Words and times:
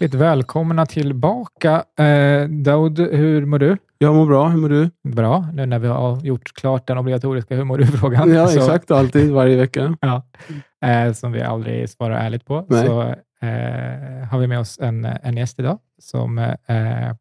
Hjärtligt 0.00 0.14
välkomna 0.20 0.86
tillbaka. 0.86 1.84
Eh, 1.98 2.48
Daud, 2.48 2.98
hur 2.98 3.46
mår 3.46 3.58
du? 3.58 3.76
Jag 3.98 4.14
mår 4.14 4.26
bra. 4.26 4.48
Hur 4.48 4.58
mår 4.58 4.68
du? 4.68 4.90
Bra, 5.08 5.48
nu 5.52 5.66
när 5.66 5.78
vi 5.78 5.88
har 5.88 6.20
gjort 6.20 6.52
klart 6.54 6.86
den 6.86 6.98
obligatoriska 6.98 7.54
hur 7.54 7.64
mår 7.64 7.78
du-frågan. 7.78 8.34
Ja, 8.34 8.52
exakt. 8.54 8.90
Alltid, 8.90 9.30
varje 9.32 9.56
vecka. 9.56 9.96
Ja, 10.00 10.22
eh, 10.84 11.12
som 11.12 11.32
vi 11.32 11.42
aldrig 11.42 11.90
svarar 11.90 12.16
ärligt 12.16 12.44
på. 12.44 12.66
Nej. 12.68 12.86
Så 12.86 13.02
eh, 13.46 14.28
har 14.30 14.38
vi 14.38 14.46
med 14.46 14.58
oss 14.58 14.78
en, 14.80 15.04
en 15.04 15.36
gäst 15.36 15.58
idag 15.58 15.78
som 16.02 16.38
eh, 16.38 17.14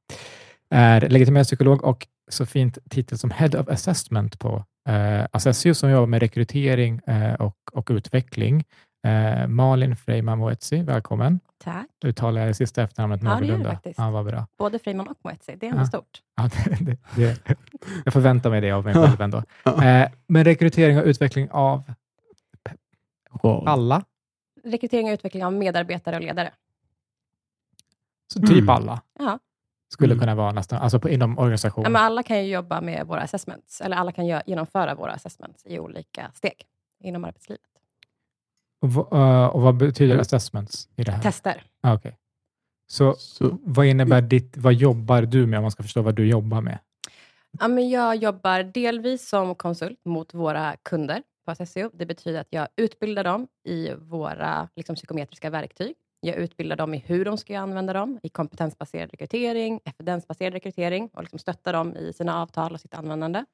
är 0.69 1.09
legitimerad 1.09 1.45
psykolog 1.45 1.83
och 1.83 2.07
så 2.31 2.45
fint 2.45 2.77
titel 2.89 3.17
som 3.17 3.31
Head 3.31 3.59
of 3.59 3.69
Assessment 3.69 4.39
på 4.39 4.63
eh, 4.89 5.25
Assessio 5.31 5.73
som 5.73 5.89
jobbar 5.89 6.07
med 6.07 6.19
rekrytering 6.21 7.01
eh, 7.07 7.33
och, 7.33 7.57
och 7.73 7.87
utveckling. 7.91 8.63
Eh, 9.05 9.47
Malin 9.47 9.95
Freima 9.95 10.35
Moetsi, 10.35 10.81
välkommen. 10.83 11.39
Tack. 11.57 11.85
Uttalar 12.05 12.41
jag 12.41 12.49
det 12.49 12.53
sista 12.53 12.83
efternamnet 12.83 13.23
Ja, 13.23 13.29
det 13.29 13.33
gör 13.35 13.41
du 13.41 13.47
någorlunda? 13.47 13.71
faktiskt. 13.71 13.99
Ja, 13.99 14.11
vad 14.11 14.25
bra. 14.25 14.47
Både 14.57 14.79
Freeman 14.79 15.07
och 15.07 15.17
Moetzi. 15.23 15.55
Det 15.55 15.65
är 15.65 15.69
ändå 15.71 15.81
Ja. 15.83 15.87
stort. 15.87 16.21
Ja, 16.35 16.49
det, 16.53 16.85
det, 16.85 16.97
det, 17.15 17.57
jag 18.05 18.13
förväntar 18.13 18.49
mig 18.49 18.61
det 18.61 18.71
av 18.71 18.83
mig 18.83 18.93
själv 18.93 19.21
ändå. 19.21 19.43
Ja. 19.63 19.83
Eh, 19.85 20.09
men 20.27 20.43
rekrytering 20.43 20.97
och 20.99 21.05
utveckling 21.05 21.49
av 21.51 21.83
alla, 23.65 24.03
Rekrytering 24.63 25.07
och 25.07 25.13
utveckling 25.13 25.45
av 25.45 25.53
medarbetare 25.53 26.15
och 26.15 26.21
ledare. 26.21 26.51
så 28.33 28.39
typ 28.39 28.49
Mm. 28.51 28.69
alla, 28.69 29.01
Ja. 29.19 29.39
skulle 29.93 30.13
Mm. 30.13 30.19
kunna 30.19 30.35
vara 30.35 30.51
nästan, 30.51 30.79
alltså 30.81 30.99
på, 30.99 31.09
inom 31.09 31.31
Ja, 31.37 31.41
organisationen. 31.41 31.91
men 31.91 32.01
alla 32.01 32.23
kan 32.23 32.45
ju 32.45 32.51
jobba 32.53 32.81
med 32.81 33.07
våra 33.07 33.21
assessments, 33.21 33.81
eller 33.81 33.97
alla 33.97 34.11
kan 34.11 34.25
genomföra 34.25 34.95
våra 34.95 35.11
assessments 35.11 35.65
i 35.65 35.79
olika 35.79 36.31
steg 36.33 36.63
inom 36.99 37.23
arbetslivet. 37.25 37.61
Och, 38.85 38.91
vad- 38.93 39.13
eh, 39.13 39.45
och 39.47 39.61
vad 39.61 39.77
betyder 39.77 40.17
assessments 40.17 40.89
i 40.95 41.03
det 41.03 41.11
här? 41.11 41.21
Tester. 41.21 41.63
Ah, 41.81 41.93
okej. 41.93 42.17
Så 42.87 43.13
Så, 43.17 43.57
vad 43.63 43.85
innebär 43.85 44.21
ditt, 44.21 44.57
vad 44.57 44.73
jobbar 44.73 45.21
du 45.21 45.45
med 45.45 45.57
om 45.57 45.61
man 45.63 45.71
ska 45.71 45.83
förstå 45.83 46.01
vad 46.01 46.15
du 46.15 46.27
jobbar 46.27 46.61
med? 46.61 46.79
Ja, 47.59 47.67
men 47.67 47.89
jag 47.89 48.15
jobbar 48.15 48.63
delvis 48.63 49.29
som 49.29 49.55
konsult 49.55 49.99
mot 50.05 50.33
våra 50.33 50.75
kunder 50.83 51.23
på 51.45 51.51
Assessio. 51.51 51.89
Det 51.93 52.05
betyder 52.05 52.39
att 52.41 52.47
jag 52.49 52.67
utbildar 52.75 53.23
dem 53.23 53.47
i 53.67 53.91
våra 53.93 54.69
liksom, 54.75 54.95
psykometriska 54.95 55.49
verktyg. 55.49 55.93
Jag 56.19 56.35
utbildar 56.35 56.75
dem 56.75 56.93
i 56.93 56.97
hur 57.05 57.25
de 57.25 57.37
ska 57.37 57.59
använda 57.59 57.93
dem, 57.93 58.19
i 58.23 58.29
kompetensbaserad 58.29 59.09
rekrytering, 59.11 59.79
evidensbaserad 59.85 60.53
rekrytering 60.53 61.09
och 61.13 61.21
liksom 61.23 61.39
stöttar 61.39 61.73
dem 61.73 61.95
i 61.95 62.13
sina 62.13 62.41
avtal 62.41 62.73
och 62.73 62.79
sitt 62.81 62.93
användande. 62.93 63.45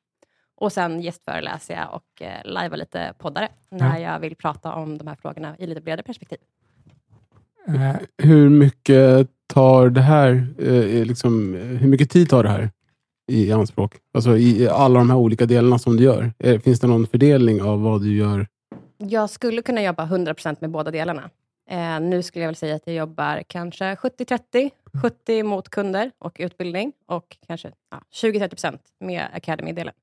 Och 0.61 0.73
sen 0.73 1.01
gästföreläser 1.01 1.73
jag 1.73 1.93
och 1.93 2.21
eh, 2.21 2.41
lajvar 2.45 2.77
lite 2.77 3.13
poddare 3.17 3.49
när 3.69 3.97
jag 3.97 4.19
vill 4.19 4.35
prata 4.35 4.73
om 4.73 4.97
de 4.97 5.07
här 5.07 5.15
frågorna 5.15 5.55
i 5.59 5.67
lite 5.67 5.81
bredare 5.81 6.03
perspektiv. 6.03 6.37
Eh, 7.67 7.95
hur 8.17 8.49
mycket 8.49 9.27
tar 9.47 9.89
det 9.89 10.01
här, 10.01 10.47
eh, 10.59 11.05
liksom, 11.05 11.53
hur 11.53 11.87
mycket 11.87 12.09
tid 12.09 12.29
tar 12.29 12.43
det 12.43 12.49
här 12.49 12.69
i 13.27 13.51
anspråk? 13.51 13.95
Alltså 14.13 14.37
i 14.37 14.67
alla 14.69 14.99
de 14.99 15.09
här 15.09 15.17
olika 15.17 15.45
delarna 15.45 15.79
som 15.79 15.97
du 15.97 16.03
gör. 16.03 16.33
Eh, 16.39 16.59
Finns 16.59 16.79
det 16.79 16.87
någon 16.87 17.07
fördelning 17.07 17.61
av 17.61 17.81
vad 17.81 18.01
du 18.01 18.17
gör? 18.17 18.47
Jag 18.97 19.29
skulle 19.29 19.61
kunna 19.61 19.83
jobba 19.83 20.05
100% 20.05 20.57
med 20.61 20.69
båda 20.69 20.91
delarna. 20.91 21.29
Nu 22.01 22.23
skulle 22.23 22.43
jag 22.43 22.49
väl 22.49 22.55
säga 22.55 22.75
att 22.75 22.81
jag 22.85 22.95
jobbar 22.95 23.43
kanske 23.47 23.95
70-30. 23.95 24.71
70 25.01 25.43
mot 25.43 25.69
kunder 25.69 26.11
och 26.19 26.37
utbildning 26.39 26.93
och 27.05 27.37
kanske 27.47 27.71
ja, 27.91 28.01
20-30% 28.13 28.77
med 28.99 29.27
Academy-delen. 29.33 29.93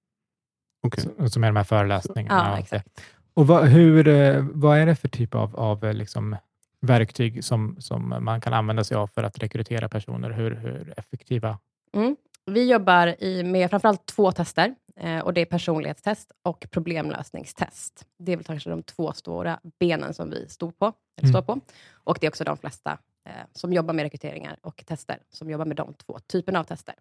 Så- 0.98 1.28
Som 1.28 1.44
är 1.44 1.48
de 1.48 1.56
här 1.56 1.64
föreläsningarna. 1.64 2.50
Ja, 2.50 2.58
exakt. 2.58 3.00
Och 3.34 3.46
vad, 3.46 3.64
hur, 3.68 4.08
eh, 4.08 4.44
vad 4.52 4.78
är 4.78 4.86
det 4.86 4.96
för 4.96 5.08
typ 5.08 5.34
av, 5.34 5.56
av 5.56 5.84
eh, 5.84 5.92
liksom, 5.94 6.36
verktyg 6.80 7.44
som, 7.44 7.76
som 7.80 8.08
man 8.20 8.40
kan 8.40 8.52
använda 8.52 8.84
sig 8.84 8.96
av 8.96 9.06
för 9.06 9.22
att 9.22 9.38
rekrytera 9.38 9.88
personer? 9.88 10.30
Hur, 10.30 10.54
hur 10.54 10.94
effektiva? 10.96 11.58
Mm. 11.96 12.16
Vi 12.46 12.70
jobbar 12.70 13.22
i, 13.22 13.42
med 13.44 13.70
framförallt 13.70 14.06
två 14.06 14.32
tester. 14.32 14.74
Eh, 15.00 15.18
och 15.18 15.34
Det 15.34 15.40
är 15.40 15.44
personlighetstest 15.44 16.32
och 16.44 16.66
problemlösningstest. 16.70 18.06
Det 18.18 18.32
är 18.32 18.36
väl 18.36 18.44
kanske 18.44 18.70
de 18.70 18.82
två 18.82 19.12
stora 19.12 19.60
benen 19.80 20.14
som 20.14 20.30
vi 20.30 20.48
står 20.48 20.70
på. 20.70 20.84
Eller 20.86 21.28
Mm. 21.28 21.32
står 21.32 21.54
på. 21.54 21.60
Och 21.92 22.18
Det 22.20 22.26
är 22.26 22.30
också 22.30 22.44
de 22.44 22.56
flesta 22.56 22.98
eh, 23.28 23.32
som 23.52 23.72
jobbar 23.72 23.94
med 23.94 24.02
rekryteringar 24.02 24.56
och 24.62 24.84
tester, 24.86 25.18
som 25.30 25.50
jobbar 25.50 25.64
med 25.64 25.76
de 25.76 25.94
två 25.94 26.18
typerna 26.18 26.60
av 26.60 26.64
tester. 26.64 26.94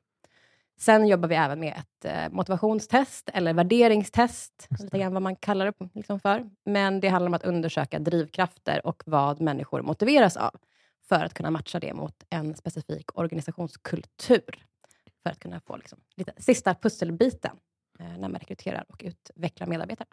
Sen 0.79 1.07
jobbar 1.07 1.29
vi 1.29 1.35
även 1.35 1.59
med 1.59 1.73
ett 1.77 2.05
eh, 2.05 2.29
motivationstest 2.31 3.29
eller 3.33 3.53
värderingstest, 3.53 4.67
lite 4.79 4.99
grann 4.99 5.13
vad 5.13 5.21
man 5.21 5.35
kallar 5.35 5.65
det 5.65 5.89
liksom 5.93 6.19
för. 6.19 6.49
Men 6.65 6.99
det 6.99 7.07
handlar 7.07 7.27
om 7.27 7.33
att 7.33 7.43
undersöka 7.43 7.99
drivkrafter 7.99 8.87
och 8.87 9.03
vad 9.05 9.41
människor 9.41 9.81
motiveras 9.81 10.37
av 10.37 10.51
för 11.09 11.25
att 11.25 11.33
kunna 11.33 11.51
matcha 11.51 11.79
det 11.79 11.93
mot 11.93 12.23
en 12.29 12.55
specifik 12.55 13.17
organisationskultur. 13.19 14.65
För 15.23 15.29
att 15.29 15.39
kunna 15.39 15.59
få 15.59 15.77
liksom, 15.77 15.99
lite 16.15 16.31
sista 16.37 16.73
pusselbiten 16.73 17.57
eh, 17.99 18.17
när 18.17 18.29
man 18.29 18.39
rekryterar 18.39 18.85
och 18.89 19.03
utvecklar 19.05 19.67
medarbetare. 19.67 20.07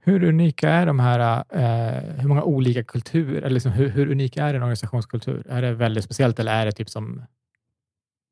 Hur 0.00 0.24
unika 0.24 0.70
är 0.70 0.86
de 0.86 1.00
här, 1.00 1.44
eh, 1.48 2.20
hur 2.20 2.28
många 2.28 2.42
olika 2.42 2.84
kulturer, 2.84 3.42
eller 3.42 3.50
liksom, 3.50 3.72
hur, 3.72 3.88
hur 3.88 4.10
unik 4.10 4.36
är 4.36 4.54
en 4.54 4.62
organisationskultur? 4.62 5.46
Är 5.48 5.62
det 5.62 5.72
väldigt 5.74 6.04
speciellt 6.04 6.38
eller 6.38 6.52
är 6.52 6.66
det 6.66 6.72
typ 6.72 6.90
som 6.90 7.22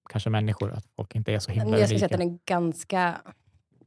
kanske 0.09 0.31
människor, 0.31 0.73
att 0.73 0.87
folk 0.97 1.15
inte 1.15 1.33
är 1.33 1.39
så 1.39 1.51
himla 1.51 1.79
Jag 1.79 1.89
skulle 1.89 1.99
säga 1.99 2.07
att 2.07 2.21
den 2.21 2.33
är 2.33 2.39
ganska 2.45 3.21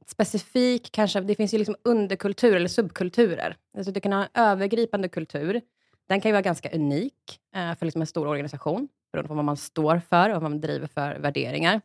specifik. 0.07 0.91
Kanske, 0.91 1.21
det 1.21 1.35
finns 1.35 1.53
ju 1.53 1.57
liksom 1.57 1.75
underkulturer 1.83 2.55
eller 2.55 2.67
subkulturer. 2.67 3.57
Alltså 3.77 3.91
du 3.91 3.99
kan 3.99 4.13
ha 4.13 4.21
en 4.23 4.29
övergripande 4.33 5.09
kultur. 5.09 5.61
Den 6.09 6.21
kan 6.21 6.29
ju 6.29 6.33
vara 6.33 6.41
ganska 6.41 6.69
unik 6.71 7.39
eh, 7.55 7.75
för 7.75 7.85
liksom 7.85 8.01
en 8.01 8.07
stor 8.07 8.27
organisation, 8.27 8.87
beroende 9.11 9.27
på 9.27 9.33
vad 9.33 9.45
man 9.45 9.57
står 9.57 9.99
för 10.09 10.29
och 10.29 10.41
vad 10.41 10.51
man 10.51 10.61
driver 10.61 10.87
för 10.87 11.19
värderingar. 11.19 11.81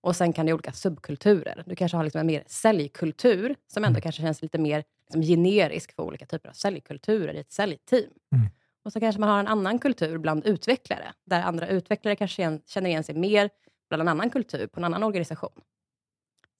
Och 0.00 0.16
sen 0.16 0.32
kan 0.32 0.46
det 0.46 0.52
olika 0.52 0.72
subkulturer. 0.72 1.62
Du 1.66 1.76
kanske 1.76 1.96
har 1.96 2.04
liksom 2.04 2.20
en 2.20 2.26
mer 2.26 2.44
säljkultur, 2.46 3.54
som 3.72 3.84
ändå 3.84 3.96
Mm. 3.96 4.02
kanske 4.02 4.22
känns 4.22 4.42
lite 4.42 4.58
mer 4.58 4.84
liksom 5.06 5.22
generisk 5.22 5.94
för 5.94 6.02
olika 6.02 6.26
typer 6.26 6.48
av 6.48 6.52
säljkulturer 6.52 7.34
i 7.34 7.38
ett 7.38 7.52
säljteam. 7.52 8.10
Mm. 8.34 8.46
Och 8.84 8.92
så 8.92 9.00
kanske 9.00 9.20
man 9.20 9.28
har 9.28 9.40
en 9.40 9.46
annan 9.46 9.78
kultur 9.78 10.18
bland 10.18 10.46
utvecklare, 10.46 11.12
där 11.26 11.42
andra 11.42 11.68
utvecklare 11.68 12.16
kanske 12.16 12.58
känner 12.66 12.90
igen 12.90 13.04
sig 13.04 13.14
mer 13.14 13.50
bland 13.88 14.00
en 14.00 14.08
annan 14.08 14.30
kultur 14.30 14.66
på 14.66 14.80
en 14.80 14.84
annan 14.84 15.02
organisation. 15.02 15.60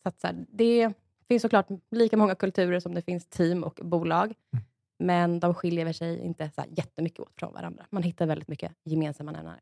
Så, 0.02 0.12
så 0.20 0.26
här, 0.26 0.46
det 0.48 0.92
finns 1.28 1.42
såklart 1.42 1.66
lika 1.90 2.16
många 2.16 2.34
kulturer 2.34 2.80
som 2.80 2.94
det 2.94 3.02
finns 3.02 3.26
team 3.26 3.64
och 3.64 3.80
bolag. 3.82 4.34
Mm. 4.52 4.64
Men 4.98 5.40
de 5.40 5.54
skiljer 5.54 5.92
sig 5.92 6.18
inte 6.18 6.50
så 6.54 6.60
här 6.60 6.70
jättemycket 6.70 7.20
åt 7.20 7.32
från 7.38 7.52
varandra. 7.52 7.86
Man 7.90 8.02
hittar 8.02 8.26
väldigt 8.26 8.48
mycket 8.48 8.72
gemensamma 8.84 9.32
nämnare. 9.32 9.60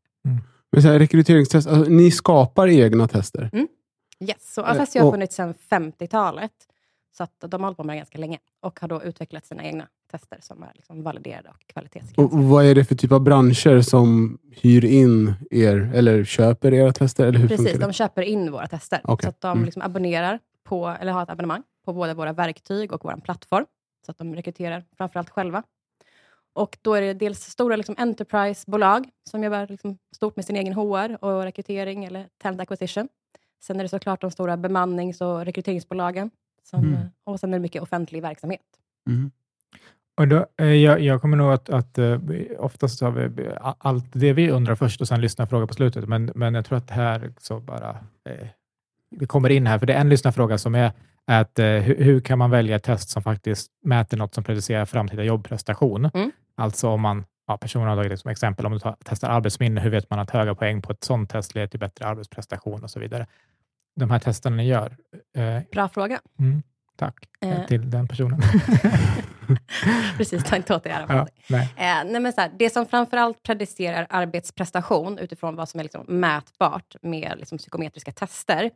Men 0.71 0.81
så 0.81 0.87
här, 0.87 0.99
rekryteringstest, 0.99 1.67
alltså, 1.67 1.91
ni 1.91 2.11
skapar 2.11 2.67
egna 2.67 3.07
tester? 3.07 3.49
Yes, 4.19 4.53
så 4.53 4.61
Eh, 4.61 4.69
Affessio 4.69 5.03
har 5.03 5.11
funnits 5.11 5.35
sedan 5.35 5.53
50-talet. 5.69 6.51
Så 7.17 7.23
att 7.23 7.39
de 7.39 7.61
har 7.61 7.67
hållit 7.67 7.77
på 7.77 7.83
med 7.83 7.93
det 7.93 7.97
ganska 7.97 8.17
länge. 8.17 8.39
Och 8.59 8.79
har 8.79 8.87
då 8.87 9.03
utvecklat 9.03 9.45
sina 9.45 9.63
egna 9.63 9.87
tester 10.07 10.37
som 10.41 10.63
är 10.63 10.71
liksom 10.75 11.03
validerade 11.03 11.49
och 11.49 11.55
Och 11.55 11.67
kvalitetsgranskade. 11.67 12.43
vad 12.43 12.65
är 12.65 12.75
det 12.75 12.85
för 12.85 12.95
typ 12.95 13.11
av 13.11 13.21
branscher 13.21 13.81
som 13.81 14.37
hyr 14.51 14.85
in 14.85 15.33
er, 15.51 15.91
eller 15.93 16.23
köper 16.23 16.73
era 16.73 16.93
tester? 16.93 17.27
Eller 17.27 17.39
hur 17.39 17.47
Precis, 17.47 17.79
de 17.79 17.93
köper 17.93 18.21
in 18.21 18.51
våra 18.51 18.67
tester. 18.67 19.01
Okej, 19.03 19.23
Så 19.23 19.29
att 19.29 19.41
de 19.41 19.51
mm. 19.51 19.65
liksom 19.65 19.81
abonnerar 19.81 20.39
på, 20.63 20.87
eller 20.87 21.11
har 21.11 21.23
ett 21.23 21.29
abonnemang 21.29 21.63
på 21.85 21.93
både 21.93 22.13
våra 22.13 22.33
verktyg 22.33 22.91
och 22.91 23.03
vår 23.03 23.21
plattform. 23.23 23.65
Så 24.05 24.11
att 24.11 24.17
de 24.17 24.35
rekryterar 24.35 24.83
framförallt 24.97 25.29
själva. 25.29 25.63
Och 26.53 26.77
då 26.81 26.93
är 26.93 27.01
det 27.01 27.13
dels 27.13 27.39
stora 27.43 27.75
liksom 27.75 27.95
enterprise-bolag 27.97 29.09
som 29.29 29.43
jobbar 29.43 29.67
liksom 29.67 29.97
stort 30.15 30.35
med 30.35 30.45
sin 30.45 30.55
egen 30.55 30.73
HR 30.73 31.25
och 31.25 31.43
rekrytering 31.43 32.05
eller 32.05 32.27
talent 32.37 32.61
acquisition. 32.61 33.07
Sen 33.63 33.79
är 33.79 33.83
det 33.83 33.89
såklart 33.89 34.21
de 34.21 34.31
stora 34.31 34.57
bemannings 34.57 35.21
och 35.21 35.45
rekryteringsbolagen. 35.45 36.29
Som, 36.63 36.79
Mm. 36.79 37.07
Och 37.23 37.39
sen 37.39 37.53
är 37.53 37.57
det 37.57 37.61
mycket 37.61 37.81
offentlig 37.81 38.21
verksamhet. 38.21 38.61
Mm. 39.09 39.31
Och 40.17 40.27
då, 40.27 40.45
eh, 40.57 40.67
jag, 40.67 41.01
jag 41.01 41.21
kommer 41.21 41.37
nog 41.37 41.51
att, 41.51 41.69
att 41.69 41.97
eh, 41.97 42.19
oftast 42.57 43.01
har 43.01 43.11
vi 43.11 43.49
allt 43.59 44.05
det 44.11 44.33
vi 44.33 44.49
undrar 44.51 44.75
först 44.75 45.01
och 45.01 45.07
sen 45.07 45.21
lyssna 45.21 45.47
fråga 45.47 45.67
på 45.67 45.73
slutet, 45.73 46.07
men, 46.07 46.31
men 46.35 46.53
jag 46.53 46.65
tror 46.65 46.77
att 46.77 46.89
här 46.89 47.31
så 47.39 47.59
bara 47.59 47.89
eh, 48.29 48.47
det 49.11 49.25
kommer 49.25 49.49
in 49.49 49.67
här, 49.67 49.79
för 49.79 49.85
det 49.85 49.93
är 49.93 50.01
en 50.01 50.09
lyssnarfråga 50.09 50.57
som 50.57 50.75
är 50.75 50.91
att 51.25 51.59
eh, 51.59 51.65
hur, 51.65 52.03
hur 52.03 52.19
kan 52.19 52.37
man 52.37 52.51
välja 52.51 52.75
ett 52.75 52.83
test 52.83 53.09
som 53.09 53.23
faktiskt 53.23 53.71
mäter 53.83 54.17
något 54.17 54.33
som 54.33 54.43
predicerar 54.43 54.85
framtida 54.85 55.23
jobbprestation? 55.23 56.09
Mm. 56.13 56.31
Alltså 56.55 56.89
om 56.89 57.01
man, 57.01 57.25
ja, 57.47 57.57
personen 57.57 57.87
har 57.87 57.95
tagit 57.95 58.11
det 58.11 58.17
som 58.17 58.31
exempel, 58.31 58.65
om 58.65 58.71
du 58.71 58.79
tar, 58.79 58.95
testar 59.05 59.29
arbetsminne, 59.29 59.81
hur 59.81 59.89
vet 59.89 60.09
man 60.09 60.19
att 60.19 60.29
höga 60.29 60.55
poäng 60.55 60.81
på 60.81 60.91
ett 60.91 61.03
sådant 61.03 61.29
test 61.29 61.55
leder 61.55 61.67
till 61.67 61.79
bättre 61.79 62.05
arbetsprestation 62.05 62.83
och 62.83 62.89
så 62.89 62.99
vidare. 62.99 63.27
De 63.95 64.11
här 64.11 64.19
testerna 64.19 64.55
ni 64.55 64.67
gör, 64.67 64.97
eh, 65.37 65.59
Bra 65.71 65.89
fråga. 65.89 66.19
mm, 66.39 66.63
tack 66.97 67.15
eh, 67.41 67.51
Eh. 67.61 67.65
till 67.65 67.89
den 67.89 68.07
personen. 68.07 68.39
Precis, 70.17 70.43
ta 70.43 70.55
inte 70.55 70.75
åt 70.75 70.83
dig 70.83 71.05
ja, 71.09 71.27
nej. 71.49 71.61
Eh, 71.75 72.11
nej 72.11 72.19
men 72.21 72.33
så 72.33 72.41
här, 72.41 72.51
det 72.59 72.69
som 72.69 72.85
framförallt 72.85 73.43
predicerar 73.43 74.07
arbetsprestation 74.09 75.17
utifrån 75.19 75.55
vad 75.55 75.69
som 75.69 75.79
är 75.79 75.83
liksom 75.83 76.05
mätbart 76.07 76.95
med 77.01 77.33
liksom 77.37 77.57
psykometriska 77.57 78.11
tester, 78.11 78.71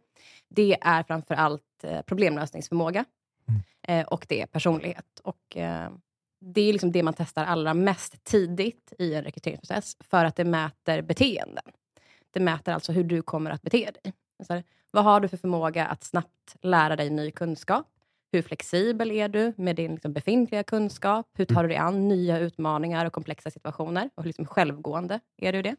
det 0.49 0.77
är 0.81 1.03
framförallt 1.03 1.83
eh, 1.83 2.01
problemlösningsförmåga 2.01 3.05
Mm. 3.47 3.61
eh, 4.01 4.07
och 4.07 4.25
det 4.29 4.41
är 4.41 4.45
personlighet. 4.45 5.05
Och, 5.23 5.57
eh, 5.57 5.89
det 6.41 6.61
är 6.61 6.73
liksom 6.73 6.91
det 6.91 7.03
man 7.03 7.13
testar 7.13 7.45
allra 7.45 7.73
mest 7.73 8.23
tidigt 8.23 8.93
i 8.99 9.13
en 9.13 9.23
rekryteringsprocess, 9.23 9.97
för 9.99 10.25
att 10.25 10.35
det 10.35 10.43
mäter 10.45 11.01
beteenden. 11.01 11.63
Det 12.33 12.39
mäter 12.39 12.73
alltså 12.73 12.91
hur 12.91 13.03
du 13.03 13.21
kommer 13.21 13.51
att 13.51 13.61
bete 13.61 13.91
dig. 14.03 14.13
Så 14.47 14.61
vad 14.91 15.03
har 15.03 15.19
du 15.19 15.27
för 15.27 15.37
förmåga 15.37 15.85
att 15.85 16.03
snabbt 16.03 16.55
lära 16.61 16.95
dig 16.95 17.09
ny 17.09 17.31
kunskap? 17.31 17.87
Hur 18.31 18.41
flexibel 18.41 19.11
är 19.11 19.29
du 19.29 19.53
med 19.57 19.75
din 19.75 19.91
liksom 19.91 20.13
befintliga 20.13 20.63
kunskap? 20.63 21.27
Hur 21.37 21.45
tar 21.45 21.63
du 21.63 21.69
dig 21.69 21.77
an 21.77 22.07
nya 22.07 22.39
utmaningar 22.39 23.05
och 23.05 23.13
komplexa 23.13 23.51
situationer? 23.51 24.09
Och 24.15 24.23
hur 24.23 24.29
liksom 24.29 24.45
självgående 24.45 25.19
är 25.41 25.53
du 25.53 25.61
det? 25.61 25.75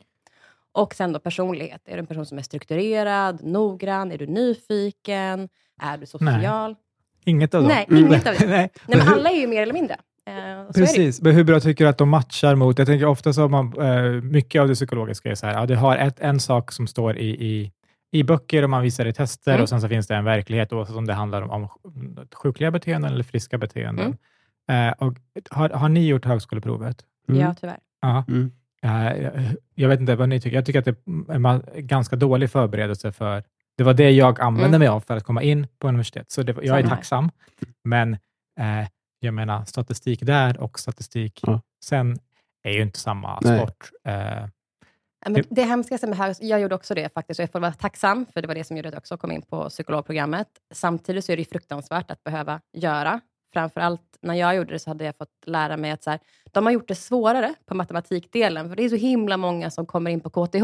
Och 0.72 0.94
sen 0.94 1.12
då 1.12 1.18
personlighet. 1.18 1.82
Är 1.84 1.92
du 1.92 1.98
en 1.98 2.06
person 2.06 2.26
som 2.26 2.38
är 2.38 2.42
strukturerad, 2.42 3.44
noggrann? 3.44 4.12
Är 4.12 4.18
du 4.18 4.26
nyfiken? 4.26 5.48
Är 5.82 5.98
du 5.98 6.06
social? 6.06 6.70
Nej. 6.70 6.76
Inget 7.24 7.54
av 7.54 7.62
dem? 7.62 7.68
Nej, 7.68 7.86
inget 7.90 8.26
av 8.26 8.34
det. 8.38 8.46
Nej. 8.46 8.70
Nej, 8.86 8.98
men 8.98 9.08
alla 9.08 9.30
är 9.30 9.40
ju 9.40 9.46
mer 9.46 9.62
eller 9.62 9.74
mindre. 9.74 9.96
Eh, 10.26 10.72
Precis, 10.74 11.22
men 11.22 11.34
hur 11.34 11.44
bra 11.44 11.60
tycker 11.60 11.84
du 11.84 11.90
att 11.90 11.98
de 11.98 12.08
matchar 12.08 12.54
mot... 12.54 12.78
Jag 12.78 12.86
tänker 12.86 13.06
ofta 13.06 13.32
så 13.32 13.40
har 13.40 13.48
man, 13.48 13.80
eh, 13.80 14.22
mycket 14.22 14.60
av 14.60 14.68
det 14.68 14.74
psykologiska 14.74 15.30
är 15.30 15.34
så 15.34 15.46
här, 15.46 15.54
ja, 15.54 15.66
du 15.66 15.76
har 15.76 15.96
ett, 15.96 16.20
en 16.20 16.40
sak 16.40 16.72
som 16.72 16.86
står 16.86 17.18
i, 17.18 17.28
i, 17.28 17.72
i 18.12 18.22
böcker 18.24 18.62
och 18.62 18.70
man 18.70 18.82
visar 18.82 19.06
i 19.06 19.12
tester 19.12 19.50
Mm. 19.52 19.62
och 19.62 19.68
sen 19.68 19.80
så 19.80 19.88
finns 19.88 20.06
det 20.06 20.14
en 20.16 20.24
verklighet, 20.24 20.72
oavsett 20.72 20.96
om 20.96 21.06
det 21.06 21.14
handlar 21.14 21.42
om, 21.42 21.50
om 21.50 21.68
sjukliga 22.34 22.70
beteenden 22.70 23.12
eller 23.12 23.24
friska 23.24 23.58
beteenden. 23.58 24.16
Mm. 24.68 24.88
Eh, 24.88 24.94
och 24.98 25.16
har, 25.50 25.68
har 25.70 25.88
ni 25.88 26.06
gjort 26.06 26.24
högskoleprovet? 26.24 27.04
Mm. 27.28 27.40
Ja, 27.40 27.54
tyvärr. 27.60 27.78
Ja. 28.00 28.24
Mm. 28.28 28.50
Eh, 28.82 29.22
jag- 29.22 29.32
jag 29.74 29.88
vet 29.88 30.00
inte 30.00 30.16
vad 30.16 30.28
ni 30.28 30.40
tycker. 30.40 30.56
Jag 30.56 30.66
tycker 30.66 30.78
att 30.78 30.84
det 30.84 30.96
är 31.34 31.38
man- 31.38 31.64
ganska 31.76 32.16
dålig 32.16 32.50
förberedelse 32.50 33.12
för... 33.12 33.44
Det 33.76 33.84
var 33.84 33.94
det 33.94 34.10
jag 34.10 34.40
använde 34.40 34.68
Mm. 34.68 34.78
mig 34.78 34.88
av 34.88 35.00
för 35.00 35.16
att 35.16 35.24
komma 35.24 35.42
in 35.42 35.66
på 35.78 35.88
universitet, 35.88 36.30
så 36.30 36.42
det, 36.42 36.56
jag 36.62 36.78
är 36.78 36.86
tacksam. 36.88 37.30
Men 37.84 38.12
eh, 38.60 38.88
jag 39.20 39.34
menar, 39.34 39.64
statistik 39.64 40.20
där 40.22 40.60
och 40.60 40.78
statistik 40.78 41.40
Ja. 41.42 41.60
sen 41.84 42.18
är 42.62 42.72
ju 42.72 42.82
inte 42.82 42.98
samma 42.98 43.38
Nej. 43.42 43.58
sport. 43.58 43.90
Men 45.28 45.44
det 45.50 45.62
hemskaste 45.62 46.06
med 46.06 46.18
här, 46.18 46.34
jag 46.40 46.60
gjorde 46.60 46.74
också 46.74 46.94
det 46.94 47.12
faktiskt, 47.14 47.40
och 47.40 47.42
jag 47.42 47.50
får 47.52 47.60
vara 47.60 47.72
tacksam, 47.72 48.26
för 48.34 48.42
det 48.42 48.48
var 48.48 48.54
det 48.54 48.64
som 48.64 48.76
gjorde 48.76 48.88
att 48.88 48.94
jag 48.94 49.00
också 49.00 49.16
kom 49.16 49.32
in 49.32 49.42
på 49.42 49.68
psykologprogrammet. 49.68 50.48
Samtidigt 50.74 51.24
så 51.24 51.32
är 51.32 51.36
det 51.36 51.44
fruktansvärt 51.44 52.10
att 52.10 52.24
behöva 52.24 52.60
göra. 52.72 53.20
Framförallt 53.52 54.02
när 54.22 54.34
jag 54.34 54.56
gjorde 54.56 54.72
det 54.72 54.78
så 54.78 54.90
hade 54.90 55.04
jag 55.04 55.16
fått 55.16 55.28
lära 55.46 55.76
mig 55.76 55.90
att 55.90 56.02
så 56.02 56.10
här, 56.10 56.20
de 56.52 56.66
har 56.66 56.72
gjort 56.72 56.88
det 56.88 56.94
svårare 56.94 57.54
på 57.66 57.74
matematikdelen, 57.74 58.68
för 58.68 58.76
det 58.76 58.84
är 58.84 58.88
så 58.88 58.96
himla 58.96 59.36
många 59.36 59.70
som 59.70 59.86
kommer 59.86 60.10
in 60.10 60.20
på 60.20 60.30
KTH 60.30 60.60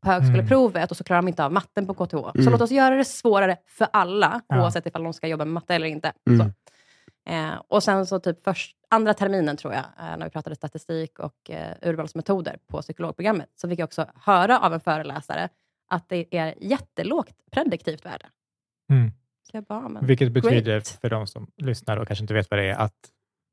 på 0.00 0.10
högskoleprovet 0.10 0.90
och 0.90 0.96
så 0.96 1.04
klarar 1.04 1.22
de 1.22 1.28
inte 1.28 1.44
av 1.44 1.52
matten 1.52 1.86
på 1.86 1.94
KTH. 1.94 2.10
Så 2.16 2.32
Mm. 2.40 2.52
låt 2.52 2.60
oss 2.60 2.70
göra 2.70 2.96
det 2.96 3.04
svårare 3.04 3.56
för 3.66 3.88
alla, 3.92 4.40
Ja. 4.48 4.62
oavsett 4.62 4.86
ifall 4.86 5.02
de 5.04 5.12
ska 5.12 5.26
jobba 5.28 5.44
med 5.44 5.52
matte 5.54 5.74
eller 5.74 5.86
inte. 5.86 6.12
Mm. 6.30 6.38
Så. 6.38 6.52
Eh, 7.28 7.62
och 7.68 7.82
sen 7.82 8.06
så 8.06 8.20
typ 8.20 8.44
först, 8.44 8.76
andra 8.88 9.14
terminen 9.14 9.56
tror 9.56 9.74
jag, 9.74 9.84
eh, 9.84 10.16
när 10.16 10.24
vi 10.24 10.30
pratade 10.30 10.56
statistik 10.56 11.18
och 11.18 11.50
eh, 11.50 11.74
urvalsmetoder 11.82 12.58
på 12.66 12.82
psykologprogrammet, 12.82 13.48
så 13.56 13.68
fick 13.68 13.78
jag 13.78 13.86
också 13.86 14.06
höra 14.14 14.58
av 14.60 14.74
en 14.74 14.80
föreläsare 14.80 15.48
att 15.88 16.08
det 16.08 16.36
är 16.36 16.54
jättelågt 16.60 17.34
prediktivt 17.52 18.04
värde. 18.06 18.26
mm. 18.90 19.10
Så 19.50 19.56
jag 19.56 19.64
bara, 19.64 19.88
men 19.88 20.06
Vilket 20.06 20.32
betyder, 20.32 20.60
great. 20.60 20.88
för 20.88 21.10
de 21.10 21.26
som 21.26 21.50
lyssnar 21.56 21.96
och 21.96 22.06
kanske 22.06 22.22
inte 22.22 22.34
vet 22.34 22.50
vad 22.50 22.60
det 22.60 22.70
är, 22.70 22.74
att 22.74 22.94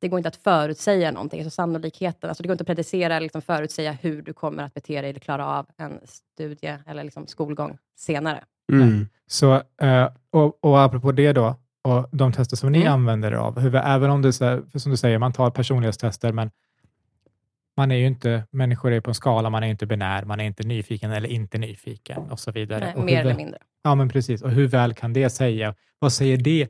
det 0.02 0.08
går 0.08 0.20
inte 0.20 0.30
att 0.30 0.36
förutsäga 0.36 1.12
någonting. 1.12 1.44
Så 1.44 1.50
sannolikheten, 1.50 2.30
alltså 2.30 2.44
det 2.44 2.48
går 2.48 2.54
inte 2.54 2.62
att 2.62 2.68
predicera 2.68 3.16
eller 3.16 3.24
liksom 3.26 3.42
förutsäga 3.42 3.92
hur 3.92 4.22
du 4.22 4.34
kommer 4.34 4.64
att 4.64 4.74
bete 4.74 5.02
dig 5.02 5.10
eller 5.10 5.20
klara 5.20 5.46
av 5.46 5.66
en 5.78 6.00
studie 6.04 6.78
eller 6.86 7.04
liksom 7.04 7.28
skolgång 7.28 7.78
senare. 7.96 8.44
Mm. 8.72 9.08
Så, 9.28 9.54
eh, 9.82 10.10
och, 10.30 10.64
och 10.64 10.82
apropå 10.82 11.12
det 11.12 11.34
då, 11.34 11.56
och 11.88 12.10
de 12.12 12.32
tester 12.32 12.58
som 12.58 12.72
ni 12.72 12.82
Mm. 12.82 12.94
använder 12.94 13.32
er 13.32 13.36
av, 13.36 13.60
hur, 13.60 13.76
även 13.76 14.10
om 14.10 14.22
det 14.22 14.28
är 14.42 14.78
som 14.80 14.92
du 14.92 14.98
säger, 14.98 15.18
man 15.18 15.34
tar 15.34 15.50
personlighetstester, 15.52 16.32
men 16.32 16.52
man 17.78 17.92
är 17.92 17.96
ju 17.96 18.06
inte, 18.08 18.44
människor 18.52 18.92
är 18.92 19.02
på 19.02 19.10
en 19.12 19.16
skala, 19.16 19.50
man 19.50 19.64
är 19.64 19.68
inte 19.68 19.86
binär, 19.86 20.26
man 20.26 20.40
är 20.40 20.44
inte 20.44 20.64
nyfiken 20.64 21.12
eller 21.12 21.30
inte 21.30 21.58
nyfiken 21.58 22.18
och 22.32 22.40
så 22.40 22.52
vidare. 22.52 22.80
Nej, 22.86 22.96
och 22.96 23.04
mer 23.06 23.20
eller 23.20 23.30
väl- 23.30 23.38
mindre. 23.38 23.60
Ja, 23.84 23.96
men 23.96 24.10
precis. 24.10 24.42
Och 24.42 24.52
hur 24.52 24.68
väl 24.68 24.94
kan 24.94 25.14
det 25.14 25.30
säga? 25.30 25.76
Vad 26.00 26.14
säger 26.14 26.38
det 26.38 26.68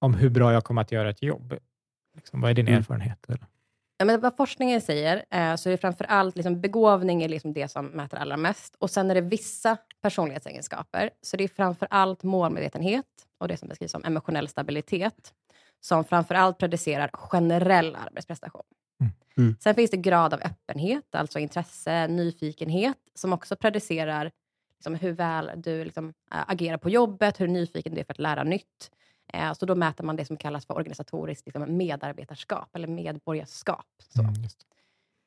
om 0.00 0.14
hur 0.14 0.28
bra 0.30 0.52
jag 0.52 0.64
kommer 0.64 0.82
att 0.82 0.92
göra 0.92 1.10
ett 1.10 1.22
jobb? 1.22 1.54
Liksom, 2.16 2.40
vad 2.40 2.50
är 2.50 2.54
din 2.54 2.68
Mm. 2.68 2.78
erfarenhet? 2.78 3.18
Eller? 3.28 3.40
Ja, 4.00 4.04
men 4.04 4.20
vad 4.20 4.36
forskningen 4.36 4.80
säger, 4.80 5.24
eh, 5.30 5.56
så 5.56 5.68
är 5.68 5.70
det 5.70 5.78
framför 5.78 6.04
allt 6.04 6.36
liksom 6.36 6.60
begåvning 6.60 7.22
är 7.22 7.28
liksom 7.28 7.52
det 7.52 7.68
som 7.68 7.86
mäter 7.86 8.18
allra 8.18 8.36
mest. 8.36 8.74
Och 8.78 8.90
sen 8.90 9.10
är 9.10 9.14
det 9.14 9.20
vissa 9.20 9.76
personlighetsegenskaper. 10.02 11.10
Så 11.22 11.36
det 11.36 11.44
är 11.44 11.48
framför 11.48 11.88
allt 11.90 12.22
målmedvetenhet 12.22 13.06
och 13.38 13.48
det 13.48 13.56
som 13.56 13.68
beskrivs 13.68 13.92
som 13.92 14.04
emotionell 14.04 14.48
stabilitet, 14.48 15.32
som 15.80 16.04
framför 16.04 16.34
allt 16.34 16.58
predicerar 16.58 17.10
generell 17.12 17.96
arbetsprestation. 17.96 18.62
Mm. 19.00 19.12
Mm. 19.38 19.56
Sen 19.60 19.74
finns 19.74 19.90
det 19.90 19.96
grad 19.96 20.34
av 20.34 20.40
öppenhet, 20.40 21.14
alltså 21.14 21.38
intresse, 21.38 22.08
nyfikenhet, 22.08 22.98
som 23.14 23.32
också 23.32 23.56
predicerar 23.56 24.30
liksom 24.78 24.94
hur 24.94 25.12
väl 25.12 25.50
du 25.56 25.84
liksom, 25.84 26.08
äh, 26.08 26.38
agerar 26.46 26.76
på 26.76 26.90
jobbet, 26.90 27.40
hur 27.40 27.48
nyfiken 27.48 27.94
du 27.94 28.00
är 28.00 28.04
för 28.04 28.12
att 28.12 28.18
lära 28.18 28.44
nytt. 28.44 28.90
Eh, 29.32 29.52
så 29.52 29.66
då 29.66 29.74
mäter 29.74 30.04
man 30.04 30.16
det 30.16 30.24
som 30.24 30.36
kallas 30.36 30.66
för 30.66 30.74
organisatoriskt 30.74 31.46
liksom, 31.46 31.76
medarbetarskap 31.76 32.76
eller 32.76 32.88
medborgarskap. 32.88 33.86
Så. 34.08 34.20
Mm. 34.22 34.34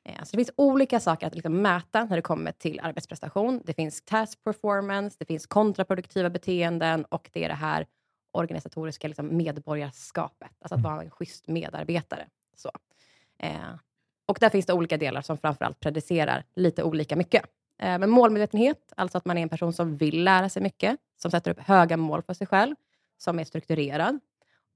Eh, 0.04 0.24
Så 0.24 0.30
det 0.30 0.36
finns 0.36 0.50
olika 0.56 1.00
saker 1.00 1.26
att 1.26 1.34
liksom 1.34 1.62
mäta 1.62 2.04
när 2.04 2.16
det 2.16 2.22
kommer 2.22 2.52
till 2.52 2.80
arbetsprestation. 2.82 3.60
Det 3.64 3.74
finns 3.74 4.02
task 4.02 4.44
performance, 4.44 5.16
det 5.18 5.24
finns 5.24 5.46
kontraproduktiva 5.46 6.30
beteenden 6.30 7.04
och 7.04 7.30
det 7.32 7.44
är 7.44 7.48
det 7.48 7.54
här 7.54 7.86
organisatoriska 8.32 9.08
liksom 9.08 9.36
medborgarskapet. 9.36 10.50
Alltså 10.60 10.74
att 10.74 10.80
Mm. 10.80 10.92
vara 10.92 11.02
en 11.02 11.10
schysst 11.10 11.48
medarbetare. 11.48 12.26
Så. 12.56 12.70
Eh, 13.38 13.52
och 14.26 14.38
där 14.40 14.50
finns 14.50 14.66
det 14.66 14.72
olika 14.72 14.96
delar 14.96 15.22
som 15.22 15.38
framförallt 15.38 15.80
predicerar 15.80 16.44
lite 16.54 16.82
olika 16.82 17.16
mycket. 17.16 17.42
Eh, 17.78 17.98
men 17.98 18.10
målmedvetenhet, 18.10 18.92
alltså 18.96 19.18
att 19.18 19.24
man 19.24 19.38
är 19.38 19.42
en 19.42 19.48
person 19.48 19.72
som 19.72 19.96
vill 19.96 20.24
lära 20.24 20.48
sig 20.48 20.62
mycket, 20.62 20.96
som 21.16 21.30
sätter 21.30 21.50
upp 21.50 21.60
höga 21.60 21.96
mål 21.96 22.22
för 22.22 22.34
sig 22.34 22.46
själv, 22.46 22.74
som 23.22 23.38
är 23.38 23.44
strukturerad 23.44 24.18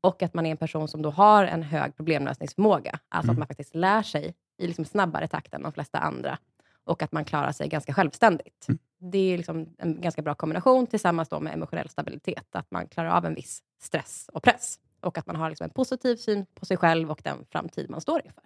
och 0.01 0.23
att 0.23 0.35
man 0.35 0.47
är 0.47 0.51
en 0.51 0.57
person 0.57 0.89
som 0.89 1.03
då 1.03 1.11
har 1.11 1.45
en 1.45 1.63
hög 1.63 1.97
problemlösningsförmåga. 1.97 2.91
Alltså 3.09 3.31
att 3.31 3.37
Mm. 3.37 3.39
man 3.39 3.49
faktiskt 3.49 3.75
lär 3.75 4.03
sig 4.03 4.35
i 4.59 4.67
liksom 4.67 4.85
snabbare 4.85 5.29
takt 5.29 5.55
än 5.55 5.63
de 5.63 5.73
flesta 5.73 5.99
andra 5.99 6.39
och 6.85 7.03
att 7.03 7.13
man 7.13 7.25
klarar 7.25 7.53
sig 7.53 7.69
ganska 7.69 7.93
självständigt. 7.95 8.67
Mm. 8.69 8.79
Det 9.13 9.19
är 9.33 9.37
liksom 9.37 9.67
en 9.79 10.01
ganska 10.01 10.23
bra 10.23 10.35
kombination 10.35 10.87
tillsammans 10.87 11.31
med 11.41 11.53
emotionell 11.55 11.89
stabilitet. 11.89 12.47
Att 12.53 12.71
man 12.71 12.87
klarar 12.87 13.11
av 13.11 13.25
en 13.27 13.35
viss 13.35 13.61
stress 13.83 14.31
och 14.33 14.43
press 14.43 14.79
och 15.01 15.19
att 15.19 15.27
man 15.27 15.37
har 15.37 15.49
liksom 15.51 15.65
en 15.65 15.71
positiv 15.71 16.17
syn 16.17 16.47
på 16.55 16.67
sig 16.67 16.77
själv 16.77 17.11
och 17.11 17.21
den 17.25 17.37
framtid 17.53 17.91
man 17.91 18.01
står 18.01 18.21
inför. 18.25 18.43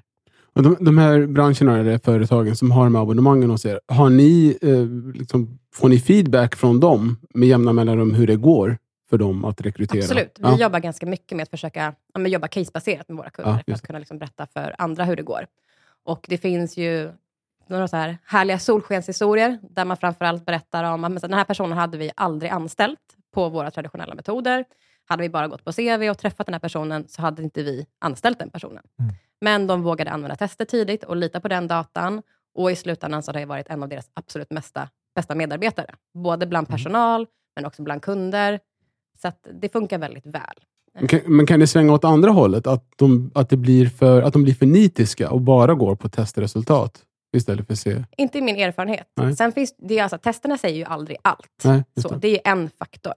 Och 0.53 0.63
de, 0.63 0.77
de 0.81 0.99
här 0.99 1.27
branscherna 1.27 1.79
eller 1.79 1.99
företagen 1.99 2.57
som 2.57 2.71
har 2.71 2.85
de 2.85 2.95
här 2.95 3.03
abonnemangen 3.03 3.51
hos 3.51 3.67
er, 3.67 3.81
har 3.89 4.11
ni, 4.11 4.59
eh, 4.63 5.15
liksom, 5.21 5.59
får 5.75 5.89
ni 5.89 5.99
feedback 6.01 6.57
från 6.57 6.81
dem 6.81 7.17
med 7.35 7.49
jämna 7.49 7.73
mellanrum 7.73 8.15
hur 8.15 8.27
det 8.27 8.37
går 8.37 8.79
för 9.11 9.19
dem 9.19 9.45
att 9.45 9.61
rekrytera? 9.61 9.99
Absolut. 10.03 10.39
Vi 10.39 10.43
Ja. 10.49 10.57
jobbar 10.59 10.79
ganska 10.81 11.07
mycket 11.07 11.37
med 11.37 11.43
att 11.43 11.51
försöka 11.51 11.95
ja, 12.15 12.21
men 12.21 12.31
jobba 12.33 12.49
casebaserat 12.49 13.09
med 13.09 13.17
våra 13.17 13.31
kunder 13.31 13.53
Ja, 13.53 13.63
för 13.67 13.73
att 13.73 13.83
kunna 13.83 13.99
liksom 13.99 14.19
berätta 14.19 14.47
för 14.47 14.75
andra 14.79 15.05
hur 15.05 15.17
det 15.17 15.23
går. 15.23 15.47
Och 16.05 16.27
det 16.29 16.39
finns 16.39 16.77
ju 16.77 17.13
några 17.67 17.89
så 17.89 17.97
här 17.97 18.19
härliga 18.25 18.59
solskenshistorier 18.59 19.59
där 19.63 19.85
man 19.85 19.97
framförallt 19.97 20.47
berättar 20.47 20.85
om 20.85 21.05
att 21.05 21.21
den 21.21 21.33
här 21.35 21.45
personen 21.45 21.79
hade 21.79 21.99
vi 21.99 22.11
aldrig 22.17 22.51
anställt 22.51 23.01
på 23.35 23.49
våra 23.49 23.71
traditionella 23.71 24.15
metoder. 24.15 24.65
Hade 25.05 25.23
vi 25.23 25.29
bara 25.29 25.49
gått 25.49 25.65
på 25.65 25.73
CV 25.73 26.11
och 26.11 26.19
träffat 26.19 26.47
den 26.47 26.55
här 26.55 26.61
personen 26.61 27.09
så 27.09 27.23
hade 27.23 27.43
inte 27.43 27.63
vi 27.63 27.87
anställt 27.99 28.39
den 28.39 28.51
personen. 28.51 28.83
Mm. 28.99 29.13
Men 29.41 29.67
de 29.67 29.83
vågade 29.83 30.11
använda 30.11 30.37
tester 30.37 30.65
tidigt 30.65 31.05
och 31.05 31.17
lita 31.17 31.41
på 31.41 31.49
den 31.49 31.69
datan 31.69 32.23
och 32.55 32.71
i 32.71 32.77
slutändan 32.77 33.23
så 33.23 33.29
har 33.33 33.41
det 33.41 33.47
varit 33.47 33.69
en 33.69 33.83
av 33.83 33.89
deras 33.89 34.11
absolut 34.15 34.51
mesta, 34.51 34.89
bästa 35.15 35.35
medarbetare. 35.35 35.95
Både 36.15 36.47
bland 36.47 36.69
Mm. 36.69 36.77
personal 36.79 37.27
men 37.57 37.67
också 37.67 37.83
bland 37.83 38.03
kunder. 38.03 38.61
Så 39.23 39.33
det 39.61 39.73
funkar 39.73 39.99
väldigt 39.99 40.27
väl. 40.27 40.57
Men 40.95 41.09
kan, 41.09 41.21
men 41.27 41.47
kan 41.47 41.61
det 41.61 41.67
svänga 41.67 41.93
åt 41.93 42.05
andra 42.05 42.31
hållet? 42.31 42.67
Att 42.67 42.85
de, 42.97 43.31
att, 43.35 43.51
det 43.51 43.57
blir 43.57 43.87
för, 43.87 44.23
att 44.23 44.33
de 44.33 44.43
blir 44.43 44.55
för 44.55 44.67
nitiska 44.67 45.31
och 45.31 45.41
bara 45.41 45.75
går 45.75 45.97
på 45.97 46.09
testresultat 46.09 47.03
istället 47.37 47.67
för 47.67 47.75
se? 47.75 48.05
Inte 48.17 48.39
i 48.39 48.43
min 48.43 48.57
erfarenhet. 48.57 49.07
Nej. 49.17 49.37
Sen 49.37 49.53
finns 49.53 49.75
det, 49.79 49.99
är 49.99 50.03
alltså, 50.03 50.19
testerna 50.19 50.59
säger 50.59 50.77
ju 50.77 50.85
aldrig 50.85 51.19
allt. 51.23 51.65
Nej, 51.65 51.85
just 51.97 52.09
Så, 52.09 52.15
det. 52.15 52.21
det 52.21 52.47
är 52.49 52.53
en 52.53 52.71
faktor. 52.79 53.15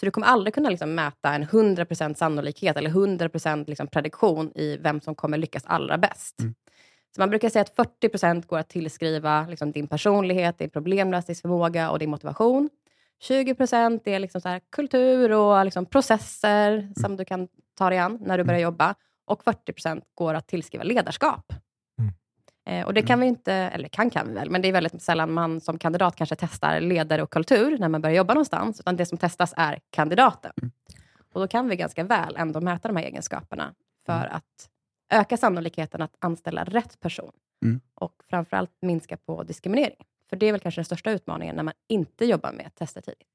Så 0.00 0.06
du 0.06 0.10
kommer 0.10 0.26
aldrig 0.26 0.54
kunna 0.54 0.70
liksom 0.70 0.94
mäta 0.94 1.34
en 1.34 1.44
100% 1.44 2.14
sannolikhet 2.14 2.76
eller 2.76 2.90
100% 2.90 3.64
liksom 3.66 3.86
prediktion 3.86 4.52
i 4.54 4.76
vem 4.76 5.00
som 5.00 5.14
kommer 5.14 5.38
lyckas 5.38 5.62
allra 5.66 5.98
bäst. 5.98 6.40
Mm. 6.40 6.54
Så 7.14 7.20
man 7.20 7.30
brukar 7.30 7.48
säga 7.48 7.62
att 7.62 7.76
40% 8.02 8.46
går 8.46 8.58
att 8.58 8.68
tillskriva 8.68 9.46
liksom 9.46 9.72
din 9.72 9.86
personlighet, 9.86 10.58
din 10.58 10.70
problemlösningsförmåga 10.70 11.90
och 11.90 11.98
din 11.98 12.10
motivation. 12.10 12.68
20% 13.28 14.00
är 14.08 14.18
liksom 14.18 14.40
så 14.40 14.48
här 14.48 14.60
kultur 14.70 15.32
och 15.32 15.64
liksom 15.64 15.86
processer 15.86 16.72
Mm. 16.72 16.94
som 16.94 17.16
du 17.16 17.24
kan 17.24 17.48
ta 17.78 17.90
dig 17.90 17.98
an 17.98 18.18
när 18.20 18.38
du 18.38 18.44
börjar 18.44 18.60
jobba. 18.60 18.94
Och 19.26 19.42
40% 19.44 20.02
går 20.14 20.34
att 20.34 20.46
tillskriva 20.48 20.84
ledarskap. 20.84 21.52
Mm. 21.98 22.12
Eh, 22.80 22.86
och 22.86 22.94
det 22.94 23.02
kan 23.02 23.20
vi 23.20 23.26
inte, 23.26 23.52
eller 23.52 23.88
kan 23.88 24.10
kan 24.10 24.28
vi 24.28 24.34
väl, 24.34 24.50
men 24.50 24.62
det 24.62 24.68
är 24.68 24.72
väldigt 24.72 25.02
sällan 25.02 25.32
man 25.32 25.60
som 25.60 25.78
kandidat 25.78 26.16
kanske 26.16 26.36
testar 26.36 26.80
ledare 26.80 27.22
och 27.22 27.30
kultur 27.30 27.78
när 27.78 27.88
man 27.88 28.02
börjar 28.02 28.16
jobba 28.16 28.34
någonstans, 28.34 28.80
utan 28.80 28.96
det 28.96 29.06
som 29.06 29.18
testas 29.18 29.54
är 29.56 29.78
kandidaten. 29.90 30.52
Mm. 30.62 30.72
Och 31.32 31.40
då 31.40 31.48
kan 31.48 31.68
vi 31.68 31.76
ganska 31.76 32.04
väl 32.04 32.36
ändå 32.36 32.60
mäta 32.60 32.88
de 32.88 32.96
här 32.96 33.04
egenskaperna 33.04 33.74
för 34.06 34.12
Mm. 34.24 34.32
att 34.36 34.70
öka 35.12 35.36
sannolikheten 35.36 36.02
att 36.02 36.16
anställa 36.18 36.64
rätt 36.64 37.00
person 37.00 37.32
Mm. 37.64 37.80
och 37.94 38.12
framförallt 38.30 38.70
minska 38.82 39.16
på 39.16 39.42
diskriminering. 39.42 40.04
För 40.30 40.36
det 40.36 40.46
är 40.48 40.52
väl 40.52 40.60
kanske 40.60 40.78
den 40.78 40.84
största 40.84 41.10
utmaningen 41.10 41.56
när 41.56 41.62
man 41.62 41.74
inte 41.88 42.24
jobbar 42.24 42.52
med 42.52 42.74
tester 42.74 43.00
tidigt. 43.00 43.26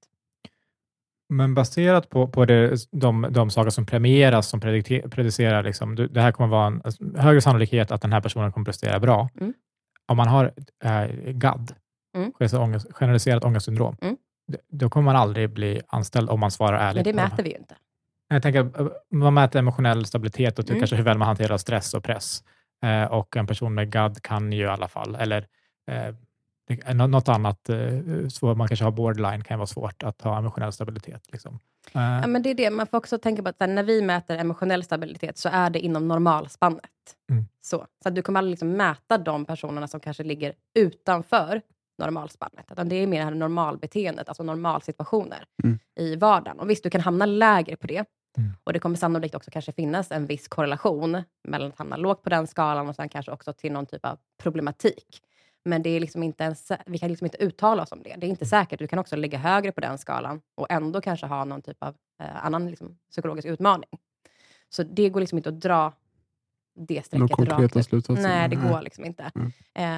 Men 1.29 1.53
baserat 1.53 2.09
på, 2.09 2.27
på 2.27 2.45
det, 2.45 2.75
de, 2.91 3.27
de 3.31 3.49
saker 3.49 3.69
som 3.69 3.85
premieras, 3.85 4.47
som 4.49 4.59
predicerar 4.59 5.63
liksom, 5.63 5.95
det 5.95 6.21
här 6.21 6.31
kommer 6.31 6.49
vara 6.49 6.67
en 6.67 6.81
alltså, 6.83 7.03
högre 7.17 7.41
sannolikhet 7.41 7.91
att 7.91 8.01
den 8.01 8.13
här 8.13 8.21
personen 8.21 8.51
kommer 8.51 8.65
prestera 8.65 8.99
bra. 8.99 9.29
Mm. 9.41 9.53
Om 10.07 10.17
man 10.17 10.27
har 10.27 10.51
eh, 10.83 11.05
GAD, 11.31 11.73
Mm. 12.15 12.31
ångest, 12.61 12.87
generaliserat 12.91 13.43
ångestsyndrom, 13.43 13.95
Mm. 14.01 14.17
då 14.71 14.89
kommer 14.89 15.05
man 15.05 15.15
aldrig 15.15 15.49
bli 15.49 15.81
anställd 15.87 16.29
om 16.29 16.39
man 16.39 16.51
svarar 16.51 16.77
ärligt. 16.79 17.05
Men 17.05 17.15
det 17.15 17.21
mäter 17.23 17.43
vi 17.43 17.49
ju 17.49 17.57
inte. 17.57 17.75
Jag 18.27 18.41
tänker, 18.43 18.59
eh, 18.81 18.87
man 19.11 19.33
mäter 19.33 19.59
emotionell 19.59 20.05
stabilitet 20.05 20.59
och 20.59 20.69
Mm. 20.69 20.79
kanske 20.79 20.95
hur 20.95 21.03
väl 21.03 21.17
man 21.17 21.27
hanterar 21.27 21.57
stress 21.57 21.93
och 21.93 22.03
press. 22.03 22.43
Eh, 22.83 23.03
och 23.03 23.37
en 23.37 23.47
person 23.47 23.73
med 23.73 23.91
GAD 23.91 24.21
kan 24.21 24.51
ju 24.51 24.63
i 24.63 24.67
alla 24.67 24.87
fall, 24.87 25.15
eller 25.15 25.47
eh, 25.91 26.15
det- 26.67 26.93
något 26.93 27.29
annat, 27.29 27.69
eh, 27.69 27.77
svår, 28.29 28.55
man 28.55 28.67
kanske 28.67 28.84
har 28.86 28.91
borderline, 28.91 29.43
kan 29.43 29.60
vara 29.60 29.67
svårt 29.67 30.03
att 30.03 30.22
ha 30.22 30.38
emotionell 30.38 30.72
stabilitet. 30.72 31.24
Liksom. 31.31 31.60
Eh, 31.93 32.01
Ja, 32.01 32.27
men 32.27 32.43
det 32.43 32.50
är 32.50 32.55
det. 32.55 32.69
Man 32.69 32.88
får 32.88 32.98
också 32.98 33.17
tänka 33.17 33.43
på 33.43 33.50
att 33.50 33.60
när 33.60 33.84
vi 33.84 34.01
mäter 34.01 34.38
emotionell 34.38 34.84
stabilitet 34.84 35.38
så 35.38 35.50
är 35.50 35.69
det 35.69 35.79
inom 35.79 36.07
normalspannet. 36.07 36.81
Mm. 37.29 37.45
Så, 37.62 37.86
så 38.03 38.10
att 38.10 38.15
du 38.15 38.22
kommer 38.22 38.39
aldrig 38.39 38.51
liksom 38.51 38.72
mäta 38.72 39.17
de 39.17 39.45
personerna 39.45 39.88
som 39.88 40.00
kanske 40.00 40.24
ligger 40.24 40.53
utanför 40.75 41.62
normalspannet. 41.98 42.65
Utan 42.72 42.89
det 42.89 42.95
är 42.95 43.07
mer 43.07 43.19
det 43.19 43.24
här 43.25 43.31
normalbeteendet, 43.31 44.27
alltså 44.27 44.43
normalsituationer 44.43 45.45
Mm. 45.63 45.79
i 46.00 46.15
vardagen. 46.15 46.60
Och 46.60 46.69
visst, 46.69 46.84
du 46.84 46.89
kan 46.89 47.01
hamna 47.01 47.25
lägre 47.25 47.75
på 47.75 47.88
det. 47.88 48.05
Mm. 48.38 48.51
Och 48.63 48.74
det 48.74 48.79
kommer 48.79 48.95
sannolikt 48.95 49.36
också 49.36 49.51
kanske 49.51 49.72
finnas 49.72 50.12
en 50.12 50.25
viss 50.25 50.48
korrelation 50.48 51.24
mellan 51.48 51.69
att 51.69 51.77
hamna 51.77 51.98
lågt 51.98 52.24
på 52.24 52.29
den 52.29 52.48
skalan 52.48 52.89
och 52.89 52.95
sen 52.95 53.10
kanske 53.10 53.31
också 53.31 53.53
till 53.53 53.72
någon 53.72 53.86
typ 53.86 54.05
av 54.05 54.17
problematik. 54.43 55.22
Men 55.65 55.81
det 55.84 55.89
är 55.89 56.00
liksom 56.00 56.24
inte 56.24 56.43
en, 56.45 56.53
sä- 56.53 56.81
vi 56.86 56.98
kan 56.98 57.10
liksom 57.10 57.25
inte 57.25 57.38
uttala 57.43 57.84
oss 57.84 57.91
om 57.91 58.03
det. 58.03 58.15
Det 58.17 58.25
är 58.27 58.29
inte 58.29 58.45
säkert. 58.45 58.79
Du 58.79 58.88
kan 58.88 59.00
också 59.00 59.15
ligga 59.15 59.38
högre 59.38 59.72
på 59.72 59.81
den 59.81 59.98
skalan 59.98 60.41
och 60.55 60.67
ändå 60.69 61.01
kanske 61.01 61.25
ha 61.25 61.45
någon 61.45 61.62
typ 61.62 61.84
av 61.84 61.95
eh, 62.24 62.45
annan 62.45 62.69
liksom, 62.69 62.98
psykologisk 63.12 63.48
utmaning. 63.48 63.89
Så 64.69 64.84
det 64.84 65.10
går 65.10 65.19
liksom 65.19 65.38
inte 65.38 65.50
att 65.50 65.60
dra 65.62 65.93
det 66.79 66.93
Några 66.93 67.03
strecket 67.03 67.22
rakt 67.29 67.36
konkreta 67.50 67.79
ut. 67.79 67.86
slutsatser? 67.86 68.24
Nej, 68.24 68.50
det 68.50 68.55
går 68.55 68.81
liksom 68.81 69.05
inte. 69.05 69.31
Mm. 69.36 69.51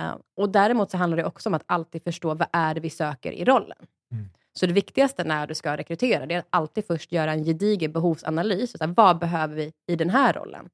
Eh, 0.10 0.16
och 0.38 0.50
däremot 0.50 0.92
så 0.92 0.98
handlar 0.98 1.18
det 1.18 1.26
också 1.26 1.50
om 1.50 1.54
att 1.54 1.64
alltid 1.66 2.04
förstå 2.04 2.34
vad 2.34 2.48
är 2.52 2.74
det 2.74 2.80
vi 2.80 2.90
söker 2.90 3.32
i 3.32 3.46
rollen. 3.46 3.78
Mm. 4.12 4.30
Så 4.54 4.66
det 4.66 4.74
viktigaste 4.74 5.24
när 5.24 5.48
du 5.48 5.56
ska 5.56 5.78
rekrytera, 5.78 6.26
det 6.26 6.36
är 6.36 6.40
att 6.40 6.48
alltid 6.50 6.86
först 6.88 7.12
göra 7.12 7.32
en 7.34 7.44
gedigen 7.44 7.92
behovsanalys. 7.92 8.72
Så 8.72 8.78
här, 8.80 8.94
vad 8.98 9.20
behöver 9.20 9.56
vi 9.56 9.74
i 9.88 9.96
den 9.96 10.10
här 10.10 10.34
rollen? 10.34 10.70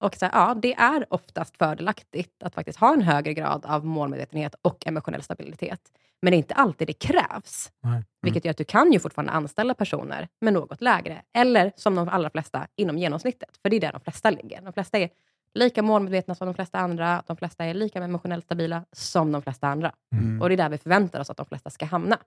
Och 0.00 0.16
så 0.16 0.24
här, 0.24 0.32
ja, 0.32 0.54
det 0.54 0.74
är 0.74 1.06
oftast 1.10 1.56
fördelaktigt 1.56 2.42
att 2.42 2.54
faktiskt 2.54 2.78
ha 2.78 2.92
en 2.92 3.02
högre 3.02 3.34
grad 3.34 3.66
av 3.66 3.84
målmedvetenhet 3.84 4.54
och 4.62 4.86
emotionell 4.86 5.22
stabilitet. 5.22 5.80
Men 6.22 6.30
det 6.30 6.36
är 6.36 6.38
inte 6.38 6.54
alltid 6.54 6.86
det 6.86 6.92
krävs. 6.92 7.72
Nej. 7.82 8.04
Vilket 8.22 8.44
gör 8.44 8.50
att 8.50 8.56
du 8.56 8.64
kan 8.64 8.92
ju 8.92 8.98
fortfarande 8.98 9.32
anställa 9.32 9.74
personer 9.74 10.28
med 10.40 10.52
något 10.52 10.80
lägre. 10.80 11.22
Eller 11.34 11.72
som 11.76 11.94
de 11.94 12.08
allra 12.08 12.30
flesta, 12.30 12.66
inom 12.76 12.98
genomsnittet. 12.98 13.58
För 13.62 13.70
det 13.70 13.76
är 13.76 13.80
där 13.80 13.92
de 13.92 14.00
flesta 14.00 14.30
ligger. 14.30 14.60
De 14.62 14.72
flesta 14.72 14.98
är 14.98 15.10
lika 15.54 15.82
målmedvetna 15.82 16.34
som 16.34 16.46
de 16.46 16.54
flesta 16.54 16.78
andra. 16.78 17.22
De 17.26 17.36
flesta 17.36 17.64
är 17.64 17.74
lika 17.74 18.04
emotionellt 18.04 18.44
stabila 18.44 18.84
som 18.92 19.32
de 19.32 19.42
flesta 19.42 19.68
andra. 19.68 19.92
Mm. 20.12 20.42
Och 20.42 20.48
det 20.48 20.54
är 20.54 20.56
där 20.56 20.68
vi 20.68 20.78
förväntar 20.78 21.20
oss 21.20 21.30
att 21.30 21.36
de 21.36 21.46
flesta 21.46 21.70
ska 21.70 21.86
hamna. 21.86 22.18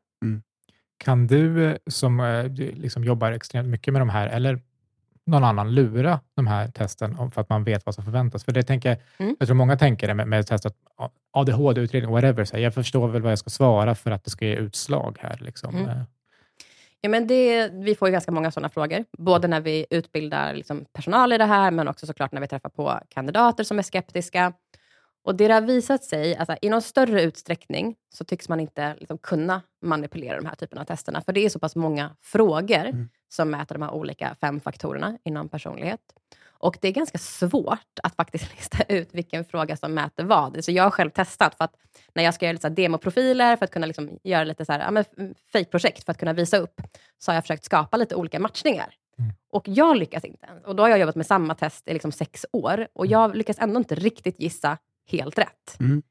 Kan 0.98 1.28
du 1.28 1.66
eh, 1.66 1.78
som 1.88 2.20
eh, 2.20 2.52
liksom 2.56 3.04
jobbar 3.04 3.32
extremt 3.32 3.68
mycket 3.68 3.94
med 3.94 4.02
de 4.02 4.10
här, 4.10 4.28
eller 4.28 4.60
någon 5.26 5.44
annan, 5.44 5.76
lura 5.76 6.20
de 6.36 6.48
här 6.48 6.68
testen 6.68 7.32
för 7.32 7.42
att 7.42 7.50
man 7.50 7.64
vet 7.64 7.86
vad 7.86 7.96
som 7.96 8.04
förväntas? 8.04 8.44
För 8.44 8.52
det 8.52 8.64
tänker, 8.64 8.98
Mm. 9.18 9.36
jag 9.40 9.48
tror 9.48 9.56
många 9.56 9.78
tänker 9.78 10.08
det 10.08 10.14
med, 10.14 10.28
med 10.28 10.48
testet, 10.48 10.74
ADHD-utredning, 11.34 12.12
whatever, 12.12 12.46
så 12.46 12.56
här, 12.56 12.64
jag 12.64 12.74
förstår 12.74 13.08
väl 13.08 13.22
vad 13.22 13.32
jag 13.32 13.40
ska 13.40 13.50
svara 13.50 13.96
för 13.96 14.12
att 14.12 14.24
det 14.24 14.30
ska 14.30 14.46
ge 14.46 14.56
utslag 14.56 15.18
här. 15.22 15.38
Liksom. 15.42 15.76
Mm. 15.76 15.90
Eh, 15.90 15.98
Ja, 17.06 17.10
men 17.10 17.28
det, 17.28 17.70
vi 17.74 17.96
får 17.96 18.08
ju 18.08 18.12
ganska 18.12 18.32
många 18.32 18.52
sådana 18.52 18.70
frågor. 18.70 19.06
Både 19.18 19.48
när 19.48 19.62
vi 19.62 19.86
utbildar 19.90 20.54
liksom 20.54 20.86
personal 20.94 21.34
i 21.34 21.38
det 21.38 21.46
här, 21.46 21.72
men 21.72 21.88
också 21.88 22.06
såklart 22.06 22.32
när 22.32 22.42
vi 22.42 22.48
träffar 22.48 22.70
på 22.70 23.00
kandidater 23.10 23.64
som 23.64 23.80
är 23.80 23.84
skeptiska. 23.84 24.54
Och 25.24 25.36
Det 25.36 25.48
har 25.52 25.62
visat 25.62 26.04
sig, 26.04 26.36
alltså, 26.36 26.56
i 26.62 26.70
någon 26.70 26.82
större 26.82 27.22
utsträckning, 27.24 27.96
så 28.14 28.24
tycks 28.24 28.50
man 28.50 28.60
inte 28.60 28.96
liksom, 29.00 29.18
kunna 29.18 29.62
manipulera 29.82 30.36
de 30.38 30.46
här 30.46 30.56
typerna 30.56 30.82
av 30.82 30.86
testerna. 30.86 31.22
För 31.22 31.34
det 31.34 31.46
är 31.46 31.50
så 31.50 31.60
pass 31.60 31.76
många 31.76 32.16
frågor 32.22 32.86
Mm. 32.86 33.10
som 33.34 33.50
mäter 33.50 33.76
de 33.76 33.82
här 33.82 33.92
olika 33.94 34.36
fem 34.42 34.60
faktorerna 34.60 35.18
inom 35.24 35.50
personlighet. 35.50 36.00
Och 36.48 36.78
det 36.82 36.88
är 36.88 36.92
ganska 36.92 37.18
svårt 37.18 38.00
att 38.04 38.16
faktiskt 38.16 38.52
lista 38.58 38.84
ut 38.88 39.10
vilken 39.14 39.46
fråga 39.46 39.78
som 39.78 39.94
mäter 39.94 40.24
vad. 40.24 40.66
Så 40.66 40.72
jag 40.72 40.84
har 40.84 40.92
själv 40.92 41.10
testat, 41.10 41.56
för 41.56 41.64
att 41.66 41.76
när 42.16 42.24
jag 42.24 42.34
ska 42.34 42.46
göra 42.46 42.54
lite 42.54 42.70
demoprofiler, 42.70 43.56
för 43.56 43.66
att 43.66 43.72
kunna 43.72 43.86
liksom 43.88 44.20
göra 44.24 44.44
lite 44.44 44.66
så 44.66 44.72
här, 44.72 44.80
ja, 44.80 44.92
men 44.92 45.04
f- 45.18 45.38
fake-projekt 45.54 46.04
för 46.06 46.12
att 46.12 46.18
kunna 46.18 46.34
visa 46.34 46.58
upp, 46.58 46.82
så 47.18 47.32
har 47.32 47.36
jag 47.36 47.44
försökt 47.44 47.64
skapa 47.64 47.98
lite 47.98 48.16
olika 48.16 48.40
matchningar. 48.40 48.96
Mm. 49.20 49.32
Och 49.52 49.68
jag 49.68 49.98
lyckas 49.98 50.24
inte. 50.24 50.48
Och 50.66 50.76
då 50.76 50.84
har 50.84 50.90
jag 50.90 51.00
jobbat 51.00 51.16
med 51.16 51.26
samma 51.26 51.56
test 51.56 51.88
i 51.88 51.94
liksom 51.94 52.12
sex 52.12 52.46
år 52.54 52.88
och 52.94 53.08
jag 53.08 53.36
lyckas 53.36 53.60
ändå 53.60 53.78
inte 53.78 53.96
riktigt 53.96 54.40
gissa 54.40 54.78
helt 55.12 55.38
rätt. 55.38 55.80
Mm. 55.80 56.02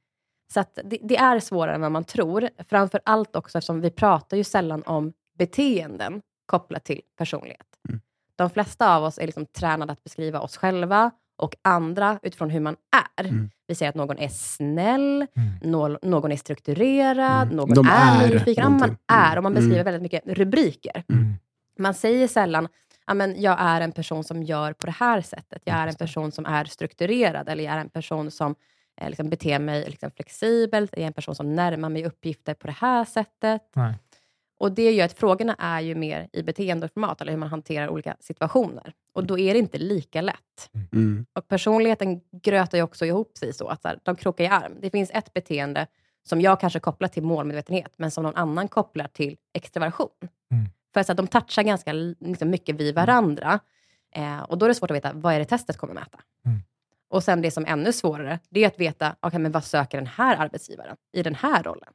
Så 0.54 0.64
det, 0.84 0.98
det 1.02 1.16
är 1.16 1.40
svårare 1.40 1.74
än 1.74 1.80
vad 1.80 1.92
man 1.92 2.04
tror. 2.04 2.48
Framför 2.68 3.00
allt 3.04 3.36
också 3.36 3.58
eftersom 3.58 3.80
vi 3.80 3.90
pratar 3.90 4.36
ju 4.36 4.44
sällan 4.44 4.82
om 4.82 5.12
beteenden 5.38 6.22
kopplat 6.46 6.84
till 6.84 7.00
personlighet. 7.18 7.66
Mm. 7.88 8.00
De 8.36 8.50
flesta 8.50 8.96
av 8.96 9.04
oss 9.04 9.18
är 9.18 9.26
liksom 9.26 9.46
tränade 9.46 9.92
att 9.92 10.04
beskriva 10.04 10.40
oss 10.40 10.56
själva 10.56 11.10
och 11.36 11.54
andra 11.62 12.18
utifrån 12.22 12.50
hur 12.50 12.60
man 12.60 12.76
är. 13.16 13.24
Mm. 13.24 13.50
Vi 13.66 13.74
säger 13.74 13.88
att 13.90 13.94
någon 13.96 14.18
är 14.18 14.28
snäll, 14.28 15.26
Mm. 15.36 15.50
nå- 15.62 15.98
någon 16.02 16.32
är 16.32 16.36
strukturerad, 16.36 17.42
Mm. 17.42 17.56
någon 17.56 17.74
De 17.74 17.86
är, 17.86 18.24
är 18.24 18.28
nyfiken. 18.34 18.54
Ja, 18.64 18.68
man 18.70 18.78
någonting. 18.78 18.98
är, 19.06 19.36
och 19.36 19.42
man 19.42 19.54
beskriver 19.54 19.74
Mm. 19.80 19.84
väldigt 19.84 20.02
mycket 20.02 20.22
rubriker. 20.26 21.04
Mm. 21.12 21.34
Man 21.78 21.94
säger 21.94 22.28
sällan, 22.28 22.68
men 23.14 23.42
jag 23.42 23.56
är 23.60 23.80
en 23.80 23.92
person 23.92 24.24
som 24.24 24.42
gör 24.42 24.72
på 24.72 24.86
det 24.86 24.92
här 24.98 25.20
sättet. 25.20 25.62
Jag 25.64 25.76
är 25.76 25.86
en 25.86 25.94
person 25.94 26.32
som 26.32 26.46
är 26.46 26.64
strukturerad, 26.64 27.48
eller 27.48 27.64
jag 27.64 27.74
är 27.74 27.78
en 27.78 27.90
person 27.90 28.30
som 28.30 28.54
liksom, 29.00 29.30
beter 29.30 29.58
mig 29.58 29.84
liksom, 29.90 30.10
flexibelt. 30.10 30.90
Jag 30.92 31.02
är 31.02 31.06
en 31.06 31.12
person 31.12 31.34
som 31.34 31.54
närmar 31.54 31.88
mig 31.88 32.06
uppgifter 32.06 32.54
på 32.54 32.66
det 32.66 32.76
här 32.78 33.04
sättet. 33.04 33.62
Nej. 33.74 33.94
Och 34.62 34.72
Det 34.72 34.92
gör 34.92 35.04
att 35.04 35.18
frågorna 35.18 35.56
är 35.58 35.80
ju 35.80 35.94
mer 35.94 36.28
i 36.32 36.42
beteendeformat, 36.42 37.20
eller 37.20 37.32
hur 37.32 37.38
man 37.38 37.48
hanterar 37.48 37.88
olika 37.88 38.16
situationer. 38.20 38.92
Och 39.14 39.26
då 39.26 39.38
är 39.38 39.52
det 39.52 39.58
inte 39.58 39.78
lika 39.78 40.20
lätt. 40.20 40.70
Mm. 40.92 41.26
Och 41.32 41.48
personligheten 41.48 42.20
grötar 42.42 42.78
ju 42.78 42.84
också 42.84 43.06
ihop 43.06 43.36
sig 43.38 43.52
så 43.52 43.68
att 43.68 43.82
så 43.82 43.88
här, 43.88 43.98
de 44.02 44.16
krokar 44.16 44.44
i 44.44 44.46
arm. 44.46 44.72
Det 44.80 44.90
finns 44.90 45.10
ett 45.10 45.32
beteende 45.32 45.86
som 46.22 46.40
jag 46.40 46.60
kanske 46.60 46.80
kopplar 46.80 47.08
till 47.08 47.22
målmedvetenhet, 47.22 47.94
men 47.96 48.10
som 48.10 48.24
någon 48.24 48.36
annan 48.36 48.68
kopplar 48.68 49.06
till 49.06 49.36
extraversion. 49.54 50.08
Mm. 50.50 50.64
För 50.94 51.02
så 51.02 51.12
att 51.12 51.16
de 51.16 51.26
touchar 51.26 51.62
ganska 51.62 51.92
liksom, 51.92 52.50
mycket 52.50 52.76
vid 52.76 52.94
varandra. 52.94 53.60
Eh, 54.14 54.42
och 54.42 54.58
då 54.58 54.66
är 54.66 54.68
det 54.68 54.74
svårt 54.74 54.90
att 54.90 54.96
veta, 54.96 55.12
vad 55.12 55.34
är 55.34 55.38
det 55.38 55.44
testet 55.44 55.76
kommer 55.76 55.94
mäta? 55.94 56.18
Mm. 56.46 56.62
Och 57.12 57.24
sen 57.24 57.42
det 57.42 57.50
som 57.50 57.64
är 57.64 57.68
ännu 57.68 57.92
svårare, 57.92 58.38
det 58.50 58.64
är 58.64 58.66
att 58.66 58.80
veta, 58.80 59.16
okay, 59.22 59.38
men 59.40 59.52
vad 59.52 59.64
söker 59.64 59.98
den 59.98 60.06
här 60.06 60.36
arbetsgivaren 60.36 60.96
i 61.12 61.22
den 61.22 61.34
här 61.34 61.62
rollen? 61.62 61.88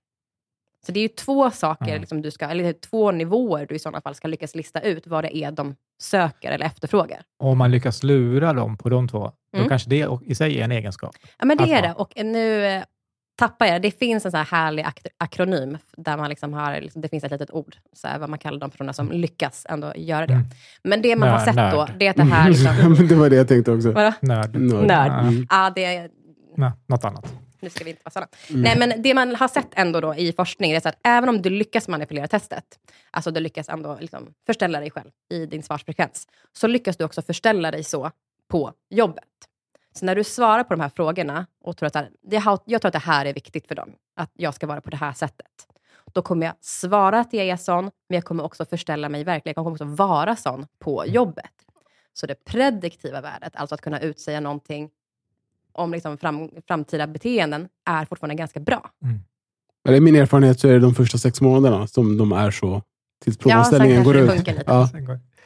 Så 0.85 0.91
det 0.91 0.99
är 0.99 1.01
ju 1.01 1.07
två 1.07 1.51
saker, 1.51 1.87
Ja. 1.93 1.97
liksom 1.99 2.21
du 2.21 2.31
ska, 2.31 2.45
eller 2.45 2.73
två 2.73 3.11
nivåer 3.11 3.65
du 3.69 3.75
i 3.75 3.79
sådana 3.79 4.01
fall 4.01 4.15
ska 4.15 4.27
lyckas 4.27 4.55
lista 4.55 4.81
ut 4.81 5.07
vad 5.07 5.23
det 5.23 5.37
är 5.37 5.51
de 5.51 5.75
söker 6.01 6.51
eller 6.51 6.65
efterfrågar. 6.65 7.21
Och 7.39 7.49
om 7.49 7.57
man 7.57 7.71
lyckas 7.71 8.03
lura 8.03 8.53
dem 8.53 8.77
på 8.77 8.89
de 8.89 9.07
två, 9.07 9.31
då 9.51 9.57
Mm. 9.57 9.69
kanske 9.69 9.89
det 9.89 10.07
i 10.25 10.35
sig 10.35 10.59
är 10.59 10.63
en 10.63 10.71
egenskap. 10.71 11.15
Ja, 11.39 11.45
men 11.45 11.57
det 11.57 11.73
är 11.73 11.81
det. 11.81 11.93
Och 11.93 12.11
nu 12.25 12.65
eh, 12.65 12.83
tappar 13.37 13.65
jag 13.65 13.81
det. 13.81 13.91
Finns 13.91 14.25
en 14.25 14.31
så 14.31 14.37
här 14.37 14.45
härlig 14.45 14.83
ak- 14.83 15.07
akronym, 15.17 15.77
där 15.97 16.17
man 16.17 16.29
liksom 16.29 16.53
har, 16.53 16.81
liksom, 16.81 17.01
det 17.01 17.09
finns 17.09 17.23
ett 17.23 17.31
litet 17.31 17.51
ord, 17.51 17.75
så 17.93 18.07
här, 18.07 18.19
vad 18.19 18.29
man 18.29 18.39
kallar 18.39 18.59
de 18.59 18.71
personerna 18.71 18.93
som 18.93 19.11
lyckas 19.11 19.65
ändå 19.69 19.93
göra 19.95 20.27
det. 20.27 20.33
Mm. 20.33 20.45
Men 20.83 21.01
det 21.01 21.15
man 21.15 21.29
har 21.29 21.35
Nörd, 21.37 21.45
sett 21.45 21.55
då, 21.55 21.61
nörd. 21.77 21.93
det 21.99 22.05
är 22.05 22.09
att 22.09 22.15
det 22.15 22.23
här... 22.23 22.49
Liksom, 22.89 23.07
det 23.07 23.15
var 23.15 23.29
det 23.29 23.35
jag 23.35 23.47
tänkte 23.47 23.71
också. 23.71 23.91
vadå? 23.91 24.13
Nörd. 24.21 24.55
Nörd. 24.55 24.87
Nörd. 24.87 25.11
Mm. 25.23 25.47
Ja, 25.49 25.71
det, 25.75 26.09
Nej, 26.57 26.71
något 26.87 27.05
annat. 27.05 27.33
nu 27.59 27.69
ska 27.69 27.83
vi 27.83 27.89
inte 27.89 28.01
vara 28.05 28.11
sådana. 28.11 28.27
Mm. 28.49 28.61
Nej, 28.61 28.77
men 28.77 29.01
det 29.01 29.13
man 29.13 29.35
har 29.35 29.47
sett 29.47 29.67
ändå 29.73 30.01
då 30.01 30.15
i 30.15 30.33
forskning, 30.33 30.71
är 30.71 30.79
så 30.79 30.89
att 30.89 30.99
även 31.03 31.29
om 31.29 31.41
du 31.41 31.49
lyckas 31.49 31.87
manipulera 31.87 32.27
testet, 32.27 32.63
alltså 33.11 33.31
du 33.31 33.39
lyckas 33.39 33.69
ändå 33.69 33.97
liksom 33.99 34.27
förställa 34.45 34.79
dig 34.79 34.91
själv 34.91 35.09
i 35.29 35.45
din 35.45 35.63
svarsfrekvens, 35.63 36.27
så 36.53 36.67
lyckas 36.67 36.97
du 36.97 37.03
också 37.03 37.21
förställa 37.21 37.71
dig 37.71 37.83
så 37.83 38.11
på 38.49 38.71
jobbet. 38.89 39.23
Så 39.97 40.05
när 40.05 40.15
du 40.15 40.23
svarar 40.23 40.63
på 40.63 40.73
de 40.73 40.81
här 40.81 40.89
frågorna 40.89 41.45
och 41.63 41.77
tror 41.77 41.87
att 41.87 41.93
det 42.23 42.43
jag 42.65 42.81
tror 42.81 42.87
att 42.87 42.93
det 42.93 42.99
här 42.99 43.25
är 43.25 43.33
viktigt 43.33 43.67
för 43.67 43.75
dem, 43.75 43.89
att 44.15 44.31
jag 44.33 44.53
ska 44.53 44.67
vara 44.67 44.81
på 44.81 44.89
det 44.89 44.97
här 44.97 45.13
sättet. 45.13 45.67
Då 46.13 46.21
kommer 46.21 46.45
jag 46.45 46.55
svara 46.61 47.19
att 47.19 47.33
jag 47.33 47.45
är 47.45 47.57
sån, 47.57 47.83
men 47.83 48.15
jag 48.15 48.23
kommer 48.23 48.43
också 48.43 48.65
förställa 48.65 49.09
mig 49.09 49.23
verkligen. 49.23 49.53
Jag 49.55 49.55
kommer 49.55 49.71
också 49.71 49.85
vara 49.85 50.35
sån 50.35 50.65
på 50.79 51.05
jobbet. 51.07 51.51
Så 52.13 52.27
det 52.27 52.45
prediktiva 52.45 53.21
värdet, 53.21 53.55
alltså 53.55 53.75
att 53.75 53.81
kunna 53.81 53.99
utsäga 53.99 54.39
någonting 54.39 54.89
om 55.71 55.91
liksom 55.91 56.17
fram, 56.17 56.49
framtida 56.67 57.07
beteenden, 57.07 57.67
är 57.85 58.05
fortfarande 58.05 58.35
ganska 58.35 58.59
bra. 58.59 58.91
Ja, 59.83 59.91
det 59.91 59.97
är 59.97 60.01
min 60.01 60.15
erfarenhet 60.15 60.59
så 60.59 60.67
är 60.67 60.73
det 60.73 60.79
de 60.79 60.95
första 60.95 61.17
sex 61.17 61.41
månaderna 61.41 61.87
som 61.87 62.17
de 62.17 62.31
är 62.31 62.51
så. 62.51 62.81
Tills 63.23 63.37
Ja, 63.37 63.41
sen 63.41 63.49
provanställningen 63.49 64.03
kanske 64.03 64.21
går 64.21 64.27
det 64.27 64.51
ut. 64.51 64.67
Ja, 64.67 64.89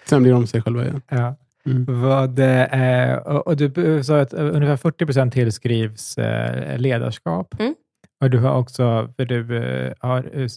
sen 0.05 0.23
blir 0.23 0.31
de 0.33 0.47
sig 0.47 0.61
själva 0.61 0.83
igen. 0.83 1.01
Ja. 1.09 1.35
Mm. 1.65 2.01
Vad, 2.01 2.39
eh, 2.39 3.15
och, 3.15 3.47
och 3.47 3.57
du 3.57 4.03
sa 4.03 4.19
att 4.19 4.33
ungefär 4.33 4.77
40 4.77 5.05
procent 5.05 5.33
tillskrivs 5.33 6.17
eh, 6.17 6.77
ledarskap. 6.79 7.59
Mm. 7.59 7.75
Och 8.21 8.29
du 8.29 8.39
har 8.39 8.57
också, 8.57 9.13
för 9.17 9.25
du 9.25 9.57
eh, 9.57 9.93
har, 9.99 10.39
eh, 10.39 10.47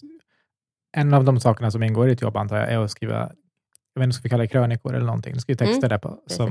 en 0.97 1.13
av 1.13 1.23
de 1.23 1.39
sakerna 1.39 1.71
som 1.71 1.83
ingår 1.83 2.07
i 2.07 2.09
ditt 2.09 2.21
jobb 2.21 2.37
antar 2.37 2.57
jag, 2.57 2.71
är 2.71 2.79
att 2.79 2.91
skriva, 2.91 3.31
jag 3.93 3.99
vet 3.99 4.03
inte, 4.03 4.13
ska 4.13 4.23
vi 4.23 4.29
kalla 4.29 4.43
det 4.43 4.47
krönikor 4.47 4.95
eller 4.95 5.05
någonting, 5.05 5.39
skriva 5.39 5.57
texter 5.57 5.89
där 5.89 5.97
på. 5.97 6.19
Som, 6.27 6.49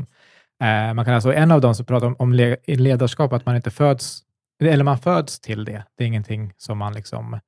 eh, 0.63 0.95
man 0.95 1.05
kan 1.05 1.15
alltså, 1.15 1.33
en 1.33 1.51
av 1.51 1.61
dem 1.61 1.75
som 1.75 1.87
pratar 1.87 2.07
om, 2.07 2.17
om 2.19 2.33
ledarskap, 2.67 3.33
att 3.33 3.47
man 3.47 3.57
inte 3.57 3.71
föds, 3.71 4.23
eller 4.65 4.85
man 4.85 4.99
föds 4.99 5.41
till 5.41 5.65
det. 5.65 5.85
Det 5.97 6.05
är 6.05 6.09
ingenting 6.09 6.53
som 6.57 6.79
man 6.79 6.93
liksom 6.93 7.41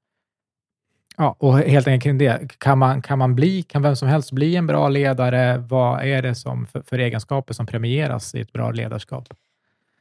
Ja, 1.17 1.37
och 1.39 1.59
helt 1.59 1.87
enkelt 1.87 2.03
kring 2.03 2.19
det. 2.19 2.59
Kan, 2.59 2.79
man, 2.79 3.03
kan, 3.03 3.19
man 3.19 3.35
bli, 3.35 3.63
kan 3.63 3.83
vem 3.83 3.97
som 3.97 4.09
helst 4.09 4.33
bli 4.33 4.57
en 4.57 4.67
bra 4.67 4.89
ledare? 4.89 5.59
Vad 5.59 6.05
är 6.05 6.23
det 6.23 6.35
som 6.35 6.67
för, 6.67 6.83
för 6.83 6.99
egenskaper 6.99 7.55
som 7.55 7.67
premieras 7.67 8.35
i 8.35 8.41
ett 8.41 8.53
bra 8.53 8.71
ledarskap? 8.71 9.35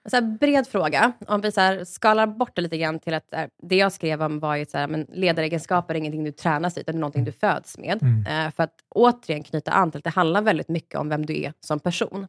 Så 0.10 0.16
här, 0.16 0.22
bred 0.22 0.68
fråga. 0.68 1.12
Om 1.28 1.42
vi 1.42 1.52
så 1.52 1.62
här, 1.62 1.84
skalar 1.84 2.28
bort 2.28 2.56
det 2.56 2.62
lite 2.62 2.78
grann 2.78 3.00
till 3.00 3.14
att 3.14 3.28
här, 3.32 3.50
det 3.64 3.76
jag 3.76 3.92
skrev 3.92 4.22
om 4.22 4.40
var 4.40 4.56
ju 4.56 4.66
så 4.66 4.78
här, 4.78 4.88
men 4.88 5.06
ledaregenskaper 5.10 5.94
är 5.94 5.98
ingenting 5.98 6.24
du 6.24 6.32
tränas 6.32 6.78
i, 6.78 6.80
utan 6.80 6.96
det 6.96 6.98
är 6.98 7.00
någonting 7.00 7.24
du 7.24 7.32
föds 7.32 7.78
med. 7.78 8.04
Mm. 8.04 8.26
Eh, 8.26 8.52
för 8.52 8.64
att 8.64 8.74
återigen 8.90 9.44
knyta 9.44 9.72
an 9.72 9.92
till 9.92 9.98
att 9.98 10.04
det 10.04 10.10
handlar 10.10 10.42
väldigt 10.42 10.70
mycket 10.70 11.00
om 11.00 11.10
vem 11.10 11.26
du 11.26 11.44
är 11.44 11.54
som 11.60 11.80
person. 11.80 12.28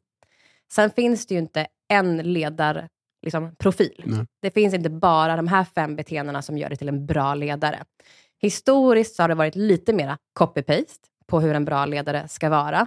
Sen 0.72 0.90
finns 0.90 1.26
det 1.26 1.34
ju 1.34 1.40
inte 1.40 1.66
en 1.88 2.16
ledarprofil. 2.16 2.90
Liksom, 3.22 3.56
profil. 3.56 4.02
Nej. 4.04 4.26
det 4.42 4.50
finns 4.50 4.74
inte 4.74 4.90
bara 4.90 5.36
de 5.36 5.48
här 5.48 5.64
fem 5.64 5.96
beteendena 5.96 6.42
som 6.42 6.58
gör 6.58 6.68
dig 6.68 6.78
till 6.78 6.88
en 6.88 7.06
bra 7.06 7.34
ledare. 7.34 7.84
Historiskt 8.38 9.16
så 9.16 9.22
har 9.22 9.28
det 9.28 9.34
varit 9.34 9.54
lite 9.54 9.92
mera 9.92 10.18
copy-paste 10.38 11.06
på 11.26 11.40
hur 11.40 11.54
en 11.54 11.64
bra 11.64 11.86
ledare 11.86 12.28
ska 12.28 12.48
vara. 12.48 12.86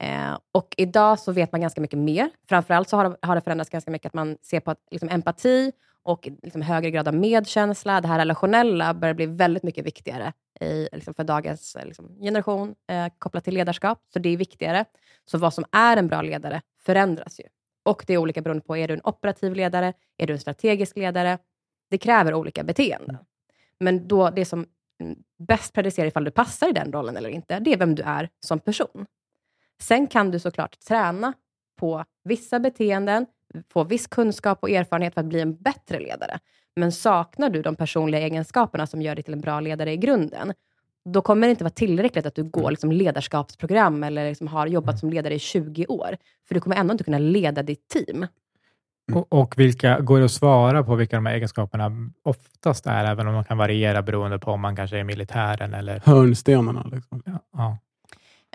Eh, 0.00 0.38
och 0.52 0.74
idag 0.76 1.18
så 1.18 1.32
vet 1.32 1.52
man 1.52 1.60
ganska 1.60 1.80
mycket 1.80 1.98
mer. 1.98 2.30
Framförallt 2.48 2.88
så 2.88 2.96
har 2.96 3.04
det, 3.04 3.16
har 3.22 3.34
det 3.34 3.40
förändrats 3.40 3.70
ganska 3.70 3.90
mycket 3.90 4.06
att 4.06 4.14
man 4.14 4.36
ser 4.42 4.60
på 4.60 4.70
att 4.70 4.78
liksom, 4.90 5.08
empati 5.08 5.72
och 6.02 6.28
liksom, 6.42 6.62
högre 6.62 6.90
grad 6.90 7.08
av 7.08 7.14
medkänsla, 7.14 8.00
det 8.00 8.08
här 8.08 8.18
relationella, 8.18 8.94
börjar 8.94 9.14
bli 9.14 9.26
väldigt 9.26 9.62
mycket 9.62 9.86
viktigare 9.86 10.32
i, 10.60 10.88
liksom, 10.92 11.14
för 11.14 11.24
dagens 11.24 11.76
eh, 11.76 11.86
liksom, 11.86 12.16
generation 12.20 12.74
eh, 12.88 13.06
kopplat 13.18 13.44
till 13.44 13.54
ledarskap. 13.54 13.98
Så 14.12 14.18
det 14.18 14.28
är 14.28 14.36
viktigare. 14.36 14.84
Så 15.24 15.38
vad 15.38 15.54
som 15.54 15.64
är 15.72 15.96
en 15.96 16.08
bra 16.08 16.22
ledare 16.22 16.60
förändras 16.84 17.40
ju. 17.40 17.44
Och 17.84 18.04
det 18.06 18.14
är 18.14 18.18
olika 18.18 18.42
beroende 18.42 18.64
på, 18.64 18.76
är 18.76 18.88
du 18.88 18.94
en 18.94 19.00
operativ 19.04 19.54
ledare? 19.54 19.92
Är 20.18 20.26
du 20.26 20.32
en 20.32 20.40
strategisk 20.40 20.96
ledare? 20.96 21.38
Det 21.90 21.98
kräver 21.98 22.34
olika 22.34 22.64
beteenden. 22.64 23.18
Men 23.82 24.08
då, 24.08 24.30
det 24.30 24.44
som 24.44 24.66
mm, 25.00 25.18
bäst 25.38 25.72
predicerar 25.72 26.06
ifall 26.06 26.24
du 26.24 26.30
passar 26.30 26.68
i 26.68 26.72
den 26.72 26.92
rollen 26.92 27.16
eller 27.16 27.28
inte, 27.28 27.58
det 27.60 27.72
är 27.72 27.76
vem 27.76 27.94
du 27.94 28.02
är 28.02 28.28
som 28.40 28.60
person. 28.60 29.06
Sen 29.80 30.06
kan 30.06 30.30
du 30.30 30.38
såklart 30.38 30.80
träna 30.80 31.32
på 31.78 32.04
vissa 32.24 32.60
beteenden, 32.60 33.26
få 33.72 33.84
viss 33.84 34.06
kunskap 34.06 34.58
och 34.62 34.70
erfarenhet 34.70 35.14
för 35.14 35.20
att 35.20 35.26
bli 35.26 35.40
en 35.40 35.56
bättre 35.56 36.00
ledare. 36.00 36.38
Men 36.76 36.92
saknar 36.92 37.50
du 37.50 37.62
de 37.62 37.76
personliga 37.76 38.20
egenskaperna 38.20 38.86
som 38.86 39.02
gör 39.02 39.14
dig 39.14 39.24
till 39.24 39.34
en 39.34 39.40
bra 39.40 39.60
ledare 39.60 39.92
i 39.92 39.96
grunden, 39.96 40.52
då 41.04 41.22
kommer 41.22 41.46
det 41.46 41.50
inte 41.50 41.64
vara 41.64 41.74
tillräckligt 41.74 42.26
att 42.26 42.34
du 42.34 42.44
går 42.44 42.70
liksom 42.70 42.92
ledarskapsprogram 42.92 44.04
eller 44.04 44.28
liksom 44.28 44.46
har 44.46 44.66
jobbat 44.66 44.98
som 44.98 45.10
ledare 45.10 45.34
i 45.34 45.38
20 45.38 45.86
år. 45.86 46.16
För 46.48 46.54
du 46.54 46.60
kommer 46.60 46.76
ändå 46.76 46.92
inte 46.92 47.04
kunna 47.04 47.18
leda 47.18 47.62
ditt 47.62 47.88
team. 47.88 48.26
Och, 49.12 49.32
och 49.32 49.58
vilka, 49.58 50.00
går 50.00 50.18
det 50.18 50.24
att 50.24 50.32
svara 50.32 50.82
på 50.82 50.94
vilka 50.94 51.16
de 51.16 51.26
här 51.26 51.34
egenskaperna 51.34 51.90
oftast 52.22 52.86
är, 52.86 53.04
även 53.04 53.28
om 53.28 53.34
de 53.34 53.44
kan 53.44 53.58
variera 53.58 54.02
beroende 54.02 54.38
på 54.38 54.50
om 54.50 54.60
man 54.60 54.76
kanske 54.76 54.98
är 54.98 55.04
militären 55.04 55.74
eller... 55.74 56.02
Hörnstenarna. 56.04 56.86
Liksom. 56.92 57.22
Ja, 57.24 57.38
ja. 57.52 57.78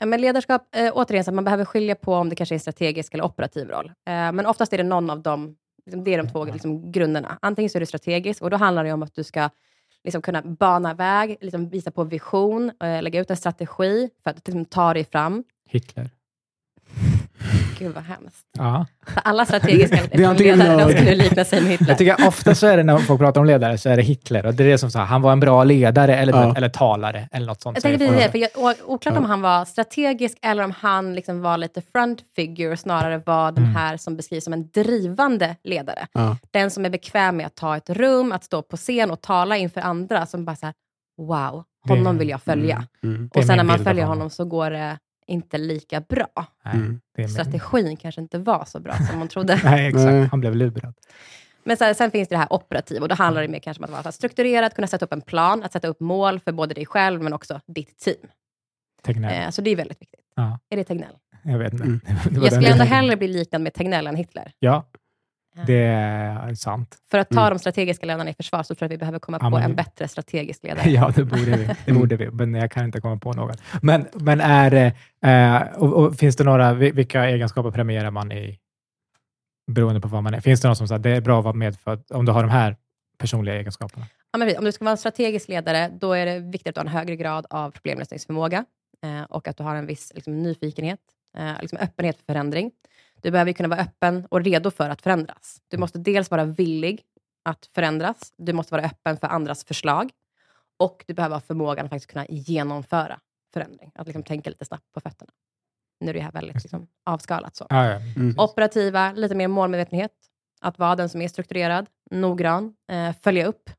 Men 0.05 0.21
ledarskap, 0.21 0.75
eh, 0.75 0.91
återigen, 0.93 1.23
så 1.23 1.31
att 1.31 1.35
man 1.35 1.43
behöver 1.43 1.65
skilja 1.65 1.95
på 1.95 2.13
om 2.13 2.29
det 2.29 2.35
kanske 2.35 2.55
är 2.55 2.59
strategisk 2.59 3.13
eller 3.13 3.23
operativ 3.23 3.67
roll. 3.67 3.85
Eh, 3.85 4.13
men 4.13 4.45
oftast 4.45 4.73
är 4.73 4.77
det 4.77 4.83
någon 4.83 5.09
av 5.09 5.21
dem, 5.21 5.55
liksom, 5.85 6.03
det 6.03 6.13
är 6.13 6.17
de 6.23 6.29
två 6.29 6.45
liksom, 6.45 6.91
grunderna. 6.91 7.37
Antingen 7.41 7.69
så 7.69 7.77
är 7.77 7.79
det 7.79 7.85
strategiskt 7.85 8.41
och 8.41 8.49
då 8.49 8.57
handlar 8.57 8.83
det 8.83 8.93
om 8.93 9.03
att 9.03 9.15
du 9.15 9.23
ska 9.23 9.49
liksom, 10.03 10.21
kunna 10.21 10.41
bana 10.41 10.93
väg, 10.93 11.37
liksom, 11.41 11.69
visa 11.69 11.91
på 11.91 12.03
vision, 12.03 12.71
eh, 12.83 13.01
lägga 13.01 13.21
ut 13.21 13.31
en 13.31 13.37
strategi 13.37 14.09
för 14.23 14.29
att 14.29 14.47
liksom, 14.47 14.65
ta 14.65 14.93
dig 14.93 15.05
fram. 15.05 15.43
Hitler. 15.69 16.09
Gud 17.79 17.95
vad 17.95 18.03
hemskt. 18.03 18.45
Ja. 18.57 18.85
För 19.07 19.21
alla 19.25 19.45
strategiska 19.45 19.99
ledare 20.13 20.77
de 20.85 20.91
skulle 20.97 21.15
likna 21.15 21.45
sig 21.45 21.61
med 21.61 21.71
Hitler. 21.71 21.87
Jag 21.87 21.97
tycker 21.97 22.27
ofta 22.27 22.55
så 22.55 22.67
är 22.67 22.77
det 22.77 22.83
när 22.83 22.97
folk 22.97 23.19
pratar 23.19 23.41
om 23.41 23.47
ledare, 23.47 23.77
så 23.77 23.89
är 23.89 23.95
det 23.97 24.03
Hitler. 24.03 24.45
Och 24.45 24.53
det 24.53 24.63
är 24.63 24.67
det 24.67 24.77
som 24.77 24.91
så 24.91 24.99
här, 24.99 25.05
han 25.05 25.21
var 25.21 25.31
en 25.31 25.39
bra 25.39 25.63
ledare 25.63 26.15
eller, 26.15 26.33
Ja. 26.33 26.53
eller 26.57 26.69
talare 26.69 27.29
eller 27.31 27.45
något 27.47 27.61
sånt. 27.61 27.77
Jag 27.77 27.83
tänker 27.99 28.15
det, 28.15 28.31
för 28.31 28.37
jag, 28.37 28.49
oklart 28.85 29.13
Ja. 29.15 29.19
om 29.19 29.25
han 29.25 29.41
var 29.41 29.65
strategisk 29.65 30.37
eller 30.41 30.63
om 30.63 30.71
han 30.79 31.15
liksom 31.15 31.41
var 31.41 31.57
lite 31.57 31.81
front 31.81 32.21
figure, 32.35 32.77
snarare 32.77 33.21
var 33.25 33.51
den 33.51 33.63
Mm. 33.63 33.75
här 33.75 33.97
som 33.97 34.15
beskrivs 34.17 34.43
som 34.43 34.53
en 34.53 34.69
drivande 34.69 35.55
ledare. 35.63 36.07
Ja. 36.13 36.37
Den 36.51 36.71
som 36.71 36.85
är 36.85 36.89
bekväm 36.89 37.37
med 37.37 37.45
att 37.45 37.55
ta 37.55 37.77
ett 37.77 37.89
rum, 37.89 38.31
att 38.31 38.43
stå 38.43 38.61
på 38.61 38.77
scen 38.77 39.11
och 39.11 39.21
tala 39.21 39.57
inför 39.57 39.81
andra, 39.81 40.25
som 40.25 40.45
bara 40.45 40.55
så 40.55 40.65
här, 40.65 40.75
wow, 41.17 41.63
honom 41.87 42.13
Det- 42.15 42.19
vill 42.19 42.29
jag 42.29 42.41
följa. 42.41 42.83
Mm. 43.03 43.29
Är 43.33 43.39
Och 43.39 43.45
sen 43.45 43.57
när 43.57 43.63
man 43.63 43.79
följer 43.79 44.03
honom. 44.05 44.17
honom 44.17 44.29
så 44.29 44.45
går 44.45 44.71
det 44.71 44.97
inte 45.27 45.57
lika 45.57 46.01
bra. 46.01 46.27
Nej, 46.65 46.75
Mm. 46.75 46.99
det 47.15 47.21
är 47.21 47.27
min- 47.27 47.33
Strategin 47.33 47.97
kanske 47.97 48.21
inte 48.21 48.37
var 48.39 48.65
så 48.65 48.79
bra 48.79 48.93
som 49.09 49.19
man 49.19 49.27
trodde. 49.27 49.59
Nej, 49.63 49.87
exakt. 49.87 50.05
Nej. 50.05 50.27
Han 50.31 50.39
blev 50.39 50.55
lurad. 50.55 50.93
Men 51.63 51.77
sen, 51.77 51.95
sen 51.95 52.11
finns 52.11 52.27
det 52.29 52.35
det 52.35 52.39
här 52.39 52.53
operativa 52.53 53.01
och 53.01 53.09
då 53.09 53.15
handlar 53.15 53.41
det 53.41 53.47
mer 53.47 53.59
kanske 53.59 53.83
om 53.83 53.93
att 53.93 54.03
vara 54.05 54.11
strukturerad, 54.11 54.73
kunna 54.73 54.87
sätta 54.87 55.05
upp 55.05 55.13
en 55.13 55.21
plan, 55.21 55.63
att 55.63 55.73
sätta 55.73 55.87
upp 55.87 55.99
mål 55.99 56.39
för 56.39 56.51
både 56.51 56.73
dig 56.73 56.85
själv 56.85 57.21
men 57.23 57.33
också 57.33 57.61
ditt 57.67 57.97
team. 57.99 58.17
Tegnell. 59.03 59.43
Eh, 59.43 59.49
så 59.49 59.61
det 59.61 59.69
är 59.69 59.75
väldigt 59.75 60.01
viktigt. 60.01 60.19
Ja. 60.35 60.59
Är 60.69 60.77
det 60.77 60.83
Tegnell? 60.83 61.15
Jag 61.43 61.57
vet 61.59 61.73
inte. 61.73 61.83
Mm. 61.85 61.99
Jag 62.43 62.51
skulle 62.53 62.71
ändå 62.71 62.83
hellre 62.83 63.17
bli 63.17 63.27
liknande 63.27 63.63
med 63.63 63.73
Tegnell 63.73 64.07
än 64.07 64.15
Hitler. 64.15 64.51
Ja, 64.59 64.85
det 65.65 65.83
är 65.83 66.53
sant. 66.53 66.97
För 67.11 67.17
att 67.19 67.29
ta 67.29 67.39
Mm. 67.41 67.49
de 67.53 67.59
strategiska 67.59 68.05
ledarna 68.05 68.29
i 68.29 68.33
försvar 68.33 68.63
så 68.63 68.75
tror 68.75 68.85
jag 68.85 68.87
att 68.87 68.93
vi 68.93 68.97
behöver 68.97 69.19
komma 69.19 69.37
Ja, 69.41 69.49
på 69.49 69.57
en 69.57 69.75
bättre 69.75 70.07
strategisk 70.07 70.63
ledare. 70.63 70.89
Ja, 70.89 71.11
det 71.15 71.23
borde 71.23 71.41
vi. 71.57 71.69
Det 71.85 71.93
borde 71.93 72.15
vi. 72.17 72.31
Men 72.31 72.53
jag 72.53 72.71
kan 72.71 72.85
inte 72.85 73.01
komma 73.01 73.17
på 73.17 73.33
någon. 73.33 73.55
Men, 73.81 74.07
men 74.13 74.41
är 74.41 74.93
eh, 75.21 75.61
och, 75.77 75.93
och 75.93 76.15
finns 76.15 76.35
det 76.35 76.43
några, 76.43 76.73
vi- 76.73 76.91
vilka 76.91 77.25
egenskaper 77.25 77.71
premierar 77.71 78.11
man 78.11 78.31
i, 78.31 78.59
beroende 79.71 80.01
på 80.01 80.07
vad 80.07 80.23
man 80.23 80.33
är? 80.33 80.39
Finns 80.41 80.61
det 80.61 80.67
någon 80.67 80.75
som 80.75 80.87
säger 80.87 80.99
det 80.99 81.09
är 81.09 81.21
bra 81.21 81.37
att 81.39 81.43
vara 81.45 81.53
medfödd 81.55 82.03
om 82.09 82.25
du 82.25 82.31
har 82.31 82.41
de 82.43 82.49
här 82.51 82.75
personliga 83.17 83.55
egenskaperna? 83.55 84.05
Ja, 84.31 84.37
men 84.39 84.57
om 84.57 84.63
du 84.65 84.71
ska 84.71 84.85
vara 84.85 84.91
en 84.91 84.97
strategisk 84.97 85.47
ledare, 85.49 85.89
då 86.01 86.13
är 86.13 86.25
det 86.25 86.39
viktigt 86.39 86.67
att 86.67 86.75
du 86.75 86.79
har 86.79 86.85
en 86.85 86.91
högre 86.97 87.15
grad 87.15 87.45
av 87.49 87.71
problemlösningsförmåga 87.71 88.65
eh, 89.03 89.21
och 89.23 89.47
att 89.47 89.57
du 89.57 89.63
har 89.63 89.75
en 89.75 89.85
viss 89.85 90.11
liksom, 90.15 90.43
nyfikenhet, 90.43 90.99
eh, 91.37 91.51
liksom 91.61 91.77
öppenhet 91.81 92.17
för 92.17 92.23
förändring. 92.25 92.71
Du 93.21 93.31
behöver 93.31 93.49
ju 93.49 93.53
kunna 93.53 93.69
vara 93.69 93.79
öppen 93.79 94.27
och 94.31 94.43
redo 94.43 94.71
för 94.71 94.89
att 94.89 95.01
förändras. 95.01 95.61
Du 95.67 95.77
måste 95.77 95.99
dels 95.99 96.31
vara 96.31 96.45
villig 96.45 97.03
att 97.45 97.69
förändras, 97.75 98.33
du 98.37 98.53
måste 98.53 98.73
vara 98.73 98.85
öppen 98.85 99.17
för 99.17 99.27
andras 99.27 99.65
förslag 99.65 100.11
och 100.79 101.03
du 101.07 101.13
behöver 101.13 101.35
ha 101.35 101.41
förmågan 101.41 101.85
att 101.85 101.89
faktiskt 101.89 102.11
kunna 102.11 102.25
genomföra 102.29 103.19
förändring. 103.53 103.91
Att 103.95 104.07
liksom 104.07 104.23
tänka 104.23 104.49
lite 104.49 104.65
snabbt 104.65 104.91
på 104.93 104.99
fötterna. 104.99 105.31
Nu 105.99 106.09
är 106.09 106.13
det 106.13 106.19
här 106.19 106.31
väldigt 106.31 106.63
liksom, 106.63 106.87
avskalat. 107.05 107.55
så. 107.55 107.65
Ja, 107.69 107.85
ja. 107.85 107.99
Mm. 108.15 108.35
Operativa, 108.37 109.11
lite 109.11 109.35
mer 109.35 109.47
målmedvetenhet. 109.47 110.11
Att 110.61 110.79
vara 110.79 110.95
den 110.95 111.09
som 111.09 111.21
är 111.21 111.27
strukturerad, 111.27 111.89
noggrann, 112.11 112.75
eh, 112.91 113.15
följa 113.21 113.45
upp, 113.45 113.69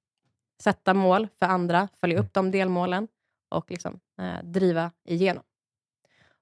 sätta 0.62 0.94
mål 0.94 1.28
för 1.38 1.46
andra, 1.46 1.88
följa 2.00 2.18
upp 2.18 2.34
de 2.34 2.50
delmålen 2.50 3.08
och 3.50 3.70
liksom, 3.70 4.00
eh, 4.20 4.44
driva 4.44 4.90
igenom. 5.04 5.44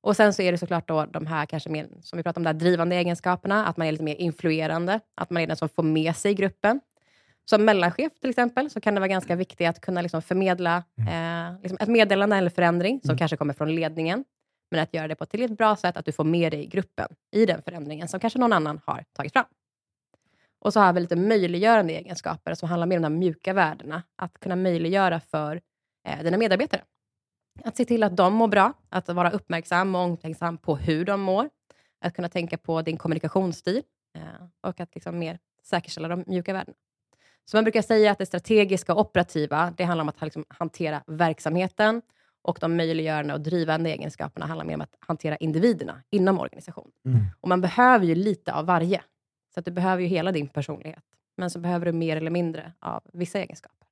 Och 0.06 0.16
sen 0.16 0.32
så 0.32 0.42
är 0.42 0.52
det 0.52 0.58
såklart 0.58 0.88
då 0.88 1.04
de 1.04 1.26
här 1.26 1.46
kanske 1.46 1.70
mer, 1.70 1.88
som 2.02 2.16
vi 2.16 2.22
pratade 2.22 2.40
om, 2.40 2.44
de 2.44 2.48
här 2.48 2.54
drivande 2.60 2.96
egenskaperna, 2.96 3.66
att 3.66 3.76
man 3.76 3.86
är 3.86 3.92
lite 3.92 4.04
mer 4.04 4.14
influerande, 4.14 5.00
att 5.14 5.30
man 5.30 5.42
är 5.42 5.46
den 5.46 5.56
som 5.56 5.68
får 5.68 5.82
med 5.82 6.16
sig 6.16 6.34
gruppen. 6.34 6.80
Som 7.44 7.64
mellanchef 7.64 8.12
till 8.20 8.30
exempel, 8.30 8.70
så 8.70 8.80
kan 8.80 8.94
det 8.94 9.00
vara 9.00 9.08
ganska 9.08 9.36
viktigt 9.36 9.68
att 9.68 9.80
kunna 9.80 10.02
liksom 10.02 10.22
förmedla 10.22 10.76
eh, 10.98 11.60
liksom 11.62 11.78
ett 11.80 11.88
meddelande 11.88 12.36
eller 12.36 12.50
förändring, 12.50 13.00
som 13.00 13.10
Mm. 13.10 13.18
kanske 13.18 13.36
kommer 13.36 13.54
från 13.54 13.74
ledningen, 13.74 14.24
men 14.70 14.82
att 14.82 14.94
göra 14.94 15.08
det 15.08 15.14
på 15.14 15.24
ett 15.24 15.30
tillräckligt 15.30 15.58
bra 15.58 15.76
sätt, 15.76 15.96
att 15.96 16.04
du 16.04 16.12
får 16.12 16.24
med 16.24 16.52
dig 16.52 16.66
gruppen 16.66 17.08
i 17.32 17.46
den 17.46 17.62
förändringen, 17.62 18.08
som 18.08 18.20
kanske 18.20 18.38
någon 18.38 18.52
annan 18.52 18.80
har 18.84 19.04
tagit 19.12 19.32
fram. 19.32 19.44
Och 20.60 20.72
så 20.72 20.80
har 20.80 20.92
vi 20.92 21.00
lite 21.00 21.16
möjliggörande 21.16 21.92
egenskaper, 21.92 22.54
som 22.54 22.68
handlar 22.68 22.86
mer 22.86 22.96
om 22.96 23.02
de 23.02 23.18
mjuka 23.18 23.52
värdena. 23.52 24.02
Att 24.16 24.40
kunna 24.40 24.56
möjliggöra 24.56 25.20
för 25.20 25.60
eh, 26.08 26.22
dina 26.22 26.36
medarbetare. 26.38 26.82
Att 27.64 27.76
se 27.76 27.84
till 27.84 28.02
att 28.02 28.16
de 28.16 28.34
mår 28.34 28.48
bra, 28.48 28.72
att 28.88 29.08
vara 29.08 29.30
uppmärksam 29.30 29.94
och 29.94 30.00
omtänksam 30.00 30.58
på 30.58 30.76
hur 30.76 31.04
de 31.04 31.20
mår. 31.20 31.50
Att 32.00 32.14
kunna 32.14 32.28
tänka 32.28 32.58
på 32.58 32.82
din 32.82 32.96
kommunikationsstil 32.96 33.82
eh, 34.14 34.22
och 34.60 34.80
att 34.80 34.94
liksom 34.94 35.18
mer 35.18 35.38
säkerställa 35.62 36.08
de 36.08 36.24
mjuka 36.26 36.52
värdena. 36.52 36.76
Så 37.44 37.56
man 37.56 37.64
brukar 37.64 37.82
säga 37.82 38.12
att 38.12 38.18
det 38.18 38.26
strategiska 38.26 38.94
och 38.94 39.00
operativa, 39.00 39.74
det 39.76 39.84
handlar 39.84 40.02
om 40.02 40.08
att 40.08 40.20
liksom 40.20 40.44
hantera 40.48 41.02
verksamheten 41.06 42.02
och 42.42 42.58
de 42.60 42.76
möjliggörande 42.76 43.34
och 43.34 43.40
drivande 43.40 43.90
egenskaperna 43.90 44.46
handlar 44.46 44.64
mer 44.64 44.74
om 44.74 44.80
att 44.80 44.96
hantera 45.00 45.36
individerna 45.36 46.02
inom 46.10 46.40
organisationen. 46.40 46.92
Mm. 47.04 47.20
Och 47.40 47.48
man 47.48 47.60
behöver 47.60 48.06
ju 48.06 48.14
lite 48.14 48.52
av 48.52 48.66
varje. 48.66 49.02
Så 49.54 49.60
att 49.60 49.64
du 49.64 49.70
behöver 49.70 50.02
ju 50.02 50.08
hela 50.08 50.32
din 50.32 50.48
personlighet. 50.48 51.04
Men 51.36 51.50
så 51.50 51.58
behöver 51.58 51.86
du 51.86 51.92
mer 51.92 52.16
eller 52.16 52.30
mindre 52.30 52.72
av 52.80 53.02
vissa 53.12 53.38
egenskaper. 53.38 53.85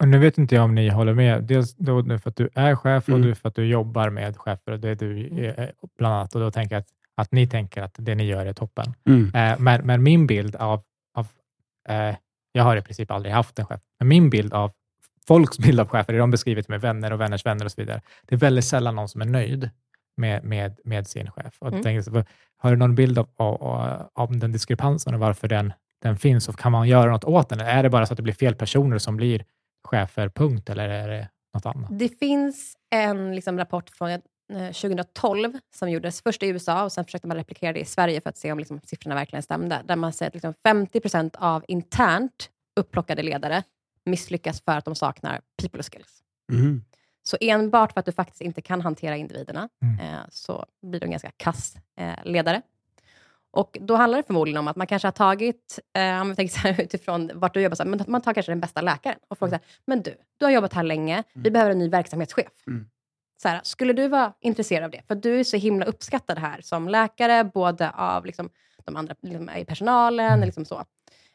Och 0.00 0.08
nu 0.08 0.18
vet 0.18 0.38
inte 0.38 0.54
jag 0.54 0.64
om 0.64 0.74
ni 0.74 0.88
håller 0.88 1.14
med. 1.14 1.44
Dels 1.44 1.76
då 1.76 2.00
nu 2.00 2.18
för 2.18 2.30
att 2.30 2.36
du 2.36 2.48
är 2.54 2.76
chef 2.76 3.04
och 3.08 3.14
Mm. 3.14 3.22
du 3.22 3.34
för 3.34 3.48
att 3.48 3.54
du 3.54 3.64
jobbar 3.66 4.10
med 4.10 4.36
chefer. 4.36 4.72
Och 4.72 4.80
det 4.80 4.88
är 4.88 4.94
du 4.94 5.26
eh, 5.46 5.68
bland 5.98 6.14
annat. 6.14 6.34
Och 6.34 6.40
då 6.40 6.50
tänker 6.50 6.74
jag 6.74 6.80
att 6.80 6.88
att 7.16 7.32
ni 7.32 7.46
tänker 7.46 7.82
att 7.82 7.94
det 7.98 8.14
ni 8.14 8.24
gör 8.24 8.46
är 8.46 8.52
toppen. 8.52 8.94
Mm. 9.06 9.34
Eh, 9.34 9.58
men, 9.58 9.86
men 9.86 10.02
min 10.02 10.26
bild 10.26 10.56
av, 10.56 10.82
av 11.14 11.26
eh, 11.88 12.14
jag 12.52 12.64
har 12.64 12.76
i 12.76 12.82
princip 12.82 13.10
aldrig 13.10 13.34
haft 13.34 13.58
en 13.58 13.66
chef, 13.66 13.80
men 13.98 14.08
min 14.08 14.30
bild 14.30 14.54
av 14.54 14.72
folks 15.28 15.58
bild 15.58 15.80
av 15.80 15.88
chefer, 15.88 16.12
det 16.12 16.18
de 16.18 16.30
beskrivit 16.30 16.68
med 16.68 16.80
vänner 16.80 17.12
och 17.12 17.20
vänners 17.20 17.46
vänner 17.46 17.64
och 17.64 17.72
så 17.72 17.80
vidare, 17.80 18.00
det 18.26 18.34
är 18.34 18.38
väldigt 18.38 18.64
sällan 18.64 18.94
någon 18.96 19.08
som 19.08 19.20
är 19.20 19.24
nöjd 19.26 19.70
med, 20.16 20.44
med, 20.44 20.78
med 20.84 21.06
sin 21.06 21.30
chef. 21.30 21.54
Och 21.58 21.68
Mm. 21.68 21.82
tänker, 21.82 22.24
har 22.58 22.70
du 22.70 22.76
någon 22.76 22.94
bild 22.94 23.18
av, 23.18 23.28
av, 23.36 23.62
av, 23.62 24.08
av 24.14 24.38
den 24.38 24.52
diskrepansen 24.52 25.14
och 25.14 25.20
varför 25.20 25.48
den, 25.48 25.72
den 26.02 26.16
finns 26.16 26.48
och 26.48 26.58
kan 26.58 26.72
man 26.72 26.88
göra 26.88 27.10
något 27.10 27.24
åt 27.24 27.48
den? 27.48 27.60
Eller 27.60 27.70
är 27.70 27.82
det 27.82 27.90
bara 27.90 28.06
så 28.06 28.12
att 28.12 28.16
det 28.16 28.22
blir 28.22 28.34
fel 28.34 28.54
personer 28.54 28.98
som 28.98 29.16
blir 29.16 29.44
chefer, 29.84 30.28
punkt, 30.28 30.70
eller 30.70 30.88
är 30.88 31.08
det 31.08 31.28
något 31.54 31.66
annat? 31.66 31.98
Det 31.98 32.08
finns 32.08 32.76
en 32.90 33.34
liksom, 33.34 33.58
rapport 33.58 33.90
från 33.90 34.10
eh, 34.10 34.18
2012 34.72 35.52
som 35.74 35.90
gjordes 35.90 36.22
först 36.22 36.42
i 36.42 36.46
USA 36.46 36.84
och 36.84 36.92
sen 36.92 37.04
försökte 37.04 37.28
man 37.28 37.36
replikera 37.36 37.72
det 37.72 37.80
i 37.80 37.84
Sverige 37.84 38.20
för 38.20 38.30
att 38.30 38.36
se 38.36 38.52
om 38.52 38.58
liksom, 38.58 38.80
siffrorna 38.84 39.14
verkligen 39.14 39.42
stämde. 39.42 39.82
Där 39.84 39.96
man 39.96 40.12
säger 40.12 40.30
att 40.30 40.34
liksom, 40.34 40.54
50 40.62 41.00
procent 41.00 41.36
av 41.36 41.64
internt 41.68 42.50
upplockade 42.80 43.22
ledare 43.22 43.62
misslyckas 44.04 44.60
för 44.60 44.72
att 44.72 44.84
de 44.84 44.94
saknar 44.94 45.40
people 45.62 45.82
skills. 45.82 46.22
Mm. 46.52 46.84
Så 47.22 47.36
enbart 47.40 47.92
för 47.92 48.00
att 48.00 48.06
du 48.06 48.12
faktiskt 48.12 48.40
inte 48.40 48.60
kan 48.62 48.80
hantera 48.80 49.16
individerna 49.16 49.68
Mm. 49.82 50.00
eh, 50.00 50.20
så 50.30 50.66
blir 50.82 51.00
du 51.00 51.04
en 51.04 51.10
ganska 51.10 51.30
kass 51.36 51.76
eh, 52.00 52.14
ledare. 52.24 52.62
Och 53.52 53.78
då 53.80 53.96
handlar 53.96 54.18
det 54.18 54.22
förmodligen 54.22 54.58
om 54.58 54.68
att 54.68 54.76
man 54.76 54.86
kanske 54.86 55.06
har 55.06 55.12
tagit, 55.12 55.78
eh, 55.98 56.20
om 56.20 56.28
vi 56.28 56.36
tänker 56.36 56.54
så 56.54 56.68
här, 56.68 56.80
utifrån 56.84 57.30
vart 57.34 57.54
du 57.54 57.60
jobbar, 57.60 57.76
så 57.76 57.82
här, 57.82 57.90
men 57.90 58.04
man 58.08 58.22
tar 58.22 58.34
kanske 58.34 58.52
den 58.52 58.60
bästa 58.60 58.80
läkaren 58.80 59.18
och 59.28 59.38
frågar 59.38 59.50
så 59.50 59.54
här, 59.54 59.64
men 59.84 60.02
du, 60.02 60.14
du 60.38 60.44
har 60.44 60.52
jobbat 60.52 60.72
här 60.72 60.82
länge, 60.82 61.24
vi 61.34 61.50
behöver 61.50 61.70
en 61.72 61.78
ny 61.78 61.88
verksamhetschef. 61.88 62.66
Mm. 62.66 62.86
Så 63.42 63.48
här, 63.48 63.60
skulle 63.62 63.92
du 63.92 64.08
vara 64.08 64.32
intresserad 64.40 64.84
av 64.84 64.90
det? 64.90 65.02
För 65.08 65.14
du 65.14 65.40
är 65.40 65.44
så 65.44 65.56
himla 65.56 65.86
uppskattad 65.86 66.38
här 66.38 66.60
som 66.60 66.88
läkare, 66.88 67.44
både 67.44 67.90
av 67.90 68.26
liksom, 68.26 68.50
de 68.84 68.96
andra 68.96 69.14
liksom, 69.22 69.50
i 69.50 69.64
personalen, 69.64 70.26
Mm. 70.32 70.46
liksom 70.46 70.64
så. 70.64 70.84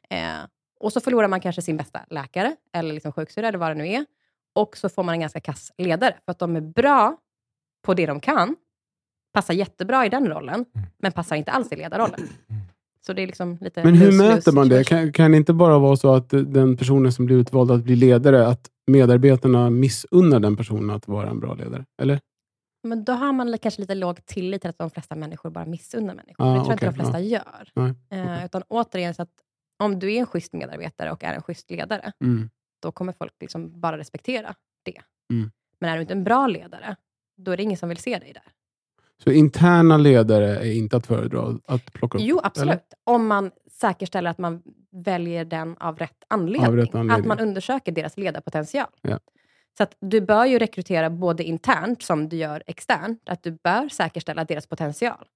Eh, 0.10 0.38
och 0.80 0.94
så 0.94 1.00
förlorar 1.00 1.28
man 1.28 1.42
kanske 1.42 1.62
sin 1.62 1.78
bästa 1.78 2.06
läkare, 2.10 2.56
eller 2.74 2.94
liksom 2.94 3.12
sjuksyrra, 3.12 3.48
eller 3.48 3.58
vad 3.58 3.72
det 3.72 3.76
nu 3.76 3.88
är. 3.88 4.06
Och 4.56 4.78
så 4.78 4.90
får 4.90 5.04
man 5.04 5.14
en 5.14 5.20
ganska 5.20 5.40
kass 5.40 5.72
ledare, 5.78 6.16
för 6.26 6.32
att 6.32 6.40
de 6.40 6.56
är 6.56 6.62
bra 6.62 7.18
på 7.84 7.94
det 7.94 8.06
de 8.06 8.20
kan, 8.20 8.56
passar 9.36 9.54
jättebra 9.54 10.06
i 10.06 10.10
den 10.10 10.28
rollen, 10.28 10.66
men 10.98 11.12
passar 11.12 11.36
inte 11.36 11.52
alls 11.52 11.72
i 11.72 11.76
ledarrollen. 11.76 12.20
Så 13.06 13.14
det 13.14 13.22
är 13.24 13.28
liksom 13.28 13.58
lite 13.62 13.84
Men 13.84 13.94
hur 13.96 14.12
mäter 14.18 14.52
man 14.52 14.70
det? 14.70 14.84
Kan, 14.84 15.12
kan 15.14 15.32
det 15.32 15.38
inte 15.38 15.54
bara 15.54 15.80
vara 15.80 15.96
så 15.96 16.14
att 16.16 16.30
den 16.30 16.78
personen 16.78 17.12
som 17.12 17.26
blir 17.26 17.36
utvald 17.38 17.72
att 17.72 17.84
bli 17.84 17.96
ledare, 17.96 18.48
att 18.48 18.70
medarbetarna 18.88 19.70
missunnar 19.70 20.40
den 20.40 20.58
personen 20.58 20.90
att 20.90 21.08
vara 21.08 21.30
en 21.30 21.40
bra 21.40 21.54
ledare? 21.54 21.86
Eller? 22.02 22.20
Men 22.84 23.04
då 23.04 23.14
har 23.14 23.34
man 23.34 23.58
kanske 23.58 23.82
lite 23.82 23.96
låg 23.96 24.26
tillit 24.26 24.62
till 24.62 24.70
att 24.70 24.78
de 24.78 24.90
flesta 24.90 25.16
människor 25.16 25.50
bara 25.50 25.66
missunnar 25.66 26.16
människor. 26.16 26.46
Ah, 26.46 26.54
det 26.54 26.60
tror 26.60 26.72
jag 26.72 26.74
okej, 26.74 26.74
inte 26.74 26.86
de 26.86 26.94
flesta 26.94 27.20
gör. 27.20 27.70
Nej, 27.74 27.94
Eh, 28.10 28.46
utan 28.46 28.64
återigen, 28.68 29.14
så 29.14 29.22
att 29.22 29.30
om 29.84 30.00
du 30.00 30.14
är 30.14 30.20
en 30.20 30.26
schysst 30.26 30.54
medarbetare 30.54 31.12
och 31.12 31.24
är 31.24 31.34
en 31.34 31.42
schysst 31.42 31.72
ledare, 31.72 32.12
Mm. 32.24 32.50
då 32.82 32.92
kommer 32.92 33.14
folk 33.14 33.34
liksom 33.40 33.82
bara 33.82 33.98
respektera 33.98 34.56
det. 34.84 35.02
Mm. 35.34 35.52
Men 35.80 35.90
är 35.90 35.96
du 35.96 36.02
inte 36.02 36.14
en 36.14 36.24
bra 36.24 36.48
ledare, 36.48 36.96
då 37.38 37.52
är 37.52 37.58
det 37.58 37.64
ingen 37.64 37.78
som 37.78 37.90
vill 37.90 37.98
se 37.98 38.20
dig 38.20 38.34
där. 38.34 38.44
Så 39.24 39.32
interna 39.32 39.98
ledare 39.98 40.58
är 40.58 40.72
inte 40.72 40.98
att 40.98 41.08
föredra 41.08 41.60
att 41.66 41.94
plocka 41.94 42.18
upp? 42.18 42.24
Jo, 42.24 42.40
absolut. 42.44 42.70
eller? 42.70 42.82
Om 43.04 43.28
man 43.28 43.52
säkerställer 43.72 44.30
att 44.30 44.38
man 44.38 44.62
väljer 44.92 45.46
den 45.46 45.78
av 45.78 45.98
rätt 45.98 46.24
anledning. 46.28 46.68
Av 46.68 46.76
rätt 46.76 46.96
anledning. 46.96 47.20
Att 47.20 47.26
man 47.26 47.40
undersöker 47.40 47.92
deras 47.92 48.18
ledarpotential. 48.18 48.88
Ja. 49.02 49.20
Så 49.78 49.86
du 50.02 50.22
bör 50.22 50.46
ju 50.46 50.60
rekrytera 50.60 51.10
både 51.10 51.44
internt 51.44 52.04
som 52.04 52.30
du 52.30 52.38
gör 52.38 52.64
externt. 52.68 53.22
Att 53.26 53.44
du 53.44 53.52
bör 53.52 53.90
säkerställa 53.90 54.44
deras 54.46 54.68
potential. 54.68 55.28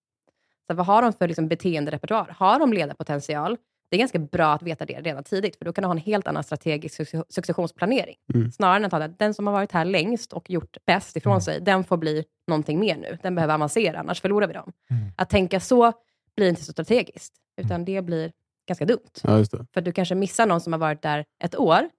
Så 0.68 0.74
vad 0.74 0.86
har 0.86 1.02
de 1.02 1.13
för 1.13 1.28
liksom 1.28 1.48
beteenderepertoar? 1.48 2.36
Har 2.38 2.60
de 2.60 2.74
ledarpotential? 2.74 3.58
Det 3.89 3.95
är 3.95 3.99
ganska 3.99 4.19
bra 4.19 4.54
att 4.54 4.62
veta 4.63 4.86
det 4.86 5.02
redan 5.02 5.23
tidigt, 5.23 5.56
för 5.56 5.65
då 5.65 5.73
kan 5.73 5.82
du 5.82 5.86
ha 5.88 5.91
en 5.91 5.97
helt 5.97 6.28
annan 6.28 6.43
strategisk 6.43 6.99
succe- 6.99 7.23
successionsplanering. 7.30 8.15
Mm. 8.34 8.52
Snarare 8.52 8.75
än 8.78 8.86
att 8.86 8.91
ha 8.91 8.99
det, 8.99 9.08
den 9.08 9.34
som 9.34 9.47
har 9.47 9.54
varit 9.54 9.71
här 9.71 9.86
längst 9.86 10.34
och 10.34 10.49
gjort 10.49 10.78
bäst 10.86 11.15
ifrån 11.15 11.32
Mm. 11.34 11.41
sig, 11.41 11.62
den 11.62 11.84
får 11.84 11.97
bli 11.97 12.23
någonting 12.47 12.80
mer 12.80 12.97
nu. 12.97 13.17
Den 13.23 13.36
behöver 13.36 13.54
avancera, 13.54 13.99
annars 13.99 14.21
förlorar 14.21 14.47
vi 14.47 14.54
dem. 14.54 14.71
Mm. 14.89 15.04
Att 15.17 15.30
tänka 15.30 15.60
så 15.60 15.93
blir 16.36 16.49
inte 16.49 16.63
så 16.63 16.71
strategiskt, 16.71 17.34
utan 17.62 17.86
det 17.86 18.02
blir 18.02 18.32
ganska 18.67 18.86
dumt. 18.86 18.99
Ja. 19.23 19.43
För 19.73 19.82
du 19.82 19.91
kanske 19.91 20.15
missar 20.15 20.45
någon 20.45 20.62
som 20.62 20.73
har 20.73 20.80
varit 20.80 21.02
där 21.02 21.25
ett 21.43 21.56
år, 21.60 21.89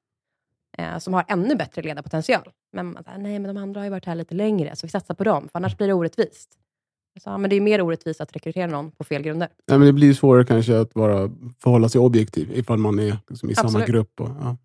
eh, 0.79 0.99
som 0.99 1.15
har 1.15 1.25
ännu 1.29 1.55
bättre 1.55 1.83
ledarpotential. 1.83 2.51
Men 2.73 2.93
man 2.93 3.05
säger, 3.05 3.19
nej, 3.19 3.39
men 3.39 3.55
de 3.55 3.61
andra 3.63 3.81
har 3.81 3.85
ju 3.85 3.91
varit 3.91 4.05
här 4.07 4.15
lite 4.15 4.35
längre, 4.35 4.77
så 4.77 4.87
vi 4.87 4.91
satsar 4.91 5.15
på 5.15 5.25
dem, 5.25 5.43
för 5.53 5.59
annars 5.59 5.77
blir 5.77 5.87
det 5.87 5.93
orättvist. 5.95 6.57
Jag 7.15 7.23
sa, 7.23 7.39
men 7.39 7.51
det 7.51 7.57
är 7.57 7.61
mer 7.61 7.81
orättvist 7.83 8.21
att 8.21 8.37
rekrytera 8.37 8.67
någon 8.67 8.91
på 8.91 9.05
fel 9.05 9.23
grunder. 9.23 9.49
Nej, 9.69 9.79
men 9.79 9.87
det 9.87 9.93
blir 9.93 10.13
svårare 10.15 10.45
kanske 10.45 10.81
att 10.81 10.95
vara, 10.95 11.31
förhålla 11.63 11.89
sig 11.89 12.01
objektiv 12.01 12.51
ifall 12.59 12.79
man 12.79 12.99
är 12.99 13.17
liksom 13.29 13.51
i 13.51 13.55
samma 13.55 13.67
Absolut. 13.67 13.87
grupp. 13.89 14.21
Och, 14.21 14.29
ja. 14.41 14.57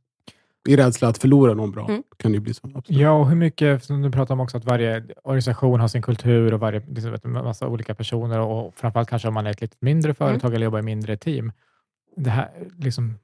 I 0.68 0.76
rädsla 0.76 1.08
att 1.08 1.18
förlora 1.18 1.54
någon 1.54 1.72
bra 1.72 1.88
Mm. 1.90 2.04
kan 2.18 2.32
det 2.32 2.40
bli 2.40 2.54
så. 2.54 2.68
Absolut. 2.76 3.02
Ja, 3.02 3.12
och 3.12 3.30
hur 3.30 3.36
mycket, 3.36 3.88
du 3.88 4.12
pratar 4.12 4.34
om 4.34 4.40
också, 4.40 4.58
att 4.58 4.66
varje 4.66 5.04
organisation 5.24 5.80
har 5.80 5.88
sin 5.88 6.02
kultur 6.02 6.54
och 6.54 6.60
varje, 6.60 6.80
liksom, 6.80 7.12
vet, 7.12 7.26
en 7.26 7.32
massa 7.32 7.68
olika 7.68 7.96
personer 7.96 8.40
och 8.40 8.74
framförallt 8.76 9.10
kanske 9.10 9.28
om 9.28 9.34
man 9.34 9.48
är 9.48 9.52
ett 9.52 9.62
lite 9.62 9.78
mindre 9.80 10.14
företag 10.14 10.54
eller 10.54 10.66
jobbar 10.66 10.80
i 10.80 10.82
mindre 10.82 11.18
team. 11.18 11.52
Det 12.18 12.30
här, 12.30 12.50
liksom, 12.78 13.18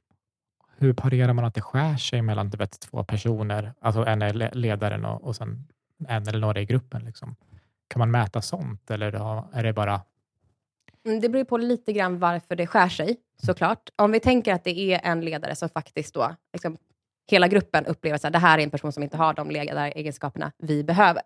hur 0.77 0.93
parerar 0.93 1.33
man 1.33 1.45
att 1.45 1.53
det 1.55 1.61
skär 1.61 1.95
sig 1.97 2.21
mellan 2.21 2.49
du 2.49 2.57
vet, 2.57 2.79
två 2.79 3.03
personer, 3.03 3.73
alltså 3.81 4.05
en 4.05 4.21
är 4.21 4.33
le- 4.33 4.49
ledaren 4.53 5.05
och, 5.05 5.23
och 5.23 5.35
sen 5.35 5.67
en 6.07 6.27
eller 6.27 6.39
några 6.39 6.61
i 6.61 6.65
gruppen? 6.65 7.05
Liksom. 7.05 7.35
Kan 7.91 7.99
man 7.99 8.11
mäta 8.11 8.41
sånt 8.41 8.91
eller 8.91 9.13
är 9.53 9.63
det 9.63 9.73
bara... 9.73 10.01
Mm, 11.05 11.19
Det 11.19 11.29
beror 11.29 11.43
på 11.43 11.57
lite 11.57 11.93
grann 11.93 12.19
varför 12.19 12.55
det 12.55 12.67
skär 12.67 12.89
sig, 12.89 13.17
såklart. 13.43 13.89
Om 13.95 14.11
vi 14.11 14.19
tänker 14.19 14.53
att 14.53 14.63
det 14.63 14.93
är 14.93 15.01
en 15.03 15.21
ledare 15.21 15.55
som 15.55 15.69
faktiskt 15.69 16.13
då, 16.13 16.35
liksom, 16.53 16.77
hela 17.31 17.47
gruppen 17.47 17.85
upplever 17.85 18.25
att 18.25 18.33
det 18.33 18.39
här 18.39 18.59
är 18.59 18.63
en 18.63 18.69
person 18.69 18.91
som 18.91 19.03
inte 19.03 19.17
har 19.17 19.33
de 19.33 19.51
ledaregenskaperna 19.51 20.51
vi 20.57 20.83
behöver. 20.83 21.21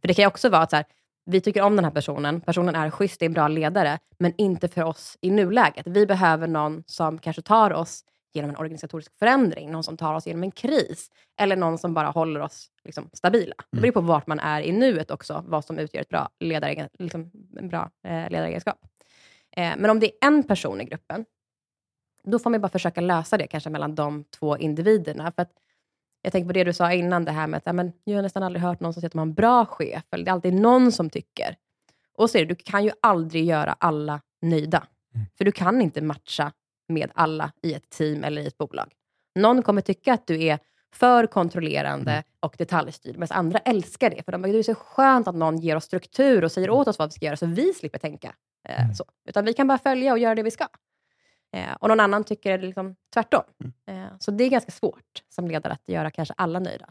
För 0.00 0.08
det 0.08 0.14
kan 0.14 0.22
ju 0.22 0.26
också 0.26 0.48
vara 0.48 0.62
att 0.62 0.70
så 0.70 0.76
här, 0.76 0.84
vi 1.26 1.40
tycker 1.40 1.62
om 1.62 1.76
den 1.76 1.84
här 1.84 1.92
personen, 1.92 2.40
personen 2.40 2.74
är 2.74 2.90
schysst, 2.90 3.22
är 3.22 3.26
en 3.26 3.32
bra 3.32 3.48
ledare, 3.48 3.98
men 4.18 4.32
inte 4.38 4.68
för 4.68 4.82
oss 4.82 5.18
i 5.20 5.30
nuläget. 5.30 5.86
Vi 5.86 6.06
behöver 6.06 6.46
någon 6.46 6.82
som 6.86 7.18
kanske 7.18 7.42
tar 7.42 7.72
oss 7.72 8.04
genom 8.34 8.50
en 8.50 8.56
organisatorisk 8.56 9.18
förändring, 9.18 9.70
någon 9.70 9.84
som 9.84 9.96
tar 9.96 10.14
oss 10.14 10.26
genom 10.26 10.42
en 10.42 10.50
kris, 10.50 11.10
eller 11.40 11.56
någon 11.56 11.78
som 11.78 11.94
bara 11.94 12.08
håller 12.08 12.40
oss 12.40 12.70
liksom, 12.84 13.10
stabila. 13.12 13.54
Det 13.70 13.80
beror 13.80 13.92
på 13.92 14.00
vart 14.00 14.26
man 14.26 14.40
är 14.40 14.60
i 14.60 14.72
nuet 14.72 15.10
också, 15.10 15.44
vad 15.46 15.64
som 15.64 15.78
utgör 15.78 16.00
ett 16.00 16.08
bra 16.08 16.28
ledaregen, 16.40 16.88
liksom, 16.98 17.30
en 17.58 17.68
bra 17.68 17.90
eh, 18.04 18.30
ledaregenskap. 18.30 18.78
Eh, 19.56 19.72
men 19.76 19.90
om 19.90 20.00
det 20.00 20.06
är 20.06 20.28
en 20.28 20.42
person 20.42 20.80
i 20.80 20.84
gruppen, 20.84 21.24
då 22.24 22.38
får 22.38 22.50
man 22.50 22.60
bara 22.60 22.68
försöka 22.68 23.00
lösa 23.00 23.38
det 23.38 23.46
kanske 23.46 23.70
mellan 23.70 23.94
de 23.94 24.24
två 24.24 24.58
individerna. 24.58 25.32
För 25.32 25.42
att 25.42 25.52
jag 26.22 26.32
tänker 26.32 26.46
på 26.46 26.52
det 26.52 26.64
du 26.64 26.72
sa 26.72 26.92
innan, 26.92 27.24
det 27.24 27.32
här 27.32 27.46
med 27.46 27.62
att 27.64 27.74
men, 27.74 27.92
jag 28.04 28.14
har 28.14 28.22
nästan 28.22 28.42
aldrig 28.42 28.62
hört 28.62 28.80
någon 28.80 28.92
som 28.92 29.00
säger 29.00 29.10
att 29.10 29.14
man 29.14 29.22
har 29.22 29.26
en 29.26 29.34
bra 29.34 29.66
chef, 29.66 30.04
eller 30.10 30.24
det 30.24 30.30
är 30.30 30.32
alltid 30.32 30.54
någon 30.54 30.92
som 30.92 31.10
tycker. 31.10 31.56
Och 32.16 32.30
så 32.30 32.38
är 32.38 32.42
det, 32.42 32.48
du 32.48 32.54
kan 32.54 32.84
ju 32.84 32.90
aldrig 33.02 33.44
göra 33.44 33.76
alla 33.78 34.20
nöjda. 34.42 34.86
Mm. 35.14 35.26
För 35.38 35.44
du 35.44 35.52
kan 35.52 35.80
inte 35.80 36.02
matcha 36.02 36.52
med 36.88 37.10
alla 37.14 37.52
i 37.62 37.74
ett 37.74 37.90
team 37.90 38.24
eller 38.24 38.42
i 38.42 38.46
ett 38.46 38.58
bolag. 38.58 38.92
Någon 39.34 39.62
kommer 39.62 39.80
tycka 39.80 40.12
att 40.14 40.26
du 40.26 40.42
är 40.44 40.58
för 40.92 41.26
kontrollerande 41.26 42.10
Mm. 42.12 42.24
och 42.40 42.54
detaljstyrd, 42.58 43.16
medan 43.18 43.38
andra 43.38 43.58
älskar 43.58 44.10
det. 44.10 44.22
För 44.22 44.32
de 44.32 44.42
bara, 44.42 44.52
det 44.52 44.58
är 44.58 44.62
så 44.62 44.74
skönt 44.74 45.28
att 45.28 45.34
någon 45.34 45.58
ger 45.58 45.76
oss 45.76 45.84
struktur 45.84 46.44
och 46.44 46.52
säger 46.52 46.70
åt 46.70 46.88
oss 46.88 46.98
vad 46.98 47.08
vi 47.08 47.12
ska 47.12 47.26
göra, 47.26 47.36
så 47.36 47.46
vi 47.46 47.72
slipper 47.74 47.98
tänka 47.98 48.34
eh, 48.68 48.82
Mm. 48.84 48.94
så. 48.94 49.04
Utan 49.28 49.44
vi 49.44 49.52
kan 49.52 49.66
bara 49.66 49.78
följa 49.78 50.12
och 50.12 50.18
göra 50.18 50.34
det 50.34 50.42
vi 50.42 50.50
ska. 50.50 50.66
Eh, 51.52 51.72
och 51.80 51.88
någon 51.88 52.00
annan 52.00 52.24
tycker 52.24 52.58
det 52.58 52.66
liksom 52.66 52.96
tvärtom. 53.14 53.42
Eh, 53.86 54.04
så 54.20 54.30
det 54.30 54.44
är 54.44 54.48
ganska 54.48 54.72
svårt 54.72 55.22
som 55.28 55.48
ledare 55.48 55.72
att 55.72 55.88
göra 55.88 56.10
kanske 56.10 56.34
alla 56.36 56.58
nöjda. 56.58 56.90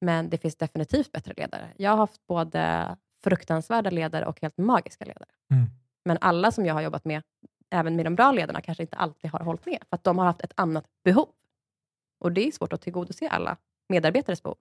Men 0.00 0.28
det 0.30 0.38
finns 0.38 0.56
definitivt 0.56 1.12
bättre 1.12 1.34
ledare. 1.36 1.68
Jag 1.76 1.90
har 1.90 1.96
haft 1.96 2.26
både 2.26 2.96
fruktansvärda 3.24 3.90
ledare 3.90 4.26
och 4.26 4.40
helt 4.42 4.58
magiska 4.58 5.04
ledare. 5.04 5.28
Mm. 5.50 5.66
Men 6.04 6.18
alla 6.20 6.50
som 6.52 6.66
jag 6.66 6.74
har 6.74 6.80
jobbat 6.82 7.04
med, 7.04 7.22
även 7.70 7.96
med 7.96 8.06
de 8.06 8.14
bra 8.14 8.32
ledarna, 8.32 8.60
kanske 8.60 8.82
inte 8.82 8.96
alltid 8.96 9.30
har 9.30 9.40
hållit 9.40 9.66
med, 9.66 9.78
för 9.90 9.96
att 9.96 10.04
de 10.04 10.18
har 10.18 10.24
haft 10.24 10.40
ett 10.40 10.52
annat 10.54 10.84
behov. 11.04 11.28
Och 12.20 12.32
det 12.32 12.46
är 12.48 12.52
svårt 12.52 12.72
att 12.72 12.80
tillgodose 12.82 13.28
alla 13.28 13.56
medarbetares 13.88 14.42
behov. 14.42 14.56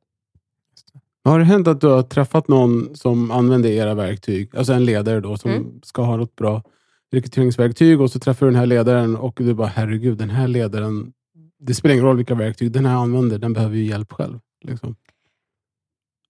Har 1.24 1.40
det 1.40 1.46
hänt 1.46 1.68
att 1.68 1.82
du 1.82 1.88
har 1.88 2.04
träffat 2.04 2.48
någon 2.48 2.96
som 2.96 3.32
använder 3.32 3.70
era 3.70 3.94
verktyg, 3.94 4.56
alltså 4.56 4.74
en 4.74 4.86
ledare 4.86 5.20
då 5.20 5.38
som 5.38 5.52
Mm. 5.52 5.82
ska 5.84 6.02
ha 6.02 6.18
något 6.18 6.36
bra 6.36 6.64
rekryteringsverktyg 7.12 8.02
och 8.02 8.12
så 8.12 8.20
träffar 8.20 8.46
du 8.46 8.52
den 8.52 8.60
här 8.60 8.66
ledaren 8.66 9.16
och 9.16 9.34
du 9.38 9.54
bara, 9.54 9.68
herregud, 9.68 10.18
den 10.18 10.30
här 10.30 10.48
ledaren, 10.48 11.14
det 11.60 11.74
spelar 11.74 11.94
ingen 11.94 12.06
roll 12.06 12.18
vilka 12.18 12.36
verktyg 12.36 12.72
den 12.72 12.86
här 12.86 12.96
använder, 12.98 13.38
den 13.38 13.54
behöver 13.54 13.76
ju 13.76 13.84
hjälp 13.86 14.14
själv. 14.14 14.40
Liksom. 14.64 14.96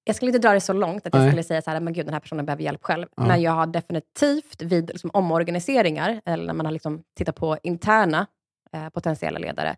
Jag 0.08 0.16
skulle 0.16 0.30
inte 0.30 0.48
dra 0.48 0.54
det 0.54 0.62
så 0.62 0.74
långt 0.74 1.08
att 1.08 1.14
jag 1.14 1.22
Nej. 1.22 1.30
skulle 1.32 1.44
säga 1.44 1.62
så 1.62 1.72
här, 1.72 1.80
men 1.80 1.94
gud, 1.94 2.06
den 2.06 2.14
här 2.14 2.20
personen 2.22 2.46
behöver 2.46 2.64
hjälp 2.64 2.84
själv. 2.84 3.08
Ja. 3.18 3.24
Men 3.28 3.42
jag 3.42 3.52
har 3.52 3.68
definitivt 3.68 4.62
vid 4.62 4.88
liksom, 4.90 5.10
omorganiseringar, 5.14 6.22
eller 6.26 6.46
när 6.46 6.54
man 6.54 6.66
har 6.66 6.74
liksom, 6.74 7.04
tittat 7.18 7.36
på 7.36 7.58
interna 7.64 8.28
eh, 8.74 8.90
potentiella 8.90 9.40
ledare, 9.40 9.76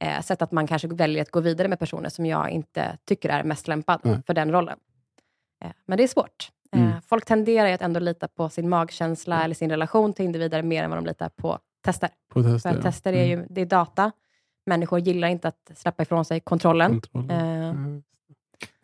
eh, 0.00 0.20
sett 0.20 0.42
att 0.42 0.52
man 0.52 0.66
kanske 0.66 0.88
väljer 0.88 1.22
att 1.22 1.30
gå 1.30 1.40
vidare 1.40 1.68
med 1.68 1.78
personer 1.78 2.08
som 2.08 2.26
jag 2.26 2.50
inte 2.50 2.98
tycker 3.04 3.28
är 3.28 3.42
mest 3.44 3.68
lämpad 3.68 4.00
Nej. 4.02 4.22
för 4.26 4.34
den 4.34 4.52
rollen. 4.52 4.78
Eh, 5.64 5.70
men 5.86 5.96
det 5.98 6.04
är 6.04 6.08
svårt. 6.08 6.48
Eh, 6.72 6.80
Mm. 6.80 6.92
Folk 7.02 7.24
tenderar 7.24 7.68
ju 7.68 7.74
att 7.74 7.82
ändå 7.82 8.00
lita 8.00 8.28
på 8.28 8.48
sin 8.48 8.68
magkänsla 8.68 9.34
Mm. 9.34 9.44
eller 9.44 9.54
sin 9.54 9.70
relation 9.70 10.12
till 10.12 10.24
individer 10.24 10.62
mer 10.62 10.84
än 10.84 10.90
vad 10.90 10.98
de 10.98 11.06
litar 11.06 11.28
på 11.28 11.58
tester. 11.84 12.10
På 12.32 12.42
För 12.42 12.52
tester. 12.52 12.70
att 12.70 12.82
tester 12.82 13.12
är 13.12 13.24
ju 13.24 13.46
det 13.50 13.60
är 13.60 13.66
data. 13.66 14.12
Människor 14.66 14.98
gillar 14.98 15.28
inte 15.28 15.48
att 15.48 15.70
släppa 15.74 16.02
ifrån 16.02 16.24
sig 16.24 16.40
kontrollen. 16.40 17.00
Kontroll. 17.00 17.30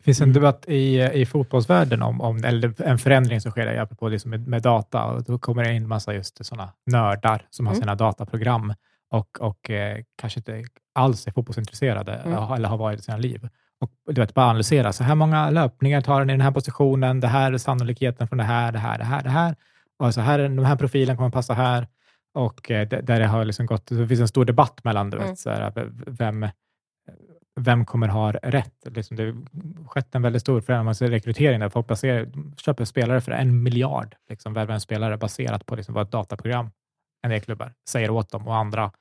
Det 0.05 0.07
finns 0.07 0.21
en 0.21 0.25
Mm. 0.25 0.35
debatt 0.35 0.65
i, 0.69 1.03
i 1.03 1.27
fotbollsvärlden 1.27 2.03
om, 2.03 2.21
om 2.21 2.45
eller 2.45 2.83
en 2.83 2.99
förändring 2.99 3.41
som 3.41 3.51
sker, 3.51 3.79
apropå 3.79 4.09
det 4.09 4.19
som 4.19 4.31
med, 4.31 4.47
med 4.49 4.63
data. 4.63 5.05
Och 5.05 5.25
då 5.25 5.39
kommer 5.39 5.65
det 5.65 5.73
in 5.73 5.89
massa 5.89 6.15
just 6.15 6.45
sådana 6.47 6.73
nördar 6.87 7.47
som 7.51 7.67
har 7.67 7.73
Mm. 7.75 7.81
sina 7.83 7.95
dataprogram 7.95 8.75
och, 9.11 9.41
och 9.41 9.71
eh, 9.71 9.99
kanske 10.21 10.41
inte 10.41 10.65
alls 10.95 11.27
är 11.27 11.33
fotbollsintresserade 11.33 12.15
Mm. 12.15 12.53
eller 12.53 12.69
har 12.69 12.77
varit 12.77 13.01
i 13.01 13.03
sina 13.03 13.17
liv. 13.17 13.49
Och 13.81 13.91
du 14.15 14.21
vet, 14.21 14.35
bara 14.35 14.47
analysera, 14.47 14.93
så 14.93 15.05
här 15.05 15.15
många 15.15 15.51
löpningar 15.51 16.01
tar 16.01 16.21
den 16.21 16.31
i 16.31 16.33
den 16.33 16.41
här 16.41 16.51
positionen, 16.51 17.21
det 17.21 17.29
här 17.29 17.53
är 17.53 17.59
sannolikheten 17.59 18.29
från 18.29 18.39
det 18.39 18.45
här, 18.45 18.73
det 18.73 18.79
här, 18.79 18.99
det 18.99 19.05
här, 19.05 19.23
det 19.23 19.31
här. 19.31 19.55
Och 19.99 20.15
så 20.15 20.21
här, 20.21 20.39
är- 20.39 20.49
den 20.49 20.65
här 20.65 20.77
profilen 20.77 21.17
kommer 21.17 21.31
passa 21.31 21.55
här. 21.55 21.89
Och 22.35 22.71
eh, 22.71 22.89
där 22.89 23.03
där 23.03 23.21
det 23.21 23.27
har 23.27 23.45
liksom 23.45 23.67
gått, 23.67 23.87
det 23.87 24.09
finns 24.09 24.21
en 24.21 24.29
stor 24.29 24.45
debatt 24.45 24.81
mellan 24.85 25.11
du 25.11 25.17
Mm. 25.17 25.29
vet, 25.29 25.39
så 25.39 25.51
här, 25.51 25.73
vem, 26.07 26.49
vem 27.61 27.85
kommer 27.85 28.09
ha 28.09 28.33
rätt? 28.33 28.75
Liksom 28.85 29.17
det 29.17 29.25
har 29.25 29.89
skett 29.89 30.15
en 30.15 30.23
väldigt 30.23 30.43
stor 30.43 30.61
förändring. 30.61 30.95
Ser 30.95 31.09
rekrytering 31.11 31.61
där 31.61 31.69
folk 31.69 31.87
baserar, 31.87 32.29
köper 32.57 32.85
spelare 32.85 33.21
för 33.21 33.33
en 33.33 33.63
miljard, 33.63 34.15
liksom, 34.29 34.55
värvar 34.55 34.75
en 34.75 34.81
spelare 34.81 35.17
baserat 35.17 35.67
på 35.67 35.77
liksom 35.77 35.95
vad 35.95 36.07
ett 36.07 36.13
dataprogram, 36.13 36.71
en 37.23 37.31
del 37.31 37.41
klubbar, 37.41 37.73
säger 37.89 38.11
åt 38.11 38.31
dem 38.31 38.49
och 38.49 38.57
andra 38.57 38.93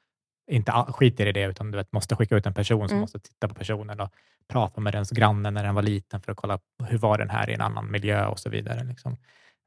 inte 0.52 0.72
skiter 0.72 1.26
i 1.26 1.32
det, 1.32 1.44
utan 1.44 1.72
du 1.72 1.78
vet, 1.78 1.92
måste 1.92 2.16
skicka 2.16 2.36
ut 2.36 2.46
en 2.46 2.54
person 2.54 2.90
som 2.90 2.96
Mm. 2.96 3.02
måste 3.02 3.20
titta 3.20 3.48
på 3.48 3.56
personen 3.56 4.00
och 4.00 4.10
prata 4.48 4.82
med 4.82 4.94
dens 4.94 5.10
granne 5.12 5.52
när 5.52 5.64
den 5.64 5.76
var 5.76 5.82
liten 5.82 6.22
för 6.22 6.32
att 6.32 6.38
kolla 6.38 6.60
hur 6.84 6.98
var 6.98 7.18
den 7.18 7.30
här 7.30 7.50
i 7.50 7.54
en 7.54 7.62
annan 7.62 7.92
miljö 7.92 8.26
och 8.26 8.40
så 8.40 8.50
vidare. 8.50 8.84
Liksom. 8.84 9.18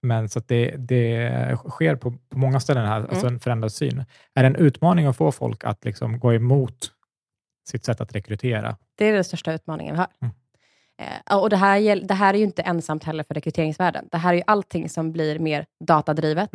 Men 0.02 0.28
så 0.28 0.40
det, 0.46 0.74
det 0.78 1.58
sker 1.68 1.96
på, 1.96 2.10
på 2.28 2.38
många 2.38 2.60
ställen 2.60 2.86
här, 2.86 3.00
alltså 3.00 3.26
en 3.26 3.40
förändrad 3.40 3.72
syn. 3.72 4.04
Är 4.34 4.42
det 4.42 4.46
en 4.46 4.56
utmaning 4.56 5.06
att 5.06 5.16
få 5.16 5.32
folk 5.32 5.64
att 5.64 5.84
liksom 5.84 6.18
gå 6.18 6.34
emot 6.34 6.92
sitt 7.68 7.84
sätt 7.84 8.00
att 8.00 8.14
rekrytera? 8.14 8.76
Det 8.94 9.04
är 9.04 9.12
den 9.12 9.24
största 9.24 9.52
utmaningen 9.52 9.94
vi 9.94 9.98
har. 9.98 10.08
Mm. 10.22 10.34
Eh, 10.98 11.38
och 11.38 11.50
det 11.50 11.56
här, 11.56 12.00
det 12.00 12.14
här 12.14 12.34
är 12.34 12.38
ju 12.38 12.44
inte 12.44 12.62
ensamt 12.62 13.04
heller 13.04 13.24
för 13.24 13.34
rekryteringsvärlden. 13.34 14.08
Det 14.10 14.16
här 14.18 14.30
är 14.30 14.36
ju 14.36 14.42
allting 14.46 14.88
som 14.88 15.12
blir 15.12 15.38
mer 15.38 15.66
datadrivet. 15.80 16.50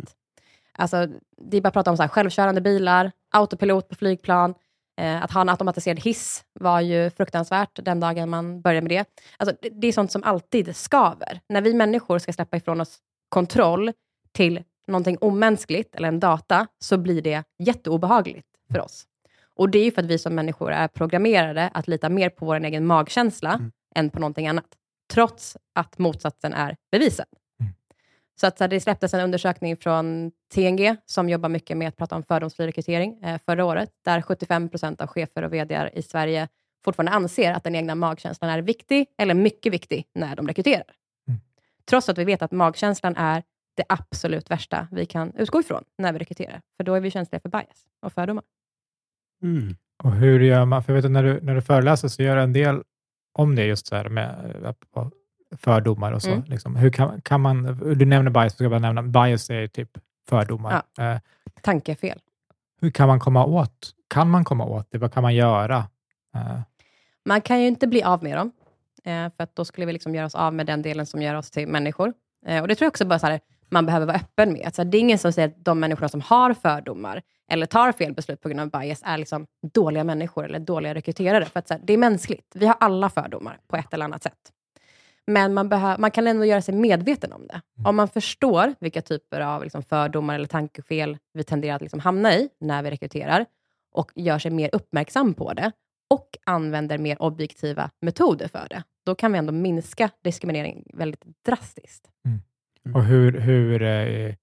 Alltså, 0.72 1.06
det 1.42 1.56
är 1.56 1.60
bara 1.60 1.68
att 1.68 1.74
prata 1.74 1.90
om 1.90 1.96
så 1.96 2.02
här, 2.02 2.08
självkörande 2.08 2.60
bilar, 2.60 3.12
autopilot 3.30 3.88
på 3.88 3.94
flygplan, 3.94 4.54
eh, 5.00 5.22
att 5.22 5.30
ha 5.30 5.40
en 5.40 5.48
automatiserad 5.48 6.00
hiss 6.00 6.44
var 6.52 6.80
ju 6.80 7.10
fruktansvärt 7.10 7.84
den 7.84 8.00
dagen 8.00 8.30
man 8.30 8.60
började 8.60 8.88
med 8.88 8.90
det. 8.90 9.22
Alltså, 9.36 9.56
det, 9.62 9.68
det 9.68 9.86
är 9.86 9.92
sånt 9.92 10.12
som 10.12 10.22
alltid 10.22 10.76
skaver. 10.76 11.40
När 11.48 11.62
vi 11.62 11.74
människor 11.74 12.18
ska 12.18 12.32
släppa 12.32 12.56
ifrån 12.56 12.80
oss 12.80 12.98
kontroll 13.28 13.92
till 14.32 14.62
någonting 14.86 15.18
omänskligt, 15.20 15.94
eller 15.94 16.08
en 16.08 16.20
data, 16.20 16.66
så 16.78 16.98
blir 16.98 17.22
det 17.22 17.44
jätteobehagligt 17.58 18.48
för 18.72 18.80
oss. 18.80 19.06
Och 19.56 19.70
det 19.70 19.78
är 19.78 19.84
ju 19.84 19.90
för 19.90 20.02
att 20.02 20.08
vi 20.08 20.18
som 20.18 20.34
människor 20.34 20.72
är 20.72 20.88
programmerade 20.88 21.70
att 21.74 21.88
lita 21.88 22.08
mer 22.08 22.28
på 22.28 22.46
vår 22.46 22.64
egen 22.64 22.86
magkänsla 22.86 23.52
Mm. 23.54 23.72
än 23.94 24.10
på 24.10 24.18
någonting 24.18 24.46
annat. 24.48 24.66
Trots 25.12 25.56
att 25.74 25.98
motsatsen 25.98 26.52
är 26.52 26.76
bevisad. 26.90 27.26
Mm. 27.60 27.72
Så 28.40 28.46
att 28.46 28.58
så 28.58 28.64
här, 28.64 28.68
det 28.68 28.80
släpptes 28.80 29.14
en 29.14 29.20
undersökning 29.20 29.76
från 29.76 30.32
TNG 30.54 30.96
som 31.06 31.28
jobbar 31.28 31.48
mycket 31.48 31.76
med 31.76 31.88
att 31.88 31.96
prata 31.96 32.16
om 32.16 32.22
fördomsfri 32.22 32.66
rekrytering 32.66 33.22
eh, 33.22 33.40
förra 33.46 33.64
året, 33.64 33.90
där 34.04 34.22
75 34.22 34.68
procent 34.68 35.00
av 35.00 35.06
chefer 35.06 35.42
och 35.42 35.52
vd 35.52 35.90
i 35.94 36.02
Sverige 36.02 36.48
fortfarande 36.84 37.12
anser 37.12 37.52
att 37.52 37.64
den 37.64 37.74
egna 37.74 37.94
magkänslan 37.94 38.50
är 38.50 38.62
viktig, 38.62 39.06
eller 39.18 39.34
mycket 39.34 39.72
viktig, 39.72 40.06
när 40.14 40.36
de 40.36 40.48
rekryterar. 40.48 40.84
Mm. 41.28 41.40
Trots 41.84 42.08
att 42.08 42.18
vi 42.18 42.24
vet 42.24 42.42
att 42.42 42.52
magkänslan 42.52 43.16
är 43.16 43.42
det 43.76 43.84
absolut 43.88 44.50
värsta 44.50 44.88
vi 44.90 45.06
kan 45.06 45.32
utgå 45.36 45.60
ifrån 45.60 45.84
när 45.98 46.12
vi 46.12 46.18
rekryterar. 46.18 46.60
För 46.76 46.84
då 46.84 46.94
är 46.94 47.00
vi 47.00 47.10
känsliga 47.10 47.40
för 47.40 47.48
bias 47.48 47.86
och 48.02 48.12
fördomar. 48.12 48.44
Mm. 49.42 49.76
Och 50.02 50.12
hur 50.12 50.40
gör 50.40 50.64
man? 50.64 50.82
För 50.82 50.92
jag 50.92 50.96
vet 50.96 51.04
att 51.04 51.10
när 51.10 51.22
du, 51.22 51.40
när 51.42 51.54
du 51.54 51.62
föreläser 51.62 52.08
så 52.08 52.22
gör 52.22 52.36
du 52.36 52.42
en 52.42 52.52
del 52.52 52.82
om 53.38 53.54
det 53.56 53.64
just 53.64 53.86
så 53.86 53.96
här 53.96 54.08
med 54.08 54.54
eh, 54.64 55.06
fördomar 55.56 56.12
och 56.12 56.22
så. 56.22 56.30
Mm. 56.30 56.44
Liksom. 56.46 56.76
Hur 56.76 56.90
kan, 56.90 57.20
kan 57.20 57.40
man, 57.40 57.78
du 57.98 58.04
nämner 58.06 58.30
bias, 58.30 58.52
ska 58.54 58.64
jag 58.64 58.70
bara 58.70 58.92
nämna, 58.92 59.02
bias 59.02 59.50
är 59.50 59.66
typ 59.66 59.90
fördomar. 60.28 60.82
Eh, 61.00 61.16
Tankefel. 61.62 62.18
hur 62.80 62.90
kan 62.90 63.08
man 63.08 63.20
komma 63.20 63.44
åt, 63.44 63.90
kan 64.08 64.30
man 64.30 64.44
komma 64.44 64.64
åt 64.64 64.86
det? 64.90 64.98
Vad 64.98 65.12
kan 65.12 65.22
man 65.22 65.34
göra? 65.34 65.76
Eh, 66.34 66.60
Man 67.24 67.40
kan 67.40 67.60
ju 67.60 67.66
inte 67.66 67.86
bli 67.86 68.02
av 68.02 68.22
med 68.22 68.36
dem, 68.36 68.52
eh, 69.04 69.32
för 69.36 69.48
då 69.54 69.64
skulle 69.64 69.86
vi 69.86 69.92
liksom 69.92 70.14
göra 70.14 70.26
oss 70.26 70.34
av 70.34 70.54
med 70.54 70.66
den 70.66 70.82
delen 70.82 71.06
som 71.06 71.22
gör 71.22 71.34
oss 71.34 71.50
till 71.50 71.68
människor. 71.68 72.12
Eh, 72.46 72.62
och 72.62 72.68
Det 72.68 72.74
tror 72.74 72.86
jag 72.86 72.90
också 72.90 73.04
bara 73.04 73.18
så 73.18 73.26
här, 73.26 73.40
man 73.70 73.86
behöver 73.86 74.06
vara 74.06 74.16
öppen 74.16 74.52
med. 74.52 74.74
Så 74.74 74.82
här, 74.82 74.90
det 74.90 74.96
är 74.98 75.00
ingen 75.00 75.18
som 75.18 75.32
säger 75.32 75.48
att 75.48 75.64
de 75.64 75.80
människorna 75.80 76.08
som 76.08 76.20
har 76.20 76.54
fördomar 76.54 77.22
eller 77.52 77.66
tar 77.66 77.92
fel 77.92 78.14
beslut 78.14 78.40
på 78.40 78.48
grund 78.48 78.60
av 78.60 78.80
bias 78.80 79.02
är 79.04 79.18
liksom 79.18 79.46
dåliga 79.72 80.04
människor 80.04 80.44
eller 80.44 80.58
dåliga 80.58 80.94
rekryterare. 80.94 81.44
För 81.44 81.58
att 81.58 81.68
så 81.68 81.74
här, 81.74 81.80
det 81.84 81.92
är 81.92 81.98
mänskligt. 81.98 82.52
Vi 82.54 82.66
har 82.66 82.76
alla 82.80 83.10
fördomar 83.10 83.58
på 83.66 83.76
ett 83.76 83.94
eller 83.94 84.04
annat 84.04 84.22
sätt. 84.22 84.38
Men 85.26 85.54
man, 85.54 85.72
behö- 85.72 85.98
man 85.98 86.10
kan 86.10 86.26
ändå 86.26 86.44
göra 86.44 86.62
sig 86.62 86.74
medveten 86.74 87.32
om 87.32 87.46
det. 87.46 87.60
Om 87.84 87.96
man 87.96 88.08
förstår 88.08 88.74
vilka 88.80 89.02
typer 89.02 89.40
av 89.40 89.62
liksom 89.62 89.82
fördomar 89.82 90.34
eller 90.34 90.46
tankefel 90.46 91.18
vi 91.32 91.44
tenderar 91.44 91.76
att 91.76 91.82
liksom 91.82 92.00
hamna 92.00 92.34
i 92.34 92.48
när 92.60 92.82
vi 92.82 92.90
rekryterar 92.90 93.46
och 93.92 94.12
gör 94.14 94.38
sig 94.38 94.50
mer 94.50 94.70
uppmärksam 94.72 95.34
på 95.34 95.52
det 95.52 95.72
och 96.10 96.38
använder 96.46 96.98
mer 96.98 97.22
objektiva 97.22 97.90
metoder 98.00 98.48
för 98.48 98.66
det, 98.70 98.82
då 99.06 99.14
kan 99.14 99.32
vi 99.32 99.38
ändå 99.38 99.52
minska 99.52 100.10
diskriminering 100.24 100.90
väldigt 100.94 101.24
drastiskt. 101.46 102.08
och 102.94 103.04
hur, 103.04 103.40
hur 103.40 103.82
eh, 103.82 104.34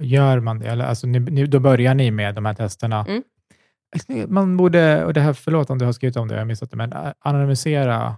gör 0.00 0.40
man 0.40 0.58
det? 0.58 0.66
Eller, 0.68 0.84
alltså, 0.84 1.06
ni, 1.06 1.18
ni, 1.20 1.46
då 1.46 1.60
börjar 1.60 1.94
ni 1.94 2.10
med 2.10 2.34
de 2.34 2.44
här 2.44 2.54
testerna. 2.54 3.06
Mm. 3.08 3.22
Man 4.28 4.56
borde, 4.56 5.04
och 5.04 5.12
det 5.12 5.20
här, 5.20 5.32
förlåt 5.32 5.70
om 5.70 5.78
du 5.78 5.84
har 5.84 5.92
skrivit 5.92 6.16
om 6.16 6.28
det, 6.28 6.34
jag 6.34 6.40
har 6.40 6.46
missat 6.46 6.70
det, 6.70 6.76
men 6.76 6.92
eh, 6.92 7.12
anonymisera 7.18 8.16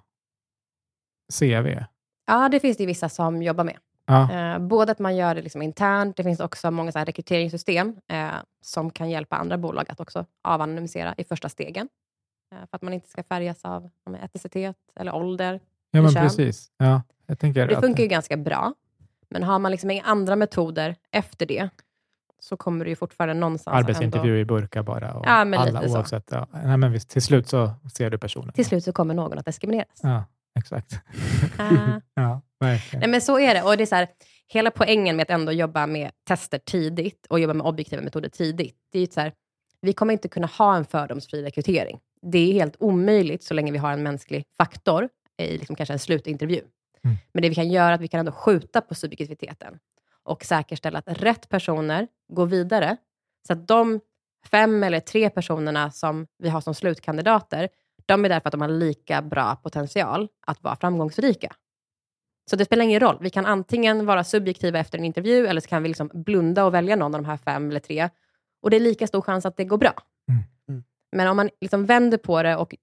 CV. 1.39 1.79
Ja, 2.27 2.49
det 2.49 2.61
finns 2.61 2.77
det 2.77 2.87
vissa 2.87 3.09
som 3.09 3.43
jobbar 3.43 3.65
med. 3.65 3.77
Ja. 4.07 4.33
Eh, 4.33 4.59
både 4.59 4.93
att 4.93 4.99
man 4.99 5.17
gör 5.17 5.35
det 5.35 5.43
liksom 5.43 5.63
internt, 5.63 6.17
det 6.17 6.23
finns 6.25 6.41
också 6.41 6.71
många 6.71 6.93
så 6.93 6.99
här 6.99 7.07
rekryteringssystem 7.07 7.97
eh, 8.09 8.29
som 8.61 8.91
kan 8.91 9.11
hjälpa 9.11 9.37
andra 9.37 9.59
bolag 9.59 9.85
att 9.89 10.01
också 10.01 10.27
avanonymisera 10.43 11.15
i 11.19 11.25
första 11.25 11.49
stegen. 11.49 11.89
Eh, 12.55 12.59
för 12.59 12.77
att 12.77 12.83
man 12.83 12.93
inte 12.93 13.09
ska 13.09 13.23
färgas 13.23 13.65
av 13.65 13.91
etnicitet 14.23 14.77
eller 15.01 15.15
ålder. 15.15 15.61
Ja, 15.91 16.03
men 16.03 16.11
kön. 16.13 16.23
precis. 16.23 16.71
Ja, 16.79 17.03
jag 17.27 17.39
tänker 17.39 17.67
Det 17.67 17.77
att- 17.77 17.81
funkar 17.85 18.03
ju 18.03 18.09
ganska 18.09 18.37
bra. 18.37 18.75
Men 19.33 19.43
har 19.43 19.59
man 19.59 19.71
liksom 19.71 19.91
inga 19.91 20.03
andra 20.03 20.37
metoder 20.37 20.97
efter 21.13 21.47
det, 21.47 21.69
så 22.41 22.57
kommer 22.57 22.85
du 22.85 22.91
ju 22.91 22.97
fortfarande 22.97 23.35
någonstans 23.35 23.77
Arbetsintervju 23.77 24.31
ändå... 24.31 24.41
i 24.41 24.45
burka 24.45 24.83
bara. 24.83 25.15
Och 25.15 25.27
Ja, 25.27 25.45
men 25.45 25.61
alla, 25.61 25.89
oavsett. 25.89 26.29
Ja. 26.31 26.49
Nej, 26.65 26.77
men 26.77 26.93
visst, 26.93 27.11
till 27.11 27.23
slut 27.23 27.49
så 27.49 27.71
ser 27.95 28.11
du 28.11 28.19
personen. 28.19 28.53
Till 28.53 28.65
slut 28.65 28.85
så 28.85 28.93
kommer 28.93 29.15
någon 29.15 29.39
att 29.39 29.47
diskrimineras. 29.47 30.01
Ja, 30.03 30.25
exakt. 30.59 31.01
Ah. 31.59 31.71
ja, 32.15 32.41
verkligen. 32.61 33.01
Nej, 33.01 33.09
men 33.09 33.21
så 33.21 33.39
är 33.39 33.55
det. 33.55 33.63
Och 33.63 33.77
det 33.77 33.85
är 33.85 33.87
så 33.87 33.95
här, 33.95 34.09
hela 34.49 34.71
poängen 34.71 35.17
med 35.17 35.23
att 35.23 35.31
ändå 35.31 35.53
jobba 35.53 35.87
med 35.87 36.11
tester 36.29 36.59
tidigt 36.59 37.27
och 37.31 37.41
jobba 37.41 37.55
med 37.55 37.67
objektiva 37.67 38.03
metoder 38.03 38.29
tidigt, 38.29 38.77
det 38.93 38.99
är 38.99 39.01
ju 39.01 39.07
så 39.07 39.21
här, 39.21 39.33
vi 39.81 39.93
kommer 39.93 40.13
inte 40.13 40.29
kunna 40.29 40.47
ha 40.47 40.77
en 40.77 40.85
fördomsfri 40.85 41.43
rekrytering. 41.43 42.01
Det 42.23 42.39
är 42.39 42.53
helt 42.53 42.77
omöjligt 42.79 43.45
så 43.45 43.55
länge 43.55 43.73
vi 43.73 43.79
har 43.79 43.93
en 43.93 44.03
mänsklig 44.03 44.45
faktor 44.57 45.09
i 45.43 45.59
liksom 45.59 45.77
kanske 45.77 45.93
en 45.93 45.99
slutintervju. 45.99 46.61
Mm. 47.05 47.17
Men 47.33 47.43
det 47.43 47.49
vi 47.49 47.55
kan 47.55 47.71
göra 47.71 47.89
är 47.89 47.93
att 47.93 48.01
vi 48.01 48.09
kan 48.09 48.21
ändå 48.21 48.33
skjuta 48.33 48.81
på 48.81 48.95
subjektiviteten 48.95 49.79
och 50.23 50.45
säkerställa 50.45 50.99
att 50.99 51.23
rätt 51.23 51.49
personer 51.49 52.09
går 52.29 52.47
vidare. 52.47 52.97
Så 53.47 53.53
att 53.53 53.69
de 53.69 54.01
fem 54.51 54.83
eller 54.83 55.01
tre 55.01 55.31
personerna 55.31 55.91
som 55.91 56.27
vi 56.39 56.49
har 56.49 56.61
som 56.61 56.75
slutkandidater, 56.75 57.69
de 58.07 58.25
är 58.25 58.29
där 58.29 58.41
för 58.41 58.49
att 58.49 58.53
de 58.53 58.61
har 58.61 58.69
lika 58.69 59.23
bra 59.23 59.57
potential 59.57 60.29
att 60.47 60.63
vara 60.63 60.77
framgångsrika. 60.77 61.53
Så 62.51 62.57
det 62.57 62.65
spelar 62.65 62.85
ingen 62.85 63.01
roll. 63.01 63.19
Vi 63.21 63.31
kan 63.31 63.47
antingen 63.47 64.07
vara 64.07 64.25
subjektiva 64.25 64.79
efter 64.79 64.99
en 64.99 65.05
intervju, 65.05 65.47
eller 65.47 65.61
så 65.61 65.69
kan 65.69 65.83
vi 65.83 65.89
liksom 65.89 66.11
blunda 66.15 66.65
och 66.65 66.75
välja 66.75 66.97
någon 66.97 67.15
av 67.15 67.23
de 67.23 67.29
här 67.29 67.37
fem 67.37 67.71
eller 67.71 67.81
tre. 67.81 68.09
Och 68.63 68.71
det 68.71 68.77
är 68.77 68.81
lika 68.81 69.07
stor 69.07 69.21
chans 69.21 69.47
att 69.47 69.57
det 69.57 69.65
går 69.65 69.79
bra. 69.79 69.95
Mm. 70.29 70.43
Mm. 70.69 70.85
Men 71.13 71.29
om 71.29 71.37
man 71.37 71.51
liksom 71.61 71.87
vänder 71.87 72.19
på 72.19 72.43
det 72.43 72.57
och 72.57 72.75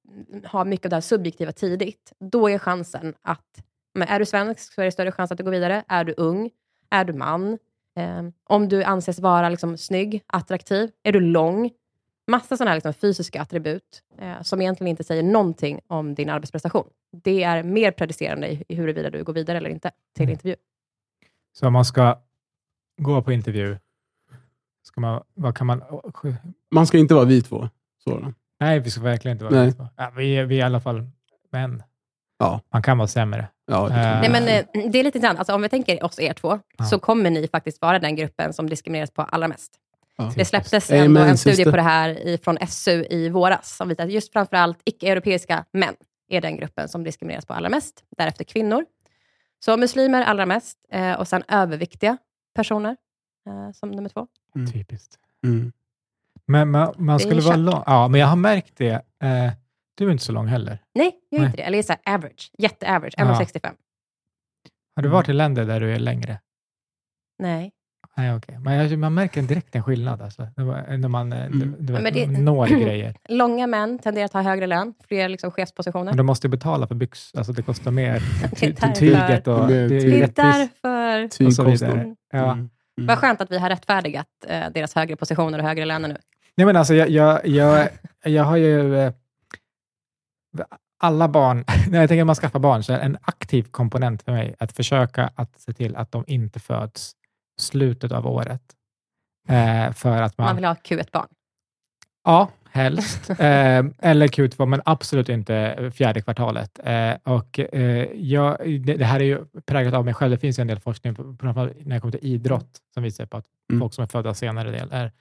har 0.46 0.66
mycket 0.66 0.86
av 0.86 0.90
det 0.90 0.96
här 0.96 1.02
subjektiva 1.02 1.52
tidigt, 1.52 2.14
då 2.20 2.50
är 2.50 2.60
chansen 2.60 3.14
att, 3.22 3.64
men 3.94 4.08
är 4.08 4.20
du 4.20 4.26
svensk 4.26 4.74
så 4.74 4.82
är 4.82 4.86
det 4.86 4.92
större 4.92 5.12
chans 5.12 5.32
att 5.32 5.38
du 5.38 5.44
går 5.44 5.52
vidare. 5.52 5.84
Är 5.88 6.04
du 6.04 6.14
ung? 6.18 6.50
Är 6.90 7.06
du 7.06 7.14
man? 7.14 7.58
Eh, 7.98 8.24
om 8.44 8.70
du 8.70 8.84
anses 8.84 9.20
vara 9.20 9.50
liksom 9.50 9.78
snygg, 9.78 10.24
attraktiv? 10.28 10.92
Är 11.04 11.12
du 11.12 11.20
lång? 11.20 11.72
Massa 12.28 12.58
sådana 12.58 12.72
här 12.72 12.76
liksom 12.78 12.94
fysiska 12.94 13.42
attribut 13.42 14.04
eh, 14.18 14.42
som 14.42 14.62
egentligen 14.62 14.88
inte 14.92 15.04
säger 15.04 15.24
någonting 15.24 15.80
om 15.88 16.16
din 16.16 16.30
arbetsprestation. 16.30 16.90
Det 17.12 17.44
är 17.44 17.64
mer 17.64 17.92
predicerande 17.92 18.48
i, 18.52 18.64
i 18.68 18.76
huruvida 18.76 19.10
du 19.10 19.24
går 19.24 19.34
vidare 19.34 19.58
eller 19.58 19.70
inte 19.70 19.92
till 20.16 20.24
Mm. 20.24 20.32
intervju. 20.32 20.56
Så 21.54 21.68
om 21.68 21.74
man 21.74 21.86
ska 21.86 22.20
gå 22.98 23.22
på 23.22 23.32
intervju, 23.32 23.78
ska 24.84 25.02
man, 25.02 25.24
vad 25.34 25.58
kan 25.58 25.68
man... 25.68 25.84
Man 26.72 26.88
ska 26.88 26.98
inte 26.98 27.14
vara 27.14 27.26
vi 27.26 27.42
två. 27.42 27.70
Så. 28.04 28.34
Nej, 28.60 28.80
vi 28.80 28.90
ska 28.92 29.02
verkligen 29.02 29.36
inte 29.36 29.46
vara 29.46 29.56
Nej. 29.56 29.72
det. 29.78 29.88
ja, 29.96 30.12
vi, 30.18 30.44
vi 30.46 30.56
är 30.56 30.60
i 30.60 30.62
alla 30.62 30.80
fall 30.80 31.08
män. 31.52 31.84
Ja. 32.40 32.62
Man 32.74 32.82
kan 32.82 32.98
vara 32.98 33.08
sämre. 33.08 33.48
Ja, 33.66 33.84
det 33.84 33.90
kan. 33.90 34.02
Nej, 34.02 34.30
men, 34.30 34.44
eh, 34.48 34.90
det 34.92 35.00
är 35.00 35.04
lite 35.04 35.18
intressant. 35.18 35.40
Alltså, 35.40 35.54
om 35.54 35.62
vi 35.62 35.70
tänker 35.70 36.04
oss 36.06 36.20
er 36.20 36.34
två, 36.34 36.60
Ja. 36.78 36.86
så 36.86 37.00
kommer 37.00 37.30
ni 37.30 37.48
faktiskt 37.48 37.82
vara 37.82 38.00
den 38.00 38.16
gruppen 38.16 38.54
som 38.54 38.70
diskrimineras 38.70 39.12
på 39.12 39.22
allra 39.22 39.48
mest. 39.48 39.72
Ja. 40.18 40.32
Det 40.36 40.46
släpptes 40.46 40.92
Amen, 40.92 41.18
en 41.18 41.38
studie 41.38 41.56
syster. 41.56 41.72
på 41.72 41.78
det 41.78 41.84
här 41.84 42.10
i, 42.10 42.38
från 42.38 42.58
SU 42.68 43.06
i 43.10 43.30
våras, 43.30 43.76
som 43.78 43.88
visar 43.90 44.04
att 44.04 44.12
just 44.12 44.34
framförallt 44.34 44.78
icke-europeiska 44.86 45.66
män 45.74 45.96
är 46.30 46.42
den 46.42 46.58
gruppen 46.58 46.90
som 46.90 47.04
diskrimineras 47.04 47.46
på 47.46 47.54
allra 47.54 47.70
mest. 47.70 48.04
Därefter 48.18 48.44
kvinnor. 48.44 48.86
Så 49.66 49.78
muslimer 49.78 50.22
allra 50.22 50.46
mest, 50.46 50.78
eh, 50.92 51.14
och 51.14 51.28
sen 51.28 51.44
överviktiga 51.48 52.18
personer 52.56 52.98
eh, 53.48 53.72
som 53.74 53.92
nummer 53.92 54.10
två. 54.10 54.28
Typiskt. 54.74 55.18
Mm. 55.44 55.72
Men 56.46 56.72
man, 56.72 56.94
man 56.98 57.20
skulle 57.20 57.42
vara 57.42 57.56
lång. 57.56 57.84
Ja, 57.86 58.08
men 58.08 58.20
jag 58.22 58.28
har 58.28 58.36
märkt 58.36 58.78
det. 58.78 58.94
Eh, 59.24 59.52
du 60.00 60.08
är 60.08 60.12
inte 60.12 60.24
så 60.24 60.32
lång 60.32 60.48
heller. 60.48 60.80
Nej, 60.96 61.12
jag 61.30 61.38
är 61.38 61.42
Nej. 61.42 61.46
inte 61.48 61.58
det. 61.58 61.64
Eller 61.64 61.78
jag 61.78 61.84
är 61.84 61.88
så 61.88 61.94
här 62.04 62.16
average. 62.16 62.52
Jätte-average. 62.58 63.14
Ja. 63.18 63.24
1,65. 63.26 63.72
Har 64.96 65.04
du 65.04 65.10
varit 65.10 65.30
i 65.30 65.34
länder 65.34 65.66
där 65.66 65.80
du 65.80 65.94
är 65.96 66.00
längre? 66.00 66.40
Nej. 67.40 67.72
Nej, 68.18 68.36
okej. 68.36 68.60
Men 68.60 68.74
jag, 68.74 69.00
man 69.00 69.14
märker 69.14 69.42
direkt 69.42 69.76
en 69.76 69.84
skillnad 69.84 70.22
alltså, 70.22 70.48
när 70.58 70.64
man, 70.98 71.12
man 71.12 71.34
eh, 71.34 71.46
Mm. 71.46 71.60
du, 71.80 71.94
du 71.94 71.94
vet, 72.04 72.14
det- 72.14 72.28
når 72.28 72.68
grejer. 72.86 73.16
Långa 73.30 73.68
män 73.68 74.00
tenderar 74.00 74.26
att 74.26 74.34
ha 74.34 74.42
högre 74.42 74.68
lön, 74.68 74.94
fler 75.08 75.30
liksom, 75.30 75.52
chefspositioner. 75.52 76.06
Men 76.06 76.18
de 76.18 76.26
måste 76.26 76.48
ju 76.48 76.52
betala 76.52 76.88
för 76.88 76.96
byx. 76.96 77.36
Alltså 77.36 77.54
det 77.54 77.62
kostar 77.62 77.92
mer. 77.92 78.22
Det 78.60 78.84
är. 78.84 78.92
Tyget 78.96 79.48
och 79.48 79.68
Det 79.68 79.76
är 79.76 79.90
det 79.90 80.00
tyg. 80.02 80.34
därför. 80.36 81.46
Och 81.48 81.54
så 81.54 81.64
vidare. 81.64 82.16
Ja. 82.32 82.38
Mm. 82.52 82.58
Mm. 82.98 83.08
Vad 83.08 83.18
skönt 83.18 83.42
att 83.42 83.52
vi 83.52 83.58
har 83.58 83.70
rättfärdigat 83.70 84.28
eh, 84.48 84.64
deras 84.74 84.96
högre 84.96 85.16
positioner 85.16 85.60
och 85.60 85.66
högre 85.66 85.86
löner 85.86 86.08
nu. 86.10 86.18
Nej, 86.58 86.66
men 86.66 86.76
alltså, 86.76 86.94
jag, 86.94 87.10
jag, 87.10 87.48
jag, 87.48 87.90
jag 88.24 88.44
har 88.44 88.58
ju... 88.58 88.98
eh, 88.98 89.14
Alla 91.02 91.28
barn, 91.28 91.66
när 91.90 92.00
jag 92.00 92.10
tänker 92.10 92.22
att 92.22 92.28
man 92.28 92.36
skaffar 92.36 92.60
barn, 92.60 92.84
så 92.84 92.94
är 92.94 93.00
en 93.00 93.18
aktiv 93.22 93.64
komponent 93.64 94.22
för 94.24 94.32
mig 94.32 94.56
att 94.60 94.72
försöka 94.72 95.32
att 95.36 95.60
se 95.62 95.74
till 95.74 95.96
att 95.96 96.12
de 96.12 96.24
inte 96.28 96.60
föds 96.60 97.12
slutet 97.60 98.12
av 98.12 98.28
året. 98.28 98.62
Eh, 99.50 99.92
för 99.94 100.22
att 100.22 100.38
man... 100.38 100.46
Man 100.46 100.56
vill 100.56 100.66
ha 100.66 100.74
Q1-barn. 100.74 101.28
Ja, 102.24 102.50
helst. 102.72 103.30
eh, 103.30 103.38
eller 104.00 104.28
Q2, 104.28 104.66
men 104.66 104.82
absolut 104.86 105.30
inte 105.30 105.92
fjärde 105.96 106.22
kvartalet. 106.22 106.80
Eh, 106.84 107.14
och, 107.24 107.60
eh, 107.60 108.08
jag, 108.14 108.58
det, 108.60 108.94
det 108.94 109.06
här 109.06 109.20
är 109.20 109.24
ju 109.24 109.46
präglat 109.66 109.94
av 109.94 110.06
mig 110.06 110.14
själv. 110.14 110.32
Det 110.32 110.38
finns 110.38 110.60
ju 110.60 110.62
en 110.62 110.68
del 110.68 110.80
forskning, 110.80 111.16
framförallt 111.16 111.86
när 111.86 111.96
det 111.96 112.00
kommer 112.00 112.12
till 112.18 112.34
idrott, 112.34 112.78
som 112.94 113.04
visar 113.04 113.26
på 113.26 113.38
att 113.38 113.46
Mm. 113.72 113.80
folk 113.80 113.94
som 113.94 114.04
är 114.04 114.08
födda 114.08 114.34
senare 114.34 114.72
del 114.72 114.90
är, 114.92 115.12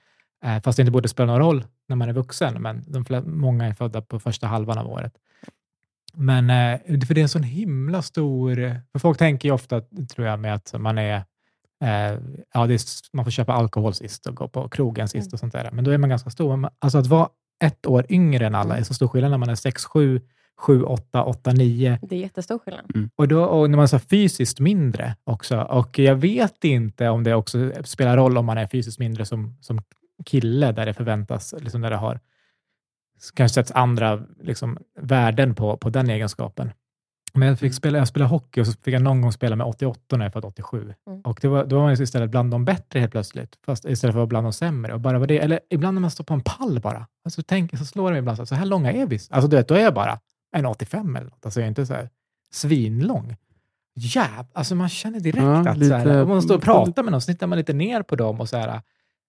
eh, 0.45 0.61
fast 0.61 0.75
det 0.75 0.81
inte 0.81 0.91
borde 0.91 1.07
spela 1.07 1.31
någon 1.31 1.39
roll 1.39 1.65
när 1.87 1.95
man 1.95 2.09
är 2.09 2.13
vuxen, 2.13 2.61
men 2.61 2.83
de 2.87 3.05
flesta, 3.05 3.29
många 3.29 3.65
är 3.65 3.73
födda 3.73 4.01
på 4.01 4.19
första 4.19 4.47
halvan 4.47 4.77
av 4.77 4.87
året. 4.87 5.13
Men 6.13 6.49
eh, 6.49 7.05
för 7.07 7.13
det 7.13 7.21
är 7.21 7.23
en 7.23 7.29
sån 7.29 7.43
himla 7.43 8.01
stor... 8.01 8.81
För 8.91 8.99
folk 8.99 9.17
tänker 9.17 9.49
ju 9.49 9.53
ofta, 9.53 9.81
tror 9.81 10.27
jag, 10.27 10.39
med 10.39 10.53
att 10.53 10.73
man 10.77 10.97
är 10.97 11.23
Eh, 11.83 12.19
ja, 12.53 12.67
det 12.67 12.73
är, 12.73 12.81
man 13.13 13.25
får 13.25 13.31
köpa 13.31 13.53
alkohol 13.53 13.93
sist 13.93 14.27
och 14.27 14.35
gå 14.35 14.47
på 14.47 14.69
krogen 14.69 15.07
sist 15.07 15.27
Mm. 15.27 15.33
och 15.33 15.39
sånt 15.39 15.53
där. 15.53 15.69
Men 15.71 15.83
då 15.83 15.91
är 15.91 15.97
man 15.97 16.09
ganska 16.09 16.29
stor. 16.29 16.57
Men 16.57 16.71
Alltså 16.79 16.97
att 16.97 17.07
vara 17.07 17.29
ett 17.63 17.85
år 17.85 18.05
yngre 18.09 18.45
än 18.45 18.55
alla 18.55 18.77
är 18.77 18.83
så 18.83 18.93
stor 18.93 19.07
skillnad 19.07 19.31
när 19.31 19.37
man 19.37 19.49
är 19.49 19.55
6, 19.55 19.85
7, 19.85 20.21
7, 20.57 20.83
8, 20.83 21.23
8, 21.23 21.51
9. 21.51 21.99
Det 22.01 22.15
är 22.15 22.19
jättestor 22.19 22.59
skillnad. 22.59 23.09
Och, 23.15 23.27
då, 23.27 23.43
och 23.43 23.69
när 23.69 23.75
man 23.75 23.83
är 23.83 23.87
så 23.87 23.99
fysiskt 23.99 24.59
mindre 24.59 25.15
också. 25.23 25.61
Och 25.61 25.99
jag 25.99 26.15
vet 26.15 26.63
inte 26.63 27.09
om 27.09 27.23
det 27.23 27.35
också 27.35 27.71
spelar 27.83 28.17
roll 28.17 28.37
om 28.37 28.45
man 28.45 28.57
är 28.57 28.67
fysiskt 28.67 28.99
mindre 28.99 29.25
som, 29.25 29.57
som 29.61 29.81
kille, 30.25 30.71
där 30.71 30.85
det 30.85 30.93
förväntas, 30.93 31.55
liksom 31.59 31.81
där 31.81 31.89
det 31.89 31.95
har 31.97 32.19
kanske 33.33 33.53
sätts 33.53 33.71
andra 33.71 34.21
liksom, 34.41 34.77
värden 34.99 35.55
på, 35.55 35.77
på 35.77 35.89
den 35.89 36.09
egenskapen. 36.09 36.71
Men 37.33 37.47
jag, 37.47 37.59
fick 37.59 37.73
spela, 37.73 37.97
jag 37.97 38.07
spelade 38.07 38.29
hockey 38.29 38.61
och 38.61 38.67
så 38.67 38.73
fick 38.73 38.93
jag 38.93 39.01
någon 39.01 39.21
gång 39.21 39.31
spela 39.31 39.55
med 39.55 39.67
88 39.67 40.17
när 40.17 40.25
jag 40.25 40.41
var 40.41 40.45
87. 40.45 40.93
Mm. 41.07 41.21
Och 41.21 41.39
det 41.41 41.47
var, 41.47 41.65
då 41.65 41.75
var 41.75 41.83
man 41.83 41.93
istället 41.93 42.29
bland 42.29 42.51
de 42.51 42.65
bättre 42.65 42.99
helt 42.99 43.11
plötsligt, 43.11 43.59
fast 43.65 43.85
istället 43.85 44.01
för 44.01 44.07
att 44.09 44.15
vara 44.15 44.25
bland 44.27 44.45
de 44.45 44.53
sämre. 44.53 44.93
Och 44.93 44.99
bara 44.99 45.19
var 45.19 45.27
det, 45.27 45.39
eller 45.39 45.59
ibland 45.69 45.95
när 45.95 46.01
man 46.01 46.11
står 46.11 46.23
på 46.23 46.33
en 46.33 46.41
pall 46.41 46.79
bara, 46.79 47.07
alltså, 47.25 47.41
tänk, 47.47 47.77
så 47.77 47.85
slår 47.85 48.05
det 48.05 48.11
mig 48.11 48.19
ibland, 48.19 48.37
så, 48.37 48.41
här, 48.41 48.45
så 48.45 48.55
här 48.55 48.65
långa 48.65 48.91
är 48.91 49.05
vi. 49.05 49.19
Alltså 49.29 49.47
du 49.49 49.57
vet, 49.57 49.67
då 49.67 49.75
är 49.75 49.79
jag 49.79 49.93
bara 49.93 50.19
en 50.55 50.65
85 50.65 51.15
eller 51.15 51.29
något. 51.29 51.45
Alltså 51.45 51.59
jag 51.59 51.65
är 51.65 51.69
inte 51.69 51.85
så 51.85 51.93
här 51.93 52.09
svinlång. 52.51 53.35
Jäv, 53.95 54.45
alltså 54.53 54.75
man 54.75 54.89
känner 54.89 55.19
direkt 55.19 55.43
Ja, 55.43 55.59
att 55.59 55.73
så 55.73 55.79
lite- 55.79 55.95
här, 55.95 56.21
om 56.21 56.29
man 56.29 56.41
står 56.41 56.55
och 56.55 56.61
pratar 56.61 57.03
med 57.03 57.11
någon, 57.11 57.21
så 57.21 57.31
tittar 57.31 57.47
man 57.47 57.57
lite 57.57 57.73
ner 57.73 58.01
på 58.01 58.15
dem 58.15 58.39
och 58.39 58.49
så 58.49 58.57
här, 58.57 58.81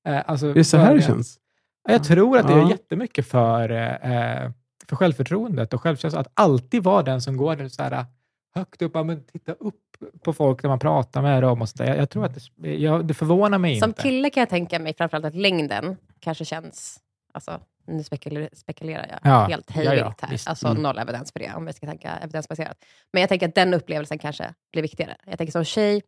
eh, 0.08 0.22
alltså, 0.26 0.46
Är 0.50 0.54
det 0.54 0.64
så 0.64 0.76
här 0.76 0.94
det 0.94 1.02
känns? 1.02 1.38
Ja, 1.84 1.92
Jag 1.92 2.04
tror 2.04 2.38
att 2.38 2.46
det 2.46 2.52
Ja. 2.52 2.66
är 2.66 2.70
jättemycket 2.70 3.26
för, 3.28 3.70
eh, 3.70 4.50
för 4.88 4.96
självförtroendet 4.96 5.74
och 5.74 5.82
självkänslan. 5.82 6.20
Att 6.20 6.30
alltid 6.34 6.82
vara 6.84 7.02
den 7.02 7.20
som 7.22 7.36
går 7.36 7.56
där 7.56 7.68
så 7.68 7.82
här, 7.82 8.04
högt 8.54 8.82
upp, 8.82 8.92
ja, 8.94 9.02
men 9.02 9.24
titta 9.24 9.52
upp 9.52 9.74
på 10.24 10.32
folk 10.32 10.62
när 10.62 10.70
man 10.70 10.78
pratar 10.78 11.22
med 11.22 11.42
dem. 11.42 11.62
Och 11.62 11.68
så 11.68 11.76
där. 11.76 11.84
Jag, 11.86 11.96
jag 11.98 12.10
tror 12.10 12.24
att 12.24 12.38
det, 12.56 12.74
jag, 12.76 13.06
det 13.06 13.14
förvånar 13.14 13.58
mig 13.58 13.78
Som 13.80 13.90
inte. 13.90 14.02
kille 14.02 14.30
kan 14.30 14.40
jag 14.40 14.48
tänka 14.48 14.78
mig 14.78 14.94
framförallt 14.94 15.24
att 15.24 15.34
längden 15.34 15.96
kanske 16.20 16.44
känns... 16.44 17.00
Alltså, 17.32 17.60
nu 17.86 18.02
spekulerar, 18.04 18.48
spekulerar 18.52 19.06
jag 19.10 19.32
Ja, 19.32 19.44
helt 19.46 19.64
ja, 19.68 19.74
hejvilt 19.74 20.00
ja, 20.00 20.14
här. 20.22 20.30
visst. 20.30 20.48
Alltså 20.48 20.68
Mm. 20.68 20.82
noll 20.82 20.98
evidens 20.98 21.32
för 21.32 21.38
det, 21.40 21.52
om 21.56 21.66
vi 21.66 21.72
ska 21.72 21.86
tänka 21.86 22.10
evidensbaserat. 22.22 22.76
Men 23.12 23.20
jag 23.20 23.28
tänker 23.28 23.48
att 23.48 23.54
den 23.54 23.74
upplevelsen 23.74 24.18
kanske 24.18 24.54
blir 24.72 24.82
viktigare. 24.82 25.16
Jag 25.26 25.38
tänker 25.38 25.52
som 25.52 25.64
tjej, 25.64 26.02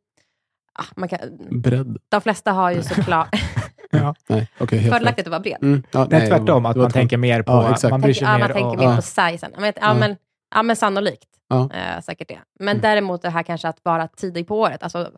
ah, 0.72 0.84
man 0.96 1.08
kan, 1.08 1.18
Bredd? 1.62 1.98
de 2.08 2.20
flesta 2.20 2.52
har 2.52 2.70
ju 2.70 2.82
såklart... 2.82 3.28
Ja. 3.92 4.14
Nej, 4.26 4.48
rätt. 4.58 4.68
fördelaktigt 4.70 5.26
att 5.26 5.30
vara 5.30 5.40
bred. 5.40 5.58
Mm, 5.62 5.82
ja, 5.90 6.04
Det 6.06 6.16
är 6.16 6.20
nej, 6.20 6.28
tvärtom, 6.28 6.46
det 6.46 6.52
att 6.56 6.62
man 6.62 6.74
tvärtom. 6.74 6.90
tänker 6.90 7.16
mer 7.16 7.42
på... 7.42 7.52
Ja, 7.52 7.70
exakt. 7.72 7.90
man 7.90 8.00
bryr 8.00 8.14
sig 8.14 8.24
ja, 8.24 8.32
mer 8.32 8.38
man 8.38 8.48
tänker 8.52 8.68
om... 8.70 8.76
mer 8.76 8.84
Ja. 8.84 8.96
på 8.96 9.02
sizen. 9.02 9.50
Ja, 9.54 9.60
men, 9.60 9.72
ja, 9.80 9.94
men, 9.94 10.16
ja, 10.54 10.62
men 10.62 10.76
sannolikt. 10.76 11.28
Ja. 11.48 11.70
Eh, 11.74 12.00
säkert 12.02 12.28
det. 12.28 12.38
Men 12.58 12.68
Mm. 12.68 12.80
däremot 12.82 13.22
det 13.22 13.30
här 13.30 13.42
kanske 13.42 13.68
att 13.68 13.78
vara 13.84 14.08
tidig 14.08 14.46
på 14.48 14.60
året, 14.60 14.82
alltså 14.82 15.10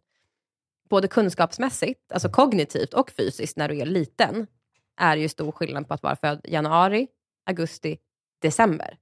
både 0.90 1.08
kunskapsmässigt, 1.08 2.12
alltså 2.12 2.28
kognitivt 2.28 2.94
och 2.94 3.10
fysiskt 3.10 3.56
när 3.56 3.68
du 3.68 3.78
är 3.80 3.86
liten, 3.86 4.46
är 5.00 5.16
ju 5.16 5.28
stor 5.28 5.52
skillnad 5.52 5.88
på 5.88 5.94
att 5.94 6.02
vara 6.02 6.16
född 6.16 6.40
januari, 6.44 7.06
augusti, 7.46 7.98
december. 8.42 8.96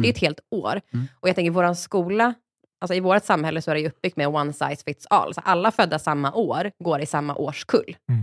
Det 0.00 0.08
är 0.08 0.12
ett 0.12 0.18
helt 0.18 0.40
år. 0.50 0.80
Mm. 0.94 1.06
Och 1.20 1.28
jag 1.28 1.34
tänker, 1.36 1.50
vår 1.50 1.74
skola, 1.74 2.34
alltså 2.80 2.94
i 2.94 3.00
vårt 3.00 3.24
samhälle 3.24 3.62
så 3.62 3.70
är 3.70 3.74
det 3.74 3.80
ju 3.80 3.88
uppbyggt 3.88 4.16
med 4.16 4.28
one 4.28 4.52
size 4.52 4.76
fits 4.86 5.06
all. 5.10 5.34
Så 5.34 5.40
alla 5.44 5.70
födda 5.70 5.98
samma 5.98 6.32
år 6.32 6.70
går 6.78 7.00
i 7.00 7.06
samma 7.06 7.34
årskull. 7.34 7.96
Mm. 8.08 8.22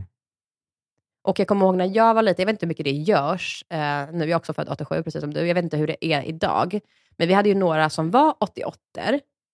Och 1.25 1.39
jag 1.39 1.47
kommer 1.47 1.65
ihåg 1.65 1.75
när 1.75 1.95
jag 1.97 2.13
var 2.13 2.21
liten, 2.21 2.41
jag 2.43 2.45
vet 2.45 2.53
inte 2.53 2.65
hur 2.65 2.67
mycket 2.67 2.83
det 2.85 2.91
görs, 2.91 3.65
eh, 3.69 3.77
nu 4.11 4.23
är 4.23 4.27
jag 4.27 4.37
också 4.37 4.53
född 4.53 4.69
87, 4.69 5.03
precis 5.03 5.21
som 5.21 5.33
du, 5.33 5.47
jag 5.47 5.55
vet 5.55 5.63
inte 5.63 5.77
hur 5.77 5.87
det 5.87 6.05
är 6.05 6.21
idag. 6.23 6.79
Men 7.17 7.27
vi 7.27 7.33
hade 7.33 7.49
ju 7.49 7.55
några 7.55 7.89
som 7.89 8.11
var 8.11 8.35
88 8.39 8.79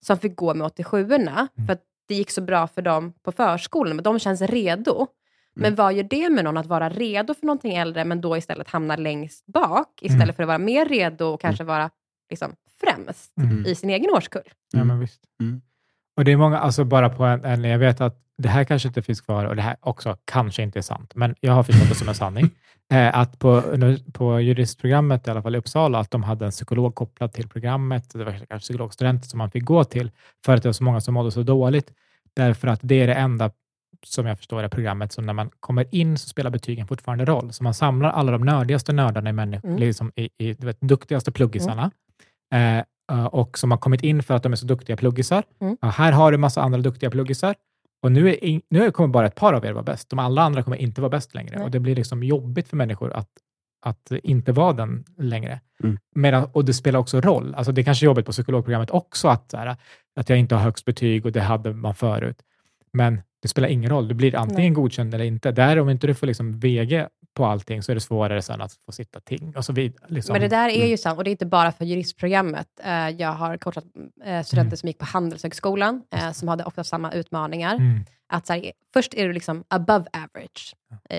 som 0.06 0.18
fick 0.18 0.36
gå 0.36 0.54
med 0.54 0.66
87orna, 0.68 1.48
Mm. 1.58 1.68
för 1.68 1.74
att 1.74 1.82
det 2.08 2.16
gick 2.16 2.32
så 2.32 2.42
bra 2.42 2.68
för 2.68 2.82
dem 2.82 3.14
på 3.24 3.32
förskolan, 3.32 3.96
men 3.96 4.04
de 4.04 4.20
känns 4.20 4.42
redo. 4.42 5.08
Men 5.56 5.66
Mm. 5.66 5.76
vad 5.76 5.94
gör 5.94 6.04
det 6.04 6.30
med 6.30 6.44
någon 6.44 6.58
att 6.58 6.66
vara 6.66 6.90
redo 6.90 7.34
för 7.34 7.46
någonting 7.46 7.76
äldre, 7.76 8.06
men 8.06 8.22
då 8.22 8.38
istället 8.38 8.68
hamna 8.70 8.96
längst 8.96 9.46
bak, 9.46 9.88
istället 10.02 10.24
Mm. 10.24 10.36
för 10.36 10.44
att 10.44 10.48
vara 10.48 10.58
mer 10.58 10.86
redo 10.86 11.26
och 11.26 11.42
kanske 11.42 11.64
vara 11.64 11.90
liksom, 12.30 12.56
främst 12.82 13.38
Mm. 13.38 13.66
i 13.66 13.76
sin 13.76 13.90
egen 13.90 14.10
årskull? 14.12 14.50
Ja, 14.74 14.84
men 14.84 15.00
visst. 15.00 15.22
Mm. 15.42 15.62
Och 16.18 16.26
det 16.26 16.32
är 16.32 16.38
många, 16.38 16.60
alltså 16.60 16.84
bara 16.84 17.10
på 17.10 17.24
en, 17.24 17.46
en, 17.46 17.64
jag 17.64 17.80
vet 17.80 18.02
att 18.02 18.18
det 18.42 18.50
här 18.50 18.64
kanske 18.64 18.88
inte 18.88 19.02
finns 19.02 19.22
kvar 19.22 19.46
och 19.46 19.56
det 19.56 19.62
här 19.62 19.76
också 19.80 20.18
kanske 20.26 20.64
inte 20.64 20.80
är 20.80 20.84
sant, 20.84 21.12
men 21.16 21.36
jag 21.40 21.54
har 21.54 21.64
förstått 21.64 21.90
det 21.90 21.96
som 21.96 22.10
en 22.10 22.16
sanning. 22.16 22.50
Eh, 22.94 23.18
att 23.18 23.40
på, 23.40 23.64
på 24.14 24.40
juristprogrammet, 24.40 25.28
i 25.28 25.32
alla 25.32 25.42
fall 25.42 25.56
i 25.56 25.58
Uppsala, 25.58 26.00
att 26.00 26.12
de 26.12 26.24
hade 26.24 26.46
en 26.46 26.52
psykolog 26.52 26.96
kopplad 26.96 27.34
till 27.34 27.50
programmet. 27.50 28.10
Det 28.14 28.24
var 28.24 28.32
kanske 28.32 28.60
psykologstudenter 28.60 29.28
som 29.28 29.38
man 29.38 29.52
fick 29.52 29.64
gå 29.64 29.84
till 29.84 30.12
för 30.46 30.56
att 30.56 30.64
det 30.64 30.70
var 30.70 30.74
så 30.74 30.84
många 30.84 31.02
som 31.02 31.14
mådde 31.14 31.32
så 31.32 31.44
dåligt. 31.44 31.92
Därför 32.36 32.68
att 32.68 32.80
det 32.84 33.02
är 33.02 33.08
det 33.08 33.14
enda, 33.14 33.52
som 34.06 34.26
jag 34.26 34.38
förstår 34.38 34.62
det, 34.62 34.70
programmet 34.70 35.12
som 35.14 35.26
när 35.26 35.34
man 35.34 35.50
kommer 35.60 35.96
in 35.96 36.18
så 36.18 36.28
spelar 36.30 36.50
betygen 36.50 36.88
fortfarande 36.88 37.26
roll. 37.26 37.54
Så 37.54 37.64
man 37.64 37.74
samlar 37.74 38.10
alla 38.10 38.32
de 38.32 38.42
nördigaste 38.42 38.94
nördarna 38.94 39.30
i 39.30 39.34
människor, 39.34 39.68
Mm. 39.70 39.80
liksom 39.80 40.12
i, 40.16 40.30
i 40.38 40.54
du 40.54 40.66
vet, 40.68 40.82
duktigaste 40.82 41.32
pluggisarna. 41.32 41.92
Eh, 42.54 42.78
eh, 43.12 43.26
och 43.26 43.58
som 43.58 43.72
har 43.72 43.78
kommit 43.78 44.04
in 44.04 44.24
för 44.24 44.34
att 44.34 44.44
de 44.44 44.52
är 44.52 44.56
så 44.56 44.66
duktiga 44.66 44.98
pluggisar. 44.98 45.44
Mm. 45.62 45.78
Ja, 45.82 45.88
här 45.88 46.12
har 46.12 46.32
du 46.32 46.38
massa 46.38 46.62
andra 46.62 46.80
duktiga 46.80 47.10
pluggisar. 47.10 47.56
Och 48.02 48.12
nu, 48.12 48.30
är 48.30 48.44
in, 48.44 48.62
nu 48.70 48.92
kommer 48.92 49.10
bara 49.10 49.28
ett 49.28 49.36
par 49.36 49.54
av 49.54 49.66
er 49.66 49.74
vara 49.74 49.84
bäst. 49.84 50.10
De 50.10 50.20
alla 50.20 50.42
andra 50.42 50.64
kommer 50.64 50.78
inte 50.78 51.02
vara 51.02 51.10
bäst 51.10 51.36
längre. 51.36 51.56
Nej. 51.56 51.66
Och 51.66 51.72
det 51.72 51.80
blir 51.80 51.96
liksom 51.96 52.24
jobbigt 52.24 52.68
för 52.68 52.78
människor 52.78 53.14
att, 53.14 53.30
att 53.82 54.12
inte 54.24 54.52
vara 54.52 54.74
den 54.74 55.04
längre. 55.18 55.60
Mm. 55.84 55.98
Medan, 56.16 56.50
och 56.52 56.66
det 56.66 56.74
spelar 56.74 57.00
också 57.00 57.22
roll. 57.22 57.56
Alltså 57.56 57.72
det 57.72 57.82
är 57.82 57.84
kanske 57.84 58.04
är 58.04 58.08
jobbigt 58.08 58.26
på 58.26 58.32
psykologprogrammet 58.32 58.90
också 58.90 59.28
att, 59.28 59.52
så 59.52 59.58
här, 59.58 59.78
att 60.16 60.30
jag 60.30 60.40
inte 60.40 60.56
har 60.56 60.62
högst 60.62 60.86
betyg 60.86 61.26
och 61.26 61.32
det 61.32 61.42
hade 61.42 61.74
man 61.74 61.96
förut. 61.96 62.38
Men 62.94 63.22
Det 63.42 63.48
spelar 63.48 63.70
ingen 63.70 63.90
roll. 63.90 64.08
Du 64.08 64.14
blir 64.14 64.36
antingen 64.36 64.74
godkänd 64.74 65.14
eller 65.14 65.26
inte. 65.26 65.52
Där 65.52 65.80
om 65.80 65.90
inte 65.90 66.08
du 66.08 66.14
får 66.14 66.28
liksom 66.28 66.60
VG 66.60 67.08
på 67.34 67.46
allting 67.46 67.84
så 67.84 67.92
är 67.92 67.96
det 67.96 68.02
svårare 68.02 68.42
sen 68.42 68.62
att 68.62 68.74
få 68.86 68.92
sitta 68.92 69.20
ting 69.20 69.54
och 69.58 69.66
så 69.66 69.74
vidare. 69.74 70.06
Liksom. 70.08 70.34
Men 70.34 70.42
det 70.42 70.48
där 70.48 70.70
är 70.70 70.76
Mm. 70.76 70.88
ju 70.90 70.98
sant, 70.98 71.18
och 71.18 71.24
det 71.24 71.30
är 71.30 71.32
inte 71.32 71.46
bara 71.46 71.72
för 71.72 71.86
juristprogrammet. 71.86 72.68
Eh, 72.84 73.10
Jag 73.10 73.32
har 73.32 73.58
coachat 73.58 73.84
eh, 74.26 74.42
studenter 74.44 74.62
Mm. 74.72 74.78
som 74.78 74.88
gick 74.88 74.98
på 74.98 75.06
Handelshögskolan, 75.06 76.04
eh, 76.16 76.32
som 76.32 76.48
hade 76.48 76.64
ofta 76.64 76.84
samma 76.84 77.12
utmaningar. 77.14 77.76
Mm. 77.76 78.00
Att 78.34 78.48
så 78.48 78.54
här, 78.54 78.72
först 78.94 79.14
är 79.14 79.28
du 79.28 79.34
liksom 79.34 79.64
above 79.68 80.06
average, 80.14 80.76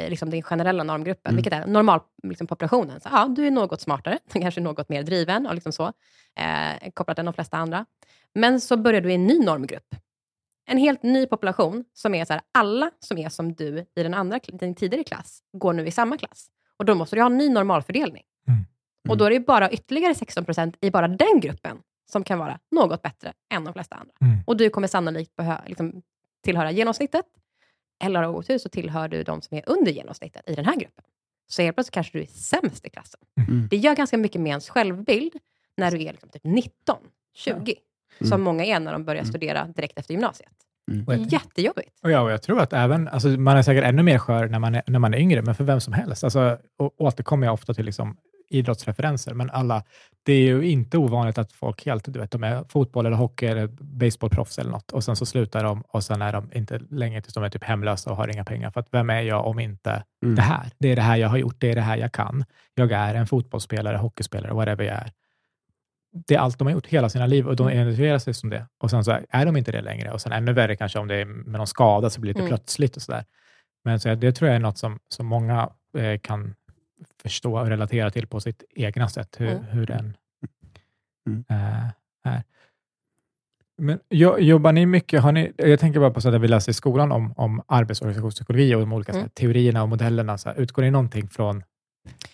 liksom 0.09 0.31
din 0.31 0.43
generella 0.43 0.83
normgruppen, 0.83 1.31
Mm. 1.31 1.37
vilket 1.37 1.53
är 1.53 1.67
normalpopulationen. 1.67 2.95
Liksom 2.95 3.13
ja, 3.15 3.27
du 3.29 3.47
är 3.47 3.51
något 3.51 3.81
smartare, 3.81 4.19
kanske 4.33 4.61
något 4.61 4.89
mer 4.89 5.03
driven 5.03 5.47
och 5.47 5.55
liksom 5.55 5.73
så, 5.73 5.87
eh, 6.39 6.91
kopplat 6.95 7.19
än 7.19 7.25
de 7.25 7.35
flesta 7.35 7.57
andra. 7.57 7.87
Men 8.35 8.61
så 8.61 8.77
börjar 8.77 9.01
du 9.01 9.11
i 9.11 9.15
en 9.15 9.27
ny 9.27 9.39
normgrupp. 9.39 9.95
En 10.67 10.79
helt 10.79 11.03
ny 11.03 11.27
population 11.27 11.85
som 11.93 12.15
är 12.15 12.25
så 12.25 12.33
här, 12.33 12.43
alla 12.53 12.91
som 12.99 13.19
är 13.19 13.29
som 13.29 13.53
du 13.55 13.79
i 13.79 14.03
den 14.03 14.15
andra, 14.15 14.39
din 14.39 14.75
tidigare 14.75 15.05
klass, 15.05 15.43
går 15.53 15.73
nu 15.73 15.87
i 15.87 15.91
samma 15.91 16.17
klass. 16.19 16.49
Och 16.77 16.85
då 16.85 16.95
måste 16.95 17.17
du 17.17 17.23
ha 17.23 17.27
en 17.27 17.39
ny 17.39 17.49
normalfördelning. 17.49 18.25
Mm. 18.49 18.65
Och 19.09 19.17
då 19.17 19.25
är 19.25 19.31
det 19.31 19.41
bara 19.41 19.71
ytterligare 19.71 20.15
16 20.15 20.45
procent 20.45 20.77
i 20.81 20.91
bara 20.91 21.09
den 21.09 21.41
gruppen 21.41 21.79
som 22.11 22.25
kan 22.25 22.39
vara 22.39 22.59
något 22.71 23.03
bättre 23.03 23.33
än 23.55 23.65
de 23.65 23.73
flesta 23.73 23.97
andra. 23.97 24.15
Mm. 24.21 24.39
Och 24.47 24.57
du 24.57 24.71
kommer 24.71 24.89
sannolikt 24.89 25.37
behö- 25.37 25.69
liksom, 25.69 26.03
tillhöra 26.43 26.71
genomsnittet. 26.71 27.27
Eller 28.05 28.23
har 28.23 28.29
otur 28.29 28.59
så 28.59 28.69
tillhör 28.69 29.09
du 29.09 29.23
de 29.23 29.43
som 29.43 29.57
är 29.57 29.63
under 29.67 29.93
genomsnittet 29.93 30.51
i 30.51 30.55
den 30.55 30.65
här 30.65 30.77
gruppen. 30.77 31.05
Så 31.49 31.63
helt 31.63 31.77
plötsligt 31.77 31.95
kanske 31.95 32.19
du 32.19 32.23
är 32.23 32.27
sämst 32.27 32.87
i 32.87 32.91
klassen. 32.91 33.21
Mm. 33.49 33.69
Det 33.71 33.77
gör 33.77 33.95
ganska 33.95 34.19
mycket 34.19 34.41
med 34.41 34.51
ens 34.51 34.69
självbild 34.69 35.33
när 35.77 35.91
du 35.91 36.03
är 36.03 36.13
liksom 36.13 36.29
typ 36.29 36.45
19, 36.45 36.97
20. 37.35 37.75
Som 38.19 38.27
Mm. 38.33 38.41
många 38.43 38.65
är 38.65 38.81
när 38.81 38.93
de 38.93 39.05
börjar 39.05 39.25
studera 39.25 39.67
direkt 39.67 39.99
efter 39.99 40.15
gymnasiet. 40.15 40.53
Mm. 40.91 41.23
Jättejobbigt. 41.29 41.99
Och 42.03 42.11
ja, 42.11 42.21
och 42.21 42.33
jag 42.33 42.43
tror 42.43 42.61
att 42.61 42.73
även, 42.73 43.09
alltså 43.09 43.29
man 43.29 43.57
är 43.57 43.63
säkert 43.63 43.85
ännu 43.85 44.03
mer 44.03 44.19
skör 44.19 44.49
när 44.49 44.59
man 44.59 44.75
är, 44.75 44.83
när 44.87 44.99
man 44.99 45.15
är 45.15 45.19
yngre, 45.19 45.43
men 45.43 45.55
för 45.55 45.65
vem 45.65 45.81
som 45.81 45.93
helst. 45.93 46.25
Alltså, 46.25 46.59
och 46.79 47.01
återkommer 47.01 47.47
jag 47.47 47.55
ofta 47.55 47.75
till 47.75 47.85
liksom 47.85 48.17
idrottsreferenser, 48.49 49.35
men 49.35 49.51
alla, 49.51 49.83
det 50.23 50.33
är 50.33 50.39
ju 50.41 50.63
inte 50.71 50.99
ovanligt 50.99 51.39
att 51.39 51.53
folk 51.53 51.87
helt, 51.87 52.13
du 52.13 52.19
vet, 52.21 52.31
de 52.31 52.45
är 52.45 52.65
fotboll 52.69 53.07
eller 53.07 53.17
hockey 53.17 53.47
eller 53.47 53.67
baseballproffs 53.81 54.59
eller 54.59 54.71
något 54.71 54.93
och 54.93 55.05
sen 55.05 55.17
så 55.17 55.27
slutar 55.27 55.65
de 55.65 55.83
och 55.89 56.05
sen 56.05 56.23
är 56.23 56.33
de 56.33 56.51
inte 56.55 56.81
länge 56.91 57.23
tills 57.23 57.35
de 57.35 57.45
är 57.45 57.49
typ 57.49 57.65
hemlösa 57.65 58.11
och 58.11 58.17
har 58.17 58.29
inga 58.29 58.45
pengar. 58.45 58.71
För 58.71 58.81
att 58.81 58.89
vem 58.91 59.11
är 59.11 59.21
jag 59.23 59.47
om 59.47 59.59
inte 59.59 60.03
Mm. 60.25 60.35
det 60.35 60.43
här? 60.43 60.71
Det 60.79 60.89
är 60.89 60.97
det 60.97 61.03
här 61.03 61.17
jag 61.17 61.29
har 61.29 61.37
gjort, 61.39 61.57
det 61.61 61.71
är 61.71 61.75
det 61.75 61.81
här 61.81 61.97
jag 61.97 62.13
kan. 62.13 62.45
Jag 62.75 62.93
är 62.93 63.15
en 63.15 63.27
fotbollsspelare, 63.27 63.97
hockeyspelare, 63.97 64.53
whatever 64.55 64.85
jag 64.85 64.95
är. 64.95 65.13
Det 66.13 66.35
är 66.35 66.39
allt 66.39 66.59
de 66.59 66.67
har 66.67 66.73
gjort 66.75 66.87
hela 66.87 67.09
sina 67.09 67.27
liv 67.27 67.49
och 67.49 67.57
de 67.57 67.71
identifierar 67.71 68.19
sig 68.19 68.35
som 68.35 68.51
det. 68.51 68.67
Och 68.79 68.91
sen 68.91 69.05
så 69.05 69.19
är 69.29 69.47
de 69.47 69.57
inte 69.57 69.73
det 69.73 69.83
längre. 69.83 70.11
Och 70.11 70.21
sen 70.21 70.33
ännu 70.33 70.53
värre 70.53 70.77
kanske 70.77 70.99
om 70.99 71.09
det 71.09 71.15
är 71.17 71.25
med 71.25 71.59
någon 71.59 71.67
skada 71.67 72.11
så 72.11 72.21
blir 72.21 72.29
det 72.35 72.39
lite 72.41 72.41
Mm. 72.47 72.49
plötsligt 72.59 72.97
och 72.97 73.03
sådär. 73.03 73.25
Men 73.85 74.01
så 74.01 74.15
det 74.15 74.33
tror 74.33 74.49
jag 74.49 74.57
är 74.57 74.61
något 74.61 74.79
som, 74.79 74.99
som 75.09 75.27
många 75.27 75.71
eh, 75.99 76.19
kan 76.21 76.55
förstå 77.23 77.59
och 77.61 77.67
relatera 77.67 78.11
till 78.11 78.27
på 78.27 78.41
sitt 78.41 78.65
egna 78.75 79.09
sätt, 79.09 79.37
hur, 79.39 79.49
Mm. 79.51 79.65
hur 79.65 79.87
den 79.87 80.17
Mm. 81.27 81.45
eh, 81.51 81.87
är. 82.25 82.43
Men 83.79 83.99
jo- 84.11 84.39
jobbar 84.39 84.73
ni 84.73 84.87
mycket, 84.87 85.23
har 85.23 85.33
ni, 85.33 85.53
jag 85.57 85.81
tänker 85.81 86.01
bara 86.01 86.11
på 86.11 86.21
så 86.21 86.29
att 86.35 86.41
vi 86.41 86.49
läser 86.49 86.71
i 86.71 86.75
skolan 86.75 87.13
om, 87.13 87.33
om 87.37 87.63
arbetsorganisationspsykologi 87.67 88.75
och 88.75 88.81
de 88.81 88.93
olika 88.93 89.13
så 89.13 89.19
här, 89.19 89.23
Mm. 89.25 89.31
teorierna 89.35 89.83
och 89.83 89.89
modellerna. 89.89 90.39
Så 90.39 90.49
här, 90.49 90.61
utgår 90.61 90.83
ni 90.83 90.91
någonting 90.91 91.29
från, 91.29 91.63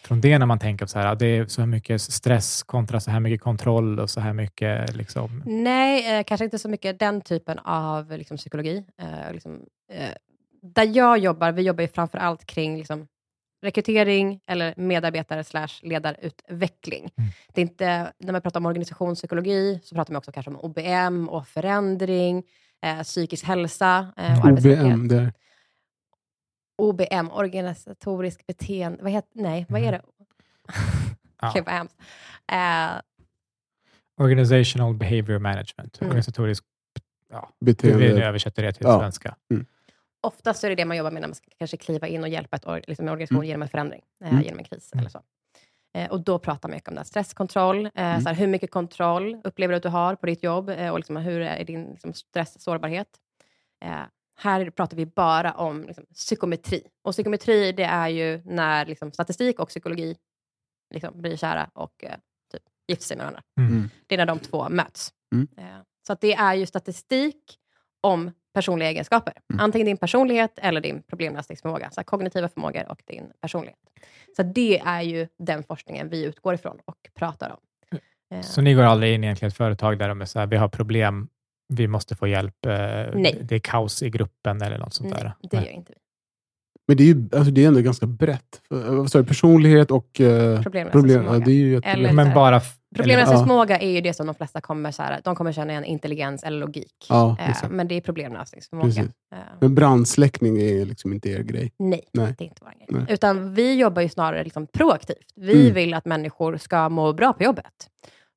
från 0.02 0.20
det 0.20 0.38
när 0.38 0.46
man 0.46 0.58
tänker 0.58 0.86
så 0.86 0.98
här, 0.98 1.14
det 1.14 1.26
är 1.26 1.46
så 1.46 1.60
här 1.60 1.66
mycket 1.66 2.02
stress 2.02 2.62
kontra 2.62 3.00
så 3.00 3.10
här 3.10 3.20
mycket 3.20 3.40
kontroll 3.40 4.00
och 4.00 4.10
så 4.10 4.20
här 4.20 4.32
mycket 4.32 4.96
liksom, 4.96 5.42
Nej, 5.46 6.18
eh, 6.18 6.24
kanske 6.24 6.44
inte 6.44 6.58
så 6.58 6.68
mycket 6.68 6.98
den 6.98 7.20
typen 7.20 7.58
av 7.58 8.10
liksom, 8.10 8.36
psykologi. 8.36 8.84
Eh, 9.00 9.32
liksom, 9.32 9.60
eh, 9.92 10.10
där 10.62 10.96
jag 10.96 11.18
jobbar, 11.18 11.52
vi 11.52 11.62
jobbar 11.62 11.82
ju 11.82 11.88
framför 11.88 12.18
allt 12.18 12.44
kring 12.44 12.78
liksom, 12.78 13.06
rekrytering 13.62 14.40
eller 14.46 14.74
medarbetare 14.76 15.44
slash 15.44 15.68
ledarutveckling. 15.82 17.10
Mm. 17.16 17.30
Det 17.54 17.60
är 17.60 17.62
inte, 17.62 18.12
när 18.18 18.32
man 18.32 18.42
pratar 18.42 18.60
om 18.60 18.66
organisationspsykologi 18.66 19.80
så 19.84 19.94
pratar 19.94 20.12
man 20.12 20.18
också 20.18 20.32
kanske 20.32 20.50
om 20.50 20.60
OBM 20.60 21.28
och 21.28 21.48
förändring, 21.48 22.42
eh, 22.82 23.02
psykisk 23.02 23.44
hälsa 23.44 24.12
eh, 24.16 24.40
och. 24.40 24.52
OBM, 24.52 25.08
där. 25.08 25.32
OBM, 26.78 27.30
organisatorisk 27.32 28.46
beteende, 28.46 29.02
vad 29.02 29.12
heter, 29.12 29.30
nej, 29.42 29.66
vad 29.68 29.80
är 29.80 29.92
det? 29.92 30.02
Ja. 31.40 31.52
Gud, 31.54 31.64
vad 31.64 31.74
hemskt. 31.74 31.96
Eh, 32.52 33.00
organizational 34.20 34.94
behavior 34.94 35.38
management, 35.38 35.98
Mm. 36.00 36.08
organisatorisk, 36.10 36.64
ja, 37.32 37.48
hur 37.60 37.66
vi 37.66 37.72
nu 37.72 37.72
Beteende. 37.98 38.24
översätter 38.24 38.62
det 38.62 38.72
till 38.72 38.86
Ja. 38.86 38.98
svenska. 39.00 39.36
Oftast 40.20 40.64
är 40.64 40.68
det 40.68 40.74
det 40.74 40.84
man 40.84 40.96
jobbar 40.96 41.10
med 41.10 41.20
när 41.22 41.28
man 41.28 41.34
ska 41.34 41.46
kanske 41.58 41.76
kliva 41.76 42.06
in 42.06 42.22
och 42.22 42.28
hjälpa 42.28 42.56
ett 42.56 42.64
or- 42.64 42.84
liksom 42.86 43.06
en 43.06 43.12
organisation 43.12 43.36
Mm. 43.38 43.48
genom 43.48 43.62
en 43.62 43.68
förändring, 43.68 44.02
eh, 44.20 44.28
Mm. 44.32 44.42
genom 44.42 44.58
en 44.58 44.64
kris 44.64 44.90
Mm. 44.92 45.00
eller 45.00 45.10
så. 45.10 45.22
Eh, 45.94 46.10
och 46.10 46.20
då 46.20 46.38
pratar 46.38 46.68
man 46.68 46.74
mycket 46.76 46.88
om 46.88 46.94
det 46.94 47.00
här. 47.00 47.04
stresskontroll, 47.04 47.86
eh, 47.86 47.90
Mm. 47.94 48.20
så 48.20 48.28
här, 48.28 48.36
hur 48.36 48.46
mycket 48.46 48.70
kontroll 48.70 49.40
upplever 49.44 49.72
du 49.72 49.76
att 49.76 49.82
du 49.82 49.88
har 49.88 50.14
på 50.16 50.26
ditt 50.26 50.42
jobb 50.42 50.68
eh, 50.70 50.88
och 50.90 50.98
liksom, 50.98 51.16
hur 51.16 51.40
är 51.40 51.64
din 51.64 51.90
liksom, 51.90 52.12
stress 52.12 52.60
sårbarhet. 52.62 53.08
Här 54.40 54.70
pratar 54.70 54.96
vi 54.96 55.06
bara 55.06 55.52
om 55.52 55.84
liksom, 55.86 56.04
psykometri. 56.14 56.82
Och 57.04 57.12
psykometri 57.12 57.72
det 57.72 57.84
är 57.84 58.08
ju 58.08 58.42
när 58.44 58.86
liksom, 58.86 59.12
statistik 59.12 59.60
och 59.60 59.68
psykologi 59.68 60.16
liksom, 60.94 61.20
blir 61.20 61.36
kära 61.36 61.70
och 61.74 62.04
eh, 62.04 62.10
typ, 62.52 62.62
gifter 62.88 63.04
sig 63.06 63.16
med 63.16 63.24
varandra. 63.24 63.42
Mm. 63.60 63.72
Mm. 63.72 63.90
Det 64.06 64.14
är 64.14 64.18
när 64.18 64.26
de 64.26 64.38
två 64.38 64.68
möts. 64.68 65.12
Mm. 65.34 65.48
Eh, 65.56 65.82
Så 66.06 66.12
att 66.12 66.20
det 66.20 66.34
är 66.34 66.54
ju 66.54 66.66
statistik 66.66 67.58
om 68.00 68.30
personliga 68.54 68.88
egenskaper. 68.88 69.34
Mm. 69.52 69.64
Antingen 69.64 69.86
din 69.86 69.96
personlighet 69.96 70.58
eller 70.58 70.80
din 70.80 71.02
problemlösningsförmåga. 71.02 71.90
Så 71.90 72.04
kognitiva 72.04 72.48
förmågor 72.48 72.88
och 72.90 73.02
din 73.06 73.32
personlighet. 73.40 73.78
Så 74.36 74.42
det 74.42 74.78
är 74.78 75.02
ju 75.02 75.28
den 75.38 75.62
forskningen 75.62 76.08
vi 76.08 76.24
utgår 76.24 76.54
ifrån 76.54 76.78
och 76.84 76.96
pratar 77.14 77.50
om. 77.50 77.58
Eh, 78.34 78.40
Så 78.40 78.60
ni 78.60 78.74
går 78.74 78.82
aldrig 78.82 79.14
in 79.14 79.24
i 79.24 79.28
ett 79.28 79.56
företag 79.56 79.98
där 79.98 80.08
de 80.08 80.20
är 80.20 80.24
så 80.24 80.38
här, 80.38 80.46
vi 80.46 80.56
har 80.56 80.68
problem, 80.68 81.28
vi 81.68 81.86
måste 81.88 82.16
få 82.16 82.26
hjälp, 82.26 82.66
eh, 82.66 82.72
Nej. 83.14 83.38
det 83.42 83.54
är 83.54 83.58
kaos 83.58 84.02
i 84.02 84.10
gruppen 84.10 84.62
eller 84.62 84.78
något 84.78 84.94
sånt 84.94 85.10
där? 85.14 85.24
nej, 85.24 85.32
det 85.50 85.56
gör 85.56 85.72
inte 85.74 85.92
vi. 85.92 85.98
Men 86.88 86.96
det 86.96 87.02
är 87.02 87.06
ju 87.06 87.28
alltså, 87.36 87.50
det 87.50 87.64
är 87.64 87.68
ändå 87.68 87.80
ganska 87.80 88.06
brett. 88.06 88.60
Sa 89.08 89.18
du? 89.18 89.24
Personlighet 89.24 89.90
och 89.90 90.20
eh, 90.20 90.62
problem. 90.62 90.86
Ja, 90.86 90.92
Problemlösningsförmåga. 90.92 91.44
det 91.44 91.50
är 91.50 91.54
ju 91.54 91.70
jättebra. 91.72 91.92
Eller- 91.92 92.12
Men 92.12 92.34
bara... 92.34 92.56
f- 92.56 92.74
Problemlösningsförmåga 92.96 93.78
är 93.78 93.90
ju 93.90 94.00
det 94.00 94.12
som 94.14 94.26
de 94.26 94.34
flesta 94.34 94.60
kommer, 94.60 94.90
så 94.90 95.02
här, 95.02 95.20
de 95.24 95.34
kommer 95.36 95.52
känna 95.52 95.72
igen 95.72 95.84
intelligens 95.84 96.42
eller 96.42 96.58
logik. 96.58 97.06
Ja, 97.08 97.36
Eh, 97.40 97.50
exakt. 97.50 97.72
men 97.72 97.88
det 97.88 97.94
är 97.94 98.00
problemlösningsförmåga. 98.00 99.02
Eh, 99.02 99.38
Men 99.60 99.74
brandsläckning 99.74 100.60
är 100.60 100.84
liksom 100.84 101.12
inte 101.12 101.28
er 101.28 101.42
grej. 101.42 101.72
Nej, 101.78 102.00
Nej. 102.12 102.34
det 102.38 102.44
är 102.44 102.48
inte 102.48 102.62
vår 102.64 102.70
grej. 102.70 102.86
Nej. 103.04 103.14
Utan 103.14 103.54
vi 103.54 103.74
jobbar 103.80 104.02
ju 104.02 104.08
snarare 104.08 104.44
liksom 104.44 104.66
proaktivt. 104.66 105.32
Vi 105.36 105.60
Mm. 105.62 105.74
vill 105.74 105.94
att 105.94 106.04
människor 106.04 106.56
ska 106.56 106.88
må 106.88 107.12
bra 107.12 107.32
på 107.32 107.42
jobbet. 107.44 107.88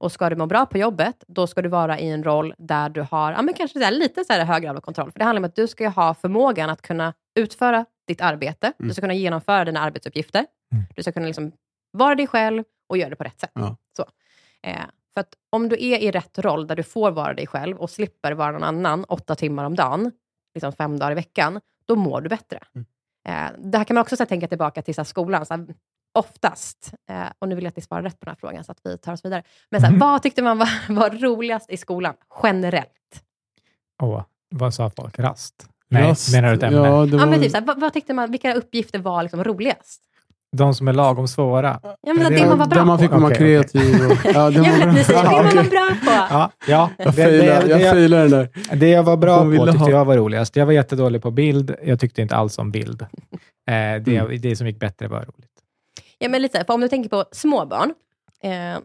Och 0.01 0.11
ska 0.11 0.29
du 0.29 0.35
må 0.35 0.45
bra 0.45 0.65
på 0.65 0.77
jobbet, 0.77 1.23
då 1.27 1.47
ska 1.47 1.61
du 1.61 1.69
vara 1.69 1.99
i 1.99 2.09
en 2.09 2.23
roll 2.23 2.53
där 2.57 2.89
du 2.89 3.01
har 3.01 3.31
ja, 3.31 3.41
men 3.41 3.53
kanske 3.53 3.79
så 3.79 3.85
här, 3.85 3.91
lite 3.91 4.25
så 4.25 4.33
här 4.33 4.45
högre 4.45 4.65
grad 4.65 4.77
av 4.77 4.81
kontroll. 4.81 5.11
För 5.11 5.19
det 5.19 5.25
handlar 5.25 5.39
om 5.39 5.45
att 5.45 5.55
du 5.55 5.67
ska 5.67 5.89
ha 5.89 6.13
förmågan 6.13 6.69
att 6.69 6.81
kunna 6.81 7.13
utföra 7.35 7.85
ditt 8.07 8.21
arbete. 8.21 8.67
Mm. 8.67 8.87
Du 8.87 8.93
ska 8.93 9.01
kunna 9.01 9.13
genomföra 9.13 9.65
dina 9.65 9.79
arbetsuppgifter. 9.79 10.45
Mm. 10.71 10.83
Du 10.95 11.03
ska 11.03 11.11
kunna 11.11 11.25
liksom 11.25 11.51
vara 11.91 12.15
dig 12.15 12.27
själv 12.27 12.63
och 12.89 12.97
göra 12.97 13.09
det 13.09 13.15
på 13.15 13.23
rätt 13.23 13.39
sätt. 13.39 13.51
Ja. 13.53 13.75
Så. 13.97 14.05
Eh, 14.63 14.81
för 15.13 15.21
att 15.21 15.33
om 15.49 15.69
du 15.69 15.75
är 15.75 15.97
i 15.97 16.11
rätt 16.11 16.39
roll, 16.39 16.67
där 16.67 16.75
du 16.75 16.83
får 16.83 17.11
vara 17.11 17.33
dig 17.33 17.47
själv 17.47 17.77
och 17.77 17.89
slipper 17.89 18.31
vara 18.31 18.51
någon 18.51 18.63
annan 18.63 19.03
åtta 19.03 19.35
timmar 19.35 19.65
om 19.65 19.75
dagen, 19.75 20.11
liksom 20.53 20.73
fem 20.73 20.99
dagar 20.99 21.11
i 21.11 21.15
veckan, 21.15 21.61
då 21.85 21.95
mår 21.95 22.21
du 22.21 22.29
bättre. 22.29 22.59
Mm. 22.75 22.85
Eh, 23.27 23.59
det 23.71 23.77
här 23.77 23.85
kan 23.85 23.95
man 23.95 24.01
också 24.01 24.17
så 24.17 24.23
här, 24.23 24.27
tänka 24.27 24.47
tillbaka 24.47 24.81
till 24.81 24.95
så 24.95 25.01
här, 25.01 25.05
skolan. 25.05 25.45
Så 25.45 25.53
här, 25.53 25.67
oftast, 26.13 26.93
eh, 27.11 27.15
och 27.39 27.47
nu 27.49 27.55
vill 27.55 27.63
jag 27.63 27.69
att 27.69 27.75
ni 27.75 27.81
svarar 27.81 28.01
rätt 28.03 28.19
på 28.19 28.25
den 28.25 28.31
här 28.31 28.37
frågan, 28.39 28.63
så 28.63 28.71
att 28.71 28.79
vi 28.83 28.97
tar 28.97 29.13
oss 29.13 29.25
vidare. 29.25 29.43
Men 29.71 29.81
så 29.81 29.85
här, 29.85 29.93
Mhm. 29.93 29.99
vad 29.99 30.23
tyckte 30.23 30.41
man 30.41 30.57
var, 30.57 30.69
var 30.89 31.09
roligast 31.09 31.69
i 31.69 31.77
skolan, 31.77 32.13
generellt? 32.43 32.87
Åh, 34.03 34.23
vad 34.55 34.73
sa 34.73 34.89
folk? 34.89 35.19
Rast? 35.19 35.67
Nej, 35.89 36.03
Rast, 36.03 36.33
menar 36.33 36.49
du 36.49 36.55
ett 36.55 36.63
ämne? 36.63 36.77
Ja, 36.77 37.05
det 37.05 37.11
Ja, 37.11 37.17
var, 37.17 37.25
men 37.25 37.41
typ, 37.41 37.51
så 37.51 37.57
här, 37.57 37.65
vad, 37.65 37.79
vad 37.79 37.93
tyckte 37.93 38.13
man, 38.13 38.31
vilka 38.31 38.53
uppgifter 38.53 38.99
var 38.99 39.23
liksom, 39.23 39.43
roligast? 39.43 40.01
De 40.57 40.73
som 40.73 40.87
är 40.87 40.93
lagom 40.93 41.27
svåra? 41.27 41.79
Ja, 41.83 41.95
men 42.01 42.17
det, 42.17 42.29
det- 42.39 42.47
man 42.47 42.57
var 42.57 42.65
bra 42.67 42.77
där 42.77 42.85
man 42.85 42.99
fick 42.99 43.11
vara 43.11 43.35
kreativ. 43.35 43.95
Och, 44.11 44.17
ja, 44.33 44.49
det 44.49 44.55
Ja, 44.55 44.63
var 44.63 45.23
man 45.23 45.43
var 45.55 45.69
bra 45.69 45.89
på. 46.05 46.11
Ja, 46.29 46.51
ja. 46.67 46.89
Jag 46.97 47.15
failar, 47.15 47.91
failar 47.91 48.17
den 48.21 48.29
där. 48.31 48.49
det 48.75 48.89
jag 48.89 49.03
var 49.03 49.17
bra 49.17 49.43
på 49.43 49.51
tyckte 49.65 49.77
ha- 49.77 49.89
jag 49.89 50.05
var 50.05 50.17
roligast. 50.17 50.55
Jag 50.55 50.65
var 50.65 50.73
jättedålig 50.73 51.21
på 51.21 51.31
bild. 51.31 51.75
Jag 51.83 51.99
tyckte 51.99 52.21
inte 52.21 52.35
alls 52.35 52.57
om 52.57 52.71
bild. 52.71 53.01
Eh, 53.01 53.07
det, 53.67 54.17
Mm. 54.17 54.41
det 54.41 54.55
som 54.55 54.67
gick 54.67 54.79
bättre 54.79 55.07
var 55.07 55.19
roligt. 55.19 55.50
Ja, 56.23 56.29
men 56.29 56.41
lite, 56.41 56.65
för 56.65 56.73
om 56.73 56.81
du 56.81 56.87
tänker 56.87 57.09
på 57.09 57.25
små 57.31 57.65
barn, 57.65 57.93
eh, 58.39 58.79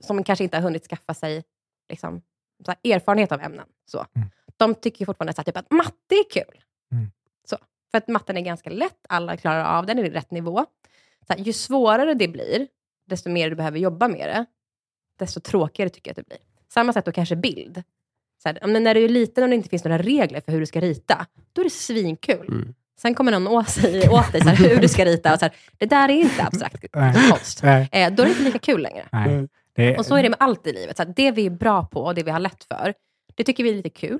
som 0.00 0.24
kanske 0.24 0.44
inte 0.44 0.56
har 0.56 0.62
hunnit 0.62 0.86
skaffa 0.86 1.14
sig 1.14 1.44
liksom, 1.88 2.22
så 2.64 2.70
här, 2.70 2.92
erfarenhet 2.94 3.32
av 3.32 3.40
ämnen. 3.40 3.66
Så. 3.86 4.06
Mm. 4.16 4.28
De 4.56 4.74
tycker 4.74 5.06
fortfarande 5.06 5.32
så 5.32 5.40
här, 5.40 5.44
typ, 5.44 5.56
att 5.56 5.70
matte 5.70 6.14
är 6.14 6.30
kul. 6.30 6.60
Mm. 6.92 7.10
Så. 7.44 7.56
För 7.90 7.98
att 7.98 8.08
matten 8.08 8.36
är 8.36 8.40
ganska 8.40 8.70
lätt, 8.70 8.98
alla 9.08 9.36
klarar 9.36 9.78
av 9.78 9.86
den 9.86 9.98
i 9.98 10.10
rätt 10.10 10.30
nivå. 10.30 10.66
Så 11.26 11.32
här, 11.32 11.40
ju 11.40 11.52
svårare 11.52 12.14
det 12.14 12.28
blir, 12.28 12.68
desto 13.06 13.30
mer 13.30 13.50
du 13.50 13.56
behöver 13.56 13.78
jobba 13.78 14.08
med 14.08 14.28
det, 14.28 14.46
desto 15.18 15.40
tråkigare 15.40 15.90
tycker 15.90 16.10
jag 16.10 16.12
att 16.12 16.28
det 16.28 16.28
blir. 16.28 16.38
Samma 16.68 16.92
sätt 16.92 17.04
då 17.04 17.12
kanske 17.12 17.36
bild. 17.36 17.82
Så 18.42 18.48
här, 18.48 18.66
när 18.66 18.94
du 18.94 19.04
är 19.04 19.08
liten 19.08 19.44
och 19.44 19.50
det 19.50 19.56
inte 19.56 19.68
finns 19.68 19.84
några 19.84 19.98
regler 19.98 20.40
för 20.40 20.52
hur 20.52 20.60
du 20.60 20.66
ska 20.66 20.80
rita, 20.80 21.26
då 21.52 21.60
är 21.60 21.64
det 21.64 21.70
svinkul. 21.70 22.48
Mm. 22.48 22.74
Sen 23.00 23.14
kommer 23.14 23.32
någon 23.32 23.46
åt, 23.48 23.68
sig, 23.70 24.08
åt 24.08 24.32
dig 24.32 24.40
så 24.40 24.48
här, 24.48 24.68
hur 24.68 24.80
du 24.80 24.88
ska 24.88 25.04
rita 25.04 25.32
och 25.32 25.38
så 25.38 25.44
här, 25.44 25.54
det 25.78 25.86
där 25.86 26.08
är 26.08 26.12
inte 26.14 26.42
abstrakt 26.44 26.84
Nej. 26.94 27.14
konst. 27.30 27.62
Nej. 27.62 27.88
Eh, 27.92 28.12
då 28.14 28.22
är 28.22 28.26
det 28.26 28.30
inte 28.32 28.44
lika 28.44 28.58
kul 28.58 28.82
längre. 28.82 29.04
Nej. 29.12 29.48
Det, 29.76 29.98
Och 29.98 30.06
så 30.06 30.16
är 30.16 30.22
det 30.22 30.28
med 30.28 30.36
allt 30.40 30.66
i 30.66 30.72
livet. 30.72 30.96
Så 30.96 31.02
att 31.02 31.16
det 31.16 31.30
vi 31.30 31.46
är 31.46 31.50
bra 31.50 31.84
på 31.84 32.00
och 32.00 32.14
det 32.14 32.22
vi 32.22 32.30
har 32.30 32.38
lätt 32.40 32.64
för, 32.64 32.94
det 33.34 33.44
tycker 33.44 33.64
vi 33.64 33.70
är 33.70 33.74
lite 33.74 33.88
kul. 33.90 34.18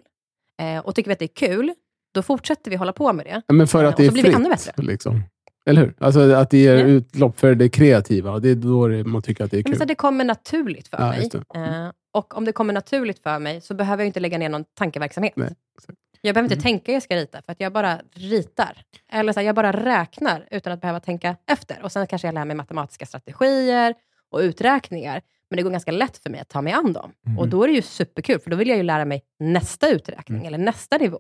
Eh, 0.63 0.79
och 0.79 0.95
tycker 0.95 1.09
vi 1.09 1.13
att 1.13 1.19
det 1.19 1.25
är 1.25 1.49
kul, 1.49 1.73
då 2.15 2.23
fortsätter 2.23 2.71
vi 2.71 2.77
hålla 2.77 2.93
på 2.93 3.13
med 3.13 3.27
det. 3.27 3.43
Men 3.55 3.69
för 3.69 3.83
Ja, 3.83 3.89
att 3.89 3.95
och 3.95 4.01
det 4.01 4.05
är 4.07 4.09
så 4.09 4.13
blir 4.13 4.23
vi 4.23 4.33
ännu 4.33 4.45
fritt. 4.57 4.67
bättre. 4.67 4.83
Liksom. 4.83 5.23
Eller 5.67 5.81
hur? 5.81 5.95
Alltså 5.99 6.33
att 6.35 6.51
det 6.51 6.59
ger 6.59 6.77
Ja. 6.77 6.85
utlopp 6.85 7.41
för 7.41 7.55
det 7.55 7.69
kreativa. 7.69 8.39
Det 8.39 8.49
är 8.51 8.55
då 8.55 8.89
man 9.11 9.23
tycker 9.23 9.45
att 9.45 9.51
det 9.51 9.57
är 9.57 9.59
Ja, 9.59 9.63
men 9.65 9.73
kul. 9.73 9.79
så 9.81 9.85
det 9.85 9.95
kommer 9.95 10.25
naturligt 10.25 10.89
för 10.89 10.99
Ja, 11.01 11.09
mig. 11.09 11.31
Eh, 11.67 11.91
och 12.13 12.37
om 12.37 12.45
det 12.45 12.53
kommer 12.53 12.73
naturligt 12.75 13.23
för 13.23 13.39
mig 13.39 13.61
så 13.61 13.75
behöver 13.75 14.03
jag 14.03 14.07
inte 14.09 14.21
lägga 14.21 14.39
ner 14.39 14.49
någon 14.49 14.65
tankeverksamhet. 14.79 15.33
Nej, 15.37 15.55
exakt. 15.79 15.99
Jag 16.29 16.35
behöver 16.35 16.47
inte 16.47 16.55
Mm. 16.55 16.63
tänka 16.63 16.93
hur 16.93 16.95
jag 16.95 17.03
ska 17.03 17.17
rita, 17.17 17.43
för 17.43 17.53
att 17.53 17.61
jag 17.61 17.73
bara 17.73 18.01
ritar. 18.15 18.79
Eller 19.13 19.33
så 19.33 19.41
här, 19.41 19.47
jag 19.47 19.55
bara 19.55 19.73
räknar 19.73 20.49
utan 20.51 20.73
att 20.73 20.81
behöva 20.81 21.01
tänka 21.01 21.37
efter. 21.47 21.83
Och 21.83 21.93
Sen 21.93 22.07
kanske 22.07 22.29
jag 22.29 22.35
lär 22.35 22.45
mig 22.45 22.57
matematiska 22.57 23.07
strategier 23.07 23.95
och 24.31 24.39
uträkningar. 24.39 25.21
Men 25.51 25.57
det 25.57 25.63
går 25.63 25.71
ganska 25.71 25.93
lätt 25.93 26.19
för 26.19 26.31
mig 26.31 26.41
att 26.41 26.49
ta 26.49 26.63
mig 26.63 26.73
an 26.73 26.93
dem. 26.93 27.13
Mm. 27.27 27.39
Och 27.39 27.49
då 27.49 27.63
är 27.65 27.69
det 27.69 27.75
ju 27.75 27.83
superkul, 27.83 28.41
för 28.41 28.51
då 28.51 28.57
vill 28.57 28.69
jag 28.69 28.77
ju 28.77 28.83
lära 28.83 29.05
mig 29.05 29.23
nästa 29.39 29.89
uträkning, 29.89 30.39
Mm. 30.39 30.47
eller 30.55 30.59
nästa 30.65 30.97
nivå. 30.99 31.19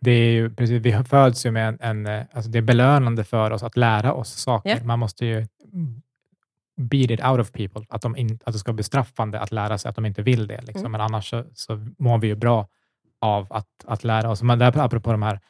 det 0.00 0.10
är 0.10 0.32
ju 0.32 0.54
precis, 0.54 0.82
vi 0.82 1.04
föds 1.04 1.46
ju 1.46 1.50
med 1.50 1.68
en, 1.68 1.78
en, 1.80 2.06
eh, 2.06 2.24
alltså 2.32 2.50
det 2.50 2.58
är 2.58 2.62
belönande 2.62 3.24
för 3.24 3.50
oss 3.50 3.62
att 3.62 3.76
lära 3.76 4.12
oss 4.12 4.32
saker. 4.32 4.70
Ja. 4.78 4.84
Man 4.84 4.98
måste 4.98 5.26
ju 5.26 5.46
beat 6.76 7.10
it 7.10 7.24
out 7.24 7.40
of 7.40 7.52
people, 7.52 7.86
att, 7.88 8.02
de 8.02 8.16
in, 8.16 8.38
att 8.44 8.52
det 8.52 8.58
ska 8.58 8.72
bli 8.72 8.84
straffande 8.84 9.40
att 9.40 9.52
lära 9.52 9.78
sig 9.78 9.88
att 9.88 9.94
de 9.96 10.06
inte 10.06 10.22
vill 10.22 10.46
det. 10.46 10.60
Liksom. 10.62 10.80
Mm. 10.80 10.92
Men 10.92 11.00
annars 11.00 11.30
så, 11.30 11.44
så 11.54 11.86
mår 11.98 12.18
vi 12.18 12.26
ju 12.26 12.34
bra 12.34 12.68
av 13.22 13.46
att, 13.50 13.68
att 13.84 14.04
lära 14.04 14.30
oss. 14.30 14.42
Men 14.42 14.58
där, 14.58 14.78
apropå 14.78 15.12
de 15.12 15.22
här 15.22 15.40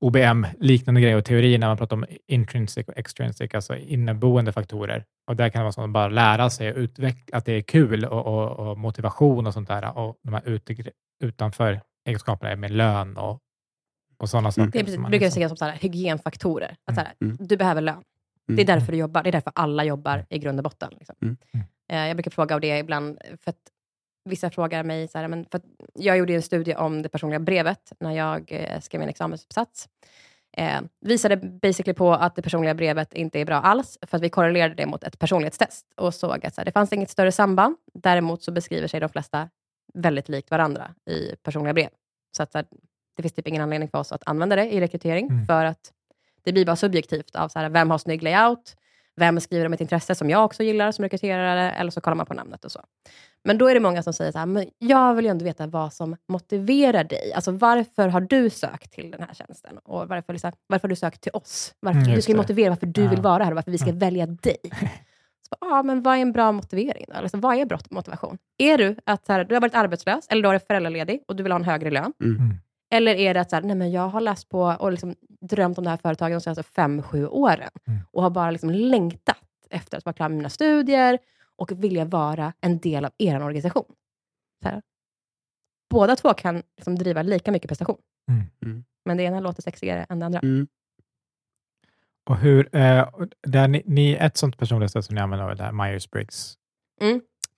OBM-liknande 0.00 1.00
grejer 1.00 1.16
och 1.16 1.24
teorier, 1.24 1.58
när 1.58 1.66
man 1.68 1.76
pratar 1.76 1.96
om 1.96 2.04
intrinsic 2.26 2.88
och 2.88 2.98
extrinsic, 2.98 3.54
alltså 3.54 3.76
inneboende 3.76 4.52
faktorer. 4.52 5.04
Och 5.26 5.36
där 5.36 5.48
kan 5.48 5.60
det 5.60 5.64
vara 5.64 5.72
så 5.72 5.84
att 5.84 5.90
bara 5.90 6.08
lära 6.08 6.50
sig 6.50 6.72
och 6.72 6.78
utveckla, 6.78 7.38
att 7.38 7.44
det 7.44 7.52
är 7.52 7.60
kul 7.62 8.04
och, 8.04 8.26
och, 8.26 8.70
och 8.70 8.78
motivation 8.78 9.46
och 9.46 9.52
sånt 9.52 9.68
där. 9.68 9.98
Och 9.98 10.16
de 10.22 10.34
här 10.34 10.48
ut, 10.48 10.70
utanför 11.24 11.80
egenskaperna 12.06 12.52
är 12.52 12.56
med 12.56 12.70
lön 12.70 13.16
och, 13.16 13.40
och 14.18 14.28
sådana 14.30 14.52
saker. 14.52 14.70
Det 14.70 14.78
är 14.78 14.84
precis, 14.84 14.98
man 14.98 15.10
brukar 15.10 15.24
jag 15.24 15.28
liksom- 15.28 15.42
se 15.42 15.48
som 15.48 15.56
så 15.56 15.64
här, 15.64 15.72
hygienfaktorer. 15.80 16.76
Att 16.86 16.94
så 16.94 17.00
här, 17.00 17.12
Mm. 17.20 17.36
Du 17.40 17.56
behöver 17.56 17.80
lön. 17.80 18.02
Mm. 18.48 18.56
Det 18.56 18.62
är 18.62 18.66
därför 18.66 18.92
du 18.92 18.98
jobbar. 18.98 19.22
Det 19.22 19.30
är 19.30 19.32
därför 19.32 19.52
alla 19.54 19.84
jobbar 19.84 20.26
i 20.30 20.38
grund 20.38 20.58
och 20.58 20.64
botten. 20.64 20.90
Liksom. 20.98 21.16
Mm. 21.22 21.36
Mm. 21.54 21.66
Eh, 21.88 22.08
Jag 22.08 22.16
brukar 22.16 22.30
fråga 22.30 22.54
om 22.54 22.60
det 22.60 22.78
ibland, 22.78 23.18
för 23.44 23.50
att 23.50 23.56
vissa 24.24 24.50
frågar 24.50 24.82
mig, 24.82 25.08
så 25.08 25.18
här, 25.18 25.28
men 25.28 25.46
för 25.50 25.58
att 25.58 25.64
jag 25.94 26.18
gjorde 26.18 26.34
en 26.34 26.42
studie 26.42 26.74
om 26.74 27.02
det 27.02 27.08
personliga 27.08 27.40
brevet 27.40 27.92
när 28.00 28.12
jag 28.12 28.52
eh, 28.52 28.80
skrev 28.80 29.00
min 29.00 29.08
examensuppsats. 29.08 29.88
Eh, 30.56 30.80
visade 31.00 31.36
basically 31.36 31.94
på 31.94 32.12
att 32.12 32.36
det 32.36 32.42
personliga 32.42 32.74
brevet 32.74 33.12
inte 33.14 33.40
är 33.40 33.44
bra 33.44 33.56
alls, 33.56 33.98
för 34.06 34.16
att 34.16 34.22
vi 34.22 34.28
korrelerade 34.30 34.74
det 34.74 34.86
mot 34.86 35.04
ett 35.04 35.18
personlighetstest 35.18 35.86
och 35.96 36.14
såg 36.14 36.46
att 36.46 36.54
så 36.54 36.60
här, 36.60 36.64
det 36.66 36.72
fanns 36.72 36.92
inget 36.92 37.10
större 37.10 37.32
samband. 37.32 37.76
Däremot 37.94 38.42
så 38.42 38.52
beskriver 38.52 38.88
sig 38.88 39.00
de 39.00 39.08
flesta 39.08 39.48
väldigt 39.94 40.28
likt 40.28 40.50
varandra 40.50 40.94
i 41.10 41.36
personliga 41.42 41.72
brev. 41.74 41.88
Så 42.36 42.42
att 42.42 42.52
så 42.52 42.58
här, 42.58 42.66
det 43.16 43.22
finns 43.22 43.32
typ 43.32 43.48
ingen 43.48 43.62
anledning 43.62 43.88
för 43.88 43.98
oss 43.98 44.12
att 44.12 44.22
använda 44.26 44.56
det 44.56 44.72
i 44.72 44.80
rekrytering, 44.80 45.26
Mm. 45.30 45.46
för 45.46 45.64
att 45.64 45.92
det 46.44 46.52
blir 46.52 46.66
bara 46.66 46.76
subjektivt 46.76 47.36
av 47.36 47.48
så 47.48 47.58
här, 47.58 47.68
vem 47.68 47.90
har 47.90 47.98
snygg 47.98 48.22
layout, 48.22 48.76
vem 49.16 49.40
skriver 49.40 49.66
om 49.66 49.72
ett 49.72 49.80
intresse 49.80 50.14
som 50.14 50.30
jag 50.30 50.44
också 50.44 50.62
gillar 50.62 50.92
som 50.92 51.02
rekryterare, 51.02 51.72
eller 51.72 51.90
så 51.90 52.00
kollar 52.00 52.14
man 52.16 52.26
på 52.26 52.34
namnet 52.34 52.64
och 52.64 52.72
så. 52.72 52.80
Men 53.44 53.58
då 53.58 53.68
är 53.68 53.74
det 53.74 53.80
många 53.80 54.02
som 54.02 54.12
säger 54.12 54.32
så 54.32 54.38
här, 54.38 54.46
men 54.46 54.66
jag 54.78 55.14
vill 55.14 55.24
ju 55.24 55.30
ändå 55.30 55.44
veta 55.44 55.66
vad 55.66 55.92
som 55.92 56.16
motiverar 56.28 57.04
dig. 57.04 57.32
Alltså 57.32 57.50
varför 57.50 58.08
har 58.08 58.20
du 58.20 58.50
sökt 58.50 58.92
till 58.92 59.10
den 59.10 59.20
här 59.22 59.34
tjänsten? 59.34 59.78
Och 59.78 60.08
varför, 60.08 60.32
liksom, 60.32 60.52
varför 60.66 60.88
har 60.88 60.90
du 60.90 60.96
sökt 60.96 61.20
till 61.20 61.32
oss? 61.34 61.74
Varför, 61.80 62.00
Mm, 62.00 62.14
du 62.14 62.22
ska 62.22 62.32
ju 62.32 62.38
motivera 62.38 62.70
varför 62.70 62.86
du 62.86 63.02
Ja. 63.04 63.10
vill 63.10 63.20
vara 63.20 63.44
här 63.44 63.50
och 63.50 63.54
varför 63.54 63.70
vi 63.70 63.78
ska 63.78 63.88
Ja. 63.90 63.94
välja 63.96 64.26
dig. 64.26 64.56
Så, 65.48 65.56
ja, 65.60 65.82
men 65.82 66.02
vad 66.02 66.16
är 66.16 66.20
en 66.22 66.32
bra 66.32 66.52
motivering? 66.52 67.04
Då? 67.08 67.14
Alltså, 67.14 67.36
vad 67.38 67.56
är 67.56 67.64
bra 67.66 67.78
motivation? 67.90 68.38
Är 68.58 68.78
du 68.78 68.96
att 69.06 69.26
så 69.26 69.32
här, 69.32 69.44
du 69.44 69.54
har 69.54 69.60
varit 69.60 69.74
arbetslös, 69.74 70.26
eller 70.28 70.42
du 70.42 70.48
har 70.48 70.54
varit 70.54 70.66
föräldraledig 70.66 71.22
och 71.28 71.36
du 71.36 71.42
vill 71.42 71.52
ha 71.52 71.58
en 71.58 71.64
högre 71.64 71.90
lön? 71.90 72.12
Mm. 72.24 72.54
Eller 72.90 73.14
är 73.14 73.34
det 73.34 73.40
att 73.40 73.50
så 73.50 73.56
här, 73.56 73.62
nej, 73.62 73.76
men 73.76 73.92
jag 73.92 74.08
har 74.08 74.20
läst 74.20 74.48
på 74.48 74.60
och 74.78 74.90
liksom 74.90 75.14
drömt 75.40 75.78
om 75.78 75.84
det 75.84 75.90
här 75.90 75.96
företaget 75.96 76.36
de 76.36 76.40
senaste 76.40 76.62
fem, 76.62 77.02
sju 77.02 77.26
åren 77.26 77.70
Mm. 77.88 78.00
och 78.12 78.22
har 78.22 78.30
bara 78.30 78.50
liksom 78.50 78.70
längtat 78.70 79.36
efter 79.70 79.98
att 79.98 80.04
vara 80.04 80.12
klar 80.12 80.28
med 80.28 80.36
mina 80.36 80.48
studier 80.50 81.18
och 81.56 81.84
vilja 81.84 82.04
vara 82.04 82.52
en 82.60 82.78
del 82.78 83.04
av 83.04 83.12
er 83.18 83.42
organisation. 83.42 83.94
Så 84.62 84.68
här. 84.68 84.82
Båda 85.90 86.16
två 86.16 86.34
kan 86.34 86.62
liksom 86.76 86.96
driva 86.96 87.22
lika 87.22 87.52
mycket 87.52 87.68
prestation. 87.68 87.98
Mm. 88.30 88.46
Mm. 88.64 88.84
Men 89.04 89.16
det 89.16 89.22
ena 89.22 89.40
låter 89.40 89.62
sexigare 89.62 90.06
än 90.08 90.18
det 90.18 90.26
andra. 90.26 90.38
Mm. 90.38 90.66
Och 92.26 92.36
hur, 92.38 92.76
eh, 92.76 93.08
där 93.42 93.68
ni, 93.68 93.82
ni, 93.86 94.12
ett 94.12 94.36
sånt 94.36 94.58
personlighetstest 94.58 95.06
som 95.06 95.14
ni 95.14 95.20
använder 95.20 95.48
är 95.48 95.54
det 95.54 95.62
här 95.62 95.72
Myers-Briggs. 95.72 96.54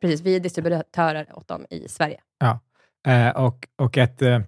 Precis, 0.00 0.20
vi 0.20 0.36
är 0.36 0.40
distributörer 0.40 1.38
åt 1.38 1.48
dem 1.48 1.66
i 1.70 1.88
Sverige. 1.88 2.20
Eh, 3.08 3.30
och, 3.30 3.68
och 3.76 3.98
ett, 3.98 4.22
eh, 4.22 4.40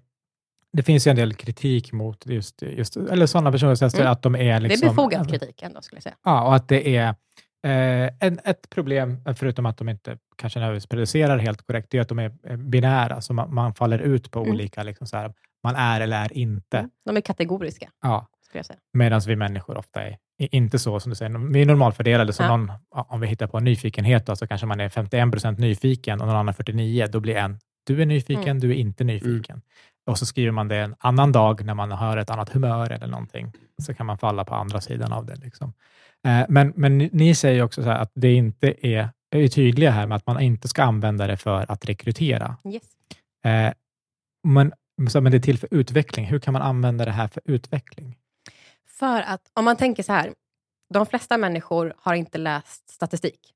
det 0.73 0.83
finns 0.83 1.07
ju 1.07 1.11
en 1.11 1.17
del 1.17 1.35
kritik 1.35 1.93
mot 1.93 2.27
just, 2.27 2.63
just 2.63 2.97
eller 2.97 3.27
sådana 3.27 3.53
personlighetstester, 3.53 4.01
Mm. 4.01 4.13
att 4.13 4.23
de 4.23 4.37
är 4.37 4.61
liksom... 4.61 4.81
det 4.81 4.87
är 4.87 4.91
befogad 4.91 5.29
kritik 5.29 5.63
ändå, 5.63 5.83
skulle 5.83 5.97
jag 5.97 6.03
säga. 6.03 6.17
Ja, 6.25 6.47
och 6.47 6.55
att 6.55 6.69
det 6.69 6.97
är 6.97 7.15
eh, 7.65 8.11
en, 8.21 8.39
ett 8.45 8.71
problem, 8.71 9.21
förutom 9.37 9.67
att 9.67 9.77
de 9.79 9.89
inte 9.89 10.19
kanske 10.37 10.59
nödvändigtvis 10.61 10.89
producerar 10.89 11.39
helt 11.39 11.67
korrekt, 11.67 11.91
det 11.91 11.99
är 11.99 12.03
att 12.03 12.09
de 12.09 12.19
är 12.19 12.33
eh, 12.47 12.57
binära, 12.57 13.21
så 13.21 13.33
man, 13.35 13.55
man 13.55 13.75
faller 13.75 13.99
ut 13.99 14.31
på 14.31 14.39
Mm. 14.41 14.51
olika, 14.53 14.83
liksom 14.83 15.07
så 15.07 15.17
här, 15.17 15.33
man 15.65 15.75
är 15.77 16.01
eller 16.01 16.25
är 16.25 16.33
inte. 16.39 16.79
Mm. 16.79 16.91
De 17.05 17.17
är 17.17 17.21
kategoriska, 17.21 17.91
Ja, 18.03 18.27
skulle 18.45 18.59
jag 18.59 18.67
säga. 18.67 18.79
Medan 18.93 19.21
vi 19.27 19.37
människor 19.37 19.77
ofta 19.79 20.03
är 20.03 20.17
i- 20.39 20.57
inte 20.57 20.79
så, 20.79 21.01
som 21.01 21.11
du 21.11 21.17
säger. 21.17 21.53
Vi 21.53 21.63
är 21.63 21.67
normalfördelade, 21.67 22.33
så 22.33 22.43
Ja. 22.43 22.57
någon, 22.57 22.73
om 22.91 23.21
vi 23.21 23.27
hittar 23.27 23.47
på 23.47 23.61
nyfikenhet, 23.61 24.27
då, 24.27 24.37
så 24.37 24.47
kanske 24.47 24.67
man 24.67 24.81
är 24.81 24.89
51 24.89 25.31
procent 25.33 25.59
nyfiken 25.59 26.21
och 26.21 26.27
någon 26.27 26.37
annan 26.37 26.55
49, 26.55 27.07
då 27.07 27.21
blir 27.21 27.37
en, 27.37 27.59
du 27.87 28.03
är 28.03 28.07
nyfiken, 28.07 28.43
Mm. 28.45 28.61
du 28.61 28.71
är 28.71 28.75
inte 28.75 29.05
nyfiken. 29.05 29.63
Och 30.07 30.19
så 30.19 30.27
skriver 30.27 30.51
man 30.53 30.69
det 30.69 30.77
en 30.77 30.95
annan 30.99 31.33
dag 31.33 31.65
när 31.65 31.75
man 31.75 31.91
har 31.91 32.17
ett 32.17 32.31
annat 32.31 32.49
humör 32.49 32.91
eller 32.93 33.07
någonting, 33.07 33.53
så 33.83 33.95
kan 33.95 34.07
man 34.07 34.19
falla 34.19 34.45
på 34.45 34.55
andra 34.55 34.81
sidan 34.81 35.13
av 35.13 35.27
det. 35.27 35.37
Liksom. 35.37 35.73
Eh, 36.27 36.47
men, 36.49 36.73
men 36.77 36.99
ni, 36.99 37.35
säger 37.35 37.63
också 37.63 37.83
att 37.83 38.11
det 38.15 38.33
inte 38.33 38.87
är, 38.87 39.09
är 39.31 39.49
tydliga 39.49 39.91
här 39.91 40.07
med 40.07 40.17
att 40.17 40.27
man 40.27 40.41
inte 40.41 40.69
ska 40.69 40.83
använda 40.83 41.27
det 41.27 41.37
för 41.37 41.73
att 41.73 41.85
rekrytera. 41.85 42.57
Yes. 42.65 42.83
Eh, 43.45 43.73
men, 44.49 44.73
men 44.97 45.33
det 45.33 45.39
är 45.39 45.41
till 45.41 45.59
för 45.59 45.69
utveckling. 45.71 46.27
Hur 46.27 46.39
kan 46.39 46.53
man 46.53 46.63
använda 46.63 47.05
det 47.05 47.11
här 47.11 47.29
för 47.29 47.43
utveckling? 47.45 48.17
För 48.87 49.21
att 49.23 49.51
om 49.55 49.65
man 49.65 49.77
tänker 49.77 50.03
så 50.03 50.13
här, 50.13 50.33
de 50.95 51.07
flesta 51.07 51.39
människor 51.39 51.95
har 51.99 52.15
inte 52.15 52.39
läst 52.39 52.91
statistik. 52.91 53.55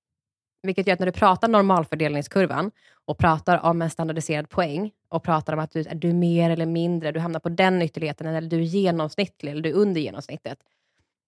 Vilket 0.62 0.86
gör 0.86 0.94
att 0.94 1.00
när 1.00 1.06
du 1.06 1.12
pratar 1.12 1.48
normalfördelningskurvan 1.48 2.70
och 3.04 3.18
pratar 3.18 3.58
om 3.58 3.82
en 3.82 3.90
standardiserad 3.90 4.48
poäng 4.48 4.90
och 5.08 5.22
pratar 5.22 5.52
om 5.52 5.58
att 5.58 5.70
du, 5.70 5.80
är 5.80 5.94
du 5.94 6.12
mer 6.12 6.50
eller 6.50 6.66
mindre, 6.66 7.12
du 7.12 7.20
hamnar 7.20 7.40
på 7.40 7.48
den 7.48 7.82
ytterligheten 7.82 8.26
eller 8.26 8.48
du 8.48 8.56
är 8.56 8.62
genomsnittlig 8.62 9.52
eller 9.52 9.62
du 9.62 9.68
är 9.68 9.74
under 9.74 10.00
genomsnittet. 10.00 10.58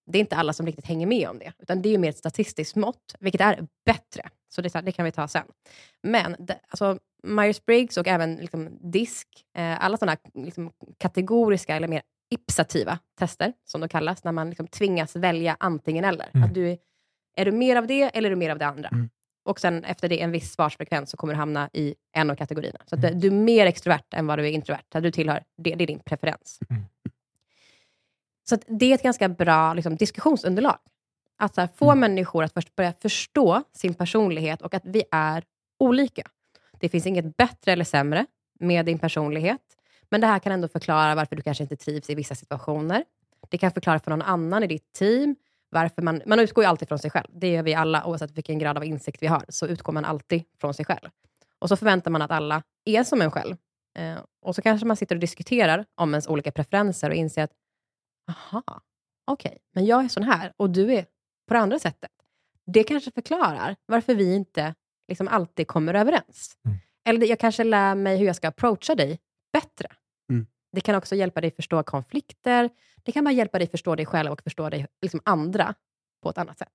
Det 0.07 0.19
är 0.19 0.21
inte 0.21 0.37
alla 0.37 0.53
som 0.53 0.67
riktigt 0.67 0.87
hänger 0.87 1.07
med 1.07 1.29
om 1.29 1.39
det, 1.39 1.53
utan 1.59 1.83
det 1.83 1.89
är 1.89 1.91
ju 1.91 1.99
mer 1.99 2.09
ett 2.11 2.17
statistiskt 2.19 2.77
mått, 2.77 3.15
vilket 3.21 3.41
är 3.41 3.67
bättre. 3.87 4.29
Så 4.55 4.63
det, 4.63 4.81
det 4.81 4.93
kan 4.93 5.05
vi 5.05 5.13
ta 5.13 5.29
sen. 5.29 5.47
Men 6.03 6.37
det, 6.39 6.59
alltså, 6.69 6.99
Myers-Briggs 7.27 7.99
och 7.99 8.09
även 8.09 8.37
liksom 8.37 8.79
DISC, 8.91 9.25
eh, 9.57 9.85
alla 9.85 9.97
sådana 9.97 10.17
liksom, 10.35 10.73
kategoriska 10.99 11.77
eller 11.77 11.89
mer 11.89 12.03
ipsativa 12.31 12.99
tester, 13.19 13.53
som 13.65 13.81
de 13.81 13.89
kallas, 13.89 14.25
när 14.25 14.33
man 14.33 14.49
liksom 14.49 14.67
tvingas 14.67 15.17
välja 15.17 15.57
antingen 15.61 16.05
eller. 16.05 16.31
Mm. 16.35 16.45
Att 16.49 16.55
du, 16.55 16.79
är- 17.37 17.45
du 17.45 17.53
mer 17.53 17.77
av 17.77 17.87
det 17.87 18.03
eller 18.03 18.27
är 18.29 18.31
du 18.31 18.37
mer 18.37 18.51
av 18.51 18.59
det 18.59 18.67
andra? 18.67 18.89
Mm. 18.89 19.11
Och 19.45 19.61
sen 19.61 19.85
efter 19.85 20.09
det 20.09 20.21
en 20.23 20.31
viss 20.33 20.53
svarsfrekvens 20.53 21.11
så 21.11 21.17
kommer 21.17 21.33
du 21.35 21.39
hamna 21.39 21.71
i 21.73 21.95
en 22.17 22.31
av 22.31 22.35
kategorierna. 22.37 22.79
Så 22.87 22.95
att 22.95 23.05
Mm. 23.05 23.21
du 23.21 23.27
är 23.27 23.31
mer 23.33 23.67
extrovert 23.67 24.15
än 24.15 24.27
vad 24.27 24.39
du 24.39 24.47
är 24.47 24.51
introvert. 24.51 24.83
Att 24.95 25.03
du 25.03 25.11
tillhör, 25.11 25.45
det, 25.57 25.75
det 25.75 25.85
är 25.85 25.87
din 25.87 25.99
preferens. 26.01 26.59
Så 28.45 28.57
det 28.67 28.91
är 28.91 28.95
ett 28.95 29.03
ganska 29.03 29.29
bra 29.29 29.75
liksom, 29.75 29.97
diskussionsunderlag. 29.97 30.79
Att 31.39 31.57
här, 31.57 31.69
få 31.77 31.85
Mm. 31.91 32.01
människor 32.01 32.45
att 32.45 32.53
först 32.53 32.77
börja 32.77 32.93
förstå 32.93 33.63
sin 33.73 33.95
personlighet 33.95 34.63
och 34.63 34.75
att 34.75 34.83
vi 34.85 35.03
är 35.11 35.45
olika. 35.79 36.23
Det 36.81 36.89
finns 36.89 37.07
inget 37.07 37.37
bättre 37.37 37.73
eller 37.73 37.85
sämre 37.85 38.27
med 38.61 38.87
din 38.87 38.99
personlighet. 38.99 39.61
Men 40.11 40.21
det 40.21 40.27
här 40.27 40.39
kan 40.39 40.53
ändå 40.53 40.69
förklara 40.69 41.15
varför 41.15 41.37
du 41.37 41.43
kanske 41.43 41.65
inte 41.65 41.77
trivs 41.77 42.11
i 42.11 42.15
vissa 42.15 42.35
situationer. 42.35 43.05
Det 43.49 43.59
kan 43.59 43.71
förklara 43.71 43.99
för 43.99 44.11
någon 44.11 44.23
annan 44.23 44.63
i 44.63 44.67
ditt 44.67 44.93
team 44.93 45.37
varför 45.71 46.03
man... 46.03 46.23
Man 46.27 46.41
utgår 46.41 46.65
ju 46.65 46.69
alltid 46.69 46.89
från 46.89 46.99
sig 46.99 47.11
själv. 47.11 47.27
Det 47.33 47.49
gör 47.49 47.63
vi 47.63 47.75
alla, 47.75 48.05
oavsett 48.07 48.31
vilken 48.31 48.59
grad 48.59 48.77
av 48.77 48.85
insikt 48.85 49.23
vi 49.23 49.27
har. 49.27 49.45
Så 49.49 49.67
utgår 49.67 49.93
man 49.93 50.05
alltid 50.05 50.45
från 50.61 50.75
sig 50.75 50.85
själv. 50.85 51.09
Och 51.59 51.69
så 51.69 51.77
förväntar 51.77 52.11
man 52.11 52.23
att 52.23 52.31
alla 52.31 52.63
är 52.85 53.05
som 53.05 53.23
en 53.23 53.31
själv. 53.31 53.57
Eh, 53.99 54.15
och 54.43 54.55
så 54.55 54.63
kanske 54.63 54.87
man 54.87 54.97
sitter 54.97 55.17
och 55.17 55.21
diskuterar 55.21 55.85
om 55.95 56.11
ens 56.15 56.27
olika 56.27 56.53
preferenser 56.53 57.11
och 57.11 57.17
inser 57.17 57.43
att, 57.45 57.51
aha, 58.29 58.81
okej, 59.25 59.59
men 59.73 59.87
jag 59.87 60.05
är 60.05 60.09
sån 60.09 60.23
här 60.23 60.53
och 60.57 60.71
du 60.71 60.95
är 60.95 61.07
på 61.49 61.55
det 61.55 61.61
andra 61.61 61.79
sättet. 61.79 62.11
Det 62.67 62.85
kanske 62.85 63.11
förklarar 63.11 63.77
varför 63.87 64.15
vi 64.15 64.35
inte 64.35 64.75
liksom 65.09 65.29
alltid 65.29 65.67
kommer 65.67 65.95
överens. 65.95 66.57
Mm. 66.65 66.79
Eller 67.05 67.27
jag 67.27 67.39
kanske 67.39 67.65
lär 67.65 67.95
mig 67.95 68.19
hur 68.19 68.27
jag 68.27 68.37
ska 68.37 68.49
approacha 68.49 68.95
dig 68.95 69.19
bättre. 69.53 69.89
Mm. 70.31 70.47
Det 70.73 70.81
kan 70.81 70.95
också 70.95 71.15
hjälpa 71.15 71.41
dig 71.41 71.51
förstå 71.51 71.83
konflikter. 71.83 72.71
Det 73.03 73.13
kan 73.13 73.25
bara 73.25 73.33
hjälpa 73.33 73.59
dig 73.59 73.69
förstå 73.69 73.95
dig 73.95 74.07
själv 74.07 74.33
och 74.33 74.43
förstå 74.43 74.71
dig, 74.71 74.87
liksom 75.03 75.21
andra 75.25 75.75
på 76.23 76.31
ett 76.31 76.39
annat 76.39 76.59
sätt. 76.59 76.73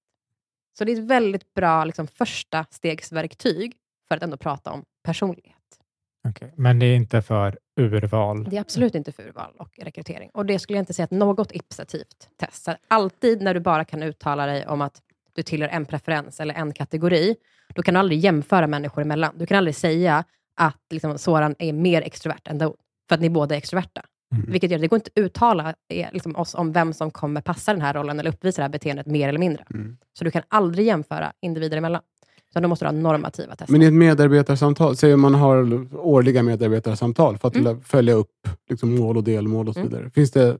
Så 0.77 0.85
det 0.85 0.91
är 0.91 0.97
ett 0.97 1.07
väldigt 1.07 1.53
bra 1.53 1.83
liksom, 1.83 2.07
första 2.07 2.65
stegsverktyg 2.69 3.77
för 4.07 4.15
att 4.15 4.23
ändå 4.23 4.37
prata 4.37 4.71
om 4.71 4.85
personlighet. 5.03 5.55
Okej, 6.27 6.53
Men 6.55 6.79
det 6.79 6.85
är 6.85 6.95
inte 6.95 7.21
för 7.21 7.59
urval? 7.79 8.43
Det 8.49 8.57
är 8.57 8.61
absolut 8.61 8.95
inte 8.95 9.11
för 9.11 9.23
urval 9.23 9.51
och 9.57 9.79
rekrytering. 9.81 10.29
Och 10.33 10.45
det 10.45 10.59
skulle 10.59 10.77
jag 10.77 10.81
inte 10.81 10.93
säga 10.93 11.03
att 11.03 11.11
något 11.11 11.51
ipsativt 11.51 12.29
test. 12.37 12.63
Så 12.63 12.75
alltid 12.87 13.41
när 13.41 13.53
du 13.53 13.59
bara 13.59 13.85
kan 13.85 14.03
uttala 14.03 14.45
dig 14.45 14.67
om 14.67 14.81
att 14.81 15.01
du 15.33 15.43
tillhör 15.43 15.69
en 15.69 15.85
preferens 15.85 16.39
eller 16.39 16.53
en 16.53 16.73
kategori, 16.73 17.35
då 17.75 17.81
kan 17.81 17.93
du 17.93 17.99
aldrig 17.99 18.19
jämföra 18.19 18.67
människor 18.67 19.01
emellan. 19.01 19.33
Du 19.37 19.45
kan 19.45 19.57
aldrig 19.57 19.75
säga 19.75 20.23
att 20.55 20.81
liksom, 20.89 21.17
Soran 21.17 21.55
är 21.59 21.73
mer 21.73 22.01
extrovert 22.01 22.47
än 22.47 22.57
Daoud, 22.57 22.75
för 23.09 23.15
att 23.15 23.21
ni 23.21 23.29
båda 23.29 23.55
är 23.55 23.57
extroverta. 23.57 24.01
Mm. 24.35 24.51
Vilket 24.51 24.71
gör 24.71 24.77
att 24.77 24.81
det 24.81 24.87
går 24.87 24.97
inte 24.97 25.11
att 25.15 25.21
uttala 25.23 25.73
eh, 25.89 26.07
liksom, 26.11 26.35
oss 26.35 26.55
om 26.55 26.71
vem 26.71 26.93
som 26.93 27.11
kommer 27.11 27.41
passa 27.41 27.73
den 27.73 27.81
här 27.81 27.93
rollen 27.93 28.19
eller 28.19 28.29
uppvisa 28.29 28.61
det 28.61 28.63
här 28.63 28.69
beteendet 28.69 29.05
mer 29.05 29.29
eller 29.29 29.39
mindre. 29.39 29.65
Mm. 29.73 29.97
Så 30.13 30.23
du 30.23 30.31
kan 30.31 30.43
aldrig 30.47 30.87
jämföra 30.87 31.33
individer 31.41 31.77
emellan. 31.77 32.01
Så 32.53 32.59
då 32.59 32.67
måste 32.67 32.85
du 32.85 32.89
ha 32.89 32.93
normativa 32.93 33.55
tester. 33.55 33.71
Men 33.71 33.81
i 33.81 33.85
ett 33.85 33.93
medarbetarsamtal, 33.93 34.95
säg 34.97 35.13
om 35.13 35.21
man 35.21 35.33
har 35.35 35.87
årliga 35.95 36.43
medarbetarsamtal 36.43 37.37
för 37.37 37.47
att 37.47 37.55
Mm. 37.55 37.81
följa 37.81 38.13
upp 38.13 38.47
liksom, 38.69 38.95
mål 38.95 39.17
och 39.17 39.23
delmål 39.23 39.67
och 39.67 39.73
så 39.73 39.79
Mm. 39.79 39.91
vidare. 39.91 40.09
Finns 40.09 40.31
det, 40.31 40.57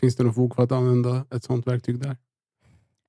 finns 0.00 0.16
det 0.16 0.24
något 0.24 0.34
fog 0.34 0.54
för 0.54 0.62
att 0.62 0.72
använda 0.72 1.26
ett 1.30 1.44
sånt 1.44 1.66
verktyg 1.66 1.98
där? 2.00 2.16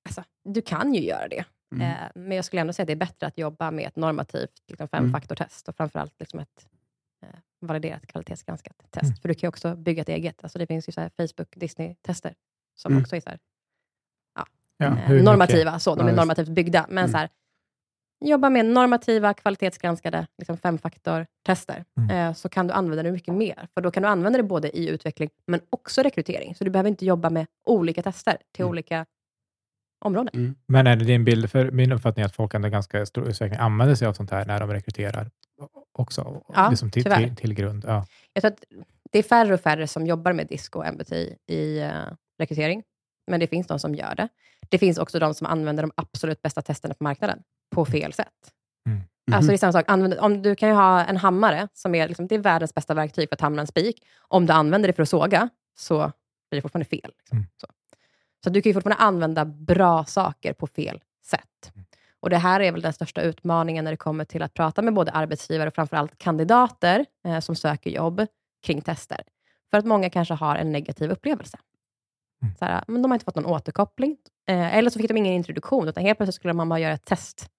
Alltså, 0.04 0.24
du 0.44 0.62
kan 0.62 0.94
ju 0.94 1.00
göra 1.04 1.28
det. 1.28 1.44
Mm. 1.74 1.90
Eh, 1.90 1.96
men 2.14 2.36
jag 2.36 2.44
skulle 2.44 2.60
ändå 2.60 2.72
säga 2.72 2.82
att 2.82 2.86
det 2.86 2.92
är 2.92 2.96
bättre 2.96 3.26
att 3.26 3.38
jobba 3.38 3.70
med 3.70 3.86
ett 3.86 3.96
normativt 3.96 4.50
liksom, 4.68 4.88
femfaktortest 4.88 5.68
och 5.68 5.76
framförallt 5.76 6.14
liksom 6.20 6.40
ett 6.40 6.66
eh, 7.22 7.28
validerat 7.60 8.06
kvalitetsgranskat 8.06 8.76
test. 8.90 9.04
Mm. 9.04 9.16
För 9.16 9.28
du 9.28 9.34
kan 9.34 9.46
ju 9.46 9.48
också 9.48 9.76
bygga 9.76 10.02
ett 10.02 10.08
eget. 10.08 10.36
Alltså, 10.42 10.58
det 10.58 10.66
finns 10.66 10.88
ju 10.88 10.92
så 10.92 11.00
här 11.00 11.10
Facebook, 11.16 11.48
Disney-tester 11.56 12.34
som 12.76 12.92
Mm. 12.92 13.02
också 13.02 13.16
är 13.16 13.20
så 13.20 13.28
här, 13.30 13.38
Ja, 14.78 14.86
eh, 14.86 15.22
normativa. 15.22 15.78
Så, 15.78 15.94
de 15.94 16.08
är 16.08 16.12
normativt 16.12 16.48
byggda. 16.48 16.86
Men 16.88 16.98
Mm. 16.98 17.10
så 17.10 17.16
här, 17.18 17.28
jobba 18.20 18.50
med 18.50 18.66
normativa, 18.66 19.34
kvalitetsgranskade 19.34 20.26
liksom 20.38 20.56
femfaktor-tester. 20.56 21.84
Mm. 21.98 22.10
Eh, 22.10 22.34
så 22.34 22.48
kan 22.48 22.66
du 22.66 22.72
använda 22.74 23.02
det 23.02 23.12
mycket 23.12 23.34
mer. 23.34 23.68
För 23.74 23.80
då 23.80 23.90
kan 23.90 24.02
du 24.02 24.08
använda 24.08 24.36
det 24.36 24.42
både 24.42 24.78
i 24.78 24.88
utveckling, 24.88 25.30
men 25.46 25.60
också 25.70 26.02
rekrytering. 26.02 26.54
Så 26.54 26.64
du 26.64 26.70
behöver 26.70 26.90
inte 26.90 27.04
jobba 27.06 27.30
med 27.30 27.46
olika 27.66 28.02
tester 28.02 28.36
till 28.52 28.62
Mm. 28.62 28.70
olika 28.70 29.06
områden. 30.04 30.30
Mm. 30.34 30.54
Men 30.66 30.86
är 30.86 30.96
det 30.96 31.04
din 31.04 31.24
bild, 31.24 31.50
för 31.50 31.70
min 31.70 31.92
uppfattning 31.92 32.22
är 32.22 32.26
att 32.26 32.34
folk 32.36 32.54
ändå 32.54 32.68
ganska 32.68 33.06
stor 33.06 33.28
utsträckning 33.28 33.60
använder 33.60 33.94
sig 33.94 34.08
av 34.08 34.12
sånt 34.12 34.30
här 34.30 34.44
när 34.46 34.60
de 34.60 34.72
rekryterar 34.72 35.30
också, 35.92 36.42
Ja, 36.54 36.70
liksom 36.70 36.90
till, 36.90 37.02
tyvärr. 37.04 37.26
till, 37.26 37.36
till 37.36 37.54
grund. 37.54 37.84
Ja. 37.86 38.06
Jag 38.32 38.42
tror 38.42 38.52
att 38.52 38.64
det 39.12 39.18
är 39.18 39.22
färre 39.22 39.54
och 39.54 39.60
färre 39.60 39.86
som 39.86 40.06
jobbar 40.06 40.32
med 40.32 40.46
DISC 40.46 40.68
och 40.68 40.86
MBTI 40.86 41.36
i 41.46 41.80
uh, 41.80 41.90
rekrytering, 42.38 42.82
men 43.26 43.40
det 43.40 43.46
finns 43.46 43.66
de 43.66 43.78
som 43.78 43.94
gör 43.94 44.14
det. 44.14 44.28
Det 44.68 44.78
finns 44.78 44.98
också 44.98 45.18
de 45.18 45.34
som 45.34 45.46
använder 45.46 45.82
de 45.82 45.92
absolut 45.94 46.42
bästa 46.42 46.62
testerna 46.62 46.94
på 46.94 47.04
marknaden 47.04 47.42
på 47.70 47.84
fel 47.84 48.12
sätt. 48.12 48.52
Mhm. 48.86 49.00
Alltså 49.32 49.48
det 49.48 49.54
är 49.54 49.58
samma 49.58 49.72
sak, 49.72 49.84
använd, 49.88 50.14
om 50.14 50.42
du 50.42 50.56
kan 50.56 50.68
ju 50.68 50.74
ha 50.74 51.04
en 51.04 51.16
hammare, 51.16 51.68
som 51.72 51.94
är, 51.94 52.08
liksom, 52.08 52.26
det 52.26 52.34
är 52.34 52.38
världens 52.38 52.74
bästa 52.74 52.94
verktyg 52.94 53.28
för 53.28 53.36
att 53.36 53.40
hamra 53.40 53.60
en 53.60 53.66
spik. 53.66 54.04
Om 54.28 54.46
du 54.46 54.52
använder 54.52 54.88
det 54.88 54.92
för 54.92 55.02
att 55.02 55.08
såga, 55.08 55.48
så 55.78 55.96
blir 56.50 56.58
det 56.58 56.62
fortfarande 56.62 56.88
fel. 56.88 57.12
Liksom. 57.18 57.38
Mm. 57.38 57.48
Så. 57.56 57.66
så 58.44 58.50
du 58.50 58.62
kan 58.62 58.70
ju 58.70 58.74
fortfarande 58.74 59.02
använda 59.02 59.44
bra 59.44 60.04
saker 60.04 60.52
på 60.52 60.66
fel 60.66 61.00
sätt. 61.24 61.72
Mm. 61.74 61.86
Och 62.20 62.30
Det 62.30 62.36
här 62.36 62.60
är 62.60 62.72
väl 62.72 62.80
den 62.80 62.92
största 62.92 63.22
utmaningen 63.22 63.84
när 63.84 63.90
det 63.90 63.96
kommer 63.96 64.24
till 64.24 64.42
att 64.42 64.54
prata 64.54 64.82
med 64.82 64.94
både 64.94 65.12
arbetsgivare 65.12 65.68
och 65.68 65.74
framförallt 65.74 66.18
kandidater 66.18 67.06
eh, 67.24 67.40
som 67.40 67.56
söker 67.56 67.90
jobb 67.90 68.26
kring 68.62 68.80
tester. 68.80 69.22
För 69.70 69.78
att 69.78 69.84
många 69.84 70.10
kanske 70.10 70.34
har 70.34 70.56
en 70.56 70.72
negativ 70.72 71.10
upplevelse. 71.10 71.58
Mm. 72.42 72.54
Så 72.58 72.64
här, 72.64 72.84
men 72.86 73.02
de 73.02 73.10
har 73.10 73.16
inte 73.16 73.24
fått 73.24 73.36
någon 73.36 73.46
återkoppling. 73.46 74.16
Eh, 74.48 74.76
eller 74.76 74.90
så 74.90 74.98
fick 74.98 75.08
de 75.08 75.16
ingen 75.16 75.34
introduktion, 75.34 75.88
utan 75.88 76.04
helt 76.04 76.18
plötsligt 76.18 76.34
skulle 76.34 76.54
man 76.54 76.68
bara 76.68 76.78
göra 76.78 76.92
ett 76.92 77.04
test 77.04 77.50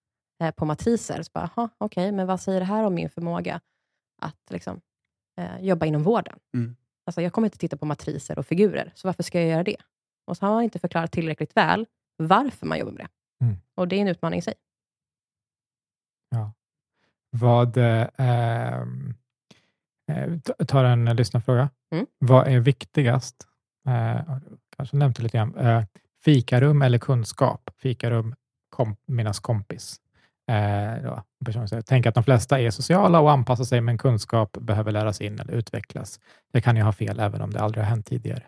eh, 0.41 0.51
på 0.51 0.65
matriser. 0.65 1.23
Så 1.23 1.31
bara, 1.33 1.49
"Jaha, 1.55 1.69
okej, 1.77 2.11
men 2.11 2.27
vad 2.27 2.41
säger 2.41 2.59
det 2.59 2.65
här 2.65 2.83
om 2.83 2.93
min 2.93 3.09
förmåga 3.09 3.61
att 4.21 4.37
liksom, 4.49 4.81
eh, 5.37 5.59
jobba 5.61 5.85
inom 5.85 6.03
vården? 6.03 6.39
Mm. 6.53 6.75
Alltså, 7.05 7.21
jag 7.21 7.33
kommer 7.33 7.45
inte 7.47 7.57
titta 7.57 7.77
på 7.77 7.85
matriser 7.85 8.39
och 8.39 8.45
figurer, 8.45 8.91
så 8.95 9.07
varför 9.07 9.23
ska 9.23 9.39
jag 9.39 9.49
göra 9.49 9.63
det? 9.63 9.77
Och 10.25 10.37
så 10.37 10.45
har 10.45 10.53
man 10.53 10.63
inte 10.63 10.79
förklarat 10.79 11.11
tillräckligt 11.11 11.57
väl 11.57 11.85
varför 12.17 12.65
man 12.65 12.79
jobbar 12.79 12.91
med 12.91 13.05
det. 13.05 13.45
Mm. 13.45 13.57
Och 13.75 13.87
det 13.87 13.95
är 13.95 14.01
en 14.01 14.07
utmaning 14.07 14.39
i 14.39 14.41
sig. 14.41 14.53
Vad, 17.29 17.77
eh, 17.77 18.07
ehm, 18.17 19.13
eh, 20.11 20.39
ta- 20.39 20.65
tar 20.65 20.83
en 20.83 21.05
lyssnarfråga. 21.05 21.69
Mm. 21.91 22.05
Vad 22.19 22.47
är 22.47 22.59
viktigast? 22.59 23.47
Eh, 23.87 24.37
kanske 24.77 24.97
nämnt 24.97 25.17
det 25.17 25.23
lite 25.23 25.37
grann. 25.37 25.55
Eh, 25.55 25.83
fikarum 26.25 26.81
eller 26.81 26.97
kunskap? 26.97 27.69
Fikarum, 27.77 28.35
kom, 28.69 28.95
minnas 29.05 29.39
kompis. 29.39 30.01
Eh, 30.51 31.03
då, 31.03 31.23
Tänk 31.85 32.05
att 32.05 32.15
de 32.15 32.23
flesta 32.23 32.59
är 32.59 32.69
sociala 32.69 33.19
och 33.19 33.31
anpassar 33.31 33.63
sig, 33.63 33.81
men 33.81 33.97
kunskap 33.97 34.57
behöver 34.61 34.91
läras 34.91 35.21
in 35.21 35.39
eller 35.39 35.53
utvecklas. 35.53 36.19
Det 36.53 36.61
kan 36.61 36.75
ju 36.77 36.81
ha 36.83 36.91
fel, 36.91 37.19
även 37.19 37.41
om 37.41 37.49
det 37.51 37.59
aldrig 37.59 37.83
har 37.83 37.89
hänt 37.89 38.05
tidigare. 38.05 38.43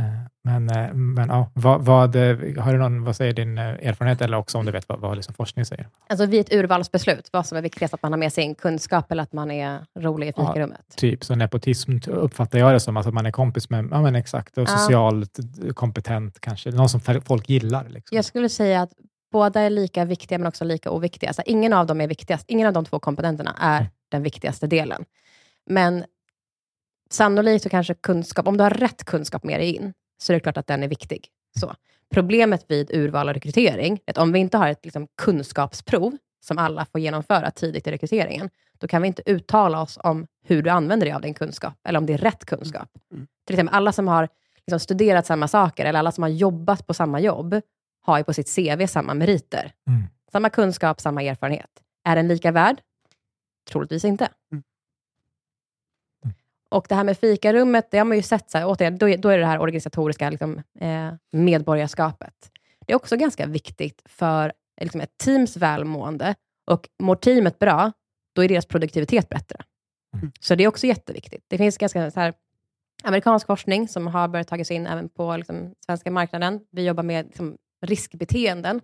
Eh, 0.00 0.04
Men, 0.44 0.70
eh, 0.70 0.92
men 0.94 1.28
ja, 1.28 1.50
vad, 1.54 1.84
vad, 1.84 2.16
eh, 2.16 2.62
har 2.62 2.72
du 2.72 2.78
någon, 2.78 3.04
vad 3.04 3.16
säger 3.16 3.32
din 3.32 3.58
erfarenhet, 3.58 4.20
eller 4.20 4.36
också 4.36 4.58
om 4.58 4.66
du 4.66 4.72
vet 4.72 4.88
vad, 4.88 5.00
vad 5.00 5.16
liksom 5.16 5.34
forskning 5.34 5.64
säger? 5.64 5.88
Alltså 6.08 6.26
vid 6.26 6.40
ett 6.40 6.52
urvalsbeslut, 6.52 7.28
vad 7.32 7.46
som 7.46 7.58
är 7.58 7.62
viktigast, 7.62 7.94
att 7.94 8.02
man 8.02 8.12
har 8.12 8.18
med 8.18 8.32
sig 8.32 8.44
en 8.44 8.54
kunskap 8.54 9.12
eller 9.12 9.22
att 9.22 9.32
man 9.32 9.50
är 9.50 9.80
rolig 9.98 10.28
i 10.28 10.32
Ja, 10.36 10.46
fikarummet? 10.46 10.96
Typ, 10.96 11.24
så 11.24 11.34
nepotism 11.34 11.98
uppfattar 12.06 12.58
jag 12.58 12.72
det 12.72 12.80
som, 12.80 12.96
alltså 12.96 13.08
att 13.08 13.14
man 13.14 13.26
är 13.26 13.30
kompis 13.30 13.70
med, 13.70 13.88
ja 13.90 14.02
men 14.02 14.14
exakt, 14.14 14.58
och 14.58 14.62
Ja. 14.62 14.66
socialt 14.66 15.38
kompetent 15.74 16.40
kanske, 16.40 16.70
någon 16.70 16.88
som 16.88 17.00
folk 17.00 17.48
gillar. 17.48 17.84
Liksom. 17.88 18.16
Jag 18.16 18.24
skulle 18.24 18.48
säga 18.48 18.82
att 18.82 18.90
båda 19.32 19.60
är 19.60 19.70
lika 19.70 20.04
viktiga, 20.04 20.38
men 20.38 20.46
också 20.46 20.64
lika 20.64 20.90
oviktiga. 20.90 21.30
Alltså, 21.30 21.42
ingen 21.46 21.72
av 21.72 21.86
dem 21.86 22.00
är 22.00 22.06
viktigast. 22.08 22.44
Ingen 22.48 22.66
av 22.66 22.72
de 22.72 22.84
två 22.84 22.98
komponenterna 22.98 23.56
är 23.60 23.80
Mm. 23.80 23.90
den 24.08 24.22
viktigaste 24.22 24.66
delen. 24.66 25.04
Men 25.66 26.04
sannolikt 27.10 27.62
så 27.62 27.68
kanske 27.68 27.94
kunskap, 27.94 28.46
om 28.48 28.56
du 28.56 28.62
har 28.62 28.70
rätt 28.70 29.04
kunskap 29.04 29.44
med 29.44 29.60
dig 29.60 29.76
in, 29.76 29.92
så 30.22 30.32
är 30.32 30.34
det 30.34 30.40
klart 30.40 30.56
att 30.56 30.66
den 30.66 30.82
är 30.82 30.88
viktig. 30.88 31.28
Så. 31.60 31.74
Problemet 32.14 32.64
vid 32.68 32.90
urval 32.90 33.28
och 33.28 33.34
rekrytering, 33.34 34.00
är 34.06 34.10
att 34.10 34.18
om 34.18 34.32
vi 34.32 34.38
inte 34.38 34.58
har 34.58 34.68
ett 34.68 34.84
liksom, 34.84 35.06
kunskapsprov, 35.22 36.16
som 36.40 36.58
alla 36.58 36.84
får 36.92 37.00
genomföra 37.00 37.50
tidigt 37.50 37.86
i 37.86 37.90
rekryteringen, 37.90 38.50
då 38.78 38.88
kan 38.88 39.02
vi 39.02 39.08
inte 39.08 39.22
uttala 39.26 39.82
oss 39.82 39.98
om 40.02 40.26
hur 40.44 40.62
du 40.62 40.70
använder 40.70 41.06
dig 41.06 41.14
av 41.14 41.20
din 41.20 41.34
kunskap, 41.34 41.74
eller 41.88 41.98
om 41.98 42.06
det 42.06 42.12
är 42.12 42.18
rätt 42.18 42.44
kunskap. 42.44 42.88
Mm. 43.12 43.26
Till 43.46 43.54
exempel 43.54 43.74
alla 43.74 43.92
som 43.92 44.08
har 44.08 44.28
liksom, 44.66 44.80
studerat 44.80 45.26
samma 45.26 45.48
saker, 45.48 45.84
eller 45.84 45.98
alla 45.98 46.12
som 46.12 46.22
har 46.22 46.28
jobbat 46.30 46.86
på 46.86 46.94
samma 46.94 47.20
jobb, 47.20 47.60
har 48.02 48.18
ju 48.18 48.24
på 48.24 48.34
sitt 48.34 48.54
CV 48.54 48.86
samma 48.86 49.14
meriter. 49.14 49.72
Mm. 49.88 50.02
Samma 50.32 50.50
kunskap, 50.50 51.00
samma 51.00 51.22
erfarenhet. 51.22 51.70
Är 52.04 52.16
den 52.16 52.28
lika 52.28 52.52
värd? 52.52 52.80
Troligtvis 53.70 54.04
inte. 54.04 54.28
Mm. 54.52 54.62
Mm. 56.24 56.34
Och 56.70 56.86
det 56.88 56.94
här 56.94 57.04
med 57.04 57.18
fikarummet, 57.18 57.90
det 57.90 57.98
har 57.98 58.04
man 58.04 58.16
ju 58.16 58.22
sett, 58.22 58.50
så 58.50 58.58
här, 58.58 58.66
återigen, 58.66 58.98
då, 58.98 59.08
är, 59.08 59.18
då 59.18 59.28
är 59.28 59.36
det 59.36 59.42
det 59.42 59.48
här 59.48 59.60
organisatoriska 59.60 60.30
liksom, 60.30 60.62
eh, 60.80 61.12
medborgarskapet. 61.32 62.50
Det 62.86 62.92
är 62.92 62.96
också 62.96 63.16
ganska 63.16 63.46
viktigt 63.46 64.02
för 64.04 64.52
liksom, 64.80 65.00
ett 65.00 65.18
teams 65.18 65.56
välmående. 65.56 66.34
Och 66.66 66.88
mår 67.02 67.16
teamet 67.16 67.58
bra, 67.58 67.92
då 68.32 68.44
är 68.44 68.48
deras 68.48 68.66
produktivitet 68.66 69.28
bättre. 69.28 69.56
Mm. 70.14 70.32
Så 70.40 70.54
det 70.54 70.64
är 70.64 70.68
också 70.68 70.86
jätteviktigt. 70.86 71.44
Det 71.48 71.58
finns 71.58 71.78
ganska 71.78 72.10
så 72.10 72.20
här, 72.20 72.34
amerikansk 73.02 73.46
forskning 73.46 73.88
som 73.88 74.06
har 74.06 74.28
börjat 74.28 74.48
tagas 74.48 74.70
in 74.70 74.86
även 74.86 75.08
på 75.08 75.36
liksom, 75.36 75.74
svenska 75.86 76.10
marknaden. 76.10 76.60
Vi 76.70 76.86
jobbar 76.86 77.02
med 77.02 77.26
liksom, 77.26 77.56
riskbeteenden. 77.82 78.80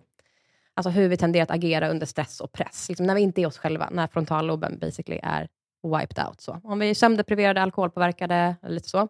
Alltså 0.73 0.89
hur 0.89 1.09
vi 1.09 1.17
tenderar 1.17 1.43
att 1.43 1.51
agera 1.51 1.89
under 1.89 2.05
stress 2.05 2.41
och 2.41 2.51
press. 2.51 2.85
Liksom 2.89 3.05
när 3.05 3.15
vi 3.15 3.21
inte 3.21 3.41
är 3.41 3.45
oss 3.45 3.57
själva, 3.57 3.89
när 3.91 4.07
frontalloben 4.07 4.79
basically 4.79 5.19
är 5.23 5.47
wiped 5.83 6.25
out. 6.27 6.41
Så. 6.41 6.61
Om 6.63 6.79
vi 6.79 6.89
är 6.89 6.93
sömndepriverade, 6.93 7.61
alkoholpåverkade, 7.61 8.55
eller 8.63 8.73
lite 8.75 8.89
så. 8.89 8.99
Eh, 8.99 9.07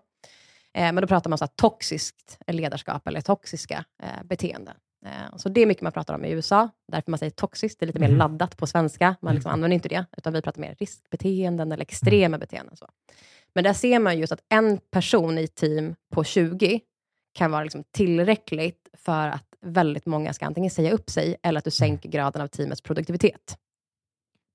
men 0.74 0.96
då 0.96 1.08
pratar 1.08 1.30
man 1.30 1.38
om 1.42 1.48
toxiskt 1.56 2.38
ledarskap 2.48 3.08
eller 3.08 3.22
toxiska 3.22 3.86
eh, 4.04 4.24
beteenden. 4.24 4.76
Eh, 5.06 5.38
så 5.38 5.50
det 5.50 5.62
är 5.62 5.66
mycket 5.66 5.84
man 5.84 5.92
pratar 5.92 6.14
om 6.14 6.26
i 6.26 6.32
USA, 6.32 6.70
därför 6.92 7.12
man 7.12 7.18
säger 7.18 7.30
toxiskt. 7.32 7.80
Det 7.80 7.84
är 7.84 7.88
lite 7.88 8.00
mer 8.00 8.08
Mhm. 8.10 8.18
laddat 8.18 8.58
på 8.58 8.68
svenska. 8.68 9.16
Man 9.22 9.34
liksom 9.36 9.50
Mhm. 9.50 9.54
använder 9.54 9.76
inte 9.76 9.90
det, 9.90 10.06
utan 10.18 10.34
vi 10.34 10.42
pratar 10.42 10.62
mer 10.62 10.76
riskbeteenden 10.80 11.72
eller 11.72 11.82
extrema 11.82 12.38
beteenden. 12.38 12.76
Så. 12.78 12.88
Men 13.54 13.64
där 13.64 13.74
ser 13.74 14.00
man 14.00 14.18
just 14.20 14.34
att 14.34 14.44
en 14.50 14.78
person 14.92 15.38
i 15.38 15.48
team 15.48 15.96
på 16.12 16.24
20 16.24 16.82
kan 17.34 17.52
vara 17.52 17.64
liksom 17.64 17.84
tillräckligt 17.92 18.88
för 18.94 19.28
att 19.28 19.46
väldigt 19.66 20.05
många 20.05 20.34
ska 20.34 20.45
antingen 20.45 20.72
säga 20.72 20.91
upp 20.91 21.10
sig, 21.10 21.36
eller 21.43 21.57
att 21.57 21.64
du 21.66 21.72
sänker 21.72 22.10
graden 22.10 22.41
av 22.41 22.47
teamets 22.47 22.82
produktivitet. 22.82 23.57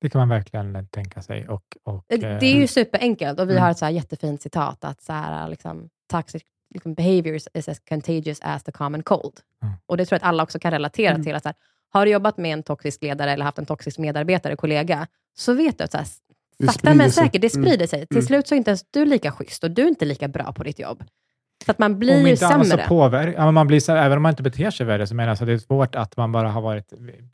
Det 0.01 0.11
kan 0.11 0.19
man 0.19 0.29
verkligen 0.29 0.87
tänka 0.89 1.23
sig. 1.23 1.49
Och, 1.49 1.77
och, 1.83 2.05
Det 2.09 2.15
eh, 2.15 2.39
det 2.39 2.47
är 2.47 2.55
ju 2.57 2.67
superenkelt 2.67 3.41
och 3.41 3.49
vi 3.49 3.53
Mm. 3.53 3.63
har 3.63 3.71
ett 3.71 3.79
så 3.79 3.85
här 3.85 3.93
jättefint 3.93 4.43
citat 4.43 4.85
att 4.85 5.03
så 5.03 5.13
här, 5.13 5.49
liksom, 5.49 5.89
toxic 6.11 6.43
liksom, 6.75 6.95
behaviors 6.95 7.49
is 7.55 7.69
as 7.69 7.81
contagious 7.89 8.39
as 8.43 8.63
the 8.65 8.73
common 8.73 9.03
cold. 9.03 9.41
Mm. 9.63 9.75
Och 9.87 9.97
det 9.97 10.07
tror 10.07 10.15
jag 10.17 10.23
att 10.23 10.29
alla 10.29 10.43
också 10.43 10.59
kan 10.59 10.71
relatera 10.71 11.11
Mm. 11.11 11.23
till. 11.25 11.35
Att 11.35 11.43
så 11.43 11.49
här, 11.49 11.57
har 11.93 12.05
du 12.07 12.13
jobbat 12.13 12.37
med 12.37 12.53
en 12.53 12.63
toxisk 12.63 13.03
ledare 13.03 13.33
eller 13.33 13.45
haft 13.45 13.59
en 13.59 13.67
toxisk 13.67 13.99
medarbetare, 13.99 14.57
kollega, 14.57 15.07
så 15.37 15.53
vet 15.55 15.79
du 15.79 15.85
att 15.85 15.91
så 15.93 15.99
här, 15.99 16.07
Det 16.59 16.67
sakta 16.67 16.95
men 16.95 17.11
säkert, 17.11 17.41
det 17.43 17.55
Mm. 17.55 17.65
sprider 17.67 17.87
sig. 17.87 18.07
Till 18.07 18.17
Mm. 18.17 18.27
slut 18.27 18.49
så 18.49 18.55
är 18.55 18.57
inte 18.57 18.71
ens 18.71 18.85
du 18.91 19.05
lika 19.05 19.33
schysst 19.33 19.65
och 19.65 19.71
du 19.71 19.83
är 19.83 19.89
inte 19.89 20.05
lika 20.05 20.29
bra 20.29 20.53
på 20.53 20.63
ditt 20.63 20.79
jobb. 20.79 21.05
Så 21.65 21.71
att 21.71 21.79
man 21.79 21.93
Om 21.93 21.99
blir 21.99 22.21
ju 22.25 22.31
inte 22.31 22.47
annat 22.47 22.67
så 22.67 22.71
sämre. 22.71 22.87
påverkar, 22.89 23.33
ja, 23.43 23.51
man 23.51 23.67
blir, 23.67 23.81
så- 23.81 23.93
även 23.93 24.17
om 24.17 24.23
man 24.23 24.31
inte 24.31 24.43
beter 24.43 24.71
sig 24.71 24.87
värre, 24.87 25.07
så 25.07 25.15
menar 25.15 25.29
jag 25.31 25.39
så 25.39 25.45
att 25.45 25.49
det 25.49 25.53
är 25.53 25.59
svårt 25.59 25.95
att 25.95 26.17
man 26.17 26.33
bara 26.33 26.49
har 26.49 26.61
varit, 26.61 26.93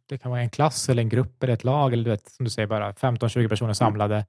det 0.08 0.18
kan 0.18 0.30
vara 0.30 0.40
en 0.40 0.50
klass 0.50 0.88
eller 0.88 1.02
en 1.02 1.08
grupp 1.08 1.42
eller 1.42 1.52
ett 1.54 1.64
lag, 1.64 1.92
eller 1.92 2.04
du 2.04 2.10
vet, 2.10 2.30
som 2.30 2.44
du 2.44 2.50
säger, 2.50 2.66
bara 2.68 2.92
15-20 2.92 3.48
personer 3.48 3.72
samlade. 3.72 4.26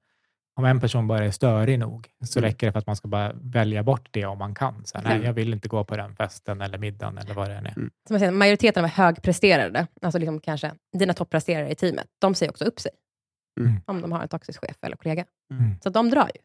Om 0.56 0.64
en 0.64 0.80
person 0.80 1.06
bara 1.08 1.24
är 1.24 1.30
störig 1.30 1.78
nog, 1.78 2.08
så 2.24 2.38
Mm. 2.38 2.48
räcker 2.50 2.66
det 2.66 2.72
för 2.72 2.78
att 2.78 2.86
man 2.86 2.96
ska 2.96 3.08
bara 3.08 3.32
välja 3.34 3.82
bort 3.82 4.08
det 4.10 4.24
om 4.26 4.38
man 4.38 4.54
kan. 4.54 4.84
Så, 4.84 4.98
här, 4.98 5.04
nej, 5.04 5.12
Mm. 5.14 5.26
jag 5.26 5.32
vill 5.32 5.52
inte 5.52 5.68
gå 5.68 5.84
på 5.84 5.96
den 5.96 6.16
festen 6.16 6.60
eller 6.60 6.78
middagen 6.78 7.18
eller 7.18 7.34
vad 7.34 7.48
det 7.50 7.54
än 7.56 7.66
är. 7.66 7.72
Som 7.74 7.90
jag 8.08 8.18
säger, 8.18 8.32
majoriteten 8.32 8.84
av 8.84 8.90
högpresterare, 8.90 9.86
alltså 10.02 10.18
liksom 10.18 10.40
kanske 10.40 10.72
dina 10.98 11.12
toppresterare 11.14 11.70
i 11.70 11.74
teamet, 11.74 12.06
de 12.20 12.34
säger 12.34 12.50
också 12.50 12.64
upp 12.64 12.80
sig. 12.80 12.90
Mm. 13.60 13.80
Om 13.86 14.00
de 14.00 14.12
har 14.12 14.22
en 14.22 14.28
toxisk 14.28 14.60
chef 14.60 14.76
eller 14.82 14.96
kollega. 14.96 15.24
Mm. 15.52 15.64
Så 15.82 15.90
de 15.90 16.10
drar 16.10 16.30
ju. 16.34 16.40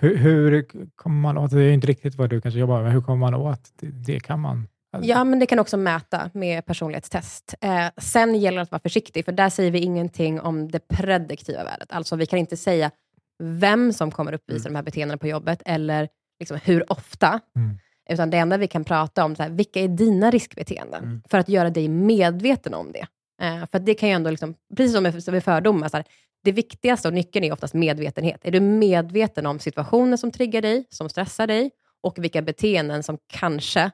Hur, 0.00 0.16
hur 0.16 0.66
kommer 0.96 1.20
man 1.20 1.38
åt, 1.38 1.50
det 1.50 1.62
är 1.62 1.72
inte 1.72 1.86
riktigt 1.86 2.14
vad 2.14 2.30
du 2.30 2.40
kanske 2.40 2.60
jobbar 2.60 2.74
med, 2.74 2.82
men 2.82 2.92
hur 2.92 3.00
kommer 3.00 3.30
man 3.30 3.34
åt 3.34 3.60
det? 3.80 3.86
Det 3.86 4.20
kan 4.20 4.40
man... 4.40 4.68
Ja, 5.02 5.24
men 5.24 5.38
det 5.38 5.46
kan 5.46 5.58
också 5.58 5.76
mäta 5.76 6.30
med 6.34 6.66
personlighetstest. 6.66 7.54
Eh, 7.60 7.86
sen 7.96 8.34
gäller 8.34 8.56
det 8.56 8.62
att 8.62 8.70
vara 8.70 8.80
försiktig, 8.80 9.24
för 9.24 9.32
där 9.32 9.48
säger 9.48 9.70
vi 9.70 9.78
ingenting 9.78 10.40
om 10.40 10.70
det 10.70 10.88
prediktiva 10.88 11.64
värdet. 11.64 11.92
Alltså 11.92 12.16
vi 12.16 12.26
kan 12.26 12.38
inte 12.38 12.56
säga 12.56 12.90
vem 13.38 13.92
som 13.92 14.10
kommer 14.10 14.32
uppvisa 14.32 14.68
de 14.68 14.74
här 14.74 14.82
beteendena 14.82 15.18
på 15.18 15.28
jobbet, 15.28 15.62
eller 15.64 16.08
liksom 16.40 16.58
hur 16.64 16.92
ofta. 16.92 17.40
Mm. 17.56 17.78
Utan 18.10 18.30
det 18.30 18.38
enda 18.38 18.56
vi 18.56 18.66
kan 18.66 18.84
prata 18.84 19.24
om, 19.24 19.36
här, 19.38 19.50
vilka 19.50 19.80
är 19.80 19.88
dina 19.88 20.30
riskbeteenden? 20.30 21.04
Mm. 21.04 21.22
För 21.28 21.38
att 21.38 21.48
göra 21.48 21.70
dig 21.70 21.88
medveten 21.88 22.74
om 22.74 22.92
det. 22.92 23.06
Eh, 23.42 23.66
för 23.72 23.78
det 23.78 23.94
kan 23.94 24.08
ju 24.08 24.14
ändå, 24.14 24.30
liksom, 24.30 24.54
precis 24.76 25.24
som 25.24 25.32
med 25.32 25.44
fördomar, 25.44 25.88
så 25.88 25.96
här, 25.96 26.06
det 26.44 26.52
viktigaste 26.52 27.08
och 27.08 27.14
nyckeln 27.14 27.44
är 27.44 27.52
oftast 27.52 27.74
medvetenhet. 27.74 28.40
Är 28.44 28.50
du 28.50 28.60
medveten 28.60 29.46
om 29.46 29.58
situationer 29.58 30.16
som 30.16 30.30
triggar 30.30 30.62
dig, 30.62 30.84
som 30.90 31.08
stressar 31.08 31.46
dig, 31.46 31.70
och 32.02 32.18
vilka 32.18 32.42
beteenden 32.42 33.02
som 33.02 33.18
kanske 33.32 33.90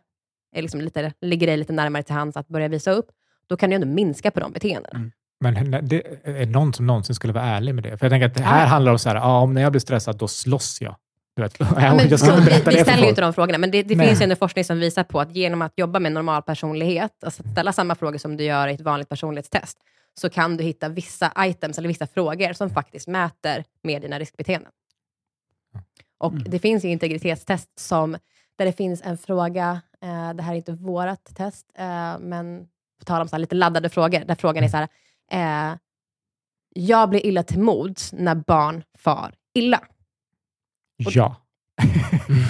är 0.56 0.62
liksom 0.62 0.80
lite, 0.80 1.12
ligger 1.20 1.46
dig 1.46 1.56
lite 1.56 1.72
närmare 1.72 2.02
till 2.02 2.14
hands 2.14 2.36
att 2.36 2.48
börja 2.48 2.68
visa 2.68 2.90
upp, 2.90 3.06
då 3.48 3.56
kan 3.56 3.70
du 3.70 3.76
ändå 3.76 3.86
minska 3.86 4.30
på 4.30 4.40
de 4.40 4.52
beteendena. 4.52 4.98
Mm. 4.98 5.12
Men 5.40 5.88
det 5.88 6.02
är 6.24 6.46
någon 6.46 6.74
som 6.74 6.86
någonsin 6.86 7.14
skulle 7.14 7.32
vara 7.32 7.44
ärlig 7.44 7.74
med 7.74 7.84
det? 7.84 7.98
För 7.98 8.06
jag 8.06 8.10
tänker 8.10 8.26
att 8.26 8.34
det 8.34 8.42
här 8.42 8.60
Ja. 8.62 8.66
handlar 8.66 8.92
om 8.92 8.98
så 8.98 9.08
här, 9.08 9.16
ja, 9.16 9.40
om 9.40 9.54
när 9.54 9.62
jag 9.62 9.72
blir 9.72 9.80
stressad, 9.80 10.18
då 10.18 10.28
slåss 10.28 10.78
jag. 10.80 10.96
Du 11.36 11.42
vet, 11.42 11.56
Ja, 11.60 11.66
men, 11.94 12.08
jag 12.08 12.20
ska 12.20 12.36
vi, 12.36 12.42
vi 12.66 12.82
ställer 12.82 13.02
ju 13.02 13.08
inte 13.08 13.20
de 13.20 13.32
frågorna, 13.32 13.58
men 13.58 13.70
det, 13.70 13.82
det 13.82 13.96
finns 13.96 14.20
ju 14.20 14.24
en 14.24 14.36
forskning 14.36 14.64
som 14.64 14.78
visar 14.78 15.04
på 15.04 15.20
att 15.20 15.36
genom 15.36 15.62
att 15.62 15.72
jobba 15.76 15.98
med 15.98 16.12
normal 16.12 16.42
personlighet, 16.42 17.24
alltså 17.24 17.42
ställa 17.52 17.72
samma 17.72 17.94
frågor 17.94 18.18
som 18.18 18.36
du 18.36 18.44
gör 18.44 18.68
i 18.68 18.74
ett 18.74 18.80
vanligt 18.80 19.08
personlighetstest, 19.08 19.78
så 20.14 20.30
kan 20.30 20.56
du 20.56 20.64
hitta 20.64 20.88
vissa 20.88 21.32
items 21.38 21.78
eller 21.78 21.88
vissa 21.88 22.06
frågor 22.06 22.52
som 22.52 22.70
faktiskt 22.70 23.08
mäter 23.08 23.64
med 23.82 24.02
dina 24.02 24.18
riskbeteenden. 24.18 24.72
Och 26.18 26.32
Mm. 26.32 26.44
det 26.50 26.58
finns 26.58 26.84
ju 26.84 26.88
integritetstest 26.88 27.78
som, 27.78 28.16
där 28.58 28.64
det 28.64 28.72
finns 28.72 29.02
en 29.02 29.18
fråga, 29.18 29.80
eh, 30.02 30.32
det 30.34 30.42
här 30.42 30.52
är 30.52 30.56
inte 30.56 30.72
vårt 30.72 31.24
test, 31.36 31.66
eh, 31.74 32.18
men 32.18 32.68
på 32.98 33.04
tal 33.04 33.22
om 33.22 33.28
så 33.28 33.38
lite 33.38 33.54
laddade 33.54 33.88
frågor, 33.88 34.24
där 34.24 34.34
frågan 34.34 34.64
är 34.64 34.68
så 34.68 34.76
här, 34.76 34.88
eh, 35.72 35.76
jag 36.74 37.08
blir 37.10 37.26
illa 37.26 37.42
till 37.42 37.58
mods 37.60 38.12
när 38.12 38.34
barn 38.34 38.82
far 38.98 39.34
illa. 39.54 39.80
Ja. 40.96 41.36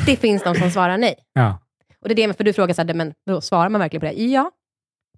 Det 0.07 0.17
finns 0.17 0.43
de 0.43 0.55
som 0.55 0.71
svarar 0.71 0.99
nej. 0.99 1.15
ja. 1.33 1.59
Och 2.01 2.09
det 2.09 2.23
är 2.23 2.29
det, 2.29 2.35
för 2.35 2.45
du 2.45 2.53
frågar 2.53 2.75
så 2.75 2.83
här, 2.83 2.95
men 2.95 3.15
då 3.27 3.41
svarar 3.41 3.69
man 3.69 3.79
verkligen 3.81 4.01
på 4.01 4.07
det? 4.07 4.23
Ja. 4.23 4.51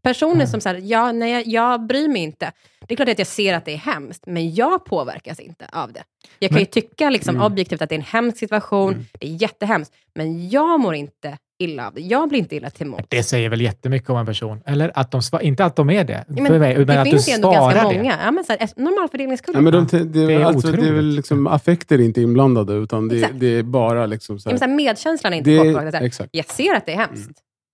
Personer 0.02 0.34
Mm. 0.34 0.46
som 0.46 0.60
säger, 0.60 0.80
ja, 0.84 1.12
nej, 1.12 1.42
jag, 1.46 1.86
bryr 1.86 2.08
mig 2.08 2.22
inte. 2.22 2.52
Det 2.88 2.94
är 2.94 2.96
klart 2.96 3.08
att 3.08 3.18
jag 3.18 3.26
ser 3.26 3.54
att 3.54 3.64
det 3.64 3.72
är 3.72 3.76
hemskt, 3.76 4.22
men 4.26 4.54
jag 4.54 4.84
påverkas 4.84 5.40
inte 5.40 5.64
av 5.72 5.92
det. 5.92 6.02
Jag 6.38 6.48
kan 6.50 6.54
Men- 6.54 6.60
ju 6.62 6.66
tycka 6.66 7.10
liksom 7.10 7.34
Mm. 7.36 7.46
objektivt 7.46 7.82
att 7.82 7.88
det 7.88 7.94
är 7.94 7.98
en 7.98 8.04
hemsk 8.04 8.38
situation, 8.38 8.92
Mm. 8.92 9.04
det 9.20 9.26
är 9.26 9.42
jättehemskt, 9.42 9.92
men 10.14 10.48
jag 10.48 10.80
mår 10.80 10.94
inte 10.94 11.38
illa 11.58 11.86
av 11.86 11.94
det. 11.94 12.00
Jag 12.00 12.28
blir 12.28 12.38
inte 12.38 12.56
illa 12.56 12.70
till 12.70 12.86
mods. 12.86 13.04
Det 13.08 13.22
säger 13.22 13.48
väl 13.48 13.60
jättemycket 13.60 14.10
om 14.10 14.16
en 14.16 14.26
person. 14.26 14.60
Eller 14.66 14.92
att 14.94 15.10
de 15.10 15.22
svar, 15.22 15.40
inte 15.40 15.64
att 15.64 15.76
de 15.76 15.90
är 15.90 16.04
det, 16.04 16.24
Ja, 16.28 16.34
men 16.34 16.46
för 16.46 16.58
mig, 16.58 16.76
men 16.78 16.86
det 16.86 17.00
att 17.00 17.08
finns 17.10 17.24
du 17.24 17.30
ju 17.30 17.34
ändå 17.34 17.52
ganska 17.52 17.78
svarar 17.80 17.92
det. 17.92 17.98
många. 17.98 18.18
Ja, 18.24 18.30
men 18.30 18.44
så 18.44 18.52
här, 18.52 18.68
normalfördelningskurva. 18.76 19.58
Ja, 19.58 19.62
men 19.62 19.72
de, 19.72 19.86
det, 19.86 20.04
Det 20.04 20.34
är 20.34 20.40
är 20.40 20.44
alltså, 20.44 20.68
det 20.72 20.78
är 20.78 20.80
väl 20.80 20.88
otroligt. 20.94 21.16
liksom, 21.16 21.46
affekter 21.46 21.98
är 21.98 22.02
inte 22.02 22.20
inblandade, 22.20 22.72
utan 22.74 23.08
det, 23.08 23.28
det 23.34 23.46
är 23.58 23.62
bara 23.62 24.06
liksom 24.06 24.38
så 24.38 24.48
ja, 24.48 24.52
men 24.52 24.58
så 24.58 24.64
här, 24.64 24.70
här, 24.70 24.76
medkänslan 24.76 25.32
är 25.32 25.36
inte 25.36 25.50
det, 25.50 25.58
påverkad. 25.58 25.94
Här. 26.18 26.28
Jag 26.32 26.50
ser 26.50 26.74
att 26.74 26.86
det 26.86 26.92
är 26.92 26.96
hemskt, 26.96 27.30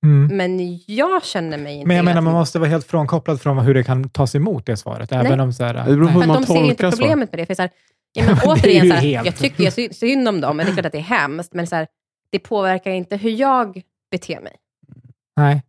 Mm. 0.07 0.37
men 0.37 0.81
jag 0.87 1.25
känner 1.25 1.59
mig 1.59 1.75
inte 1.75 1.87
Men 1.89 1.97
jag 1.97 2.05
menar, 2.05 2.21
man 2.21 2.33
måste 2.33 2.59
vara 2.59 2.69
helt 2.71 2.87
frånkopplad 2.87 3.41
från 3.41 3.59
hur 3.59 3.75
det 3.75 3.85
kan 3.85 4.09
tas 4.11 4.35
emot, 4.35 4.67
det 4.67 4.77
svaret. 4.77 5.13
Även 5.13 5.33
Nej. 5.33 5.41
om 5.41 5.53
så 5.53 5.65
här, 5.65 5.75
Det 5.75 5.83
beror 5.85 5.97
på 5.97 6.05
nej. 6.05 6.13
hur 6.13 6.27
man 6.27 6.31
att 6.31 6.47
de 6.47 6.53
ser 6.55 6.65
inte 6.65 6.75
tolkar 6.83 6.97
problemet 6.97 7.33
med 7.33 7.39
det. 7.41 7.47
För 7.47 7.55
så 7.55 7.63
här, 7.63 7.71
ja, 8.13 8.25
men 8.27 8.35
Det 8.37 8.43
är 8.43 8.49
återigen, 8.53 8.89
så 8.89 8.95
här, 8.95 9.01
helt- 9.03 9.27
jag 9.27 9.37
tycker 9.37 9.65
jag 9.65 9.73
sy- 9.73 9.93
synd 9.93 10.29
om 10.29 10.41
dem, 10.41 10.57
men 10.57 10.67
det 10.67 10.73
är 10.73 10.75
klart 10.75 10.87
att 10.87 10.93
det 10.93 10.99
är 10.99 11.03
hemskt. 11.03 11.55
Men 11.55 11.67
så 11.67 11.77
här, 11.77 11.87
det 12.33 12.39
påverkar 12.39 12.91
inte 12.91 13.17
hur 13.17 13.31
jag 13.31 13.83
beter 14.11 14.41
mig. 14.41 14.57
nej. 15.37 15.63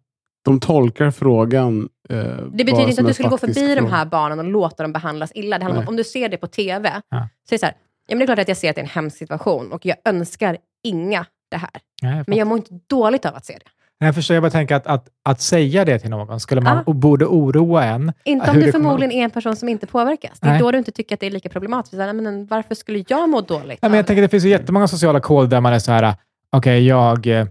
De 0.45 0.59
tolkar 0.59 1.11
frågan. 1.11 1.89
Eh, 2.09 2.17
Det 2.17 2.63
betyder 2.65 2.87
inte 2.89 3.01
att 3.01 3.07
du 3.07 3.13
skulle 3.13 3.29
gå 3.29 3.37
förbi 3.37 3.75
de 3.75 3.81
här 3.81 3.87
Fråga. 3.87 4.05
barnen 4.05 4.39
och 4.39 4.45
låta 4.45 4.83
dem 4.83 4.93
behandlas 4.93 5.31
illa. 5.35 5.57
Det 5.57 5.63
handlar 5.63 5.81
om, 5.81 5.87
om 5.87 5.95
du 5.95 6.03
ser 6.03 6.29
det 6.29 6.37
på 6.37 6.47
TV, 6.47 6.91
Ja. 7.09 7.27
så 7.49 7.55
är 7.55 7.57
det 7.57 7.59
så 7.59 7.65
här, 7.65 7.75
ja, 8.07 8.15
men 8.15 8.17
det 8.19 8.23
är 8.23 8.25
klart 8.27 8.39
att 8.39 8.47
jag 8.47 8.57
ser 8.57 8.69
att 8.69 8.75
det 8.75 8.81
är 8.81 8.83
en 8.83 8.89
hemsk 8.89 9.17
situation 9.17 9.71
och 9.71 9.85
jag 9.85 9.97
önskar 10.05 10.57
inga 10.83 11.25
det 11.51 11.57
här. 11.57 11.69
nej 12.01 12.23
Men 12.27 12.37
jag 12.37 12.47
mår 12.47 12.57
inte 12.57 12.79
dåligt 12.87 13.25
av 13.25 13.35
att 13.35 13.45
se 13.45 13.53
det. 13.53 13.69
Jag 14.01 14.15
förstår, 14.15 14.33
jag 14.35 14.43
bara 14.43 14.49
tänker 14.51 14.75
att, 14.75 14.87
att, 14.87 15.07
att 15.23 15.41
säga 15.41 15.85
det 15.85 15.99
till 15.99 16.09
någon 16.09 16.39
skulle 16.39 16.61
man, 16.61 16.83
och 16.83 16.95
borde 16.95 17.25
oroa 17.25 17.83
en. 17.85 18.13
Inte 18.23 18.49
om 18.51 18.55
du 18.55 18.65
det 18.65 18.71
kommer- 18.71 18.83
förmodligen 18.83 19.11
är 19.11 19.23
en 19.23 19.29
person 19.31 19.55
som 19.55 19.69
inte 19.69 19.87
påverkas. 19.87 20.39
Det 20.39 20.47
är 20.47 20.51
Nej. 20.51 20.59
då 20.59 20.71
du 20.71 20.77
inte 20.77 20.91
tycker 20.91 21.15
att 21.15 21.19
det 21.19 21.27
är 21.27 21.31
lika 21.31 21.49
problematiskt. 21.49 21.93
Men 21.97 22.45
varför 22.45 22.75
skulle 22.75 23.03
jag 23.07 23.29
må 23.29 23.41
dåligt? 23.41 23.79
Ja, 23.81 23.89
men 23.89 23.97
jag 23.97 24.07
tänker, 24.07 24.21
det 24.21 24.29
finns 24.29 24.45
ju 24.45 24.49
jättemånga 24.49 24.87
sociala 24.87 25.19
kod 25.19 25.49
där 25.49 25.61
man 25.61 25.73
är 25.73 25.79
så 25.79 25.91
här, 25.91 26.15
okej, 26.51 26.87
jag, 26.87 27.27
eh, 27.27 27.47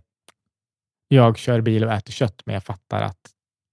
jag 1.09 1.39
kör 1.39 1.61
bil 1.61 1.85
och 1.85 1.93
äter 1.93 2.13
kött, 2.13 2.43
men 2.47 2.55
jag 2.55 2.63
fattar 2.65 3.03
att 3.03 3.17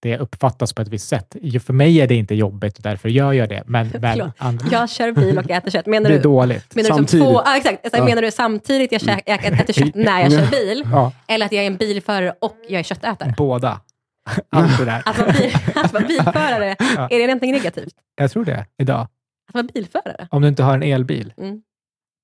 det 0.02 0.18
uppfattas 0.18 0.74
på 0.74 0.82
ett 0.82 0.88
visst 0.88 1.08
sätt. 1.08 1.36
För 1.66 1.74
mig 1.74 2.02
är 2.02 2.08
det 2.08 2.16
inte 2.16 2.36
jobbigt 2.36 2.78
och 2.78 2.84
därför 2.84 3.10
gör 3.10 3.34
jag 3.34 3.50
det. 3.50 3.64
Men, 3.66 3.90
Förlåt. 3.92 4.32
andra, 4.38 4.68
Jag 4.72 4.90
kör 4.90 5.12
bil 5.12 5.38
och 5.38 5.50
äter 5.52 5.72
kött. 5.72 5.86
Menar 5.86 6.10
det 6.10 6.16
är 6.16 6.18
du, 6.18 6.24
dåligt. 6.24 6.76
menar 6.76 6.90
du 6.90 6.96
som 6.96 6.98
Samtidigt. 6.98 7.26
två... 7.28 7.40
Ah, 7.40 7.58
exakt. 7.58 7.86
Alltså, 7.86 7.98
Ja. 8.00 8.06
Menar 8.06 8.22
du 8.22 8.32
samtidigt 8.32 8.92
jag, 8.92 9.02
kä- 9.02 9.22
jag 9.26 9.46
äter 9.46 9.74
kött 9.74 9.96
när 9.96 10.22
jag 10.22 10.32
kör 10.32 10.52
bil? 10.52 10.84
Ja, 10.92 11.12
Eller 11.28 11.46
att 11.46 11.52
jag 11.52 11.64
är 11.64 11.68
en 11.68 11.78
bilförare 11.78 12.34
och 12.42 12.58
jag 12.70 12.80
är 12.80 12.84
köttätare? 12.84 13.34
båda. 13.38 13.82
Allt 14.50 14.78
det 14.78 14.86
där. 14.86 15.02
Att 15.06 15.18
vara, 15.20 15.32
bil, 15.32 15.54
att 15.76 15.94
vara 15.94 16.04
bilförare, 16.08 16.76
Ja. 16.96 17.08
är 17.12 17.20
det 17.20 17.28
någonting 17.28 17.52
negativt? 17.52 17.94
Jag 18.16 18.32
tror 18.32 18.46
det, 18.46 18.66
idag. 18.78 19.02
Att 19.48 19.54
vara 19.54 19.64
bilförare? 19.74 20.28
Om 20.32 20.42
du 20.42 20.48
inte 20.48 20.64
har 20.64 20.74
en 20.74 20.84
elbil. 20.84 21.34
Mm. 21.38 21.62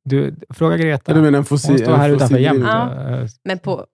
Du, 0.05 0.35
fråga 0.49 0.77
Greta. 0.77 1.13
Du 1.13 1.19
menar 1.19 1.27
en 1.27 1.35
Hon 1.35 1.45
fossil, 1.45 1.79
står 1.79 1.95
här 1.95 2.09
en 2.09 2.15
utanför 2.15 2.37
jämt. 2.37 2.63
Eh, 2.65 3.25
Men 3.43 3.59
på, 3.59 3.85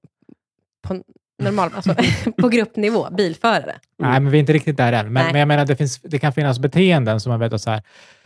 på 0.88 1.02
normal, 1.40 1.70
alltså, 1.76 1.96
på 2.42 2.50
gruppnivå, 2.50 3.08
bilförare. 3.12 3.76
Nej, 4.00 4.20
men 4.20 4.30
vi 4.32 4.38
är 4.38 4.40
inte 4.40 4.54
riktigt 4.54 4.78
där 4.78 4.94
än. 4.94 5.14
Men, 5.14 5.26
men 5.26 5.36
jag 5.40 5.48
menar, 5.48 5.66
det, 5.66 5.76
finns, 5.76 6.02
det 6.02 6.20
kan 6.20 6.34
finnas 6.34 6.60
beteenden 6.60 7.20
som 7.20 7.30
man 7.30 7.40
vet 7.40 7.54
att 7.54 7.62
så 7.62 7.70
här, 7.70 7.82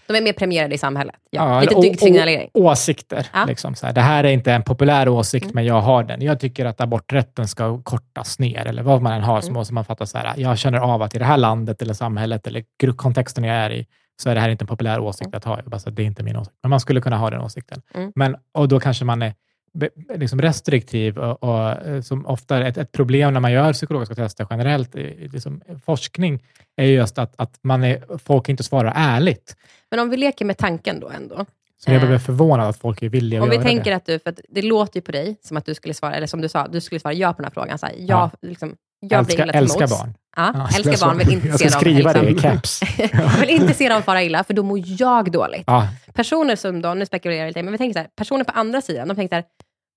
De 0.07 0.18
är 0.18 0.22
mer 0.22 0.34
premierade 0.34 0.76
i 0.76 0.78
samhället. 0.78 1.16
Ja. 1.30 1.53
Ja, 1.55 1.62
Lite 1.62 1.82
dygdsignalering. 1.82 2.49
åsikter. 2.53 3.28
Ja. 3.34 3.45
Liksom 3.45 3.76
så 3.76 3.86
här. 3.86 3.93
Det 3.93 4.01
här 4.01 4.24
är 4.24 4.30
inte 4.32 4.53
en 4.53 4.64
populär 4.64 5.07
åsikt, 5.09 5.43
Mm. 5.43 5.55
men 5.55 5.66
jag 5.66 5.82
har 5.82 6.03
den. 6.03 6.22
Jag 6.22 6.39
tycker 6.39 6.66
att 6.66 6.82
aborträtten 6.82 7.47
ska 7.47 7.82
kortas 7.82 8.39
ner, 8.39 8.66
eller 8.68 8.84
vad 8.84 9.01
man 9.01 9.14
än 9.14 9.22
har, 9.24 9.41
så 9.41 9.47
Mm. 9.47 9.53
måste 9.59 9.74
man 9.74 9.86
fatta 9.86 10.05
så 10.05 10.18
här. 10.18 10.34
Jag 10.38 10.57
känner 10.57 10.78
av 10.80 11.01
att 11.01 11.16
i 11.16 11.20
det 11.20 11.26
här 11.26 11.38
landet, 11.38 11.82
eller 11.82 11.93
samhället, 11.93 12.47
eller 12.47 12.64
kontexten 12.95 13.43
jag 13.43 13.55
är 13.55 13.70
i, 13.72 13.86
så 14.22 14.30
är 14.30 14.36
det 14.36 14.41
här 14.41 14.49
inte 14.49 14.64
en 14.64 14.68
populär 14.68 14.99
åsikt 14.99 15.36
att 15.36 15.43
ha. 15.45 15.57
Jag 15.57 15.66
bara, 15.66 15.80
så 15.80 15.89
det 15.89 16.01
är 16.01 16.05
inte 16.05 16.24
min 16.24 16.36
åsikt. 16.38 16.55
Men 16.64 16.70
man 16.70 16.80
skulle 16.80 17.01
kunna 17.01 17.18
ha 17.18 17.30
den 17.30 17.41
åsikten. 17.41 17.82
Mm. 17.95 18.12
Men, 18.16 18.36
och 18.53 18.68
då 18.68 18.80
kanske 18.80 19.05
man 19.05 19.22
är 19.22 19.34
liksom 20.15 20.41
restriktiv 20.41 21.17
och, 21.17 21.43
och 21.43 21.69
eh, 21.88 22.01
som 22.01 22.26
ofta 22.26 22.57
är 22.57 22.61
ett, 22.61 22.78
ett 22.78 22.91
problem 22.91 23.34
när 23.34 23.39
man 23.39 23.51
gör 23.51 23.74
psykologiska 23.74 24.15
tester 24.15 24.47
generellt, 24.49 24.95
i, 24.95 25.28
liksom, 25.34 25.61
forskning, 25.86 26.43
är 26.76 26.86
ju 26.86 26.93
just 26.93 27.17
att, 27.17 27.34
att 27.38 27.59
man 27.63 27.84
är, 27.84 28.17
folk 28.17 28.49
inte 28.49 28.63
svarar 28.63 28.93
ärligt. 28.95 29.55
Men 29.91 29.99
om 29.99 30.09
vi 30.09 30.17
leker 30.17 30.45
med 30.45 30.57
tanken 30.57 30.99
då 30.99 31.09
ändå. 31.09 31.45
Så 31.86 31.91
jag 31.91 32.01
Eh. 32.01 32.07
blev 32.07 32.19
förvånad 32.19 32.69
att 32.69 32.78
folk 32.78 33.01
är 33.01 33.09
villiga 33.09 33.39
att 33.39 33.43
Om 33.43 33.49
vi 33.49 33.55
göra 33.55 33.65
tänker 33.65 33.91
det. 33.91 33.95
att 33.97 34.05
du, 34.05 34.19
för 34.19 34.30
att 34.30 34.39
det 34.49 34.61
låter 34.61 34.97
ju 34.97 35.01
på 35.01 35.11
dig 35.11 35.36
som 35.41 35.57
att 35.57 35.65
du 35.65 35.74
skulle 35.74 35.93
svara, 35.93 36.15
eller 36.15 36.28
som 36.28 36.41
du 36.41 36.49
sa, 36.49 36.67
du 36.67 36.82
skulle 36.82 36.99
svara 36.99 37.13
ja 37.13 37.34
på 37.34 37.38
den 37.38 37.45
här 37.45 37.51
frågan. 37.51 37.78
Så 37.78 37.86
här, 37.86 37.95
jag, 37.97 38.30
liksom, 38.41 38.76
jag 38.99 39.19
älska, 39.19 39.43
blir 39.43 39.55
älska 39.55 39.88
barn. 39.88 40.13
Ja, 40.36 40.51
Ja, 40.55 40.69
älskar 40.77 41.07
barn, 41.07 41.17
vill 41.17 41.32
inte 41.34 41.51
se 41.57 41.63
dem 41.63 41.71
skriva 41.71 42.13
det 42.13 42.19
i 42.19 42.25
liksom, 42.25 42.51
caps. 42.51 42.82
vill 43.41 43.49
inte 43.49 43.73
se 43.73 43.89
dem 43.89 44.03
fara 44.03 44.23
illa, 44.23 44.43
för 44.43 44.53
då 44.53 44.63
mår 44.63 44.79
jag 44.86 45.32
dåligt. 45.32 45.63
Ja, 45.67 45.88
Personer 46.13 46.55
som 46.55 46.82
då, 46.82 46.93
nu 46.93 47.05
spekulerar 47.05 47.39
jag 47.39 47.47
lite, 47.47 47.63
men 47.63 47.71
vi 47.71 47.77
tänker 47.77 47.93
så 47.93 47.99
här, 47.99 48.07
personer 48.15 48.43
på 48.43 48.51
andra 48.51 48.82
sidan, 48.82 49.07
de 49.07 49.15
tänker 49.15 49.36
så 49.36 49.36
här, 49.36 49.45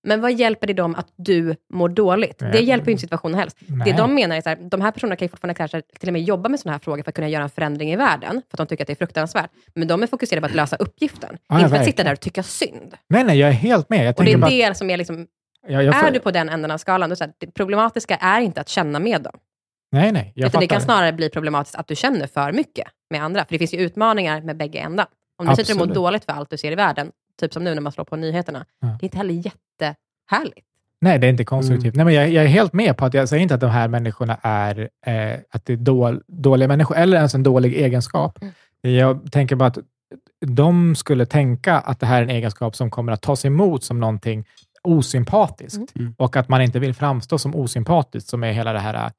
men 0.07 0.21
vad 0.21 0.33
hjälper 0.33 0.67
det 0.67 0.73
dem 0.73 0.95
att 0.95 1.07
du 1.17 1.57
mår 1.73 1.89
dåligt? 1.89 2.39
Det 2.39 2.61
hjälper 2.61 2.87
ju 2.87 2.93
inte 2.93 3.01
situationen 3.01 3.39
helst. 3.39 3.57
nej. 3.67 3.93
Det 3.93 3.99
de 3.99 4.15
menar 4.15 4.37
är 4.37 4.41
så 4.41 4.49
här, 4.49 4.59
de 4.71 4.81
här 4.81 4.91
personerna 4.91 5.17
kan 5.17 5.27
ju 5.27 5.31
fortfarande 5.31 5.55
kanske 5.55 5.83
till 6.01 6.09
och 6.09 6.13
med 6.13 6.23
jobba 6.23 6.49
med 6.49 6.61
sådana 6.61 6.75
här 6.75 6.79
frågor 6.81 7.03
för 7.03 7.11
att 7.11 7.15
kunna 7.15 7.29
göra 7.29 7.43
en 7.43 7.51
förändring 7.51 7.93
i 7.93 7.97
världen, 7.97 8.31
för 8.51 8.55
att 8.55 8.59
de 8.59 8.67
tycker 8.67 8.85
att 8.85 8.87
det 8.87 8.93
är 8.93 8.97
fruktansvärt. 8.97 9.51
Men 9.75 9.89
de 9.89 10.03
är 10.03 10.07
fokuserade 10.07 10.41
på 10.41 10.47
att 10.47 10.55
lösa 10.55 10.77
uppgiften, 10.77 11.37
Ja, 11.49 11.59
inte 11.59 11.69
för 11.71 11.77
att 11.77 11.85
sitta 11.85 12.05
där 12.05 12.13
och 12.13 12.21
tycka 12.21 12.43
synd. 12.43 12.95
nej, 13.09 13.25
nej, 13.25 13.39
jag 13.39 13.49
är 13.49 13.53
helt 13.53 13.91
med. 13.91 14.07
Jag 14.07 14.19
Och 14.19 14.25
det 14.25 14.33
är 14.33 14.37
bara, 14.39 14.51
det 14.51 14.77
som 14.77 14.91
är 14.91 14.97
liksom, 14.97 15.27
jag, 15.69 15.85
jag, 15.85 15.95
är 16.07 16.11
du 16.11 16.21
på 16.21 16.31
den 16.31 16.49
änden 16.49 16.71
av 16.71 16.79
skalan, 16.79 17.11
då 17.11 17.17
så 17.17 17.25
här, 17.25 17.33
det 17.39 17.47
problematiska 17.47 18.17
är 18.17 18.41
inte 18.41 18.61
att 18.61 18.69
känna 18.69 18.99
med 18.99 19.23
dem. 19.23 19.39
Nej, 19.95 20.13
nej. 20.13 20.33
Jag 20.35 20.47
utan 20.49 20.61
det 20.61 20.67
kan 20.67 20.81
fattar. 20.81 20.85
snarare 20.95 21.13
bli 21.13 21.31
problematiskt 21.31 21.77
att 21.77 21.89
du 21.89 21.97
känner 21.97 22.27
för 22.27 22.53
mycket 22.53 22.87
med 23.11 23.23
andra. 23.25 23.45
För 23.45 23.53
det 23.55 23.59
finns 23.59 23.75
ju 23.75 23.79
utmaningar 23.79 24.41
med 24.41 24.57
bägge 24.57 24.79
ändar. 24.79 25.07
Om 25.39 25.47
du 25.47 25.57
sitter 25.57 25.73
och 25.73 25.77
mår 25.77 25.83
Absolut. 25.85 25.95
dåligt 25.95 26.25
för 26.25 26.33
allt 26.33 26.51
du 26.51 26.57
ser 26.59 26.73
i 26.73 26.75
världen, 26.75 27.11
typ 27.41 27.53
som 27.53 27.65
nu 27.65 27.75
när 27.75 27.81
man 27.83 27.93
slår 27.93 28.05
på 28.05 28.17
nyheterna, 28.17 28.65
Ja. 28.81 28.87
det 28.87 29.03
är 29.03 29.05
inte 29.05 29.17
heller 29.17 29.35
jättehärligt. 29.35 30.67
Nej, 31.01 31.19
det 31.19 31.27
är 31.27 31.31
inte 31.31 31.45
konstruktivt. 31.45 31.95
Mm. 31.95 32.07
Nej, 32.07 32.15
men 32.17 32.23
jag, 32.25 32.33
jag 32.33 32.45
är 32.45 32.49
helt 32.49 32.73
med 32.73 32.97
på 32.97 33.05
att 33.05 33.15
jag 33.15 33.29
säger 33.29 33.43
inte 33.43 33.55
att 33.55 33.61
de 33.61 33.71
här 33.71 33.89
människorna 33.89 34.39
är, 34.43 34.79
eh, 35.07 35.39
att 35.51 35.67
det 35.67 35.73
är 35.73 35.77
dål, 35.77 36.23
dåliga 36.27 36.69
människor, 36.69 36.97
eller 36.97 37.17
ens 37.17 37.35
en 37.35 37.43
dålig 37.43 37.75
egenskap. 37.75 38.39
Mm. 38.43 38.55
Jag 38.97 39.33
tänker 39.33 39.57
bara 39.57 39.69
att 39.69 39.79
de 40.47 40.97
skulle 40.97 41.27
tänka 41.27 41.75
att 41.79 42.01
det 42.01 42.07
här 42.07 42.19
är 42.19 42.23
en 42.23 42.31
egenskap 42.31 42.77
som 42.77 42.91
kommer 42.91 43.13
att 43.13 43.23
tas 43.23 43.45
emot 43.45 43.85
som 43.85 44.01
någonting 44.01 44.45
osympatiskt 44.83 45.97
Mm. 45.97 46.15
och 46.19 46.37
att 46.37 46.49
man 46.49 46.63
inte 46.63 46.79
vill 46.79 46.95
framstå 46.95 47.39
som 47.39 47.55
osympatisk, 47.57 48.29
som 48.29 48.45
är 48.45 48.53
hela 48.53 48.73
det 48.73 48.79
här, 48.79 49.11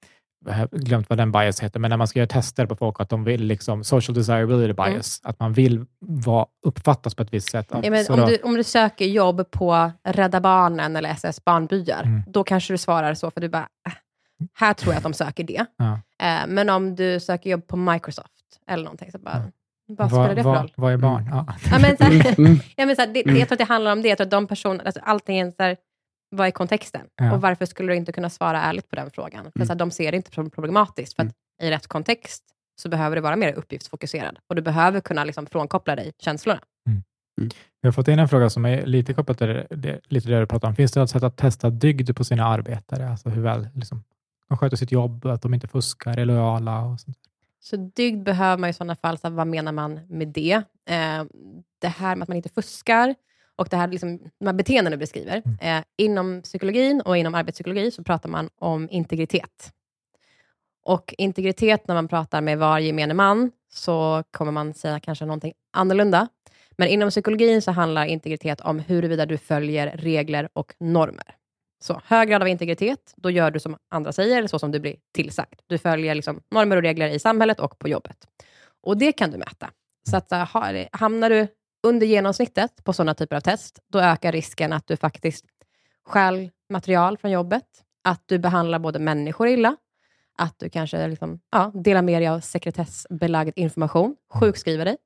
glömt 0.72 1.10
vad 1.10 1.18
den 1.18 1.32
bias 1.32 1.60
heter, 1.60 1.80
men 1.80 1.90
när 1.90 1.98
man 1.98 2.08
ska 2.08 2.20
göra 2.20 2.28
tester 2.28 2.66
på 2.66 2.76
folk, 2.76 3.00
att 3.00 3.10
de 3.10 3.24
vill 3.24 3.44
liksom, 3.44 3.84
social 3.84 4.16
desirability 4.16 4.74
bias, 4.74 5.22
att 5.24 5.40
man 5.40 5.54
vill 5.54 5.86
vara, 6.00 6.46
uppfattas 6.66 7.16
på 7.16 7.24
ett 7.24 7.34
visst 7.34 7.50
sätt. 7.52 7.72
Mm. 7.72 7.94
Ja, 7.94 8.14
om, 8.14 8.20
då- 8.20 8.26
du, 8.26 8.38
om 8.44 8.56
du 8.56 8.64
söker 8.64 9.06
jobb 9.06 9.52
på 9.52 9.92
Rädda 10.04 10.42
Barnen 10.42 10.96
eller 10.96 11.10
SS 11.10 11.46
barnbyar, 11.46 12.04
Mm. 12.04 12.22
då 12.28 12.44
kanske 12.44 12.74
du 12.74 12.78
svarar 12.78 13.14
så, 13.14 13.32
för 13.32 13.42
du 13.42 13.50
bara, 13.50 13.68
äh, 13.88 13.94
här 14.54 14.74
tror 14.74 14.94
jag 14.94 14.98
att 14.98 15.04
de 15.04 15.14
söker 15.14 15.44
det. 15.44 15.66
Ja. 15.78 15.94
Eh, 16.28 16.48
men 16.48 16.70
om 16.70 16.96
du 16.96 17.20
söker 17.20 17.50
jobb 17.50 17.68
på 17.68 17.78
Microsoft 17.78 18.32
eller 18.68 18.84
någonting, 18.84 19.12
så 19.12 19.18
bara, 19.18 19.42
Ja. 19.46 19.52
vad 19.98 20.10
spelar 20.10 20.36
det 20.36 20.44
för 20.44 20.56
roll? 20.56 20.72
vad 20.76 20.94
är 20.94 20.98
barn? 20.98 21.30
Ja. 21.32 21.46
Ja, 21.72 21.80
men, 21.80 21.98
så 21.98 22.04
här, 22.04 22.40
Mm. 22.40 22.60
ja, 22.76 22.86
men, 22.86 22.96
så 22.96 23.02
här, 23.02 23.14
det, 23.14 23.24
Mm. 23.26 23.38
Jag 23.40 23.48
tror 23.48 23.56
att 23.56 23.60
det 23.68 23.74
handlar 23.74 23.92
om 23.92 24.02
det, 24.02 24.08
jag 24.10 24.18
tror 24.18 24.26
att 24.26 24.32
de 24.32 24.48
personerna, 24.48 24.84
alltså, 24.84 25.02
allting 25.04 25.52
så 25.52 25.64
här, 25.64 25.78
vad 26.36 26.48
är 26.48 26.52
kontexten? 26.52 27.08
Ja. 27.16 27.34
Och 27.34 27.42
varför 27.42 27.66
skulle 27.66 27.92
du 27.94 27.98
inte 27.98 28.12
kunna 28.12 28.30
svara 28.30 28.62
ärligt 28.62 28.90
på 28.90 28.96
den 28.96 29.12
frågan? 29.12 29.44
För 29.44 29.52
Mm. 29.56 29.68
så 29.68 29.74
här, 29.74 29.80
de 29.80 29.92
ser 29.92 30.12
det 30.12 30.18
inte 30.18 30.32
som 30.34 30.50
problematiskt, 30.50 31.16
för 31.16 31.24
att 31.24 31.34
i 31.62 31.70
rätt 31.72 31.88
kontext 31.88 32.44
så 32.82 32.90
behöver 32.90 33.16
du 33.16 33.22
vara 33.22 33.36
mer 33.36 33.54
uppgiftsfokuserad 33.54 34.40
och 34.50 34.56
du 34.56 34.62
behöver 34.62 35.02
kunna 35.02 35.24
liksom, 35.24 35.46
frånkoppla 35.46 35.96
dig 35.96 36.12
känslorna. 36.20 36.62
Vi 37.82 37.88
har 37.88 37.92
fått 37.92 38.08
in 38.08 38.20
en 38.20 38.30
fråga 38.30 38.50
som 38.50 38.66
är 38.66 38.86
lite 38.86 39.14
kopplad 39.14 39.38
till 39.38 39.48
det, 39.48 39.68
det, 39.70 40.00
lite 40.08 40.30
det 40.30 40.40
du 40.40 40.46
pratar 40.46 40.68
om. 40.68 40.76
Finns 40.76 40.92
det 40.92 41.00
något 41.00 41.10
sätt 41.10 41.24
att 41.24 41.38
testa 41.38 41.70
dygd 41.70 42.16
på 42.16 42.24
sina 42.24 42.46
arbetare? 42.46 43.10
Alltså 43.10 43.30
hur 43.30 43.42
väl 43.42 43.68
liksom, 43.76 44.04
de 44.48 44.58
sköter 44.58 44.78
sitt 44.78 44.92
jobb, 44.92 45.26
att 45.26 45.42
de 45.42 45.54
inte 45.54 45.68
fuskar, 45.68 46.18
är 46.20 46.26
lojala 46.26 46.82
och 46.82 47.00
sånt. 47.00 47.18
Så 47.60 47.76
dygd 47.96 48.24
behöver 48.24 48.58
man 48.58 48.70
i 48.70 48.74
sådana 48.74 48.96
fall, 48.96 49.18
så 49.18 49.30
vad 49.30 49.48
menar 49.48 49.72
man 49.72 50.00
med 50.08 50.28
det? 50.28 50.54
Eh, 50.90 51.24
det 51.80 51.88
här 51.88 52.16
med 52.16 52.24
att 52.24 52.28
man 52.28 52.38
inte 52.38 52.50
fuskar 52.50 53.16
och 53.56 53.68
det 53.70 53.78
här, 53.78 53.88
liksom, 53.88 54.20
de 54.40 54.46
här 54.46 54.54
beteenden 54.54 54.92
du 54.92 54.98
beskriver. 54.98 55.44
Eh, 55.62 55.84
inom 55.98 56.42
psykologin 56.42 57.02
och 57.02 57.18
inom 57.18 57.36
arbetspsykologi 57.36 57.92
så 57.92 58.04
pratar 58.04 58.30
man 58.30 58.50
om 58.60 58.88
integritet. 58.92 59.72
Och 60.86 61.16
integritet, 61.18 61.88
när 61.88 61.96
man 61.96 62.08
pratar 62.08 62.42
med 62.42 62.58
var 62.58 62.80
gemene 62.80 63.14
man, 63.14 63.52
så 63.74 64.24
kommer 64.32 64.52
man 64.52 64.74
säga 64.74 65.00
kanske 65.00 65.26
någonting 65.26 65.54
annorlunda. 65.74 66.28
Men 66.78 66.88
inom 66.88 67.10
psykologin 67.10 67.62
så 67.62 67.72
handlar 67.72 68.06
integritet 68.06 68.62
om 68.62 68.80
huruvida 68.80 69.26
du 69.26 69.38
följer 69.38 69.98
regler 69.98 70.50
och 70.54 70.74
normer. 70.80 71.36
Så 71.84 72.02
hög 72.06 72.30
grad 72.30 72.42
av 72.42 72.48
integritet, 72.48 73.14
då 73.16 73.30
gör 73.30 73.52
du 73.52 73.60
som 73.60 73.78
andra 73.92 74.12
säger, 74.12 74.48
så 74.48 74.60
som 74.60 74.72
du 74.72 74.80
blir 74.80 74.96
tillsagd. 75.14 75.60
Du 75.68 75.78
följer 75.78 76.16
liksom 76.16 76.42
normer 76.52 76.76
och 76.76 76.82
regler 76.82 77.10
i 77.10 77.20
samhället 77.20 77.60
och 77.60 77.80
på 77.80 77.88
jobbet. 77.88 78.18
Och 78.84 78.98
det 78.98 79.12
kan 79.12 79.32
du 79.32 79.38
mäta. 79.38 79.70
Så 80.10 80.18
att, 80.18 80.32
hamnar 80.92 81.30
du 81.30 81.48
under 81.86 82.08
genomsnittet 82.08 82.84
på 82.84 82.94
sådana 82.94 83.14
typer 83.14 83.36
av 83.36 83.40
test, 83.42 83.80
då 83.92 84.00
ökar 84.00 84.32
risken 84.32 84.74
att 84.74 84.88
du 84.88 84.98
faktiskt 84.98 85.46
stjäl 86.06 86.50
material 86.70 87.18
från 87.18 87.32
jobbet, 87.32 87.66
att 88.04 88.24
du 88.26 88.40
behandlar 88.40 88.80
både 88.80 89.00
människor 89.00 89.48
illa, 89.48 89.76
att 90.38 90.60
du 90.60 90.70
kanske 90.70 91.08
liksom, 91.08 91.40
ja, 91.52 91.72
delar 91.74 92.02
med 92.02 92.22
dig 92.22 92.28
av 92.28 92.40
sekretessbelagd 92.40 93.54
information, 93.56 94.16
sjukskriver 94.34 94.86
dig. 94.86 94.98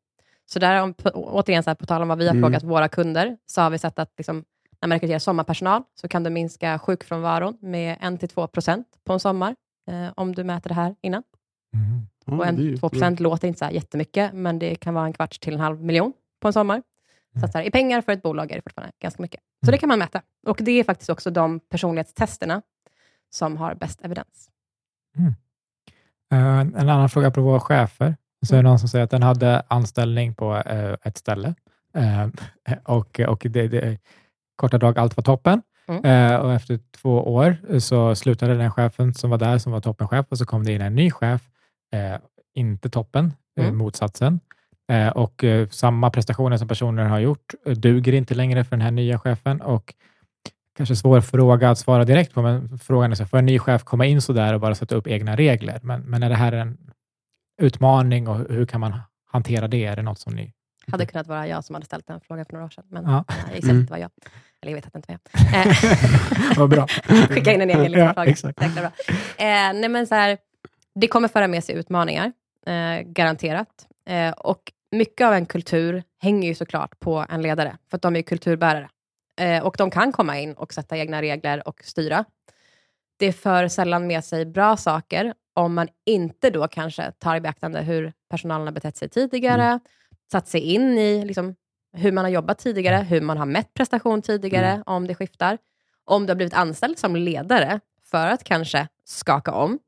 Så 0.46 0.60
där, 0.60 0.82
om, 0.82 0.94
återigen, 1.14 1.64
så 1.64 1.70
här, 1.70 1.76
på 1.76 1.86
tal 1.86 2.02
om 2.02 2.08
vad 2.08 2.18
vi 2.18 2.28
har 2.28 2.36
Mm. 2.36 2.44
frågat 2.44 2.64
våra 2.64 2.88
kunder, 2.90 3.38
så 3.46 3.62
har 3.62 3.70
vi 3.70 3.78
sett 3.78 4.00
att 4.00 4.14
liksom, 4.18 4.44
när 4.82 4.88
man 4.88 4.96
rekryterar 4.96 5.20
sommarpersonal, 5.20 5.84
så 6.02 6.08
kan 6.08 6.24
du 6.24 6.30
minska 6.30 6.80
sjukfrånvaron 6.80 7.58
med 7.62 7.98
1-2 8.02 8.48
procent 8.48 8.88
på 9.04 9.14
en 9.14 9.20
sommar, 9.20 9.56
eh, 9.90 10.14
om 10.16 10.36
du 10.36 10.44
mäter 10.44 10.70
det 10.70 10.76
här 10.76 10.96
innan. 11.02 11.24
Mm. 11.74 12.02
Ja, 12.26 12.34
och 12.34 12.54
det 12.56 12.62
är 12.62 12.66
ju 12.66 12.76
1-2 12.76 12.90
procent 12.90 13.20
låter 13.20 13.48
inte 13.48 13.60
så 13.60 13.66
här 13.66 13.72
jättemycket, 13.72 14.34
men 14.34 14.60
det 14.60 14.76
kan 14.76 14.94
vara 14.94 15.06
en 15.06 15.14
kvarts 15.14 15.40
till 15.40 15.54
en 15.54 15.60
halv 15.60 15.82
miljon 15.84 16.14
på 16.40 16.48
en 16.48 16.54
sommar. 16.54 16.84
Så 17.42 17.48
så 17.48 17.58
här, 17.58 17.66
i 17.66 17.72
pengar 17.72 18.02
för 18.02 18.12
ett 18.12 18.22
bolag 18.22 18.52
är 18.52 18.56
det 18.56 18.62
fortfarande 18.62 18.92
ganska 19.00 19.22
mycket. 19.22 19.42
Så 19.66 19.72
det 19.72 19.78
kan 19.78 19.90
man 19.90 20.00
mäta. 20.00 20.22
Och 20.48 20.58
det 20.62 20.72
är 20.72 20.84
faktiskt 20.84 21.10
också 21.10 21.32
de 21.32 21.60
personlighetstesterna 21.60 22.62
som 23.30 23.58
har 23.58 23.76
bäst 23.76 24.02
evidens. 24.02 24.50
Eh, 26.32 26.60
en 26.60 26.76
annan 26.90 27.10
fråga 27.10 27.32
på 27.32 27.42
våra 27.42 27.60
chefer. 27.60 28.16
Så 28.46 28.56
är 28.56 28.58
det 28.58 28.64
någon 28.64 28.80
som 28.80 28.90
säger 28.90 29.06
att 29.06 29.12
den 29.12 29.24
hade 29.24 29.64
anställning 29.68 30.36
på 30.36 30.56
eh, 30.56 30.96
ett 31.04 31.18
ställe 31.18 31.56
Eh, 31.94 32.28
och, 32.84 33.20
och 33.20 33.46
det, 33.50 33.68
det, 33.68 33.98
korta 34.56 34.78
drag, 34.78 35.00
allt 35.00 35.18
var 35.18 35.24
toppen. 35.24 35.62
Mm. 35.88 36.42
Och 36.42 36.54
efter 36.54 36.80
två 36.92 37.34
år 37.34 37.80
så 37.80 38.16
slutade 38.16 38.58
den 38.58 38.72
chefen 38.72 39.14
som 39.14 39.30
var 39.30 39.38
där, 39.38 39.58
som 39.58 39.72
var 39.72 39.82
toppenchef, 39.82 40.26
och 40.30 40.38
så 40.38 40.46
kom 40.46 40.64
det 40.64 40.74
in 40.74 40.82
en 40.82 40.96
ny 40.96 41.12
chef, 41.12 41.42
inte 42.54 42.90
toppen, 42.90 43.34
Mm. 43.60 43.78
motsatsen. 43.78 44.40
Eh, 44.90 45.08
och 45.10 45.44
eh, 45.44 45.68
samma 45.68 46.10
prestationer 46.10 46.58
som 46.58 46.68
personen 46.68 47.08
har 47.10 47.20
gjort 47.20 47.54
eh, 47.66 47.72
duger 47.74 48.14
inte 48.14 48.36
längre 48.36 48.64
för 48.64 48.72
den 48.72 48.82
här 48.82 48.92
nya 48.92 49.20
chefen. 49.20 49.62
Och 49.62 49.94
kanske 50.78 50.96
svår 50.96 51.22
fråga 51.22 51.70
att 51.70 51.78
svara 51.80 52.04
direkt 52.06 52.34
på, 52.34 52.42
men 52.42 52.80
frågan 52.80 53.12
är 53.12 53.16
så, 53.16 53.26
får 53.26 53.38
en 53.38 53.46
ny 53.46 53.60
chef 53.60 53.84
komma 53.84 54.06
in 54.06 54.22
så 54.22 54.34
där 54.34 54.54
och 54.54 54.60
bara 54.60 54.76
sätta 54.76 54.96
upp 54.96 55.08
egna 55.08 55.36
regler? 55.36 55.80
Men, 55.84 56.02
men 56.02 56.24
är 56.24 56.30
det 56.30 56.36
här 56.36 56.52
en 56.52 56.78
utmaning 57.62 58.28
och 58.28 58.38
hur 58.50 58.66
kan 58.66 58.80
man 58.82 58.94
hantera 59.32 59.68
det? 59.68 59.86
Är 59.86 59.96
det 59.96 60.02
något 60.02 60.20
som 60.20 60.36
ni... 60.36 60.54
hade 60.92 61.06
kunnat 61.06 61.28
vara 61.28 61.48
jag 61.48 61.64
som 61.64 61.74
hade 61.76 61.86
ställt 61.86 62.08
den 62.08 62.20
frågan 62.22 62.46
för 62.46 62.54
några 62.54 62.66
år 62.66 62.70
sedan, 62.70 62.84
men 62.90 63.04
Ja. 63.04 63.26
jag 63.48 63.56
gissar 63.56 63.70
Mm. 63.70 63.82
att 63.82 63.88
det 63.88 63.92
var 63.92 63.98
jag. 63.98 64.12
Eller 64.62 64.72
jag 64.72 64.76
vet 64.76 64.86
att 64.88 64.94
det 64.94 64.98
inte 64.98 65.12
var 65.12 65.20
jag. 65.66 66.58
Vad 66.58 66.70
bra. 66.70 66.88
Skicka 67.30 67.54
in 67.54 67.62
en 67.62 67.70
egen 67.70 67.92
ja, 67.92 68.14
fråga. 68.14 68.30
exakt. 68.30 68.62
Jäkla 68.62 68.82
bra. 68.82 68.92
Eh, 69.38 69.74
nej 69.74 69.90
men 69.90 70.08
så 70.08 70.16
här, 70.16 70.38
det 70.96 71.08
kommer 71.08 71.28
föra 71.28 71.48
med 71.48 71.64
sig 71.64 71.76
utmaningar, 71.76 72.32
eh, 72.66 73.02
garanterat. 73.06 73.86
Eh, 74.10 74.32
och 74.32 74.72
mycket 74.92 75.28
av 75.28 75.34
en 75.34 75.46
kultur 75.46 76.04
hänger 76.22 76.48
ju 76.48 76.56
såklart 76.56 77.00
på 77.00 77.26
en 77.30 77.42
ledare, 77.42 77.78
för 77.90 77.96
att 77.96 78.02
de 78.02 78.16
är 78.16 78.22
kulturbärare. 78.22 78.90
Eh, 79.40 79.64
och 79.64 79.76
de 79.78 79.92
kan 79.92 80.12
komma 80.12 80.40
in 80.40 80.54
och 80.54 80.74
sätta 80.74 80.98
egna 80.98 81.22
regler 81.22 81.68
och 81.68 81.82
styra. 81.84 82.26
Det 83.18 83.34
för 83.34 83.68
sällan 83.68 84.08
med 84.08 84.26
sig 84.26 84.46
bra 84.46 84.78
saker 84.78 85.34
om 85.54 85.74
man 85.74 85.88
inte 86.06 86.50
då 86.50 86.68
kanske 86.68 87.12
tar 87.12 87.36
i 87.36 87.42
beaktande 87.42 87.82
hur 87.82 88.14
personalen 88.30 88.68
har 88.68 88.74
betett 88.74 88.98
sig 88.98 89.10
tidigare, 89.10 89.80
satt 90.32 90.48
sig 90.48 90.62
in 90.62 90.98
i 90.98 91.26
liksom, 91.26 91.56
hur 91.94 92.12
man 92.12 92.26
har 92.26 92.32
jobbat 92.32 92.60
tidigare, 92.60 92.96
hur 92.96 93.22
man 93.22 93.38
har 93.38 93.46
mätt 93.46 93.74
prestation 93.74 94.22
tidigare, 94.22 94.84
om 94.86 95.08
det 95.08 95.16
skiftar. 95.16 95.58
Om 96.06 96.26
du 96.26 96.32
har 96.32 96.36
blivit 96.36 96.54
anställd 96.54 96.98
som 96.98 97.16
ledare 97.16 97.80
för 98.04 98.28
att 98.28 98.44
kanske 98.44 98.88
skaka 99.06 99.52
om, 99.52 99.80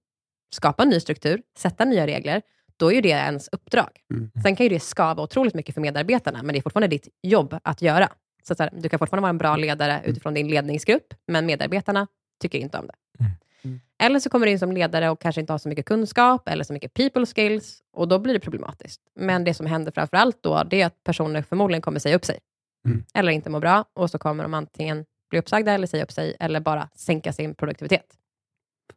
skapa 0.53 0.83
en 0.83 0.89
ny 0.89 0.99
struktur, 0.99 1.41
sätta 1.57 1.85
nya 1.85 2.07
regler, 2.07 2.41
då 2.81 2.91
är 2.91 2.95
ju 2.95 3.01
det 3.01 3.09
ens 3.09 3.49
uppdrag. 3.51 3.89
Mm. 4.13 4.31
Sen 4.43 4.55
kan 4.55 4.65
ju 4.65 4.69
det 4.69 4.79
skava 4.79 5.23
otroligt 5.23 5.53
mycket 5.53 5.73
för 5.73 5.81
medarbetarna, 5.81 6.43
men 6.43 6.53
det 6.53 6.59
är 6.59 6.61
fortfarande 6.61 6.87
ditt 6.87 7.07
jobb 7.21 7.57
att 7.63 7.81
göra. 7.81 8.09
Så, 8.43 8.53
att 8.53 8.57
så 8.57 8.63
här, 8.63 8.71
du 8.77 8.89
kan 8.89 8.99
fortfarande 8.99 9.21
vara 9.21 9.29
en 9.29 9.37
bra 9.37 9.55
ledare 9.55 10.01
utifrån 10.05 10.33
din 10.33 10.47
ledningsgrupp, 10.47 11.13
men 11.27 11.45
medarbetarna 11.45 12.07
tycker 12.41 12.59
inte 12.59 12.77
om 12.77 12.87
det. 12.87 12.93
Mm. 13.19 13.31
Mm. 13.63 13.79
Eller 14.03 14.19
så 14.19 14.29
kommer 14.29 14.45
du 14.45 14.51
in 14.51 14.59
som 14.59 14.71
ledare 14.71 15.09
och 15.09 15.21
kanske 15.21 15.41
inte 15.41 15.53
har 15.53 15.57
så 15.57 15.69
mycket 15.69 15.85
kunskap 15.85 16.47
eller 16.47 16.63
så 16.63 16.73
mycket 16.73 16.93
people 16.93 17.25
skills 17.25 17.81
och 17.93 18.07
då 18.07 18.19
blir 18.19 18.33
det 18.33 18.39
problematiskt. 18.39 19.01
Men 19.19 19.43
det 19.43 19.53
som 19.53 19.65
händer 19.65 19.91
framför 19.91 20.17
allt 20.17 20.37
då, 20.41 20.63
det 20.63 20.81
är 20.81 20.85
att 20.85 21.03
personer 21.03 21.41
förmodligen 21.41 21.81
kommer 21.81 21.99
säga 21.99 22.15
upp 22.15 22.25
sig. 22.25 22.39
Mm. 22.85 23.03
Eller 23.13 23.31
inte 23.31 23.49
må 23.49 23.59
bra 23.59 23.85
och 23.93 24.09
så 24.09 24.17
kommer 24.17 24.43
de 24.43 24.53
antingen 24.53 25.05
bli 25.29 25.39
uppsagda 25.39 25.71
eller 25.71 25.87
säga 25.87 26.03
upp 26.03 26.11
sig 26.11 26.35
eller 26.39 26.59
bara 26.59 26.89
sänka 26.95 27.33
sin 27.33 27.55
produktivitet. 27.55 28.05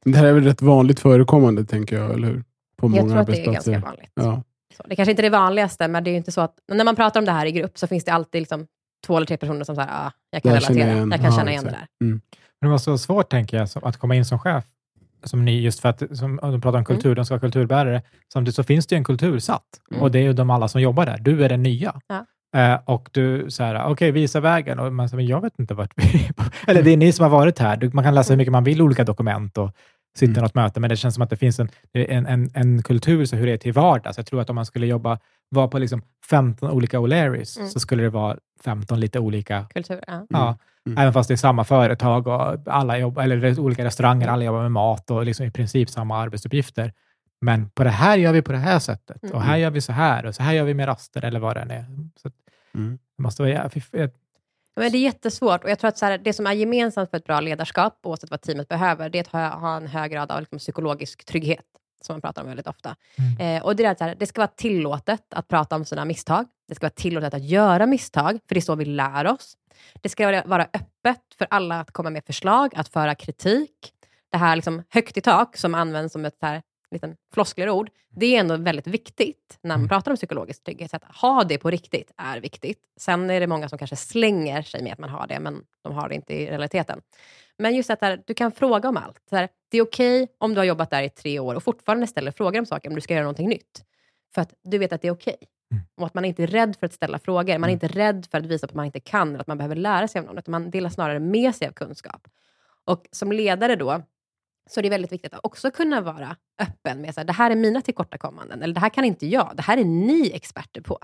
Det 0.05 0.17
här 0.17 0.27
är 0.27 0.33
väl 0.33 0.45
rätt 0.45 0.63
vanligt 0.63 1.01
förekommande, 1.01 1.65
tänker 1.65 1.97
jag, 1.97 2.15
eller 2.15 2.29
hur? 2.29 2.45
På 2.77 2.89
många 2.89 3.03
Jag 3.03 3.09
tror 3.11 3.21
att 3.21 3.27
det 3.27 3.41
är 3.47 3.53
ganska 3.53 3.79
vanligt. 3.79 4.11
Ja. 4.15 4.43
Så, 4.77 4.83
det 4.89 4.97
kanske 4.97 5.11
inte 5.11 5.21
är 5.21 5.31
det 5.31 5.31
vanligaste, 5.39 5.89
men 5.89 6.05
det 6.05 6.11
är 6.11 6.13
ju 6.13 6.19
inte 6.19 6.33
så 6.33 6.41
att 6.41 6.55
när 6.73 6.85
man 6.85 6.97
pratar 6.97 7.21
om 7.21 7.27
det 7.27 7.33
här 7.33 7.47
i 7.47 7.53
grupp 7.53 7.79
så 7.79 7.87
finns 7.87 8.05
det 8.05 8.13
alltid 8.13 8.43
liksom 8.43 8.67
två 9.07 9.17
eller 9.17 9.27
tre 9.27 9.37
personer 9.37 9.65
som 9.65 9.77
säger 9.77 9.89
ah, 9.93 10.13
jag 10.31 10.43
kan 10.43 10.61
känner 10.61 10.75
relatera, 10.75 10.99
jag 10.99 11.09
jag, 11.13 11.21
kan 11.21 11.25
Ja, 11.31 11.39
känna 11.39 11.51
igen 11.51 11.65
det 11.65 11.71
exakt. 11.71 11.89
där. 12.01 12.07
Men 12.07 12.21
det 12.61 12.69
måste 12.69 12.91
vara 12.91 12.99
svårt, 12.99 13.31
tänker 13.31 13.57
jag, 13.57 13.69
att 13.83 13.97
komma 13.97 14.15
in 14.15 14.25
som 14.25 14.39
chef, 14.39 14.65
som 15.25 15.45
ny, 15.45 15.61
just 15.63 15.81
för 15.81 15.89
att 15.89 16.03
som, 16.19 16.39
om 16.43 16.53
de 16.53 16.61
pratar 16.61 16.79
om 16.79 16.85
kultur, 16.85 17.15
de 17.15 17.25
ska 17.25 17.35
vara 17.35 17.41
kulturbärare. 17.41 18.03
Samtidigt 18.33 18.57
så 18.57 18.63
finns 18.63 18.87
det 18.87 18.95
ju 18.95 18.99
en 18.99 19.05
kultur 19.05 19.39
satt 19.39 19.63
Mm. 19.91 20.03
och 20.03 20.11
det 20.11 20.19
är 20.19 20.23
ju 20.23 20.33
de 20.33 20.51
alla 20.51 20.69
som 20.69 20.81
jobbar 20.81 21.07
där. 21.07 21.19
Du 21.19 21.45
är 21.45 21.49
den 21.49 21.63
nya. 21.63 22.01
Ja. 22.07 22.27
Eh, 22.57 22.81
och 22.85 23.09
du 23.13 23.51
säger, 23.51 23.85
okej, 23.85 24.11
visa 24.11 24.41
vägen. 24.41 24.79
Och 24.79 24.93
man 24.93 25.09
säger, 25.09 25.17
men 25.17 25.27
jag 25.27 25.41
vet 25.41 25.59
inte 25.59 25.75
vart 25.75 25.93
vi 25.97 26.03
är 26.29 26.33
på." 26.33 26.43
Eller 26.71 26.83
det 26.83 26.91
är 26.91 26.97
ni 26.97 27.13
som 27.13 27.23
har 27.23 27.31
varit 27.31 27.59
här. 27.59 27.77
Du, 27.77 27.91
man 27.93 28.05
kan 28.05 28.15
läsa 28.15 28.33
hur 28.33 28.39
mycket 28.39 28.53
man 28.53 28.65
vill, 28.65 28.83
olika 28.83 29.05
dokument 29.05 29.59
och 29.59 29.71
sitta 30.19 30.31
i 30.31 30.35
Mm. 30.35 30.43
något 30.43 30.55
möte, 30.55 30.81
men 30.81 30.91
det 30.91 30.97
känns 30.97 31.15
som 31.15 31.23
att 31.23 31.31
det 31.31 31.37
finns 31.37 31.61
en, 31.61 31.69
en, 31.93 32.27
en, 32.27 32.51
en 32.55 32.83
kultur, 32.83 33.25
så 33.25 33.37
hur 33.37 33.47
det 33.47 33.53
är 33.53 33.57
till 33.57 33.73
vardags. 33.73 34.17
Jag 34.17 34.27
tror 34.27 34.41
att 34.41 34.51
om 34.51 34.57
man 34.57 34.67
skulle 34.67 34.87
jobba, 34.87 35.19
vara 35.49 35.69
på 35.69 35.79
liksom 35.79 36.03
15 36.31 36.71
olika 36.71 36.99
O'Learys, 36.99 37.59
Mm. 37.59 37.71
så 37.71 37.81
skulle 37.81 38.03
det 38.03 38.11
vara 38.11 38.37
15 38.65 39.01
lite 39.01 39.19
olika 39.19 39.67
Kultur, 39.75 40.01
ja. 40.07 40.27
Ja, 40.29 40.59
Mm. 40.87 40.99
även 40.99 41.13
fast 41.13 41.29
det 41.29 41.35
är 41.35 41.37
samma 41.37 41.65
företag 41.65 42.27
och 42.27 42.59
alla 42.67 42.99
jobbar, 42.99 43.23
eller 43.23 43.37
det 43.37 43.49
är 43.49 43.61
olika 43.61 43.85
restauranger, 43.85 44.29
alla 44.29 44.45
jobbar 44.45 44.63
med 44.63 44.73
mat 44.73 45.11
och 45.11 45.25
liksom 45.25 45.47
i 45.47 45.51
princip 45.51 45.91
samma 45.91 46.19
arbetsuppgifter. 46.19 46.93
Men 47.41 47.71
på 47.71 47.85
det 47.85 47.91
här 47.91 48.17
gör 48.19 48.33
vi 48.33 48.43
på 48.43 48.53
det 48.53 48.59
här 48.59 48.79
sättet 48.79 49.23
Mm. 49.23 49.35
och 49.35 49.43
här 49.43 49.57
gör 49.57 49.71
vi 49.71 49.81
så 49.81 49.93
här 49.93 50.27
och 50.27 50.35
så 50.35 50.43
här 50.43 50.53
gör 50.53 50.65
vi 50.65 50.75
med 50.75 50.89
raster 50.89 51.25
eller 51.25 51.41
vad 51.41 51.57
det 51.57 51.61
än 51.61 51.71
är. 51.71 51.85
Så 52.23 52.29
att 52.29 52.35
Mm. 52.75 52.99
det 53.17 53.23
måste 53.23 53.43
vara, 53.43 53.71
Men 54.77 54.93
det 54.93 54.99
är 54.99 55.01
jättesvårt 55.01 55.65
och 55.65 55.71
jag 55.71 55.79
tror 55.79 55.89
att 55.89 55.99
så 55.99 56.07
här, 56.07 56.19
det 56.19 56.33
som 56.33 56.47
är 56.47 56.53
gemensamt 56.53 57.11
för 57.11 57.17
ett 57.17 57.25
bra 57.25 57.41
ledarskap, 57.41 57.99
oavsett 58.03 58.31
vad 58.31 58.41
teamet 58.41 58.69
behöver, 58.69 59.11
det 59.11 59.19
är 59.19 59.39
att 59.39 59.61
ha, 59.61 59.77
en 59.77 59.87
hög 59.87 60.13
grad 60.13 60.33
av 60.33 60.41
liksom, 60.41 60.59
psykologisk 60.59 61.25
trygghet, 61.25 61.65
som 62.03 62.15
man 62.15 62.21
pratar 62.21 62.43
om 62.43 62.49
väldigt 62.49 62.67
ofta. 62.67 62.97
Mm. 63.19 63.57
Eh, 63.57 63.65
och 63.65 63.77
det, 63.77 63.85
är 63.85 63.91
att 63.91 63.99
så 63.99 64.05
här, 64.05 64.15
det 64.19 64.27
ska 64.27 64.41
vara 64.41 64.53
tillåtet 64.57 65.23
att 65.31 65.49
prata 65.49 65.77
om 65.77 65.85
sina 65.85 66.05
misstag. 66.05 66.47
Det 66.69 66.75
ska 66.75 66.85
vara 66.85 66.95
tillåtet 66.95 67.35
att 67.35 67.45
göra 67.45 67.87
misstag, 67.87 68.39
för 68.49 68.55
det 68.55 68.59
är 68.59 68.63
så 68.63 68.75
vi 68.75 68.85
lär 68.85 69.27
oss. 69.27 69.57
Det 70.03 70.09
ska 70.09 70.27
vara, 70.27 70.43
vara 70.47 70.63
öppet 70.63 71.23
för 71.39 71.47
alla 71.51 71.81
att 71.81 71.91
komma 71.91 72.11
med 72.11 72.25
förslag, 72.25 72.73
att 72.77 72.89
föra 72.89 73.15
kritik. 73.15 73.93
Det 74.31 74.39
här 74.39 74.57
liksom, 74.57 74.83
högt 74.91 75.17
i 75.17 75.21
tak, 75.21 75.57
som 75.57 75.75
används 75.75 76.13
som 76.13 76.25
ett 76.25 76.37
så 76.41 76.47
här, 76.47 76.63
liten 76.91 77.17
flosklerord, 77.35 77.91
det 78.11 78.37
är 78.37 78.41
ändå 78.41 78.57
väldigt 78.57 78.87
viktigt 78.87 79.59
när 79.63 79.69
man 79.69 79.79
Mm. 79.79 79.89
pratar 79.89 80.11
om 80.11 80.17
psykologisk 80.17 80.65
trygghet. 80.65 80.91
Så 80.91 80.97
att 80.97 81.05
ha 81.05 81.45
det 81.45 81.59
på 81.59 81.71
riktigt 81.71 82.11
är 82.17 82.41
viktigt. 82.41 82.79
Sen 82.97 83.31
är 83.31 83.41
det 83.41 83.47
många 83.47 83.69
som 83.69 83.79
kanske 83.79 83.97
slänger 83.97 84.63
sig 84.63 84.83
med 84.83 84.93
att 84.93 84.99
man 84.99 85.11
har 85.11 85.27
det, 85.27 85.41
men 85.41 85.63
de 85.83 85.93
har 85.95 86.09
det 86.09 86.15
inte 86.15 86.35
i 86.35 86.47
realiteten. 86.47 87.01
Men 87.59 87.75
just 87.77 87.91
att 87.91 88.01
här, 88.01 88.23
du 88.27 88.35
kan 88.35 88.53
fråga 88.53 88.89
om 88.89 88.97
allt. 88.97 89.21
Här, 89.31 89.49
det 89.71 89.79
är 89.79 89.83
okej 89.83 90.29
om 90.39 90.55
du 90.55 90.61
har 90.61 90.65
jobbat 90.65 90.91
där 90.91 91.03
i 91.03 91.11
tre 91.11 91.39
år 91.39 91.55
och 91.55 91.63
fortfarande 91.63 92.07
ställer 92.07 92.31
frågor 92.31 92.59
om 92.59 92.67
saker, 92.67 92.89
om 92.89 92.95
du 92.95 93.01
ska 93.01 93.15
göra 93.15 93.25
någonting 93.25 93.49
nytt. 93.49 93.85
För 94.35 94.43
att 94.43 94.55
du 94.65 94.79
vet 94.79 94.93
att 94.93 95.03
det 95.03 95.09
är 95.09 95.13
okej. 95.13 95.37
Mm. 95.73 95.85
Och 95.97 96.07
att 96.07 96.15
man 96.15 96.25
inte 96.25 96.43
är 96.43 96.47
rädd 96.47 96.77
för 96.81 96.87
att 96.87 96.93
ställa 96.93 97.19
frågor. 97.19 97.59
Man 97.59 97.71
är 97.71 97.75
Mm. 97.75 97.85
inte 97.85 97.89
rädd 97.89 98.27
för 98.31 98.39
att 98.39 98.47
visa 98.47 98.67
att 98.67 98.75
man 98.75 98.85
inte 98.87 99.01
kan, 99.01 99.29
eller 99.29 99.41
att 99.41 99.47
man 99.47 99.59
behöver 99.59 99.77
lära 99.77 100.09
sig 100.09 100.19
av 100.19 100.25
någon, 100.25 100.39
utan 100.39 100.53
man 100.53 100.71
delar 100.71 100.91
snarare 100.91 101.19
med 101.21 101.55
sig 101.55 101.69
av 101.69 101.73
kunskap. 101.73 102.29
Och 102.85 103.07
som 103.11 103.33
ledare 103.33 103.77
då, 103.77 104.03
så 104.71 104.81
är 104.81 104.83
det 104.83 104.89
väldigt 104.89 105.13
viktigt 105.13 105.35
att 105.35 105.45
också 105.45 105.71
kunna 105.71 106.01
vara 106.01 106.37
öppen 106.61 107.01
med 107.01 107.19
att 107.19 107.27
det 107.27 107.33
här 107.33 107.51
är 107.51 107.57
mina 107.57 107.83
tillkortakommanden, 107.83 108.63
eller 108.63 108.75
det 108.75 108.81
här 108.81 108.89
kan 108.89 109.05
inte 109.05 109.27
jag, 109.27 109.53
det 109.55 109.63
här 109.63 109.79
är 109.79 109.85
ni 109.85 110.31
experter 110.35 110.81
på. 110.81 110.99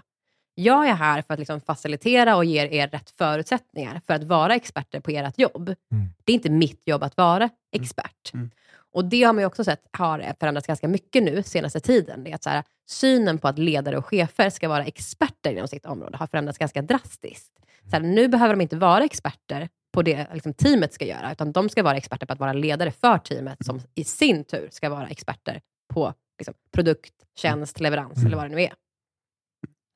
Jag 0.54 0.88
är 0.88 0.94
här 0.94 1.22
för 1.22 1.34
att 1.34 1.38
liksom 1.38 1.60
facilitera 1.60 2.36
och 2.36 2.44
ge 2.44 2.68
er 2.68 2.88
rätt 2.88 3.10
förutsättningar 3.10 4.00
för 4.06 4.14
att 4.14 4.24
vara 4.24 4.54
experter 4.54 5.00
på 5.00 5.10
ert 5.10 5.38
jobb. 5.38 5.68
Mm. 5.68 6.08
Det 6.24 6.32
är 6.32 6.34
inte 6.34 6.50
mitt 6.50 6.82
jobb 6.84 7.02
att 7.02 7.16
vara 7.16 7.50
expert. 7.72 8.34
Mm. 8.34 8.50
Och 8.92 9.04
det 9.04 9.22
har 9.22 9.32
man 9.32 9.44
också 9.44 9.64
sett 9.64 9.82
har 9.92 10.34
förändrats 10.40 10.66
ganska 10.66 10.88
mycket 10.88 11.22
nu 11.22 11.42
senaste 11.42 11.80
tiden. 11.80 12.24
Det 12.24 12.30
är 12.30 12.34
att 12.34 12.42
så 12.42 12.50
här, 12.50 12.64
synen 12.88 13.38
på 13.38 13.48
att 13.48 13.58
ledare 13.58 13.98
och 13.98 14.06
chefer 14.06 14.50
ska 14.50 14.68
vara 14.68 14.84
experter 14.84 15.52
inom 15.52 15.68
sitt 15.68 15.86
område 15.86 16.16
har 16.16 16.26
förändrats 16.26 16.58
ganska 16.58 16.82
drastiskt. 16.82 17.52
Så 17.84 17.96
här, 17.96 18.00
nu 18.00 18.28
behöver 18.28 18.54
de 18.54 18.60
inte 18.60 18.76
vara 18.76 19.04
experter 19.04 19.68
på 19.92 20.02
det 20.02 20.26
liksom, 20.34 20.54
teamet 20.54 20.92
ska 20.92 21.04
göra, 21.04 21.32
utan 21.32 21.52
de 21.52 21.68
ska 21.68 21.82
vara 21.82 21.96
experter 21.96 22.26
på 22.26 22.32
att 22.32 22.38
vara 22.40 22.52
ledare 22.52 22.90
för 22.90 23.18
teamet, 23.18 23.64
som 23.64 23.80
i 23.94 24.04
sin 24.04 24.44
tur 24.44 24.68
ska 24.70 24.88
vara 24.90 25.08
experter 25.08 25.60
på 25.94 26.14
liksom, 26.38 26.54
produkt, 26.72 27.14
tjänst, 27.38 27.80
leverans 27.80 28.16
Mm. 28.16 28.26
eller 28.26 28.36
vad 28.36 28.44
det 28.50 28.56
nu 28.56 28.62
är. 28.62 28.72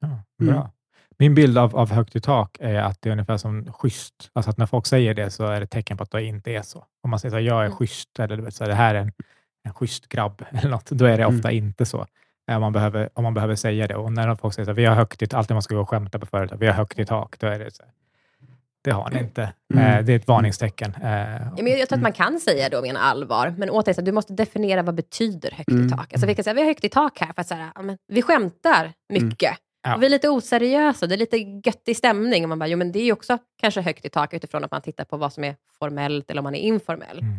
Ja, 0.00 0.08
Mm. 0.42 0.54
bra. 0.54 0.70
Min 1.18 1.34
bild 1.34 1.58
av, 1.58 1.76
av 1.76 1.90
högt 1.92 2.16
i 2.16 2.20
tak 2.20 2.56
är 2.60 2.74
att 2.74 3.02
det 3.02 3.08
är 3.08 3.12
ungefär 3.12 3.36
som 3.36 3.72
schysst. 3.72 4.30
Alltså 4.32 4.50
att 4.50 4.58
när 4.58 4.66
folk 4.66 4.86
säger 4.86 5.14
det 5.14 5.30
så 5.30 5.44
är 5.46 5.60
det 5.60 5.66
tecken 5.66 5.96
på 5.96 6.02
att 6.02 6.10
det 6.10 6.22
inte 6.24 6.50
är 6.50 6.62
så. 6.62 6.84
Om 7.02 7.10
man 7.10 7.20
säger 7.20 7.34
här, 7.34 7.40
jag 7.42 7.60
är 7.60 7.66
Mm. 7.66 7.76
schysst, 7.76 8.18
eller 8.18 8.36
du 8.36 8.42
vet, 8.42 8.54
så 8.54 8.64
här, 8.64 8.68
det 8.68 8.74
här 8.76 8.94
är 8.94 9.00
en, 9.00 9.12
en 9.64 9.74
schysst 9.74 10.08
grabb, 10.08 10.44
eller 10.50 10.70
något, 10.70 10.90
då 10.90 11.04
är 11.04 11.18
det 11.18 11.26
ofta 11.26 11.50
inte 11.52 11.86
så. 11.86 12.06
Om 12.52 12.60
man, 12.60 12.72
behöver, 12.72 13.08
om 13.14 13.22
man 13.22 13.34
behöver 13.34 13.54
säga 13.56 13.86
det. 13.86 13.94
Och 13.94 14.12
när 14.12 14.34
folk 14.34 14.54
säger 14.54 14.64
så 14.64 14.70
här, 14.70 14.76
vi 14.76 14.84
har 14.84 14.94
högt 14.94 15.22
i 15.22 15.26
tak, 15.26 15.38
alltid 15.38 15.54
man 15.54 15.62
ska 15.62 15.74
gå 15.74 15.80
och 15.80 15.88
skämta 15.90 16.18
på 16.18 16.26
företag, 16.26 16.56
vi 16.56 16.66
har 16.66 16.74
högt 16.74 16.98
i 16.98 17.04
tak, 17.06 17.38
då 17.38 17.46
är 17.46 17.58
det 17.58 17.70
så 17.70 17.82
här, 17.82 17.92
det 18.84 18.90
har 18.90 19.10
ni 19.10 19.18
inte. 19.18 19.52
Mm. 19.74 19.84
Eh, 19.98 20.04
det 20.04 20.12
är 20.12 20.16
ett 20.16 20.28
varningstecken. 20.28 20.94
Eh, 21.02 21.10
Ja, 21.56 21.62
men 21.62 21.66
jag 21.66 21.88
tror 21.88 21.96
att 21.98 22.02
man 22.02 22.12
kan 22.12 22.40
säga 22.40 22.68
det 22.68 22.76
och 22.76 22.82
mena 22.82 23.00
allvar, 23.00 23.54
men 23.58 23.70
återigen, 23.70 24.04
du 24.04 24.12
måste 24.12 24.32
definiera 24.32 24.82
vad 24.82 24.94
betyder 24.94 25.50
högt 25.50 25.70
Mm. 25.70 25.86
i 25.86 25.90
tak. 25.90 26.12
Alltså, 26.12 26.26
vi 26.26 26.34
kan 26.34 26.44
säga 26.44 26.54
vi 26.54 26.60
har 26.60 26.68
högt 26.68 26.84
i 26.84 26.88
tak 26.88 27.20
här, 27.20 27.32
för 27.32 27.40
att 27.40 27.48
så 27.48 27.54
här, 27.54 27.70
ja, 27.74 27.96
vi 28.08 28.22
skämtar 28.22 28.92
mycket. 29.08 29.58
Ja. 29.82 29.94
Och 29.94 30.02
vi 30.02 30.06
är 30.06 30.10
lite 30.10 30.28
oseriösa, 30.28 31.06
det 31.06 31.14
är 31.14 31.16
lite 31.16 31.36
göttig 31.36 31.96
stämning. 31.96 32.42
Och 32.42 32.48
man 32.48 32.58
bara, 32.58 32.66
jo, 32.66 32.78
men 32.78 32.92
det 32.92 32.98
är 32.98 33.04
ju 33.04 33.12
också 33.12 33.38
kanske 33.60 33.80
högt 33.80 34.04
i 34.04 34.08
tak 34.08 34.34
utifrån 34.34 34.64
att 34.64 34.70
man 34.70 34.82
tittar 34.82 35.04
på 35.04 35.16
vad 35.16 35.32
som 35.32 35.44
är 35.44 35.56
formellt 35.78 36.30
eller 36.30 36.40
om 36.40 36.44
man 36.44 36.54
är 36.54 36.60
informell. 36.60 37.18
Mm. 37.18 37.34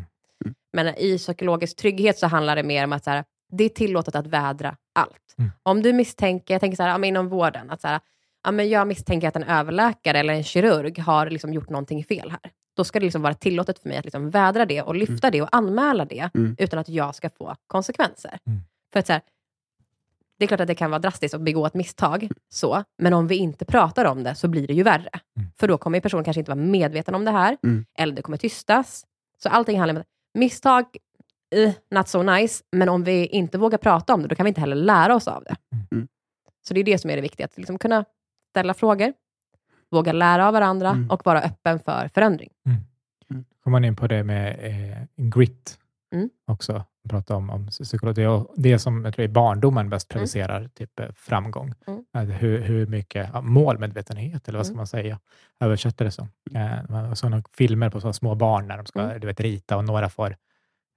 Men 0.74 0.88
i 0.88 1.18
psykologisk 1.18 1.78
trygghet 1.78 2.18
så 2.18 2.28
handlar 2.28 2.56
det 2.56 2.64
mer 2.64 2.84
om 2.84 2.94
att 2.94 3.04
så 3.04 3.10
här, 3.10 3.24
det 3.52 3.64
är 3.64 3.70
tillåtet 3.70 4.16
att 4.16 4.28
vädra 4.28 4.76
allt. 4.94 5.36
Mm. 5.38 5.52
Om 5.64 5.82
du 5.82 5.94
misstänker, 5.94 6.54
jag 6.54 6.62
tänker 6.62 6.76
så 6.76 6.84
här, 6.84 7.06
inom 7.06 7.30
vården, 7.30 7.70
att 7.72 7.82
så 7.82 7.88
här, 7.88 8.00
ja, 8.44 8.52
men 8.52 8.70
jag 8.70 8.88
misstänker 8.88 9.28
att 9.28 9.36
en 9.36 9.44
överläkare 9.44 10.20
eller 10.20 10.34
en 10.34 10.44
kirurg 10.44 11.00
har 11.00 11.30
liksom 11.30 11.54
gjort 11.54 11.70
någonting 11.70 12.04
fel 12.04 12.32
här. 12.32 12.52
Då 12.76 12.84
ska 12.84 13.00
det 13.00 13.06
liksom 13.06 13.22
vara 13.22 13.34
tillåtet 13.34 13.80
för 13.80 13.90
mig 13.90 13.98
att 13.98 14.06
liksom 14.06 14.30
vädra 14.30 14.66
det 14.66 14.82
och 14.82 14.96
lyfta 14.96 15.32
det 15.32 15.42
och 15.42 15.50
anmäla 15.52 16.06
det 16.06 16.30
Mm. 16.34 16.56
utan 16.60 16.80
att 16.80 16.90
jag 16.90 17.16
ska 17.16 17.30
få 17.30 17.56
konsekvenser. 17.68 18.38
Mm. 18.48 18.60
För 18.94 19.00
att 19.00 19.08
så 19.08 19.14
här, 19.14 19.22
det 20.40 20.46
är 20.46 20.48
klart 20.48 20.60
att 20.62 20.68
det 20.68 20.76
kan 20.76 20.92
vara 20.92 21.00
drastiskt 21.00 21.34
att 21.36 21.42
begå 21.42 21.66
ett 21.66 21.74
misstag, 21.74 22.30
så, 22.50 22.84
men 22.98 23.14
om 23.14 23.28
vi 23.28 23.36
inte 23.36 23.66
pratar 23.66 24.06
om 24.06 24.24
det 24.24 24.36
så 24.36 24.48
blir 24.48 24.68
det 24.68 24.74
ju 24.74 24.84
värre. 24.84 25.10
Mm. 25.38 25.50
För 25.60 25.68
då 25.68 25.78
kommer 25.78 26.00
personen 26.00 26.24
kanske 26.24 26.40
inte 26.40 26.52
vara 26.52 26.62
medveten 26.62 27.16
om 27.16 27.26
det 27.26 27.32
här, 27.32 27.58
Mm. 27.64 27.86
eller 27.98 28.16
det 28.16 28.22
kommer 28.22 28.38
tystas. 28.38 29.06
Så 29.44 29.50
allting 29.50 29.80
handlar 29.80 29.96
om 29.96 30.04
misstag, 30.34 30.86
eh, 31.56 31.74
not 31.92 32.08
so 32.08 32.24
nice, 32.24 32.64
men 32.72 32.90
om 32.90 33.04
vi 33.04 33.26
inte 33.26 33.58
vågar 33.58 33.78
prata 33.78 34.14
om 34.14 34.22
det, 34.22 34.28
då 34.28 34.36
kan 34.36 34.44
vi 34.44 34.48
inte 34.48 34.62
heller 34.62 34.76
lära 34.76 35.16
oss 35.16 35.28
av 35.28 35.44
det. 35.44 35.56
Mm. 35.92 36.08
Så 36.68 36.74
det 36.74 36.80
är 36.80 36.84
det 36.84 36.98
som 36.98 37.10
är 37.10 37.16
det 37.16 37.22
viktiga, 37.22 37.46
att 37.46 37.58
liksom 37.58 37.78
kunna 37.80 38.06
ställa 38.50 38.74
frågor, 38.74 39.14
våga 39.92 40.12
lära 40.14 40.48
av 40.48 40.54
varandra 40.54 40.90
Mm. 40.90 41.12
och 41.12 41.26
vara 41.26 41.42
öppen 41.42 41.80
för 41.80 42.10
förändring. 42.14 42.50
kommer 43.64 43.72
man 43.72 43.86
in 43.86 43.96
på 43.96 44.08
det 44.08 44.24
med 44.24 44.60
eh, 44.62 45.26
grit 45.26 45.78
Mm. 46.14 46.30
också. 46.48 46.84
Prata 47.10 47.36
om, 47.36 47.50
om 47.50 47.68
psykologi. 47.68 48.26
Och 48.26 48.54
det 48.58 48.80
som 48.80 49.06
jag 49.06 49.14
tror 49.16 49.26
i 49.26 49.28
barndomen 49.28 49.90
bäst 49.90 50.12
Mm. 50.12 50.20
producerar 50.20 50.68
typ, 50.68 51.00
eh, 51.00 51.08
framgång. 51.16 51.74
Mm. 51.88 52.32
Hur, 52.32 52.62
hur 52.62 52.88
mycket 52.88 53.30
ja, 53.34 53.42
målmedvetenhet, 53.42 54.48
eller 54.48 54.60
vad 54.60 54.66
ska 54.66 54.72
Mm. 54.74 54.78
man 54.78 54.88
säga, 54.88 55.20
översätta 55.60 56.04
det 56.04 56.12
som. 56.12 56.28
Eh, 56.56 56.90
några 57.24 57.44
filmer 57.58 57.90
på 57.90 58.02
så 58.02 58.14
små 58.14 58.36
barn 58.36 58.68
när 58.68 58.78
de 58.78 58.86
ska 58.86 59.00
Mm. 59.02 59.20
du 59.20 59.28
vet, 59.28 59.40
rita 59.40 59.78
och 59.78 59.84
några 59.86 60.10
får 60.10 60.36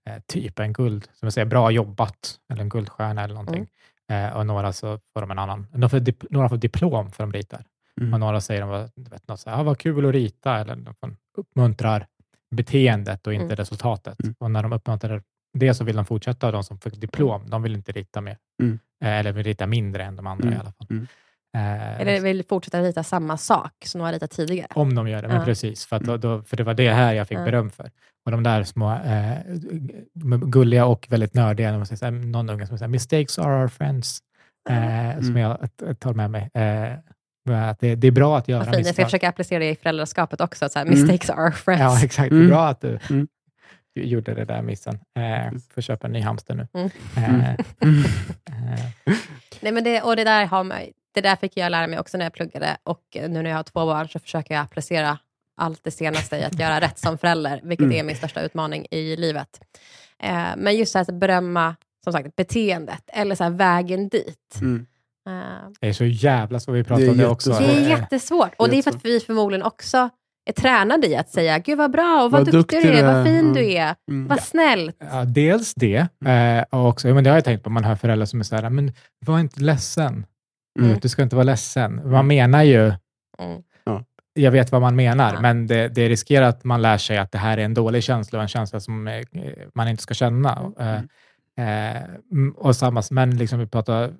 eh, 0.09 0.19
typ 0.27 0.59
en 0.59 0.73
guld, 0.73 1.05
som 1.05 1.27
jag 1.27 1.33
säger, 1.33 1.45
bra 1.47 1.71
jobbat, 1.71 2.39
eller 2.53 2.63
en 2.63 2.69
guldstjärna 2.69 3.25
eller 3.25 3.35
någonting. 3.35 3.67
Mm. 4.09 4.25
Eh, 4.31 4.37
och 4.37 4.47
några 4.47 4.73
så 4.73 4.99
får 5.13 5.21
de 5.21 5.31
en 5.31 5.39
annan. 5.39 5.67
De 5.73 5.91
får 5.91 6.01
dip, 6.01 6.25
några 6.31 6.49
får 6.49 6.57
diplom 6.57 7.11
för 7.11 7.23
de 7.25 7.33
ritar. 7.33 7.65
Mm. 8.01 8.15
Och 8.15 8.21
några 8.21 8.41
säger 8.41 8.61
de, 8.61 8.71
vet, 9.11 9.29
något 9.29 9.41
så 9.41 9.51
här, 9.51 9.61
ah, 9.61 9.63
vad 9.63 9.79
kul 9.79 10.07
att 10.07 10.13
rita, 10.13 10.59
eller 10.59 10.77
de 10.77 11.17
uppmuntrar 11.37 12.07
beteendet 12.51 13.27
och 13.27 13.35
inte 13.35 13.45
Mm. 13.45 13.57
resultatet. 13.57 14.23
Mm. 14.23 14.35
Och 14.39 14.51
när 14.51 14.63
de 14.63 14.73
uppmuntrar 14.73 15.23
det 15.59 15.75
så 15.75 15.85
vill 15.85 15.97
de 15.97 16.05
fortsätta, 16.05 16.51
de 16.51 16.65
som 16.65 16.79
fick 16.79 16.95
diplom, 17.01 17.51
de 17.51 17.63
vill 17.63 17.75
inte 17.75 17.93
rita 17.93 18.21
mer. 18.21 18.37
Mm. 18.63 18.79
Eh, 19.05 19.09
eller 19.19 19.33
vill 19.33 19.45
rita 19.45 19.67
mindre 19.67 20.05
än 20.05 20.17
de 20.17 20.27
andra 20.27 20.47
Mm. 20.49 20.59
i 20.59 20.61
alla 20.61 20.73
fall. 20.73 20.87
Mm. 20.91 21.07
Eh, 21.57 22.01
Eller 22.01 22.21
vill 22.21 22.45
fortsätta 22.49 22.81
rita 22.83 23.03
samma 23.03 23.37
sak 23.37 23.73
som 23.87 23.99
de 23.99 24.05
har 24.05 24.13
ritat 24.13 24.31
tidigare. 24.31 24.69
om 24.75 24.95
de 24.95 25.09
gör 25.09 25.23
det, 25.23 25.29
men 25.29 25.37
Ja. 25.37 25.45
precis. 25.45 25.87
För, 25.87 25.97
att 25.97 26.03
då, 26.03 26.17
då, 26.17 26.43
för 26.43 26.57
det 26.57 26.65
var 26.65 26.75
det 26.75 26.93
här 26.93 27.13
jag 27.15 27.29
fick 27.29 27.39
Ja. 27.39 27.45
beröm 27.45 27.71
för. 27.71 27.91
Och 28.29 28.33
de 28.33 28.43
där 28.43 28.65
små 28.65 28.93
eh, 28.93 29.39
gulliga 30.47 30.87
och 30.87 31.07
väldigt 31.11 31.35
nördiga, 31.35 31.71
när 31.71 31.77
man 31.79 31.87
säger 31.87 32.05
här, 32.05 32.11
någon 32.11 32.51
unge 32.51 32.67
som 32.67 32.79
säger 32.79 32.89
mistakes 32.89 33.39
are 33.39 33.63
our 33.63 33.69
friends, 33.69 34.19
eh, 34.71 35.17
som 35.21 35.29
Mm. 35.37 35.37
jag 35.37 35.69
eh, 35.87 35.95
tar 35.95 36.15
med 36.15 36.31
mig. 36.31 36.51
Eh, 36.55 36.93
att 37.71 37.81
det, 37.81 37.95
det 37.95 38.07
är 38.07 38.11
bra 38.13 38.39
att 38.39 38.49
göra 38.49 38.65
fint. 38.65 38.75
Jag 38.75 38.85
ska 38.85 38.91
misstag. 38.91 39.07
försöka 39.07 39.29
applicera 39.29 39.59
det 39.59 39.71
i 39.71 39.77
föräldraskapet 39.77 40.41
också. 40.41 40.69
Så 40.69 40.79
här, 40.79 40.87
Mm. 40.87 40.99
Mistakes 41.01 41.31
are 41.31 41.53
friends. 41.53 41.81
Ja, 42.01 42.05
exakt. 42.05 42.33
Mm. 42.33 42.49
Bra 42.49 42.69
att 42.69 42.81
du 42.81 42.99
Mm. 43.11 43.29
gjorde 43.95 44.35
det 44.35 44.45
där 44.45 44.63
missen. 44.63 44.95
Eh, 45.19 45.59
får 45.75 45.83
köpa 45.83 46.07
en 46.07 46.13
ny 46.13 46.21
hamster 46.21 46.55
nu. 46.55 46.67
Mm. 46.75 46.91
Mm. 47.17 47.41
eh, 48.51 49.15
Nej, 49.61 49.73
men 49.73 49.85
det, 49.85 50.03
och 50.03 50.17
det 50.17 50.25
där, 50.25 50.47
har 50.47 50.65
man, 50.65 50.79
det 51.15 51.21
där 51.21 51.37
fick 51.37 51.57
jag 51.57 51.71
lära 51.71 51.87
mig 51.87 51.99
också 51.99 52.19
när 52.19 52.25
jag 52.25 52.33
pluggade. 52.33 52.77
Och 52.85 53.01
nu 53.15 53.29
när 53.29 53.51
jag 53.51 53.57
har 53.57 53.63
två 53.63 53.87
barn 53.87 54.09
så 54.09 54.19
försöker 54.19 54.55
jag 54.55 54.63
applicera 54.63 55.19
allt 55.59 55.85
det 55.85 55.91
senaste 55.91 56.37
i 56.37 56.45
att 56.45 56.59
göra 56.61 56.81
rätt 56.81 56.99
som 56.99 57.19
förälder, 57.19 57.61
vilket 57.65 57.85
Mm. 57.85 57.99
är 57.99 58.03
min 58.03 58.17
största 58.17 58.41
utmaning 58.43 58.87
i 58.91 59.17
livet. 59.17 59.61
Eh, 60.23 60.47
men 60.57 60.77
just 60.77 60.93
så 60.93 60.99
här, 60.99 61.03
att 61.09 61.21
berömma 61.21 61.77
som 62.05 62.13
sagt, 62.13 62.37
beteendet, 62.37 63.03
eller 63.13 63.35
så 63.35 63.45
här, 63.45 63.51
vägen 63.51 64.09
dit. 64.09 64.59
Mm. 64.61 64.87
Eh, 65.29 65.69
det 65.81 65.89
är 65.89 65.93
så 65.93 66.05
jävla 66.05 66.61
så 66.61 66.73
vi 66.73 66.85
pratar 66.85 67.11
om 67.11 67.17
det 67.17 67.27
också. 67.29 67.51
det 67.51 67.57
är 67.65 67.81
Eh, 67.83 67.89
jättesvårt. 67.89 68.55
Och 68.59 68.69
det 68.71 68.79
är 68.79 68.83
för 68.83 68.91
att 68.91 69.05
vi 69.05 69.21
förmodligen 69.21 69.63
också 69.67 70.09
är 70.49 70.53
tränade 70.53 71.07
i 71.07 71.17
att 71.17 71.31
säga, 71.31 71.59
gud 71.59 71.79
vad 71.79 71.91
bra, 71.91 72.23
och 72.25 72.31
vad, 72.31 72.45
Vad 72.45 72.53
duktig 72.55 72.83
du 72.83 72.89
är, 72.89 73.15
vad 73.15 73.27
fin 73.27 73.47
ja. 73.49 73.55
du 73.55 73.73
är, 73.73 73.95
Mm. 74.11 74.29
vad 74.29 74.41
snällt. 74.43 74.97
Ja, 75.13 75.25
dels 75.25 75.75
det, 75.75 75.97
eh, 76.27 76.65
och 76.71 76.89
också, 76.89 77.09
ja, 77.09 77.15
men 77.15 77.25
det 77.25 77.31
har 77.31 77.37
jag 77.37 77.45
tänkt 77.45 77.65
på, 77.65 77.71
man 77.71 77.85
hör 77.85 77.97
föräldrar 77.97 78.27
som 78.27 78.41
är 78.41 78.45
så 78.45 78.57
här, 78.57 78.71
men 78.71 78.93
var 79.27 79.39
inte 79.41 79.61
ledsen. 79.61 80.27
Mm. 80.81 80.99
Du 81.03 81.09
ska 81.09 81.23
inte 81.23 81.37
vara 81.37 81.45
ledsen. 81.45 82.11
Man 82.11 82.27
menar 82.27 82.63
ju, 82.63 82.93
Mm. 83.41 83.63
Jag 84.43 84.51
vet 84.51 84.73
vad 84.73 84.81
man 84.81 84.97
menar, 84.97 85.35
Ja. 85.35 85.41
men 85.41 85.67
det, 85.67 85.89
det 85.89 86.09
riskerar 86.09 86.49
att 86.49 86.65
man 86.65 86.83
lär 86.83 86.99
sig 86.99 87.19
att 87.19 87.33
det 87.33 87.39
här 87.39 87.59
är 87.59 87.65
en 87.65 87.75
dålig 87.75 88.03
känsla 88.05 88.39
och 88.39 88.43
en 88.43 88.49
känsla 88.49 88.81
som 88.81 89.09
eh, 89.09 89.23
man 89.75 89.89
inte 89.89 90.03
ska 90.03 90.15
känna. 90.15 90.73
Eh, 90.79 90.95
eh, 91.67 92.03
mm, 92.33 92.51
och 92.57 92.77
samma, 92.77 93.03
men 93.11 93.37
liksom 93.37 93.59
vi 93.59 93.67
pratade 93.67 94.13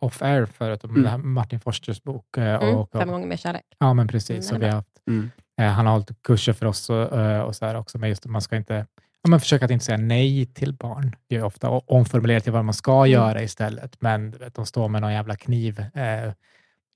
off-air 0.00 0.46
förut 0.46 0.84
om 0.84 0.90
Mm. 0.90 1.02
det 1.02 1.08
här 1.08 1.18
Martin 1.18 1.60
Forsters 1.60 2.02
bok. 2.02 2.36
eh, 2.36 2.44
Mm. 2.54 2.76
och, 2.76 2.90
Fem 2.92 3.08
gånger 3.08 3.26
mer 3.26 3.36
kärlek. 3.36 3.62
Ja, 3.78 3.94
men 3.94 4.08
precis. 4.08 4.50
Mm, 4.50 4.56
och 4.56 4.62
vi 4.62 4.68
har 4.68 4.76
haft, 4.76 4.88
Mm. 5.08 5.30
eh, 5.60 5.66
han 5.66 5.86
har 5.86 5.92
hållit 5.92 6.22
kurser 6.22 6.52
för 6.52 6.66
oss 6.66 6.90
och, 6.90 7.18
eh, 7.20 7.40
och 7.40 7.56
så 7.56 7.66
här 7.66 7.74
också, 7.76 7.98
men 7.98 8.08
just 8.08 8.26
att 8.26 8.30
man 8.32 8.42
ska 8.42 8.56
inte 8.56 8.86
Ja, 9.22 9.30
man 9.30 9.40
försöker 9.40 9.64
att 9.64 9.70
inte 9.70 9.84
säga 9.84 9.98
nej 9.98 10.46
till 10.46 10.72
barn. 10.74 11.16
Det 11.28 11.36
är 11.36 11.44
ofta 11.44 11.68
omformulerat 11.70 12.42
till 12.44 12.52
vad 12.52 12.64
man 12.64 12.74
ska 12.74 12.96
Mm. 12.98 13.10
göra 13.10 13.42
istället, 13.42 13.96
men 14.00 14.30
du 14.30 14.38
vet, 14.38 14.54
de 14.54 14.66
står 14.66 14.88
med 14.88 15.00
någon 15.02 15.12
jävla 15.12 15.36
kniv. 15.36 15.84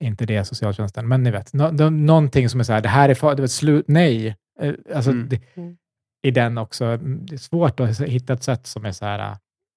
Inte 0.03 0.25
det 0.25 0.45
socialtjänsten, 0.45 1.07
men 1.07 1.23
ni 1.23 1.31
vet, 1.31 1.53
nå 1.53 1.71
nå- 1.71 1.89
någonting 1.89 2.49
som 2.49 2.59
är 2.59 2.63
så 2.63 2.73
här, 2.73 2.81
det 2.81 2.89
här 2.89 3.09
är 3.09 3.13
farligt, 3.15 3.51
slut, 3.51 3.85
nej. 3.87 4.35
Eh, 4.61 4.73
alltså, 4.95 5.11
Mm. 5.11 5.29
det, 5.29 5.39
Mm. 5.55 5.77
I 6.23 6.31
den 6.31 6.57
också, 6.57 6.85
mm, 6.85 7.25
det 7.25 7.33
är 7.35 7.37
svårt 7.37 7.79
att 7.79 7.99
hitta 7.99 8.33
ett 8.33 8.43
sätt 8.43 8.67
som 8.67 8.85
är 8.85 8.91
så 8.91 9.05
här, 9.05 9.19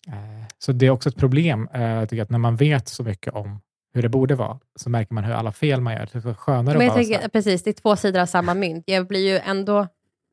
eh, 0.09 0.45
så 0.59 0.73
det 0.73 0.87
är 0.87 0.91
också 0.91 1.09
ett 1.09 1.17
problem, 1.17 1.69
jag 1.73 2.09
tycker 2.09 2.23
att 2.23 2.31
när 2.31 2.39
man 2.39 2.57
vet 2.57 2.89
så 2.89 3.03
mycket 3.03 3.35
om 3.35 3.61
hur 3.95 4.03
det 4.03 4.09
borde 4.09 4.35
vara, 4.35 4.59
så 4.77 4.91
märker 4.91 5.15
man 5.15 5.25
hur 5.25 5.33
alla 5.33 5.53
fel 5.53 5.81
man 5.81 5.93
gör. 5.93 6.09
Det 6.13 6.25
är 6.29 6.35
skönare 6.35 6.79
Men 6.79 6.87
jag 6.87 6.95
tänker, 6.95 7.19
här, 7.19 7.29
precis, 7.29 7.63
det 7.63 7.71
är 7.71 7.75
två 7.75 7.97
sidor 7.97 8.21
av 8.21 8.27
samma 8.27 8.55
mynt. 8.55 8.85
Jag 8.87 9.07
blir 9.07 9.29
ju 9.33 9.39
ändå 9.39 9.87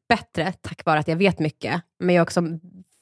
bättre 0.09 0.53
tack 0.61 0.85
vare 0.85 0.99
att 0.99 1.07
jag 1.07 1.15
vet 1.15 1.39
mycket, 1.39 1.81
men 1.99 2.15
jag 2.15 2.21
är 2.21 2.23
också 2.25 2.41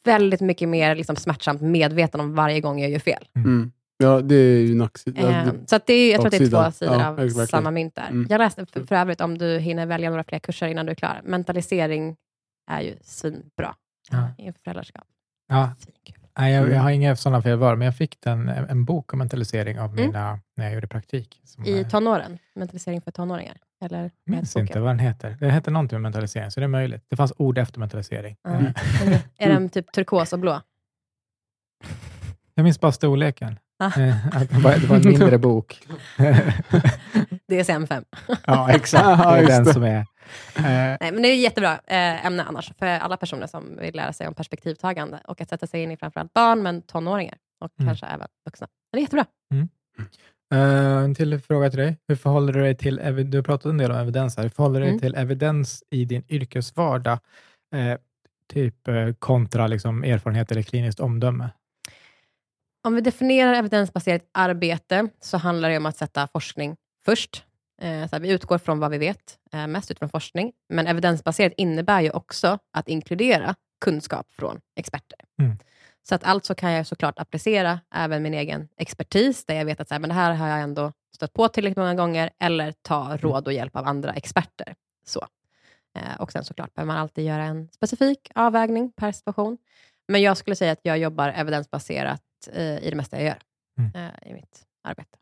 väldigt 0.06 0.42
mycket 0.42 0.70
mer 0.70 0.96
liksom, 0.96 1.16
smärtsamt 1.16 1.62
medveten 1.62 2.20
om 2.20 2.36
varje 2.36 2.62
gång 2.62 2.80
jag 2.80 2.90
gör 2.92 3.00
fel. 3.00 3.28
Mm. 3.36 3.72
Ja, 3.98 4.22
det 4.22 4.36
är 4.36 4.60
ju 4.60 4.76
nacksida. 4.76 5.22
Ja, 5.22 5.32
Eh, 5.32 5.46
det- 5.54 5.70
så 5.70 5.76
att 5.76 5.86
det 5.86 5.94
är, 5.94 6.12
jag 6.12 6.22
tror 6.22 6.28
att 6.28 6.32
det 6.32 6.38
är 6.58 6.66
två 6.66 6.72
sidor 6.72 6.94
Ja, 6.96 7.08
av 7.08 7.16
verkligen. 7.16 7.48
samma 7.48 7.72
mynt 7.72 7.96
där. 7.96 8.08
Mm. 8.10 8.28
Jag 8.30 8.38
läste 8.40 8.66
för, 8.66 8.86
för 8.86 8.96
övrigt, 8.96 9.22
om 9.22 9.38
du 9.38 9.60
hinner 9.60 9.86
välja 9.86 10.10
några 10.10 10.24
fler 10.24 10.40
kurser 10.40 10.68
innan 10.68 10.86
du 10.86 10.92
är 10.92 10.96
klar, 10.96 11.22
mentalisering 11.24 12.16
är 12.72 12.82
ju 12.82 12.96
svinbra 13.02 13.76
Ja. 14.12 14.28
inför 14.38 14.60
föräldraskap. 14.64 15.04
ja. 15.50 15.74
Nej, 16.38 16.54
jag, 16.54 16.62
Mm. 16.64 16.76
jag 16.76 16.82
har 16.82 16.92
inga 16.92 17.16
sådana 17.16 17.42
fel 17.42 17.58
var, 17.58 17.76
men 17.76 17.86
jag 17.86 17.98
fick 17.98 18.22
den, 18.22 18.50
en, 18.50 18.70
en 18.70 18.86
bok 18.86 19.14
om 19.14 19.20
mentalisering 19.20 19.80
av 19.80 19.92
Mm. 19.92 20.06
mina, 20.06 20.40
när 20.58 20.66
jag 20.66 20.74
gjorde 20.74 20.88
praktik. 20.88 21.42
Som, 21.44 21.66
I 21.66 21.86
tonåren, 21.86 22.38
mentalisering 22.56 23.02
för 23.02 23.12
tonåringar. 23.12 23.58
Eller 23.86 24.02
jag 24.02 24.12
minns 24.36 24.56
inte 24.56 24.80
vad 24.80 24.90
den 24.90 25.00
heter. 25.00 25.38
Det 25.40 25.52
heter 25.52 25.72
någonting 25.72 25.96
med 25.96 26.02
mentalisering, 26.02 26.52
så 26.52 26.60
det 26.60 26.64
är 26.64 26.68
möjligt. 26.68 27.06
Det 27.10 27.16
fanns 27.16 27.34
ord 27.38 27.58
efter 27.58 27.80
mentalisering. 27.80 28.38
Eh, 28.46 29.20
Är 29.38 29.50
den 29.50 29.70
typ 29.70 29.92
turkos 29.92 30.34
och 30.34 30.40
blå? 30.40 30.62
Jag 32.56 32.64
minns 32.64 32.80
bara 32.80 32.92
storleken. 32.92 33.60
Ah. 33.80 33.86
Eh, 34.02 34.16
det, 34.50 34.58
var, 34.60 34.72
det 34.72 34.88
var 34.88 34.96
en 34.96 35.10
mindre 35.10 35.38
bok. 35.38 35.80
DSM-5. 37.52 38.06
ja, 38.46 38.70
exakt. 38.72 39.04
Det 39.24 39.24
är 39.40 39.48
den 39.48 39.66
som 39.74 39.84
är... 39.84 39.98
Eh, 39.98 40.06
Nej, 40.66 40.98
men 41.00 41.22
det 41.22 41.28
är 41.28 41.34
ett 41.34 41.40
jättebra 41.42 41.72
eh, 41.74 42.26
ämne 42.26 42.44
annars, 42.44 42.72
för 42.80 42.86
alla 42.86 43.18
personer 43.18 43.48
som 43.48 43.78
vill 43.82 43.96
lära 43.96 44.14
sig 44.14 44.28
om 44.28 44.34
perspektivtagande 44.34 45.20
och 45.28 45.42
att 45.42 45.50
sätta 45.50 45.68
sig 45.68 45.84
in 45.84 45.92
i 45.92 45.98
framförallt 45.98 46.34
barn, 46.34 46.64
men 46.64 46.82
tonåringar 46.82 47.36
och 47.66 47.72
Mm. 47.80 47.90
kanske 47.90 48.06
även 48.06 48.28
vuxna. 48.46 48.68
Det 48.92 48.98
är 48.98 49.02
jättebra. 49.02 49.26
Eh, 50.54 51.04
en 51.04 51.16
till 51.16 51.40
fråga 51.40 51.70
till 51.70 51.80
dig. 51.80 51.98
Hur 52.08 52.16
förhåller 52.16 52.54
du 52.54 52.62
dig 52.62 52.76
till, 52.76 52.96
du 53.32 53.38
har 53.38 53.44
pratat 53.44 53.66
en 53.66 53.78
del 53.78 53.92
om 53.92 53.98
evidens 53.98 54.36
här, 54.38 54.44
hur 54.44 54.50
förhåller 54.50 54.80
du 54.80 54.86
dig 54.86 54.90
Mm. 54.92 55.00
till 55.02 55.16
evidens 55.16 55.84
i 55.90 56.06
din 56.06 56.24
yrkesvardag? 56.30 57.20
Eh, 57.76 57.98
typ 58.54 58.88
eh, 58.88 59.14
kontra 59.20 59.68
liksom, 59.68 60.04
erfarenhet 60.04 60.52
eller 60.52 60.62
kliniskt 60.62 61.00
omdöme? 61.00 61.50
Om 62.86 62.96
vi 62.96 63.02
definierar 63.02 63.54
evidensbaserat 63.54 64.22
arbete 64.32 65.10
så 65.20 65.38
handlar 65.38 65.70
det 65.70 65.78
om 65.78 65.86
att 65.86 65.98
sätta 65.98 66.28
forskning 66.28 66.76
först. 67.06 67.46
Eh, 67.82 68.10
så 68.10 68.20
vi 68.20 68.32
utgår 68.32 68.58
från 68.58 68.80
vad 68.80 68.92
vi 68.92 68.98
vet, 68.98 69.38
eh, 69.54 69.68
mest 69.68 69.92
utifrån 69.92 70.10
forskning. 70.10 70.52
Men 70.70 70.88
evidensbaserat 70.88 71.54
innebär 71.58 72.02
ju 72.02 72.12
också 72.12 72.60
att 72.74 72.88
inkludera 72.88 73.56
kunskap 73.82 74.28
från 74.32 74.60
experter. 74.76 75.20
Mm. 75.40 75.58
Så 76.08 76.16
att 76.16 76.24
alltså 76.24 76.56
kan 76.56 76.72
jag 76.72 76.88
såklart 76.88 77.20
applicera 77.20 77.80
även 77.96 78.24
min 78.24 78.34
egen 78.34 78.68
expertis, 78.78 79.46
där 79.46 79.56
jag 79.56 79.66
vet 79.66 79.80
att 79.80 79.88
så 79.88 79.94
här, 79.94 80.00
men 80.00 80.10
det 80.10 80.14
här 80.14 80.34
har 80.34 80.48
jag 80.48 80.62
ändå 80.62 80.92
stött 81.16 81.34
på 81.34 81.48
tillräckligt 81.48 81.78
många 81.78 81.96
gånger, 81.96 82.30
eller 82.40 82.72
ta 82.82 83.18
råd 83.18 83.48
och 83.48 83.54
hjälp 83.54 83.76
av 83.76 83.88
andra 83.88 84.14
experter. 84.14 84.76
Så. 85.06 85.28
Eh, 85.96 86.16
och 86.20 86.32
sen 86.32 86.44
såklart 86.44 86.74
behöver 86.74 86.94
man 86.94 87.02
alltid 87.02 87.26
göra 87.26 87.44
en 87.44 87.70
specifik 87.72 88.32
avvägning 88.36 88.92
per 88.92 89.12
situation. 89.12 89.58
Men 90.08 90.22
jag 90.22 90.38
skulle 90.38 90.56
säga 90.56 90.72
att 90.72 90.80
jag 90.84 90.98
jobbar 90.98 91.30
evidensbaserat 91.30 92.22
eh, 92.54 92.78
i 92.84 92.90
det 92.90 92.96
mesta 92.96 93.18
jag 93.18 93.26
gör 93.26 93.38
Mm. 93.80 93.92
eh, 93.96 94.30
i 94.32 94.34
mitt 94.34 94.66
arbete. 94.84 95.18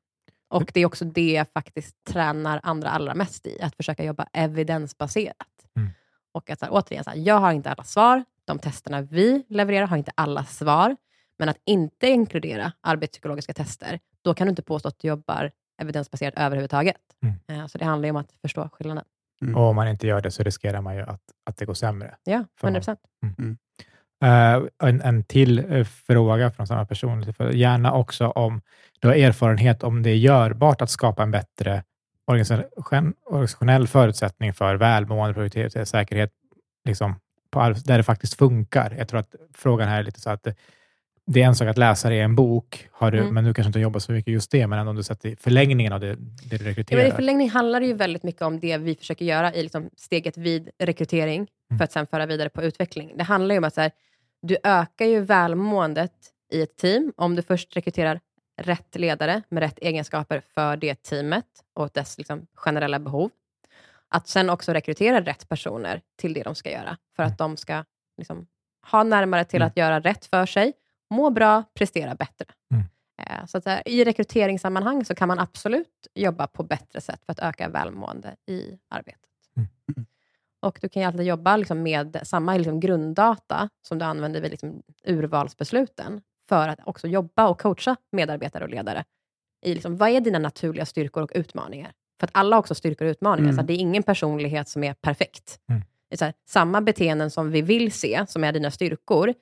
Och 0.49 0.71
det 0.73 0.79
är 0.81 0.85
också 0.85 1.05
det 1.05 1.31
jag 1.31 1.47
faktiskt 1.49 2.03
tränar 2.03 2.59
andra 2.63 2.89
allra 2.89 3.15
mest 3.15 3.47
i, 3.47 3.61
att 3.61 3.75
försöka 3.75 4.03
jobba 4.03 4.27
evidensbaserat. 4.33 5.35
Mm. 5.77 5.89
Och 6.31 6.49
att 6.49 6.59
så 6.59 6.65
här, 6.65 6.71
återigen, 6.73 7.03
så 7.03 7.09
här, 7.09 7.17
jag 7.17 7.35
har 7.39 7.51
inte 7.51 7.71
alla 7.71 7.83
svar. 7.83 8.23
De 8.45 8.59
testerna 8.59 9.01
vi 9.01 9.43
levererar 9.49 9.87
har 9.87 9.97
inte 9.97 10.11
alla 10.15 10.45
svar. 10.45 10.95
Men 11.37 11.49
att 11.49 11.57
inte 11.65 12.07
inkludera 12.07 12.71
arbetspsykologiska 12.81 13.53
tester, 13.53 13.99
då 14.21 14.33
kan 14.33 14.47
du 14.47 14.49
inte 14.49 14.61
påstå 14.61 14.87
att 14.89 14.99
du 14.99 15.07
jobbar 15.07 15.51
evidensbaserat 15.81 16.33
överhuvudtaget. 16.37 16.97
Mm. 17.23 17.61
Eh, 17.61 17.67
så 17.67 17.77
det 17.77 17.85
handlar 17.85 18.07
ju 18.07 18.11
om 18.11 18.17
att 18.17 18.31
förstå 18.41 18.69
skillnaden. 18.73 19.03
Mm. 19.41 19.55
Och 19.55 19.61
om 19.63 19.75
man 19.75 19.87
inte 19.87 20.07
gör 20.07 20.21
det 20.21 20.31
så 20.31 20.43
riskerar 20.43 20.81
man 20.81 20.95
ju 20.95 21.01
att, 21.01 21.21
att 21.45 21.57
det 21.57 21.65
går 21.65 21.73
sämre. 21.73 22.15
Ja, 22.23 22.45
Får 22.55 22.67
man- 22.67 22.75
100 22.75 22.79
procent. 22.79 22.99
Eh, 24.21 24.63
en, 24.89 25.01
en 25.01 25.23
till 25.23 25.59
eh, 25.73 25.83
fråga 25.83 26.51
från 26.51 26.67
samma 26.67 26.85
person. 26.85 27.33
Gärna 27.53 27.93
också 27.93 28.27
om 28.27 28.61
du 28.99 29.07
har 29.07 29.15
erfarenhet 29.15 29.83
om 29.83 30.03
det 30.03 30.09
är 30.09 30.15
görbart 30.15 30.81
att 30.81 30.89
skapa 30.89 31.23
en 31.23 31.31
bättre 31.31 31.83
organisation, 32.27 33.13
organisationell 33.25 33.87
förutsättning 33.87 34.53
för 34.53 34.75
välmående, 34.75 35.33
produktivitet, 35.33 35.87
säkerhet, 35.87 36.31
liksom, 36.85 37.15
på, 37.51 37.59
där 37.85 37.97
det 37.97 38.03
faktiskt 38.03 38.33
funkar. 38.37 38.95
Jag 38.97 39.07
tror 39.07 39.19
att 39.19 39.35
frågan 39.53 39.87
här 39.87 39.99
är 39.99 40.03
lite 40.03 40.21
så 40.21 40.29
att 40.29 40.43
det, 40.43 40.55
det 41.25 41.41
är 41.41 41.47
en 41.47 41.55
sak 41.55 41.67
att 41.67 41.77
läsa 41.77 42.09
det 42.09 42.15
i 42.15 42.19
en 42.19 42.35
bok, 42.35 42.87
har 42.91 43.11
du, 43.11 43.17
Mm. 43.19 43.33
men 43.33 43.43
du 43.43 43.53
kanske 43.53 43.67
inte 43.69 43.79
jobbar 43.79 43.99
så 43.99 44.11
mycket 44.11 44.33
just 44.33 44.51
det, 44.51 44.67
men 44.67 44.79
ändå 44.79 44.89
om 44.89 44.95
du 44.95 45.03
sätter 45.03 45.29
i 45.29 45.35
förlängningen 45.35 45.93
av 45.93 45.99
det, 45.99 46.07
det 46.07 46.15
du 46.15 46.55
Ja, 46.55 46.57
men 46.59 46.67
rekryterar. 46.67 47.05
I 47.05 47.11
förlängning 47.11 47.49
handlar 47.49 47.79
det 47.79 47.85
ju 47.85 47.93
väldigt 47.93 48.23
mycket 48.23 48.41
om 48.41 48.59
det 48.59 48.77
vi 48.77 48.95
försöker 48.95 49.25
göra 49.25 49.53
i 49.53 49.63
liksom 49.63 49.89
steget 49.97 50.37
vid 50.37 50.69
rekrytering, 50.79 51.47
Mm. 51.71 51.77
för 51.77 51.83
att 51.83 51.91
sen 51.91 52.07
föra 52.07 52.25
vidare 52.25 52.49
på 52.49 52.63
utveckling. 52.63 53.11
Det 53.17 53.23
handlar 53.23 53.55
ju 53.55 53.57
om 53.59 53.63
att 53.63 53.73
så 53.73 53.81
här, 53.81 53.91
du 54.41 54.57
ökar 54.63 55.05
ju 55.05 55.19
välmåendet 55.19 56.13
i 56.51 56.61
ett 56.61 56.77
team 56.77 57.13
om 57.17 57.35
du 57.35 57.41
först 57.41 57.75
rekryterar 57.77 58.19
rätt 58.61 58.95
ledare 58.95 59.41
med 59.49 59.61
rätt 59.63 59.79
egenskaper 59.79 60.39
för 60.39 60.77
det 60.77 61.03
teamet 61.03 61.45
och 61.73 61.89
dess 61.93 62.17
liksom, 62.17 62.47
generella 62.53 62.99
behov. 62.99 63.31
Att 64.09 64.27
sen 64.27 64.49
också 64.49 64.73
rekrytera 64.73 65.21
rätt 65.21 65.49
personer 65.49 66.01
till 66.17 66.33
det 66.33 66.43
de 66.43 66.55
ska 66.55 66.71
göra, 66.71 66.97
för 67.15 67.23
att 67.23 67.37
de 67.37 67.57
ska 67.57 67.83
liksom, 68.17 68.47
ha 68.91 69.03
närmare 69.03 69.45
till 69.45 69.57
Mm. 69.61 69.67
att 69.67 69.77
göra 69.77 69.99
rätt 69.99 70.25
för 70.25 70.45
sig, 70.45 70.73
må 71.09 71.29
bra, 71.29 71.63
prestera 71.73 72.15
bättre. 72.15 72.45
Mm. 72.73 72.83
Eh, 73.21 73.45
Så 73.45 73.57
att, 73.57 73.67
eh, 73.67 73.79
I 73.85 74.03
rekryteringssammanhang 74.03 75.05
så 75.05 75.15
kan 75.15 75.27
man 75.27 75.39
absolut 75.39 76.07
jobba 76.15 76.47
på 76.47 76.63
bättre 76.63 77.01
sätt 77.01 77.25
för 77.25 77.31
att 77.31 77.39
öka 77.39 77.69
välmående 77.69 78.35
i 78.47 78.77
arbetet. 78.89 79.21
Och 80.61 80.77
Du 80.81 80.89
kan 80.89 81.01
ju 81.01 81.07
alltid 81.07 81.25
jobba 81.25 81.57
liksom 81.57 81.83
med 81.83 82.19
samma 82.23 82.57
liksom 82.57 82.79
grunddata 82.79 83.69
som 83.87 83.99
du 83.99 84.05
använder 84.05 84.41
vid 84.41 84.51
liksom 84.51 84.81
urvalsbesluten, 85.05 86.21
för 86.49 86.67
att 86.67 86.79
också 86.83 87.07
jobba 87.07 87.47
och 87.47 87.61
coacha 87.61 87.95
medarbetare 88.11 88.63
och 88.63 88.69
ledare 88.69 89.03
i 89.65 89.73
liksom, 89.73 89.97
vad 89.97 90.09
är 90.09 90.21
dina 90.21 90.39
naturliga 90.39 90.85
styrkor 90.85 91.23
och 91.23 91.31
utmaningar. 91.35 91.91
För 92.19 92.27
att 92.27 92.31
alla 92.33 92.55
har 92.55 92.59
också 92.59 92.75
styrkor 92.75 93.05
och 93.07 93.11
utmaningar, 93.11 93.49
Mm. 93.49 93.55
så 93.55 93.67
det 93.67 93.73
är 93.73 93.77
ingen 93.77 94.03
personlighet 94.03 94.69
som 94.69 94.83
är 94.83 94.93
perfekt. 94.93 95.59
Mm. 95.69 95.81
Det 96.09 96.21
är 96.21 96.25
här, 96.25 96.33
samma 96.49 96.81
beteenden 96.81 97.31
som 97.31 97.51
vi 97.51 97.61
vill 97.61 97.91
se, 97.91 98.25
som 98.27 98.43
är 98.43 98.51
dina 98.51 98.71
styrkor, 98.71 99.33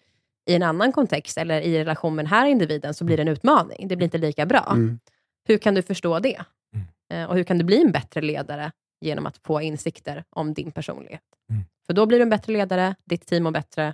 i 0.50 0.56
en 0.56 0.64
annan 0.64 0.92
kontext 0.92 1.38
eller 1.38 1.62
i 1.62 1.80
relation 1.80 2.16
med 2.16 2.26
den 2.26 2.30
här 2.30 2.46
individen, 2.48 2.94
så 2.94 3.04
blir 3.06 3.18
det 3.18 3.24
en 3.24 3.28
utmaning. 3.28 3.88
Det 3.88 3.96
blir 3.96 4.06
inte 4.06 4.18
lika 4.18 4.46
bra. 4.46 4.68
Mm. 4.72 5.00
Hur 5.48 5.58
kan 5.58 5.76
du 5.76 5.82
förstå 5.82 6.20
det? 6.20 6.40
Mm. 6.74 6.88
Eh, 7.24 7.30
Och 7.30 7.36
hur 7.36 7.44
kan 7.44 7.58
du 7.58 7.64
bli 7.64 7.82
en 7.82 7.92
bättre 7.92 8.22
ledare 8.22 8.72
genom 9.02 9.26
att 9.26 9.38
få 9.38 9.62
insikter 9.62 10.24
om 10.30 10.54
din 10.54 10.72
personlighet? 10.72 11.22
Mm. 11.50 11.64
För 11.88 11.94
då 11.94 12.06
blir 12.06 12.18
du 12.18 12.24
en 12.24 12.30
bättre 12.30 12.54
ledare, 12.54 12.96
ditt 13.06 13.26
team 13.28 13.44
mår 13.44 13.52
bättre 13.52 13.94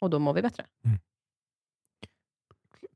och 0.00 0.10
då 0.10 0.18
mår 0.18 0.34
vi 0.34 0.42
bättre. 0.42 0.64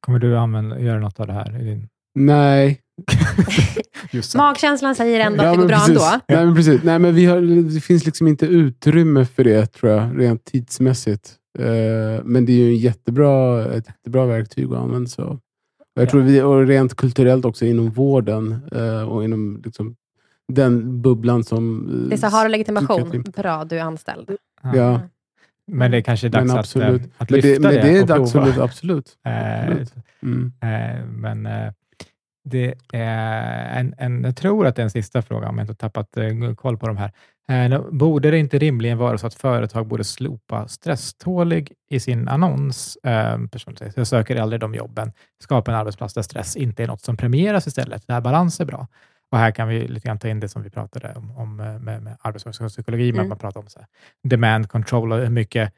Kommer 0.01 0.19
du 0.19 0.39
använda, 0.39 0.81
göra 0.81 1.01
något 1.01 1.21
av 1.21 1.27
det 1.27 1.33
här? 1.33 1.61
I 1.61 1.65
din... 1.65 1.89
Nej. 2.15 2.81
Magkänslan 4.37 4.95
säger 4.95 5.21
ändå 5.21 5.37
att 5.39 5.43
det 5.43 5.47
Ja, 5.47 5.55
går 5.61 5.69
bra 5.69 5.77
precis. 5.77 5.89
ändå. 5.89 6.21
Nej, 6.29 6.47
men 6.47 6.55
precis. 6.55 6.83
Nej, 6.83 6.99
men 6.99 7.15
vi 7.15 7.25
har, 7.27 7.41
det 7.75 7.81
finns 7.81 8.07
liksom 8.07 8.27
inte 8.27 8.47
utrymme 8.47 9.25
för 9.25 9.45
det, 9.45 9.67
tror 9.67 9.93
jag, 9.93 10.21
rent 10.21 10.45
tidsmässigt. 10.45 11.35
Eh, 11.59 12.25
men 12.25 12.45
det 12.47 12.53
är 12.53 12.57
ju 12.57 12.69
en 12.69 12.77
jättebra, 12.79 13.65
ett 13.75 13.87
jättebra 13.87 14.27
verktyg 14.27 14.65
att 14.73 14.79
använda 14.79 15.09
sig 15.09 15.25
av. 15.25 15.41
Jag 15.95 16.07
Ja. 16.07 16.11
tror 16.11 16.21
vi, 16.23 16.43
och 16.43 16.67
rent 16.67 16.95
kulturellt 16.97 17.45
också 17.45 17.65
inom 17.65 17.91
vården 17.91 18.69
eh, 18.73 19.03
och 19.03 19.25
inom 19.25 19.63
liksom, 19.65 19.97
den 20.53 21.03
bubblan 21.03 21.45
som... 21.45 21.89
eh, 22.03 22.09
Det 22.09 22.15
är 22.15 22.17
så, 22.17 22.27
har 22.27 22.45
du 22.45 22.51
legitimation? 22.51 22.97
psykiatrin. 23.03 23.23
Bra, 23.37 23.65
du 23.65 23.79
är 23.79 23.83
anställd. 23.83 24.31
Ja, 24.75 25.01
Men 25.67 25.91
det 25.91 25.97
är 25.97 26.01
kanske 26.01 26.27
är 26.27 26.29
dags 26.31 26.47
men 26.47 26.51
att, 26.53 26.59
absolut. 26.59 27.03
eh, 27.03 27.09
att 27.19 27.31
men 27.31 27.41
lyfta 27.41 27.69
det, 27.71 27.75
men 27.77 27.87
det 27.87 27.99
är 27.99 28.01
och 28.03 28.07
dags 28.07 28.33
prova. 28.33 28.47
att 28.49 28.59
absolut. 28.59 29.19
Eh, 29.27 29.59
absolut. 29.63 29.93
Mm. 30.23 30.53
Eh, 30.63 31.05
Men 31.07 31.47
eh, 31.47 31.73
det 32.45 32.75
är 32.93 33.81
en, 33.81 33.95
en, 33.99 34.25
jag 34.25 34.37
tror 34.37 34.67
att 34.67 34.77
det 34.77 34.83
är 34.83 34.85
en 34.85 34.91
sista 34.91 35.23
fråga, 35.23 35.49
om 35.49 35.59
jag 35.59 35.63
inte 35.63 35.71
har 35.73 35.89
tappat 35.91 36.17
eh, 36.17 36.55
koll 36.55 36.77
på 36.79 36.87
de 36.87 36.97
här. 36.97 37.13
Eh, 37.49 37.81
Borde 37.91 38.31
det 38.31 38.39
inte 38.39 38.59
rimligen 38.59 38.99
vara 38.99 39.19
så 39.19 39.27
att 39.27 39.35
företag 39.35 39.87
borde 39.87 40.05
slopa 40.05 40.69
stresstålig 40.69 41.73
i 41.91 42.01
sin 42.01 42.29
annons? 42.29 42.97
Eh, 42.97 43.39
Personen 43.53 43.77
säger, 43.77 43.93
jag 43.97 44.07
söker 44.07 44.37
aldrig 44.37 44.61
de 44.61 44.75
jobben. 44.75 45.13
Skapa 45.43 45.71
en 45.71 45.77
arbetsplats 45.79 46.15
där 46.15 46.23
stress 46.23 46.57
inte 46.57 46.83
är 46.83 46.87
något 46.87 47.01
som 47.01 47.17
premieras 47.17 47.67
istället, 47.67 48.07
där 48.07 48.21
balans 48.21 48.61
är 48.61 48.65
bra. 48.65 48.87
Och 49.33 49.39
här 49.39 49.51
kan 49.51 49.69
vi 49.69 49.89
lite 49.89 50.07
grann 50.09 50.19
ta 50.19 50.29
in 50.29 50.41
det 50.41 50.49
som 50.49 50.63
vi 50.63 50.71
pratade 50.71 51.15
om, 51.15 51.31
om 51.37 51.61
eh, 51.61 51.79
med, 51.79 52.03
med 52.03 52.17
men 53.13 53.21
Mm. 53.21 53.29
man 53.29 53.39
pratar 53.39 53.61
om 53.61 53.67
så 53.69 53.79
här, 53.79 53.89
demand 54.23 54.69
control 54.69 55.13
och 55.13 55.19
hur 55.19 55.31
mycket 55.31 55.73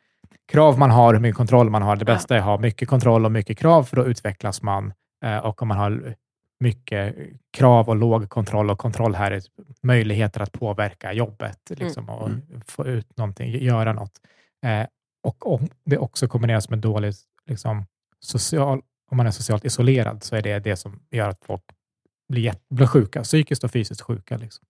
krav 0.52 0.78
man 0.78 0.90
har, 0.90 1.14
hur 1.14 1.20
mycket 1.20 1.36
kontroll 1.36 1.70
man 1.70 1.82
har. 1.82 1.96
Det 1.96 2.04
bästa 2.04 2.34
är 2.34 2.38
att 2.38 2.44
ha 2.44 2.58
mycket 2.58 2.88
kontroll 2.88 3.24
och 3.24 3.32
mycket 3.32 3.58
krav, 3.58 3.82
för 3.84 3.96
då 3.96 4.06
utvecklas 4.06 4.62
man. 4.62 4.92
Eh, 5.24 5.36
och 5.38 5.62
om 5.62 5.68
man 5.68 5.76
har 5.78 6.14
mycket 6.60 7.16
krav 7.56 7.88
och 7.88 7.96
låg 7.96 8.28
kontroll, 8.28 8.70
och 8.70 8.78
kontroll 8.78 9.14
här 9.14 9.30
är 9.30 9.42
möjligheter 9.82 10.40
att 10.40 10.52
påverka 10.52 11.12
jobbet 11.12 11.58
liksom, 11.70 12.08
och 12.10 12.28
Mm. 12.28 12.42
få 12.66 12.86
ut 12.86 13.16
någonting, 13.16 13.50
göra 13.62 13.92
något. 13.92 14.12
Eh, 14.66 14.86
och 15.22 15.52
om 15.54 15.68
det 15.84 15.98
också 15.98 16.28
kombineras 16.28 16.70
med 16.70 16.78
dålig 16.78 17.14
liksom, 17.46 17.86
social, 18.20 18.80
om 19.10 19.16
man 19.16 19.26
är 19.26 19.30
socialt 19.30 19.64
isolerad, 19.64 20.22
så 20.24 20.36
är 20.36 20.42
det 20.42 20.58
det 20.58 20.76
som 20.76 21.00
gör 21.10 21.28
att 21.28 21.44
folk 21.44 21.62
blir, 22.28 22.54
blir 22.70 22.86
sjuka, 22.86 23.22
psykiskt 23.22 23.64
och 23.64 23.70
fysiskt 23.70 24.00
sjuka. 24.00 24.36
Liksom, 24.36 24.64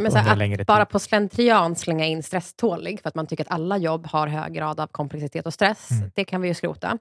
men 0.00 0.12
så 0.12 0.18
att 0.18 0.66
bara 0.66 0.86
på 0.86 0.98
slentrian 0.98 1.76
slänga 1.76 2.06
in 2.06 2.22
stresstålig, 2.22 3.00
för 3.00 3.08
att 3.08 3.14
man 3.14 3.26
tycker 3.26 3.44
att 3.44 3.50
alla 3.50 3.78
jobb 3.78 4.06
har 4.06 4.26
hög 4.26 4.52
grad 4.52 4.80
av 4.80 4.86
komplexitet 4.86 5.46
och 5.46 5.54
stress, 5.54 5.90
Mm. 5.90 6.10
det 6.14 6.24
kan 6.24 6.40
vi 6.40 6.48
ju 6.48 6.54
skrota. 6.54 6.98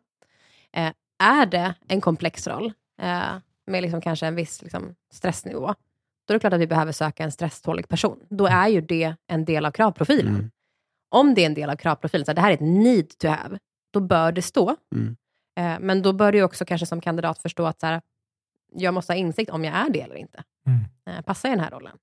Eh, 0.74 0.92
är 1.24 1.46
det 1.46 1.74
en 1.88 2.02
komplex 2.02 2.48
roll, 2.48 2.74
eh, 3.02 3.22
med 3.68 3.82
liksom 3.82 4.02
kanske 4.02 4.28
en 4.28 4.36
viss 4.36 4.62
liksom, 4.62 4.96
stressnivå, 5.14 5.74
då 6.28 6.32
är 6.32 6.34
det 6.34 6.40
klart 6.40 6.54
att 6.54 6.60
vi 6.60 6.68
behöver 6.68 6.92
söka 6.92 7.24
en 7.24 7.32
stresstålig 7.32 7.88
person. 7.88 8.20
Då 8.30 8.48
är 8.48 8.68
ju 8.68 8.82
det 8.82 9.16
en 9.28 9.46
del 9.46 9.66
av 9.66 9.72
kravprofilen. 9.72 10.36
Mm. 10.36 10.52
Om 11.10 11.34
det 11.34 11.42
är 11.42 11.46
en 11.46 11.54
del 11.54 11.70
av 11.70 11.76
kravprofilen, 11.76 12.26
så 12.26 12.34
det 12.34 12.42
här 12.42 12.50
är 12.50 12.54
ett 12.54 12.62
need 12.62 13.18
to 13.18 13.28
have, 13.28 13.60
då 13.94 14.00
bör 14.00 14.32
det 14.32 14.42
stå. 14.42 14.76
Mm. 14.96 15.16
Eh, 15.60 15.80
men 15.80 16.02
då 16.02 16.14
bör 16.14 16.32
du 16.32 16.44
också 16.44 16.66
kanske 16.66 16.86
som 16.86 17.02
kandidat 17.02 17.40
förstå 17.40 17.66
att 17.66 17.80
så 17.80 17.86
här, 17.86 18.02
jag 18.72 18.94
måste 18.94 19.14
ha 19.14 19.18
insikt 19.18 19.52
om 19.52 19.64
jag 19.64 19.76
är 19.76 19.90
det 19.90 20.02
eller 20.02 20.16
inte. 20.16 20.44
Mm. 20.68 21.18
Eh, 21.18 21.24
passar 21.24 21.50
i 21.50 21.52
den 21.52 21.60
här 21.60 21.72
rollen? 21.72 21.98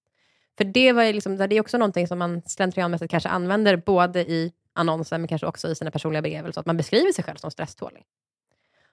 För 0.59 0.65
det, 0.65 0.93
var 0.93 1.13
liksom, 1.13 1.37
det 1.37 1.57
är 1.57 1.61
också 1.61 1.79
någonting 1.79 2.09
som 2.09 2.19
man 2.19 2.43
slentrianmässigt 2.47 3.11
kanske 3.11 3.29
använder 3.29 3.77
både 3.77 4.21
i 4.21 4.53
annonser, 4.73 5.19
men 5.19 5.29
kanske 5.29 5.47
också 5.47 5.69
i 5.69 5.75
sina 5.75 5.91
personliga 5.91 6.23
brev, 6.23 6.53
så 6.53 6.61
att 6.61 6.67
man 6.67 6.77
beskriver 6.77 7.13
sig 7.13 7.25
själv 7.25 7.37
som 7.37 7.51
stresstålig. 7.51 8.05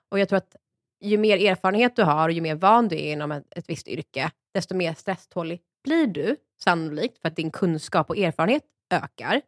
Och 0.10 0.20
jag 0.20 0.30
tror 0.30 0.38
att 0.38 0.56
ju 1.02 1.18
mer 1.18 1.52
erfarenhet 1.52 1.96
du 1.96 2.04
har 2.04 2.30
och 2.30 2.34
ju 2.34 2.42
mer 2.42 2.56
van 2.56 2.88
du 2.88 2.96
är 2.96 3.12
inom 3.12 3.32
ett, 3.32 3.58
ett 3.58 3.70
visst 3.70 3.88
yrke, 3.88 4.32
desto 4.54 4.76
mer 4.76 4.94
stresstålig 4.94 5.62
blir 5.84 6.08
du, 6.08 6.36
sannolikt, 6.64 7.22
för 7.22 7.28
att 7.28 7.36
din 7.36 7.52
kunskap 7.52 8.10
och 8.10 8.18
erfarenhet 8.18 8.64
ökar. 8.90 9.42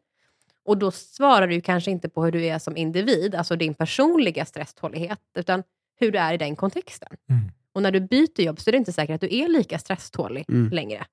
Och 0.64 0.78
då 0.78 0.90
svarar 0.90 1.46
du 1.46 1.60
kanske 1.60 1.90
inte 1.90 2.08
på 2.08 2.24
hur 2.24 2.32
du 2.32 2.46
är 2.46 2.58
som 2.58 2.76
individ, 2.76 3.34
alltså 3.34 3.56
din 3.56 3.74
personliga 3.74 4.44
stresstålighet, 4.44 5.20
utan 5.34 5.62
hur 6.00 6.12
du 6.12 6.18
är 6.18 6.34
i 6.34 6.36
den 6.36 6.56
kontexten. 6.56 7.16
Mm. 7.30 7.50
Och 7.78 7.82
när 7.82 7.92
du 7.92 8.00
byter 8.00 8.40
jobb 8.40 8.60
så 8.60 8.70
är 8.70 8.72
det 8.72 8.78
inte 8.78 8.92
säkert 8.92 9.14
att 9.14 9.20
du 9.20 9.36
är 9.38 9.48
lika 9.48 9.78
stresstålig 9.78 10.44
Mm. 10.48 10.70
längre. 10.70 11.06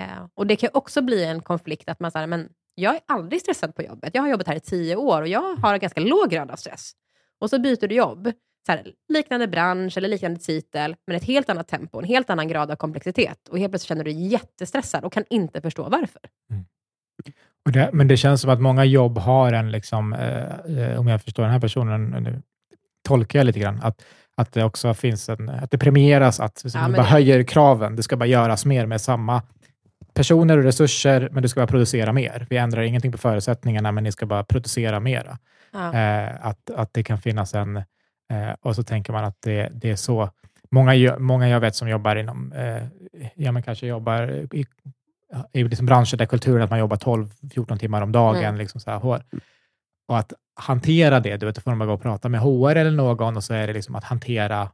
Eh, 0.00 0.26
och 0.34 0.46
det 0.46 0.56
kan 0.56 0.70
också 0.74 1.02
bli 1.02 1.24
en 1.24 1.40
konflikt 1.42 1.88
att 1.88 2.00
man 2.00 2.10
säger, 2.10 2.26
men 2.26 2.48
jag 2.74 2.94
är 2.94 3.00
aldrig 3.06 3.40
stressad 3.40 3.74
på 3.74 3.82
jobbet. 3.82 4.14
Jag 4.14 4.22
har 4.22 4.28
jobbat 4.28 4.46
här 4.46 4.56
i 4.56 4.60
tio 4.60 4.96
år 4.96 5.22
och 5.22 5.28
jag 5.28 5.56
har 5.56 5.74
en 5.74 5.80
ganska 5.80 6.00
låg 6.00 6.30
grad 6.30 6.50
av 6.50 6.56
stress. 6.56 6.92
Och 7.40 7.50
så 7.50 7.58
byter 7.58 7.88
du 7.88 7.94
jobb, 7.94 8.32
så 8.66 8.72
här, 8.72 8.92
liknande 9.08 9.48
bransch 9.48 9.96
eller 9.96 10.08
liknande 10.08 10.40
titel, 10.40 10.96
men 11.06 11.16
ett 11.16 11.24
helt 11.24 11.50
annat 11.50 11.68
tempo, 11.68 11.98
en 11.98 12.04
helt 12.04 12.30
annan 12.30 12.48
grad 12.48 12.70
av 12.70 12.76
komplexitet. 12.76 13.48
Och 13.48 13.58
helt 13.58 13.72
plötsligt 13.72 13.88
känner 13.88 14.04
du 14.04 14.12
dig 14.12 14.26
jättestressad 14.26 15.04
och 15.04 15.12
kan 15.12 15.24
inte 15.30 15.60
förstå 15.60 15.88
varför. 15.88 16.20
Och 17.66 17.72
det, 17.72 17.90
men 17.92 18.08
det 18.08 18.16
känns 18.16 18.40
som 18.40 18.50
att 18.50 18.60
många 18.60 18.84
jobb 18.84 19.18
har 19.18 19.52
en, 19.52 19.70
liksom, 19.70 20.12
eh, 20.12 20.78
eh, 20.78 21.00
om 21.00 21.08
jag 21.08 21.22
förstår 21.22 21.42
den 21.42 21.52
här 21.52 21.60
personen, 21.60 22.10
nu 22.10 22.42
tolkar 23.08 23.38
jag 23.38 23.46
lite 23.46 23.58
grann, 23.60 23.80
att, 23.82 24.04
att 24.36 24.52
det 24.52 24.64
också 24.64 24.94
finns 24.94 25.28
en, 25.28 25.48
att 25.48 25.70
det 25.70 25.78
premieras 25.78 26.40
att 26.40 26.58
så 26.58 26.68
Ja, 26.78 26.88
bara 26.88 26.96
det- 26.96 27.02
höjer 27.02 27.42
kraven. 27.42 27.96
Det 27.96 28.02
ska 28.02 28.16
bara 28.16 28.26
göras 28.26 28.64
mer 28.64 28.86
med 28.86 29.00
samma 29.00 29.42
personer 30.14 30.58
och 30.58 30.64
resurser, 30.64 31.28
men 31.32 31.42
du 31.42 31.48
ska 31.48 31.60
bara 31.60 31.66
producera 31.66 32.12
mer. 32.12 32.46
Vi 32.50 32.56
ändrar 32.56 32.82
ingenting 32.82 33.12
på 33.12 33.18
förutsättningarna, 33.18 33.92
men 33.92 34.04
ni 34.04 34.12
ska 34.12 34.26
bara 34.26 34.44
producera 34.44 35.00
mera. 35.00 35.38
Ja. 35.72 35.94
Eh, 35.94 36.46
att, 36.46 36.70
att 36.70 36.94
det 36.94 37.02
kan 37.02 37.18
finnas 37.18 37.54
en... 37.54 37.76
Eh, 37.76 38.50
och 38.60 38.74
så 38.76 38.82
tänker 38.82 39.12
man 39.12 39.24
att 39.24 39.36
det, 39.42 39.70
det 39.74 39.90
är 39.90 39.96
så. 39.96 40.30
Många, 40.70 41.18
många 41.18 41.48
jag 41.48 41.60
vet 41.60 41.74
som 41.76 41.88
jobbar 41.88 42.16
inom, 42.16 42.52
eh, 42.52 42.82
ja 43.34 43.52
men 43.52 43.62
kanske 43.62 43.86
jobbar 43.86 44.30
i, 44.54 44.66
i 45.52 45.64
liksom 45.64 45.86
branscher 45.86 46.16
där 46.16 46.26
kulturen 46.26 46.62
att 46.62 46.70
man 46.70 46.78
jobbar 46.78 46.96
12-14 46.96 47.78
timmar 47.78 48.02
om 48.02 48.12
dagen. 48.12 48.44
Mm. 48.44 48.56
Liksom 48.56 48.80
så 48.80 48.90
här. 48.90 49.04
Och 50.08 50.18
att 50.18 50.32
hantera 50.56 51.20
det, 51.20 51.36
du 51.36 51.46
vet, 51.46 51.54
då 51.54 51.60
får 51.60 51.74
man 51.74 51.86
gå 51.86 51.94
och 51.94 52.02
prata 52.02 52.28
med 52.28 52.40
HR 52.40 52.76
eller 52.76 52.90
någon 52.90 53.36
och 53.36 53.44
så 53.44 53.54
är 53.54 53.66
det 53.66 53.72
liksom 53.72 53.94
att 53.94 54.04
hantera 54.04 54.70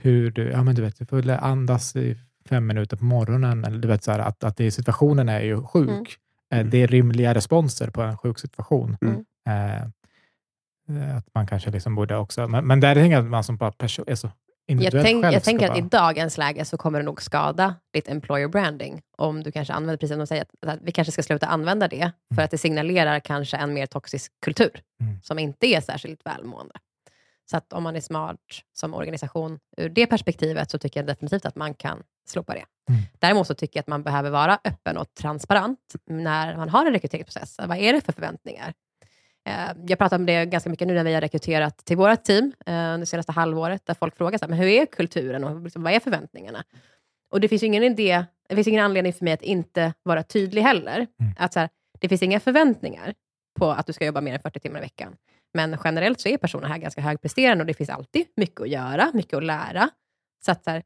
hur 0.00 0.30
du, 0.30 0.50
ja 0.50 0.62
men 0.62 0.74
du 0.74 0.82
vet, 0.82 0.98
du 0.98 1.06
får 1.06 1.30
andas 1.30 1.96
i 1.96 2.16
fem 2.48 2.66
minuter 2.66 2.96
på 2.96 3.04
morgonen. 3.04 3.64
Eller 3.64 3.78
du 3.78 3.88
vet, 3.88 4.04
så 4.04 4.12
här, 4.12 4.18
att, 4.18 4.44
att 4.44 4.56
det, 4.56 4.70
situationen 4.70 5.28
är 5.28 5.40
ju 5.40 5.62
sjuk. 5.62 6.16
Mm. 6.50 6.66
Eh, 6.66 6.70
Det 6.70 6.82
är 6.82 6.86
rimliga 6.86 7.34
responser 7.34 7.90
på 7.90 8.02
en 8.02 8.18
sjuk 8.18 8.38
situation. 8.38 8.96
Mm. 9.00 9.24
Eh, 9.48 9.82
eh, 11.02 11.16
att 11.16 11.26
man 11.34 11.46
kanske 11.46 11.70
liksom 11.70 11.94
borde 11.94 12.16
också, 12.16 12.48
men, 12.48 12.66
men 12.66 12.80
där 12.80 12.94
tänker 12.94 13.12
jag 13.16 13.24
att 13.24 13.30
man 13.30 13.44
som 13.44 13.56
bara 13.56 13.72
person, 13.72 14.04
alltså 14.10 14.30
Jag, 14.70 14.92
tänk, 14.92 15.24
jag 15.24 15.42
tänker 15.44 15.70
att 15.70 15.78
i 15.78 15.80
dagens 15.80 16.38
läge 16.38 16.64
så 16.64 16.76
kommer 16.76 16.98
det 16.98 17.04
nog 17.04 17.22
skada 17.22 17.74
ditt 17.92 18.08
employer 18.08 18.48
branding 18.48 19.02
om 19.18 19.42
du 19.42 19.52
kanske 19.52 19.72
använder, 19.74 19.96
precis 19.96 20.10
som 20.10 20.18
de 20.18 20.26
säger, 20.26 20.42
att, 20.42 20.68
att 20.68 20.78
vi 20.82 20.92
kanske 20.92 21.12
ska 21.12 21.22
sluta 21.22 21.46
använda 21.46 21.88
det 21.88 22.10
för 22.28 22.34
Mm. 22.34 22.44
att 22.44 22.50
det 22.50 22.58
signalerar 22.58 23.20
kanske 23.20 23.56
en 23.56 23.74
mer 23.74 23.86
toxisk 23.86 24.32
kultur 24.44 24.82
Mm. 25.00 25.20
som 25.22 25.38
inte 25.38 25.66
är 25.66 25.80
särskilt 25.80 26.26
välmående. 26.26 26.74
Så 27.50 27.56
att 27.56 27.72
om 27.72 27.82
man 27.82 27.96
är 27.96 28.00
smart 28.00 28.36
som 28.72 28.94
organisation 28.94 29.58
ur 29.76 29.88
det 29.88 30.06
perspektivet 30.06 30.70
så 30.70 30.78
tycker 30.78 31.00
jag 31.00 31.06
definitivt 31.06 31.46
att 31.46 31.56
man 31.56 31.74
kan 31.74 32.02
slopa 32.28 32.52
det. 32.54 32.64
Mm. 32.90 33.02
Däremot 33.18 33.46
så 33.46 33.54
tycker 33.54 33.78
jag 33.78 33.82
att 33.82 33.86
man 33.88 34.02
behöver 34.02 34.30
vara 34.30 34.58
öppen 34.64 34.96
och 34.96 35.14
transparent 35.14 35.78
när 36.06 36.56
man 36.56 36.68
har 36.68 36.86
en 36.86 36.92
rekryteringsprocess. 36.92 37.56
Vad 37.58 37.78
är 37.78 37.92
det 37.92 38.00
för 38.00 38.12
förväntningar? 38.12 38.72
Eh, 39.48 39.70
Jag 39.86 39.98
pratar 39.98 40.16
om 40.16 40.26
det 40.26 40.46
ganska 40.46 40.70
mycket 40.70 40.88
nu 40.88 40.94
när 40.94 41.04
vi 41.04 41.14
har 41.14 41.20
rekryterat 41.20 41.84
till 41.84 41.96
vårt 41.96 42.24
team 42.24 42.52
eh, 42.66 42.98
det 42.98 43.06
senaste 43.06 43.32
halvåret, 43.32 43.86
där 43.86 43.94
folk 43.94 44.16
frågar 44.16 44.38
så 44.38 44.44
här, 44.44 44.50
men 44.50 44.58
hur 44.58 44.68
är 44.68 44.86
kulturen 44.86 45.44
och 45.44 45.62
liksom, 45.62 45.82
vad 45.82 45.92
är 45.92 46.00
förväntningarna? 46.00 46.64
Och 47.32 47.40
det 47.40 47.48
finns 47.48 47.62
ingen 47.62 47.82
idé, 47.82 48.24
det 48.48 48.54
finns 48.54 48.68
ingen 48.68 48.84
anledning 48.84 49.12
för 49.12 49.24
mig 49.24 49.32
att 49.32 49.42
inte 49.42 49.92
vara 50.02 50.22
tydlig 50.22 50.62
heller. 50.62 50.96
Mm. 50.96 51.32
Att 51.38 51.52
så 51.52 51.60
här, 51.60 51.68
det 51.98 52.08
finns 52.08 52.22
inga 52.22 52.40
förväntningar 52.40 53.14
på 53.58 53.70
att 53.70 53.86
du 53.86 53.92
ska 53.92 54.06
jobba 54.06 54.20
mer 54.20 54.34
än 54.34 54.40
40 54.40 54.60
timmar 54.60 54.78
i 54.78 54.82
veckan. 54.82 55.16
Men 55.54 55.76
generellt 55.84 56.20
så 56.20 56.28
är 56.28 56.36
personer 56.36 56.68
här 56.68 56.78
ganska 56.78 57.00
högpresterande 57.00 57.62
och 57.62 57.66
det 57.66 57.74
finns 57.74 57.90
alltid 57.90 58.26
mycket 58.36 58.60
att 58.60 58.68
göra, 58.68 59.10
mycket 59.14 59.36
att 59.36 59.44
lära. 59.44 59.90
Så 60.44 60.52
att 60.52 60.64
så 60.64 60.70
här, 60.70 60.82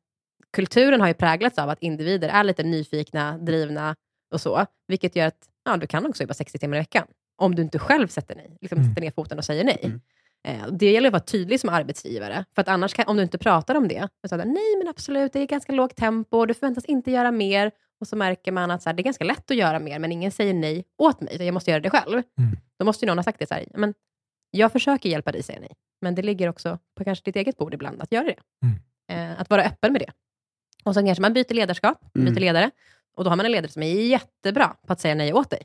kulturen 0.53 1.01
har 1.01 1.09
ju 1.09 1.15
präglats 1.15 1.59
av 1.59 1.69
att 1.69 1.83
individer 1.83 2.29
är 2.29 2.45
lite 2.45 2.63
nyfikna, 2.63 3.39
drivna 3.39 3.97
och 4.35 4.41
så, 4.41 4.67
vilket 4.89 5.17
gör 5.17 5.27
att 5.27 5.49
ja, 5.65 5.77
du 5.77 5.87
kan 5.87 6.07
också 6.07 6.23
jobba 6.23 6.35
60 6.35 6.59
timmar 6.59 6.77
i 6.77 6.81
veckan. 6.81 7.07
Om 7.43 7.55
du 7.55 7.63
inte 7.63 7.79
själv 7.79 8.09
sätter, 8.09 8.35
nej, 8.35 8.57
liksom 8.61 8.79
Mm. 8.79 8.91
sätter 8.91 9.03
ner 9.03 9.11
foten 9.11 9.39
och 9.39 9.45
säger 9.45 9.65
nej. 9.65 9.81
Mm. 9.83 10.01
Eh, 10.49 10.67
Det 10.73 10.91
gäller 10.93 11.09
att 11.09 11.13
vara 11.13 11.23
tydlig 11.23 11.61
som 11.61 11.71
arbetsgivare, 11.71 12.45
för 12.55 12.63
att 12.63 12.69
annars 12.69 12.95
kan, 12.95 13.05
om 13.09 13.17
du 13.17 13.23
inte 13.23 13.39
pratar 13.39 13.75
om 13.75 13.89
det, 13.89 14.09
så 14.29 14.35
att, 14.35 14.47
nej 14.47 14.77
men 14.79 14.89
absolut, 14.89 15.33
det 15.33 15.41
är 15.41 15.47
ganska 15.47 15.73
lågt 15.73 15.97
tempo, 15.97 16.47
du 16.47 16.55
förväntas 16.55 16.85
inte 16.85 17.11
göra 17.11 17.31
mer, 17.31 17.71
och 18.01 18.09
så 18.09 18.17
märker 18.17 18.53
man 18.53 18.71
att 18.71 18.83
så 18.83 18.89
här, 18.89 18.95
det 18.95 19.01
är 19.01 19.05
ganska 19.05 19.25
lätt 19.25 19.51
att 19.51 19.57
göra 19.57 19.79
mer, 19.79 19.99
men 19.99 20.13
ingen 20.13 20.31
säger 20.33 20.55
nej 20.55 20.85
åt 20.99 21.21
mig, 21.21 21.35
utan 21.35 21.47
jag 21.47 21.53
måste 21.55 21.71
göra 21.71 21.81
det 21.81 21.91
själv. 21.91 22.13
Mm. 22.39 22.57
Då 22.79 22.85
måste 22.85 23.05
ju 23.05 23.07
någon 23.07 23.19
ha 23.19 23.23
sagt 23.23 23.39
det 23.39 23.47
så 23.47 23.55
här, 23.55 23.67
men 23.75 23.95
jag 24.51 24.73
försöker 24.73 25.09
hjälpa 25.09 25.33
dig 25.33 25.43
säga 25.43 25.61
nej, 25.61 25.73
men 26.01 26.15
det 26.15 26.23
ligger 26.23 26.49
också 26.49 26.79
på 26.97 27.05
kanske 27.05 27.25
ditt 27.25 27.37
eget 27.37 27.57
bord 27.57 27.75
ibland 27.75 28.03
att 28.03 28.13
göra 28.13 28.25
det. 28.25 28.37
Eh, 29.15 29.41
att 29.41 29.51
vara 29.51 29.65
öppen 29.65 29.93
med 29.93 30.01
det. 30.03 30.13
Och 30.85 30.95
sen 30.95 31.07
kanske 31.07 31.23
man 31.23 31.33
byter 31.33 31.55
ledarskap, 31.55 32.01
byter 32.15 32.29
Mm. 32.29 32.41
ledare, 32.41 32.71
och 33.17 33.25
då 33.25 33.31
har 33.31 33.37
man 33.37 33.47
en 33.47 33.53
ledare 33.53 33.71
som 33.73 33.83
är 33.83 33.87
jättebra 34.07 34.77
på 34.87 34.93
att 34.93 35.01
säga 35.01 35.15
nej 35.15 35.33
åt 35.33 35.51
dig. 35.51 35.63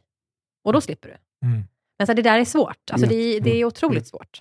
Och 0.64 0.74
då 0.74 0.82
slipper 0.82 1.10
du. 1.10 1.16
Mm. 1.46 1.64
Men 1.98 2.08
så 2.08 2.12
här, 2.12 2.16
det 2.16 2.22
där 2.22 2.40
är 2.40 2.46
svårt. 2.46 2.92
Alltså, 2.92 3.08
det, 3.08 3.40
det 3.40 3.50
är 3.50 3.56
Mm. 3.56 3.68
otroligt 3.68 3.98
Mm. 3.98 4.06
svårt. 4.06 4.40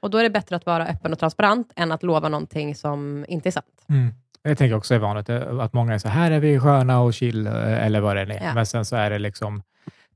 Och 0.00 0.10
då 0.10 0.18
är 0.18 0.22
det 0.22 0.30
bättre 0.30 0.56
att 0.56 0.66
vara 0.66 0.86
öppen 0.86 1.12
och 1.12 1.18
transparent 1.18 1.72
än 1.76 1.92
att 1.92 2.02
lova 2.02 2.28
någonting 2.28 2.74
som 2.74 3.24
inte 3.28 3.48
är 3.48 3.50
sant. 3.50 3.84
Mm. 3.88 4.14
Jag 4.42 4.58
tänker 4.58 4.76
också 4.76 4.94
är 4.94 4.98
vanligt 4.98 5.28
eh, 5.28 5.58
att 5.60 5.72
många 5.72 5.94
är 5.94 5.98
så 5.98 6.08
här 6.08 6.30
är 6.30 6.40
vi 6.40 6.60
sköna 6.60 7.00
och 7.00 7.14
chill 7.14 7.46
eh, 7.46 7.84
eller 7.86 8.00
vad 8.00 8.16
det 8.16 8.22
är. 8.22 8.44
Ja. 8.44 8.54
Men 8.54 8.66
sen 8.66 8.84
så 8.84 8.96
är 8.96 9.10
det 9.10 9.18
liksom 9.18 9.62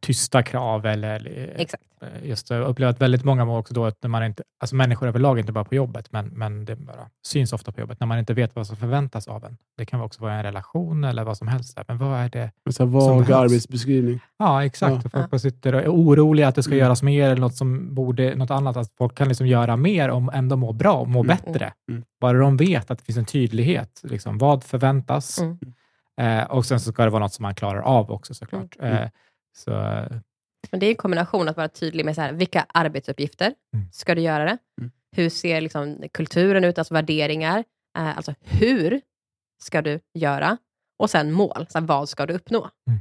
tysta 0.01 0.43
krav 0.43 0.86
eller 0.86 1.27
eh, 1.39 1.60
Exakt. 1.62 1.82
just 2.23 2.51
jag 2.51 2.62
upplever 2.66 2.90
att 2.90 3.01
väldigt 3.01 3.24
många 3.24 3.44
mår 3.44 3.59
också 3.59 3.74
då 3.74 3.85
att 3.85 4.02
när 4.02 4.09
man 4.09 4.24
inte, 4.24 4.43
alltså 4.60 4.77
människor 4.77 5.06
överlag, 5.06 5.39
inte 5.39 5.52
bara 5.52 5.64
på 5.64 5.74
jobbet, 5.74 6.12
men, 6.12 6.27
men 6.27 6.64
det 6.64 6.77
bara 6.77 7.09
syns 7.27 7.52
ofta 7.52 7.73
på 7.73 7.81
jobbet, 7.81 8.01
när 8.01 8.06
man 8.06 8.18
inte 8.18 8.35
vet 8.35 8.56
vad 8.56 8.66
som 8.66 8.77
förväntas 8.77 9.28
av 9.28 9.44
en. 9.44 9.56
Det 9.78 9.86
kan 9.86 10.01
också 10.01 10.23
vara 10.23 10.35
en 10.35 10.43
relation 10.43 11.05
eller 11.05 11.24
vad 11.24 11.36
som 11.36 11.48
helst. 11.48 11.78
Men 11.89 11.98
vad 11.98 12.18
är 12.18 12.28
det? 12.28 12.51
Sån 12.70 12.93
här 12.93 13.01
Som 13.01 13.23
vag 13.23 13.32
arbetsbeskrivning. 13.32 14.20
Ja, 14.39 14.64
exakt. 14.64 14.93
Ja. 14.93 15.01
Och 15.05 15.12
folk 15.12 15.31
bara 15.31 15.39
sitter 15.39 15.74
och 15.74 15.81
är 15.81 15.89
oroliga 15.89 16.48
att 16.48 16.55
det 16.55 16.62
ska 16.62 16.73
Mm. 16.73 16.85
göras 16.85 17.02
mer 17.02 17.24
eller 17.31 17.40
något 17.40 17.55
som 17.56 17.94
borde, 17.94 18.35
något 18.35 18.51
annat. 18.51 18.77
Att 18.77 18.93
folk 18.98 19.14
kan 19.14 19.28
liksom 19.28 19.47
göra 19.47 19.77
mer 19.77 20.09
om 20.09 20.31
ändå 20.35 20.56
må 20.56 20.73
bra 20.73 20.93
och 20.94 21.09
må 21.09 21.20
Mm. 21.24 21.36
bättre. 21.36 21.73
Mm. 21.90 22.02
Bara 22.20 22.39
de 22.39 22.56
vet 22.56 22.90
att 22.90 22.98
det 22.98 23.05
finns 23.05 23.18
en 23.18 23.24
tydlighet. 23.24 24.01
Liksom, 24.05 24.39
vad 24.39 24.64
förväntas? 24.64 25.39
Mm. 25.40 25.59
Eh, 26.20 26.44
och 26.44 26.66
sen 26.66 26.81
så 26.81 26.93
ska 26.93 27.05
det 27.05 27.10
vara 27.10 27.23
något 27.23 27.32
som 27.32 27.43
man 27.43 27.55
klarar 27.55 27.81
av 27.81 28.10
också 28.10 28.35
såklart. 28.35 28.77
Mm. 28.81 28.93
Eh, 29.02 29.09
så, 29.56 29.70
Men 30.70 30.80
det 30.80 30.86
är 30.86 30.90
en 30.90 30.96
kombination 30.96 31.48
att 31.48 31.56
vara 31.56 31.68
tydlig 31.68 32.04
med 32.04 32.14
så 32.14 32.20
här, 32.20 32.32
vilka 32.32 32.66
arbetsuppgifter 32.68 33.54
Mm. 33.74 33.86
ska 33.92 34.14
du 34.14 34.20
göra 34.20 34.44
det? 34.44 34.58
Mm. 34.80 34.90
Hur 35.16 35.28
ser 35.30 35.60
liksom 35.60 36.04
kulturen 36.12 36.64
ut, 36.64 36.78
alltså 36.78 36.94
värderingar? 36.94 37.64
Eh, 37.98 38.16
alltså 38.16 38.34
hur 38.40 39.00
ska 39.62 39.82
du 39.82 40.00
göra? 40.14 40.56
Och 40.98 41.10
sen 41.10 41.32
mål, 41.32 41.66
så 41.70 41.78
här, 41.78 41.86
vad 41.86 42.08
ska 42.08 42.26
du 42.26 42.34
uppnå? 42.34 42.70
Mm. 42.88 43.00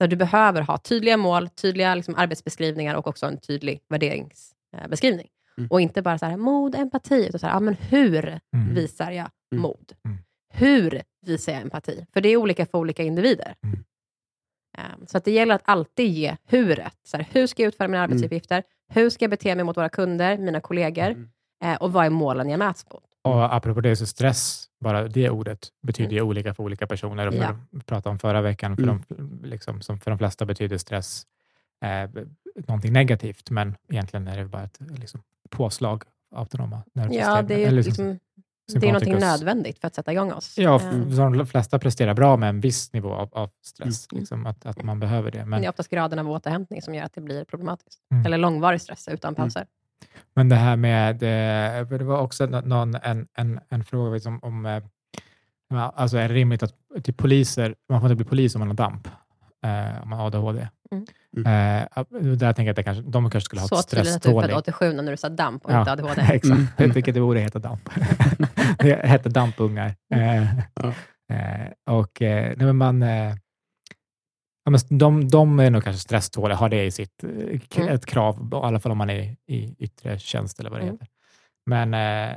Där 0.00 0.08
du 0.08 0.16
behöver 0.16 0.62
ha 0.62 0.78
tydliga 0.78 1.16
mål, 1.16 1.48
tydliga 1.48 1.94
liksom, 1.94 2.14
arbetsbeskrivningar 2.16 2.94
och 2.94 3.06
också 3.06 3.26
en 3.26 3.38
tydlig 3.40 3.80
värderingsbeskrivning. 3.88 5.28
Mm. 5.58 5.68
Och 5.70 5.80
inte 5.80 6.02
bara 6.02 6.18
så 6.18 6.26
här, 6.26 6.36
mod, 6.36 6.74
empati, 6.74 7.26
utan 7.28 7.40
så 7.40 7.46
här, 7.46 7.54
ja, 7.54 7.60
men 7.60 7.74
hur 7.74 8.40
Mm. 8.54 8.74
visar 8.74 9.10
jag 9.10 9.30
Mm. 9.52 9.62
mod? 9.62 9.92
Mm. 10.04 10.18
Hur 10.54 11.02
visar 11.26 11.52
jag 11.52 11.62
empati? 11.62 12.06
För 12.12 12.20
det 12.20 12.28
är 12.28 12.36
olika 12.36 12.66
för 12.66 12.78
olika 12.78 13.02
individer. 13.02 13.54
Mm. 14.78 14.90
Ehm, 14.92 15.06
Så 15.06 15.18
att 15.18 15.24
det 15.24 15.30
gäller 15.30 15.54
att 15.54 15.62
alltid 15.64 16.10
ge 16.10 16.36
huret. 16.46 16.94
Så 17.04 17.16
här, 17.16 17.26
hur 17.32 17.46
ska 17.46 17.62
jag 17.62 17.68
utföra 17.68 17.88
mina 17.88 18.02
arbetsuppgifter? 18.02 18.62
Hur 18.88 19.10
ska 19.10 19.24
jag 19.24 19.30
bete 19.30 19.54
mig 19.54 19.64
mot 19.64 19.76
våra 19.76 19.88
kunder, 19.88 20.38
mina 20.38 20.60
kollegor? 20.60 21.06
Mm. 21.10 21.28
Eh, 21.64 21.74
och 21.76 21.92
vad 21.92 22.06
är 22.06 22.10
målen 22.10 22.50
jag 22.50 22.58
mäts 22.58 22.86
mot? 22.92 23.02
Och 23.24 23.54
apropå 23.54 23.80
det, 23.80 23.96
så 23.96 24.06
stress, 24.06 24.66
bara 24.80 25.08
det 25.08 25.30
ordet, 25.30 25.68
betyder 25.82 26.12
ju 26.12 26.22
olika 26.22 26.54
för 26.54 26.62
olika 26.62 26.86
personer. 26.86 27.26
Och 27.26 27.34
för 27.34 27.40
Ja. 27.42 27.56
Vi 27.70 27.80
pratade 27.80 28.10
om 28.12 28.18
förra 28.18 28.40
veckan, 28.42 28.76
för, 28.76 28.82
Mm. 28.82 29.02
de, 29.08 29.40
liksom, 29.48 29.80
som 29.80 30.00
för 30.00 30.10
de 30.10 30.18
flesta 30.18 30.44
betyder 30.46 30.78
stress 30.78 31.26
eh, 31.84 32.10
någonting 32.66 32.92
negativt, 32.92 33.50
men 33.50 33.76
egentligen 33.88 34.28
är 34.28 34.36
det 34.36 34.44
bara 34.44 34.62
ett 34.64 34.78
liksom, 34.98 35.22
påslag 35.50 36.04
av 36.34 36.38
autonoma 36.40 36.82
nervsystem. 36.92 37.28
Ja, 37.30 37.42
det 37.42 37.54
är, 37.54 37.58
ju 37.58 37.64
Eller 37.64 37.82
liksom, 37.82 38.18
det 38.80 38.86
är 38.86 38.92
någonting 38.92 39.18
nödvändigt 39.18 39.78
för 39.78 39.86
att 39.86 39.94
sätta 39.94 40.12
igång 40.12 40.32
oss. 40.32 40.58
Ja, 40.58 40.80
de 41.16 41.46
flesta 41.46 41.78
presterar 41.78 42.14
bra 42.14 42.36
med 42.36 42.48
en 42.48 42.60
viss 42.60 42.92
nivå 42.92 43.12
av, 43.14 43.28
av 43.32 43.50
stress, 43.62 44.08
Mm. 44.12 44.20
liksom, 44.20 44.46
att, 44.46 44.66
att 44.66 44.82
man 44.82 45.00
behöver 45.00 45.30
det. 45.30 45.44
Men 45.44 45.60
det 45.60 45.66
är 45.66 45.70
oftast 45.70 45.90
graden 45.90 46.18
av 46.18 46.30
återhämtning 46.30 46.82
som 46.82 46.94
gör 46.94 47.04
att 47.04 47.14
det 47.14 47.20
blir 47.20 47.44
problematiskt. 47.44 48.00
Mm. 48.12 48.26
Eller 48.26 48.38
långvarig 48.38 48.80
stress 48.80 49.08
utan 49.08 49.34
pauser. 49.34 49.66
men 50.34 50.48
det 50.48 50.56
här 50.56 50.76
med, 50.76 51.16
det 51.88 52.04
var 52.04 52.18
också 52.20 52.46
nå- 52.46 52.60
någon, 52.60 52.94
en, 52.94 53.26
en, 53.34 53.60
en 53.68 53.84
fråga 53.84 54.10
liksom, 54.14 54.38
om, 54.42 54.66
eh, 54.66 54.82
alltså 55.94 56.16
är 56.16 56.28
det 56.28 56.34
rimligt 56.34 56.62
att 56.62 56.74
till 57.02 57.14
poliser, 57.14 57.74
man 57.88 58.00
får 58.00 58.10
inte 58.10 58.16
bli 58.16 58.24
polis 58.28 58.54
om 58.54 58.58
man 58.58 58.68
har 58.68 58.74
DAMP, 58.74 59.08
eh, 59.62 60.02
om 60.02 60.08
man 60.10 60.18
har 60.18 60.26
ADHD. 60.26 60.68
Mm. 60.92 61.04
Eh, 61.46 62.04
där 62.36 62.52
tänker 62.52 62.64
jag 62.64 62.78
att 62.78 62.84
kanske, 62.84 63.02
de 63.10 63.30
kanske 63.30 63.40
skulle 63.40 63.60
ha 63.60 63.68
Så 63.68 63.78
ett 63.80 63.88
tydligt 63.90 64.14
att 64.16 64.22
du 64.22 64.28
är 64.28 64.32
född 64.32 64.44
stresstålig. 64.44 64.56
87 64.56 64.92
när 64.92 65.10
du 65.10 65.16
sa 65.16 65.28
damp 65.28 65.64
och 65.64 65.72
Ja, 65.72 65.78
inte 65.78 65.92
ADHD. 65.92 66.20
Exakt, 66.32 66.44
Mm. 66.44 66.66
jag 66.76 66.94
tycker 66.94 67.12
det 67.12 67.20
borde 67.20 67.40
heta 67.40 67.58
DAMP. 67.58 67.88
det 68.78 69.06
hette 69.06 69.28
DAMP-ungar. 69.28 69.94
Eh, 70.14 70.44
Ja. 70.74 70.92
eh, 71.36 71.96
och 71.96 72.22
eh, 72.22 72.44
nej, 72.56 72.66
men 72.66 72.76
man, 72.76 73.02
eh, 73.02 73.34
ja, 74.64 74.70
men 74.70 74.98
de, 74.98 75.28
de 75.28 75.60
är 75.60 75.70
nog 75.70 75.84
kanske 75.84 76.00
stresståliga, 76.02 76.56
har 76.58 76.68
det 76.68 76.84
i 76.84 76.90
sitt 76.90 77.22
Mm. 77.76 77.88
ett 77.88 78.06
krav, 78.06 78.48
i 78.52 78.56
alla 78.56 78.80
fall 78.80 78.92
om 78.92 78.98
man 78.98 79.10
är 79.10 79.36
i, 79.46 79.74
yttre 79.78 80.18
tjänst 80.18 80.60
eller 80.60 80.70
vad 80.70 80.78
det 80.80 80.82
Mm. 80.82 80.94
heter. 80.94 81.08
Men, 81.66 81.94
eh, 81.94 82.36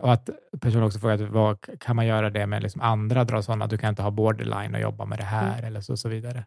och 0.00 0.12
att 0.12 0.30
personen 0.60 0.84
också 0.84 0.98
frågar, 0.98 1.16
vad, 1.16 1.78
kan 1.80 1.96
man 1.96 2.06
göra 2.06 2.30
det 2.30 2.46
med 2.46 2.62
liksom 2.62 2.80
andra 2.80 3.24
dra 3.24 3.42
sådana, 3.42 3.66
du 3.66 3.78
kan 3.78 3.88
inte 3.88 4.02
ha 4.02 4.10
borderline 4.10 4.74
och 4.74 4.80
jobba 4.80 5.04
med 5.04 5.18
det 5.18 5.24
här 5.24 5.52
Mm. 5.52 5.64
eller 5.64 5.80
så, 5.80 5.96
så 5.96 6.08
vidare. 6.08 6.44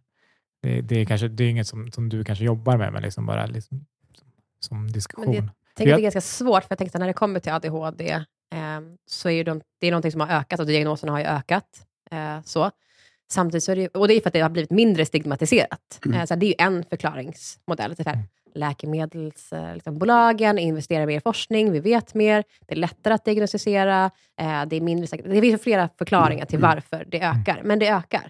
Det, 0.61 0.81
det, 0.81 0.95
är 0.95 1.06
kanske, 1.06 1.27
det 1.27 1.44
är 1.44 1.49
inget 1.49 1.68
som, 1.68 1.91
som 1.91 2.10
du 2.10 2.23
kanske 2.23 2.45
jobbar 2.45 2.77
med, 2.77 2.94
men 2.94 3.02
liksom 3.02 3.26
bara 3.26 3.45
liksom, 3.45 3.85
som, 4.14 4.27
som 4.60 4.91
diskussion. 4.91 5.34
Jag 5.35 5.49
tänker 5.76 5.94
att 5.94 5.98
det 5.98 6.02
är 6.02 6.11
ganska 6.11 6.22
svårt, 6.22 6.64
för 6.64 6.68
jag 6.69 6.77
tänkte 6.77 6.99
när 6.99 7.07
det 7.07 7.14
kommer 7.14 7.40
till 7.40 7.52
ADHD, 7.52 8.11
eh, 8.11 8.19
så 9.07 9.30
är 9.30 9.34
ju 9.34 9.44
de, 9.44 9.61
det 9.80 9.88
är 9.88 9.91
någonting 9.91 10.11
som 10.11 10.22
har 10.22 10.27
ökat 10.27 10.60
och 10.60 10.65
diagnoserna 10.65 11.11
har 11.11 11.19
ju 11.19 11.26
ökat. 11.26 11.85
Eh, 12.11 12.41
så. 12.45 12.72
Samtidigt 13.31 13.64
så 13.64 13.72
är 13.72 13.76
det, 13.76 13.88
och 13.88 14.07
det 14.07 14.14
är 14.14 14.22
för 14.22 14.30
att 14.30 14.34
det 14.34 14.40
har 14.40 14.49
blivit 14.49 14.72
mindre 14.72 15.06
stigmatiserat. 15.06 15.99
Mm. 16.06 16.19
Eh, 16.19 16.26
så 16.26 16.35
det 16.35 16.45
är 16.45 16.48
ju 16.48 16.56
en 16.57 16.84
förklaringsmodell. 16.84 17.95
Så 17.95 18.03
här, 18.03 18.14
Mm. 18.14 18.26
Läkemedelsbolagen 18.56 19.74
liksom, 19.74 20.00
bolagen 20.00 20.58
investerar 20.60 21.06
mer 21.06 21.18
i 21.18 21.22
forskning, 21.22 21.72
vi 21.72 21.80
vet 21.80 22.14
mer, 22.14 22.44
det 22.68 22.74
är 22.74 22.80
lättare 22.80 23.14
att 23.14 23.26
diagnostisera, 23.26 24.12
eh, 24.40 24.66
det 24.66 24.76
är 24.76 24.82
mindre 24.82 25.08
säkert. 25.08 25.26
Det 25.26 25.42
finns 25.42 25.62
flera 25.62 25.90
förklaringar 25.98 26.46
till 26.46 26.60
Mm. 26.60 26.70
varför 26.70 27.06
det 27.08 27.22
ökar, 27.22 27.62
men 27.64 27.80
det 27.80 27.88
ökar. 27.88 28.30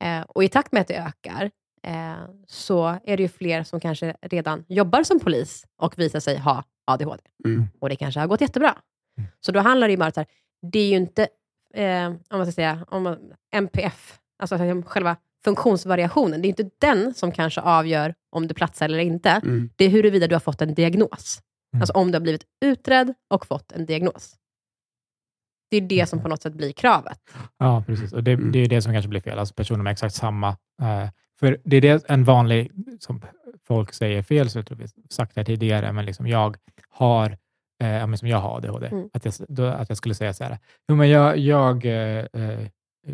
Eh, 0.00 0.20
och 0.20 0.44
i 0.44 0.48
takt 0.48 0.72
med 0.72 0.80
att 0.80 0.88
det 0.88 0.96
ökar, 0.96 1.50
eh, 1.82 2.14
så 2.46 2.86
är 3.04 3.16
det 3.16 3.22
ju 3.22 3.28
fler 3.28 3.62
som 3.62 3.80
kanske 3.80 4.14
redan 4.22 4.64
jobbar 4.68 5.02
som 5.02 5.20
polis 5.20 5.64
och 5.76 5.98
visar 5.98 6.20
sig 6.20 6.38
ha 6.38 6.64
ADHD. 6.84 7.22
Mm. 7.44 7.66
Och 7.80 7.88
det 7.88 7.96
kanske 7.96 8.20
har 8.20 8.26
gått 8.26 8.40
jättebra. 8.40 8.78
Mm. 9.18 9.30
Så 9.40 9.52
då 9.52 9.60
handlar 9.60 9.88
det 9.88 9.92
ju 9.92 9.96
bara 9.96 10.12
om 10.16 10.22
att 10.22 10.28
det 10.72 10.78
är 10.78 10.88
ju 10.88 10.96
inte, 10.96 11.28
eh, 11.74 12.06
om 12.06 12.18
man 12.30 12.46
ska 12.46 12.52
säga, 12.52 12.86
om 12.90 13.02
man, 13.02 13.18
MPF, 13.54 14.18
alltså 14.38 14.56
liksom 14.56 14.82
själva 14.82 15.16
funktionsvariationen, 15.44 16.42
det 16.42 16.46
är 16.48 16.50
inte 16.50 16.70
den 16.78 17.14
som 17.14 17.32
kanske 17.32 17.60
avgör 17.60 18.14
om 18.30 18.46
du 18.46 18.54
platsar 18.54 18.86
eller 18.86 18.98
inte. 18.98 19.30
Mm. 19.30 19.70
Det 19.76 19.84
är 19.84 19.88
huruvida 19.90 20.26
du 20.26 20.34
har 20.34 20.40
fått 20.40 20.62
en 20.62 20.74
diagnos. 20.74 21.40
Mm. 21.74 21.82
Alltså 21.82 21.92
om 21.92 22.10
du 22.10 22.14
har 22.14 22.20
blivit 22.22 22.44
utredd 22.64 23.14
och 23.30 23.46
fått 23.46 23.72
en 23.72 23.86
diagnos. 23.86 24.36
Det 25.70 25.76
är 25.76 25.80
det 25.80 26.08
som 26.08 26.22
på 26.22 26.28
något 26.28 26.42
sätt 26.42 26.54
blir 26.54 26.72
kravet. 26.72 27.18
Ja, 27.58 27.84
precis. 27.86 28.12
Och 28.12 28.24
det, 28.24 28.32
Mm. 28.32 28.52
det 28.52 28.58
är 28.58 28.68
det 28.68 28.82
som 28.82 28.92
kanske 28.92 29.08
blir 29.08 29.20
fel. 29.20 29.38
Alltså 29.38 29.54
personer 29.54 29.82
med 29.82 29.90
exakt 29.90 30.14
samma... 30.14 30.48
Eh, 30.82 31.08
för 31.40 31.60
det 31.64 31.76
är 31.76 31.80
det 31.80 32.10
en 32.10 32.24
vanlig, 32.24 32.70
som 33.00 33.22
folk 33.66 33.92
säger 33.92 34.22
fel, 34.22 34.50
så 34.50 34.58
jag 34.58 34.66
tror 34.66 34.78
vi 34.78 34.86
sagt 35.10 35.34
det 35.34 35.44
tidigare, 35.44 35.92
men 35.92 36.04
liksom 36.06 36.26
jag 36.26 36.56
har 36.88 37.38
eh, 37.82 38.14
som 38.14 38.28
jag 38.28 38.38
har 38.38 38.56
ADHD. 38.56 38.86
Mm. 38.86 39.10
Att, 39.12 39.24
jag, 39.24 39.34
då, 39.48 39.66
att 39.66 39.88
jag 39.88 39.98
skulle 39.98 40.14
säga 40.14 40.34
så 40.34 40.44
här, 40.44 40.58
jo, 40.88 40.96
men 40.96 41.08
jag, 41.08 41.38
jag 41.38 41.86
eh, 41.86 42.24
eh, 42.32 42.68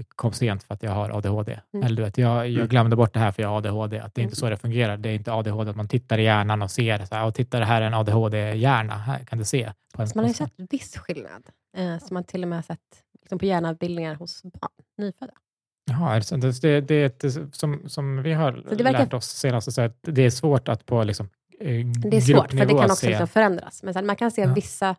kom 0.08 0.32
sent 0.32 0.62
för 0.62 0.74
att 0.74 0.82
jag 0.82 0.90
har 0.90 1.10
ADHD. 1.18 1.60
Mm. 1.74 1.86
Eller 1.86 1.96
du 1.96 2.02
vet, 2.02 2.18
jag, 2.18 2.36
jag 2.48 2.54
Mm. 2.56 2.68
glömde 2.68 2.96
bort 2.96 3.12
det 3.14 3.20
här 3.20 3.32
för 3.32 3.42
jag 3.42 3.48
har 3.48 3.56
ADHD. 3.56 3.98
Att 4.00 4.14
det 4.14 4.20
är 4.20 4.22
inte 4.22 4.32
Mm. 4.32 4.34
så 4.36 4.50
det 4.50 4.56
fungerar. 4.56 4.96
Det 4.96 5.08
är 5.08 5.14
inte 5.14 5.32
ADHD 5.32 5.70
att 5.70 5.76
man 5.76 5.88
tittar 5.88 6.18
i 6.18 6.22
hjärnan 6.24 6.62
och 6.62 6.70
ser, 6.70 7.04
så 7.04 7.14
här, 7.14 7.26
och 7.26 7.34
titta 7.34 7.58
det 7.58 7.64
här 7.64 7.82
är 7.82 7.86
en 7.86 7.94
ADHD-hjärna. 7.94 8.94
Här 8.94 9.18
kan 9.24 9.38
du 9.38 9.44
se. 9.44 9.72
På 9.94 10.02
en, 10.02 10.08
Så 10.08 10.18
man 10.18 10.24
har 10.24 10.28
ju 10.30 10.34
sett 10.34 10.52
viss 10.70 10.96
skillnad. 10.98 11.42
Eh, 11.76 11.98
som 11.98 12.14
man 12.14 12.24
till 12.24 12.42
och 12.42 12.48
med 12.48 12.58
har 12.58 12.62
sett 12.62 12.80
liksom 13.22 13.38
på 13.38 13.44
hjärnavbildningar 13.44 14.14
hos 14.14 14.42
barn, 14.42 14.70
nyfödda. 14.98 15.32
Jaha, 15.90 16.14
det, 16.30 16.36
det, 16.36 16.60
det, 16.62 16.80
det 16.80 16.94
är 16.94 17.06
ett, 17.06 17.54
som, 17.56 17.88
som 17.88 18.22
vi 18.22 18.32
har 18.32 18.52
Så 18.68 18.74
det 18.74 18.84
verkar- 18.84 18.98
lärt 18.98 19.14
oss 19.14 19.26
senast, 19.26 19.72
så 19.72 19.82
att 19.82 19.98
det 20.02 20.22
är 20.22 20.30
svårt 20.30 20.68
att 20.68 20.86
på 20.86 21.04
liksom, 21.04 21.28
eh, 21.60 21.86
Det 21.86 22.16
är 22.16 22.20
svårt, 22.20 22.50
för 22.50 22.58
det 22.58 22.66
kan 22.74 22.90
också 22.90 23.06
liksom 23.08 23.28
förändras. 23.28 23.82
Men 23.82 23.94
här, 23.94 24.02
man 24.02 24.16
kan 24.16 24.30
se 24.30 24.40
Ja. 24.42 24.52
vissa... 24.54 24.96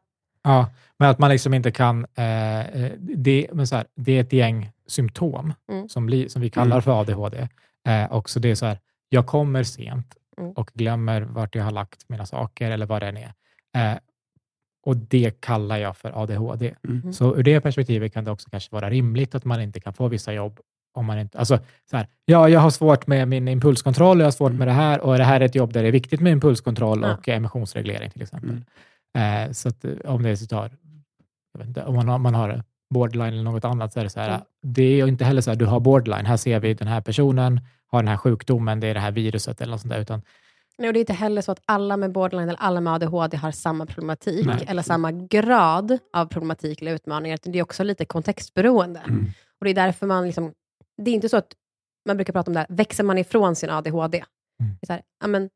Ja, 0.47 0.69
men 0.97 1.09
att 1.09 1.19
man 1.19 1.29
liksom 1.29 1.53
inte 1.53 1.71
kan... 1.71 2.05
Eh, 2.15 2.59
eh, 2.59 2.91
det, 2.99 3.47
men 3.53 3.67
så 3.67 3.75
här, 3.75 3.85
det 3.95 4.11
är 4.17 4.21
ett 4.21 4.33
gäng 4.33 4.71
symptom 4.87 5.53
Mm. 5.71 5.89
som, 5.89 6.05
blir, 6.05 6.27
som 6.29 6.41
vi 6.41 6.49
kallar 6.49 6.71
Mm. 6.75 6.81
för 6.81 7.01
ADHD. 7.01 7.47
Eh, 7.87 8.05
och 8.11 8.29
så 8.29 8.39
det 8.39 8.51
är 8.51 8.55
så 8.55 8.65
här, 8.65 8.79
jag 9.09 9.27
kommer 9.27 9.63
sent 9.63 10.13
Mm. 10.41 10.51
och 10.51 10.71
glömmer 10.73 11.21
vart 11.21 11.55
jag 11.55 11.63
har 11.63 11.71
lagt 11.71 12.09
mina 12.09 12.25
saker 12.25 12.71
eller 12.71 12.85
vad 12.85 13.01
det 13.01 13.07
än 13.07 13.17
är. 13.17 13.33
Eh, 13.77 13.97
och 14.85 14.97
det 14.97 15.41
kallar 15.41 15.77
jag 15.77 15.97
för 15.97 16.23
ADHD. 16.23 16.73
Mm. 16.87 17.13
Så 17.13 17.35
ur 17.37 17.43
det 17.43 17.61
perspektivet 17.61 18.13
kan 18.13 18.23
det 18.23 18.31
också 18.31 18.49
kanske 18.49 18.75
vara 18.75 18.89
rimligt 18.89 19.35
att 19.35 19.45
man 19.45 19.61
inte 19.61 19.79
kan 19.79 19.93
få 19.93 20.07
vissa 20.07 20.33
jobb 20.33 20.59
om 20.93 21.05
man 21.05 21.19
inte... 21.19 21.37
Alltså, 21.39 21.59
så 21.89 21.97
här, 21.97 22.07
ja, 22.25 22.49
jag 22.49 22.59
har 22.59 22.69
svårt 22.69 23.07
med 23.07 23.27
min 23.27 23.47
impulskontroll, 23.47 24.19
jag 24.19 24.25
har 24.27 24.31
svårt 24.31 24.51
med 24.51 24.67
det 24.67 24.71
här 24.71 24.99
och 25.01 25.17
det 25.17 25.23
här 25.23 25.41
är 25.41 25.45
ett 25.45 25.55
jobb 25.55 25.73
där 25.73 25.81
det 25.81 25.87
är 25.87 25.91
viktigt 25.91 26.19
med 26.21 26.31
impulskontroll 26.31 27.01
Ja. 27.01 27.13
och 27.13 27.29
emotionsreglering 27.29 28.09
till 28.11 28.21
exempel. 28.21 28.49
Mm. 28.49 28.63
Eh, 29.17 29.51
så 29.51 29.69
att, 29.69 29.85
eh, 29.85 29.91
om 30.05 30.23
det 30.23 30.29
är 30.29 30.35
så 30.35 30.45
tar, 30.45 30.71
inte, 31.63 31.83
om 31.83 31.95
man 31.95 32.07
har, 32.07 32.17
man 32.17 32.35
har 32.35 32.63
borderline 32.93 33.33
eller 33.33 33.43
något 33.43 33.65
annat 33.65 33.93
så 33.93 33.99
är 33.99 34.03
det 34.03 34.09
så 34.09 34.19
här, 34.19 34.29
Mm. 34.29 34.41
det 34.61 34.83
är 34.83 34.95
ju 34.95 35.07
inte 35.07 35.25
heller 35.25 35.41
så 35.41 35.49
här, 35.51 35.57
du 35.57 35.65
har 35.65 35.79
borderline, 35.79 36.25
här 36.25 36.37
ser 36.37 36.59
vi 36.59 36.73
den 36.73 36.87
här 36.87 37.01
personen 37.01 37.61
har 37.87 37.99
den 38.03 38.07
här 38.07 38.17
sjukdomen, 38.17 38.79
det 38.79 38.87
är 38.87 38.93
det 38.93 38.99
här 38.99 39.11
viruset 39.11 39.61
eller 39.61 39.71
något 39.71 39.81
sånt 39.81 39.93
där, 39.93 39.99
utan 39.99 40.21
Nej, 40.79 40.87
och 40.87 40.93
det 40.93 40.97
är 40.99 41.01
inte 41.01 41.13
heller 41.13 41.41
så 41.41 41.51
att 41.51 41.61
alla 41.65 41.97
med 41.97 42.11
borderline 42.11 42.49
eller 42.49 42.59
alla 42.59 42.81
med 42.81 42.93
ADHD 42.93 43.37
har 43.37 43.51
samma 43.51 43.85
problematik 43.85 44.45
Nej. 44.45 44.65
eller 44.67 44.81
samma 44.81 45.11
grad 45.11 45.97
av 46.13 46.25
problematik 46.25 46.81
eller 46.81 46.93
utmaningar. 46.93 47.39
Det 47.43 47.59
är 47.59 47.63
också 47.63 47.83
lite 47.83 48.05
kontextberoende. 48.05 48.99
Mm. 48.99 49.25
Och 49.59 49.65
Det 49.65 49.69
är 49.69 49.75
därför 49.75 50.07
man... 50.07 50.25
Liksom, 50.25 50.53
det 50.97 51.11
är 51.11 51.15
inte 51.15 51.29
så 51.29 51.37
att 51.37 51.47
man 52.07 52.17
brukar 52.17 52.33
prata 52.33 52.49
om 52.49 52.53
det 52.53 52.59
här, 52.59 52.67
växer 52.69 53.03
man 53.03 53.17
ifrån 53.17 53.55
sin 53.55 53.69
ADHD? 53.69 54.17
Mm. 54.17 54.71
Det 54.81 54.85
är 54.85 54.87
så 54.87 54.93
här, 54.93 55.01
ja, 55.21 55.27
men, 55.27 55.49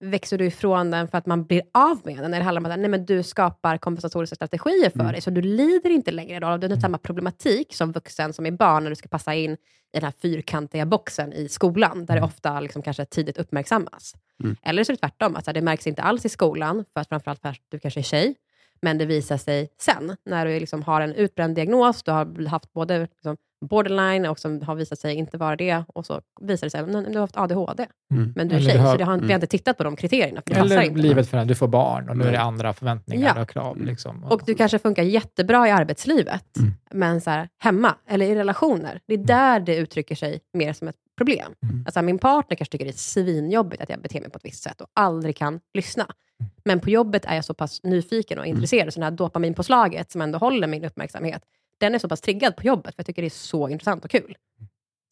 växer 0.00 0.38
du 0.38 0.46
ifrån 0.46 0.90
den 0.90 1.08
för 1.08 1.18
att 1.18 1.26
man 1.26 1.44
blir 1.44 1.62
av 1.74 2.00
med 2.04 2.16
den? 2.16 2.34
Eller 2.34 2.44
handlar 2.44 2.60
det 2.60 2.66
om 2.68 2.72
att 2.72 2.78
nej, 2.80 2.90
men 2.90 3.06
du 3.06 3.22
skapar 3.22 3.78
kompensatoriska 3.78 4.36
strategier 4.36 4.90
för 4.90 5.00
Mm. 5.00 5.12
dig, 5.12 5.20
så 5.20 5.30
du 5.30 5.42
lider 5.42 5.90
inte 5.90 6.10
längre 6.10 6.46
av 6.46 6.60
den 6.60 6.70
Mm. 6.70 6.80
samma 6.80 6.98
problematik 6.98 7.74
som 7.74 7.92
vuxen, 7.92 8.32
som 8.32 8.46
är 8.46 8.50
barn, 8.50 8.82
när 8.82 8.90
du 8.90 8.96
ska 8.96 9.08
passa 9.08 9.34
in 9.34 9.52
i 9.52 9.56
den 9.92 10.04
här 10.04 10.12
fyrkantiga 10.22 10.86
boxen 10.86 11.32
i 11.32 11.48
skolan, 11.48 11.98
där 12.06 12.14
det 12.14 12.18
Mm. 12.18 12.24
ofta 12.24 12.60
liksom 12.60 12.82
kanske 12.82 13.04
tidigt 13.04 13.38
uppmärksammas. 13.38 14.14
Mm. 14.44 14.56
Eller 14.62 14.84
så 14.84 14.92
är 14.92 14.94
det 14.96 15.00
tvärtom, 15.00 15.36
att 15.36 15.44
så 15.44 15.48
här, 15.48 15.54
det 15.54 15.60
märks 15.62 15.86
inte 15.86 16.02
alls 16.02 16.24
i 16.24 16.28
skolan, 16.28 16.84
för 16.94 17.00
att 17.00 17.08
framförallt 17.08 17.40
för 17.40 17.48
att 17.48 17.56
du 17.68 17.78
kanske 17.78 18.00
är 18.00 18.04
tjej, 18.04 18.34
men 18.82 18.98
det 18.98 19.06
visar 19.06 19.36
sig 19.36 19.68
sen, 19.80 20.16
när 20.26 20.46
du 20.46 20.60
liksom 20.60 20.82
har 20.82 21.00
en 21.00 21.14
utbränd 21.14 21.54
diagnos, 21.54 22.02
du 22.02 22.10
har 22.10 22.46
haft 22.48 22.72
både 22.72 22.98
liksom 23.00 23.36
borderline 23.70 24.26
och 24.26 24.38
som 24.38 24.62
har 24.62 24.74
visat 24.74 24.98
sig 24.98 25.14
inte 25.14 25.36
vara 25.38 25.56
det, 25.56 25.84
och 25.88 26.06
så 26.06 26.20
visar 26.40 26.66
det 26.66 26.70
sig 26.70 26.80
att 26.80 26.86
du 26.92 26.94
har 27.14 27.20
haft 27.20 27.36
ADHD, 27.36 27.86
Mm. 28.14 28.32
men 28.36 28.48
du 28.48 28.54
är 28.54 28.58
Eller 28.60 28.70
tjej, 28.70 28.78
du 28.78 28.84
har- 28.84 28.92
så 28.92 28.98
det 28.98 29.04
har, 29.04 29.18
vi 29.18 29.26
har 29.26 29.34
inte 29.34 29.46
tittat 29.46 29.76
på 29.76 29.84
de 29.84 29.96
kriterierna, 29.96 30.42
för 30.46 30.54
det 30.54 30.60
eller 30.60 30.80
inte. 30.82 31.00
livet 31.00 31.28
för 31.28 31.44
du 31.44 31.54
får 31.54 31.68
barn 31.68 32.08
och 32.08 32.16
nu 32.16 32.22
är 32.24 32.26
det 32.32 32.32
Nej. 32.38 32.46
andra 32.46 32.72
förväntningar 32.72 33.32
Ja. 33.36 33.42
och 33.42 33.48
krav. 33.48 33.76
Mm. 33.76 33.88
Liksom. 33.88 34.24
Och 34.24 34.42
du 34.46 34.54
kanske 34.54 34.78
funkar 34.78 35.02
jättebra 35.02 35.68
i 35.68 35.70
arbetslivet, 35.70 36.56
Mm. 36.58 36.72
men 36.92 37.20
så 37.20 37.30
här, 37.30 37.48
hemma 37.58 37.94
eller 38.08 38.26
i 38.26 38.34
relationer, 38.34 39.00
det 39.06 39.14
är 39.14 39.18
där 39.18 39.60
det 39.60 39.76
uttrycker 39.76 40.14
sig 40.14 40.40
mer 40.52 40.72
som 40.72 40.88
ett 40.88 40.96
problem. 41.18 41.54
Mm. 41.62 41.82
Alltså, 41.86 42.02
min 42.02 42.18
partner 42.18 42.56
kanske 42.56 42.72
tycker 42.72 42.84
det 42.84 42.90
är 42.90 42.92
svinjobbigt 42.92 43.82
att 43.82 43.88
jag 43.88 44.00
beter 44.02 44.20
mig 44.20 44.30
på 44.30 44.36
ett 44.36 44.44
visst 44.44 44.62
sätt 44.62 44.80
och 44.80 44.88
aldrig 44.92 45.36
kan 45.36 45.60
lyssna. 45.74 46.04
Mm. 46.04 46.50
Men 46.64 46.80
på 46.80 46.90
jobbet 46.90 47.24
är 47.24 47.34
jag 47.34 47.44
så 47.44 47.54
pass 47.54 47.82
nyfiken 47.82 48.38
och 48.38 48.46
intresserad, 48.46 48.92
så 48.94 49.00
det 49.00 49.04
här 49.06 49.10
dopaminpåslaget 49.10 50.10
som 50.10 50.20
ändå 50.20 50.38
håller 50.38 50.66
min 50.66 50.84
uppmärksamhet, 50.84 51.42
den 51.80 51.94
är 51.94 51.98
så 51.98 52.08
pass 52.08 52.20
triggad 52.20 52.56
på 52.56 52.62
jobbet, 52.66 52.94
för 52.94 53.00
jag 53.00 53.06
tycker 53.06 53.22
det 53.22 53.28
är 53.28 53.30
så 53.30 53.68
intressant 53.68 54.04
och 54.04 54.10
kul. 54.10 54.36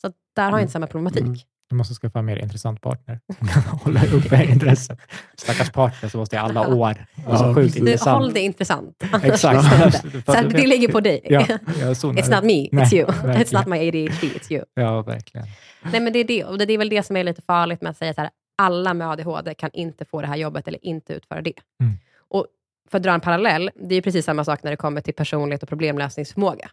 Så 0.00 0.06
att 0.06 0.14
där 0.36 0.42
har 0.42 0.50
jag 0.50 0.54
Mm. 0.54 0.62
inte 0.62 0.72
samma 0.72 0.86
problematik. 0.86 1.46
Du 1.68 1.76
måste 1.76 1.94
skaffa 1.94 2.18
en 2.18 2.24
mer 2.24 2.36
intressant 2.36 2.80
partner 2.80 3.20
som 3.38 3.48
kan 3.52 3.62
hålla 3.62 4.06
uppe 4.06 4.44
intresset. 4.44 4.98
Stackars 5.36 5.70
partner 5.70 6.08
som 6.08 6.20
måste 6.20 6.36
i 6.36 6.38
alla 6.38 6.68
år. 6.74 7.06
Ja, 7.26 7.38
så 7.38 7.54
sjukt 7.54 7.76
intressant. 7.76 8.18
håll 8.18 8.32
det 8.32 8.40
intressant. 8.40 9.04
Exakt. 9.22 9.64
Så 10.26 10.32
att 10.32 10.50
det 10.50 10.66
ligger 10.66 10.88
på 10.88 11.00
dig. 11.00 11.20
Ja, 11.24 11.40
It's 11.40 12.34
not 12.34 12.44
me, 12.44 12.68
Nej, 12.72 12.84
it's 12.84 12.94
you. 12.94 13.06
verkligen. 13.06 13.36
It's 13.36 13.58
not 13.58 13.66
my 13.66 13.88
ADHD, 13.88 14.26
it's 14.26 14.52
you. 14.52 14.64
Ja, 14.74 15.02
verkligen. 15.02 15.46
Nej, 15.92 16.00
men 16.00 16.12
det 16.12 16.18
är 16.18 16.24
det. 16.24 16.44
Och 16.44 16.58
det 16.58 16.72
är 16.72 16.78
väl 16.78 16.88
det 16.88 17.02
som 17.02 17.16
är 17.16 17.24
lite 17.24 17.42
farligt 17.42 17.80
med 17.80 17.90
att 17.90 17.96
säga 17.96 18.14
så 18.14 18.20
här, 18.20 18.30
alla 18.58 18.94
med 18.94 19.08
ADHD 19.10 19.54
kan 19.54 19.70
inte 19.72 20.04
få 20.04 20.20
det 20.20 20.26
här 20.26 20.36
jobbet 20.36 20.68
eller 20.68 20.86
inte 20.86 21.12
utföra 21.12 21.42
det. 21.42 21.54
Mm. 21.80 21.94
Och 22.28 22.46
för 22.90 22.98
att 22.98 23.02
dra 23.02 23.12
en 23.12 23.20
parallell, 23.20 23.70
det 23.74 23.94
är 23.94 24.02
precis 24.02 24.24
samma 24.24 24.44
sak 24.44 24.62
när 24.62 24.70
det 24.70 24.76
kommer 24.76 25.00
till 25.00 25.14
personlighet 25.14 25.62
och 25.62 25.68
problemlösningsförmåga. 25.68 26.70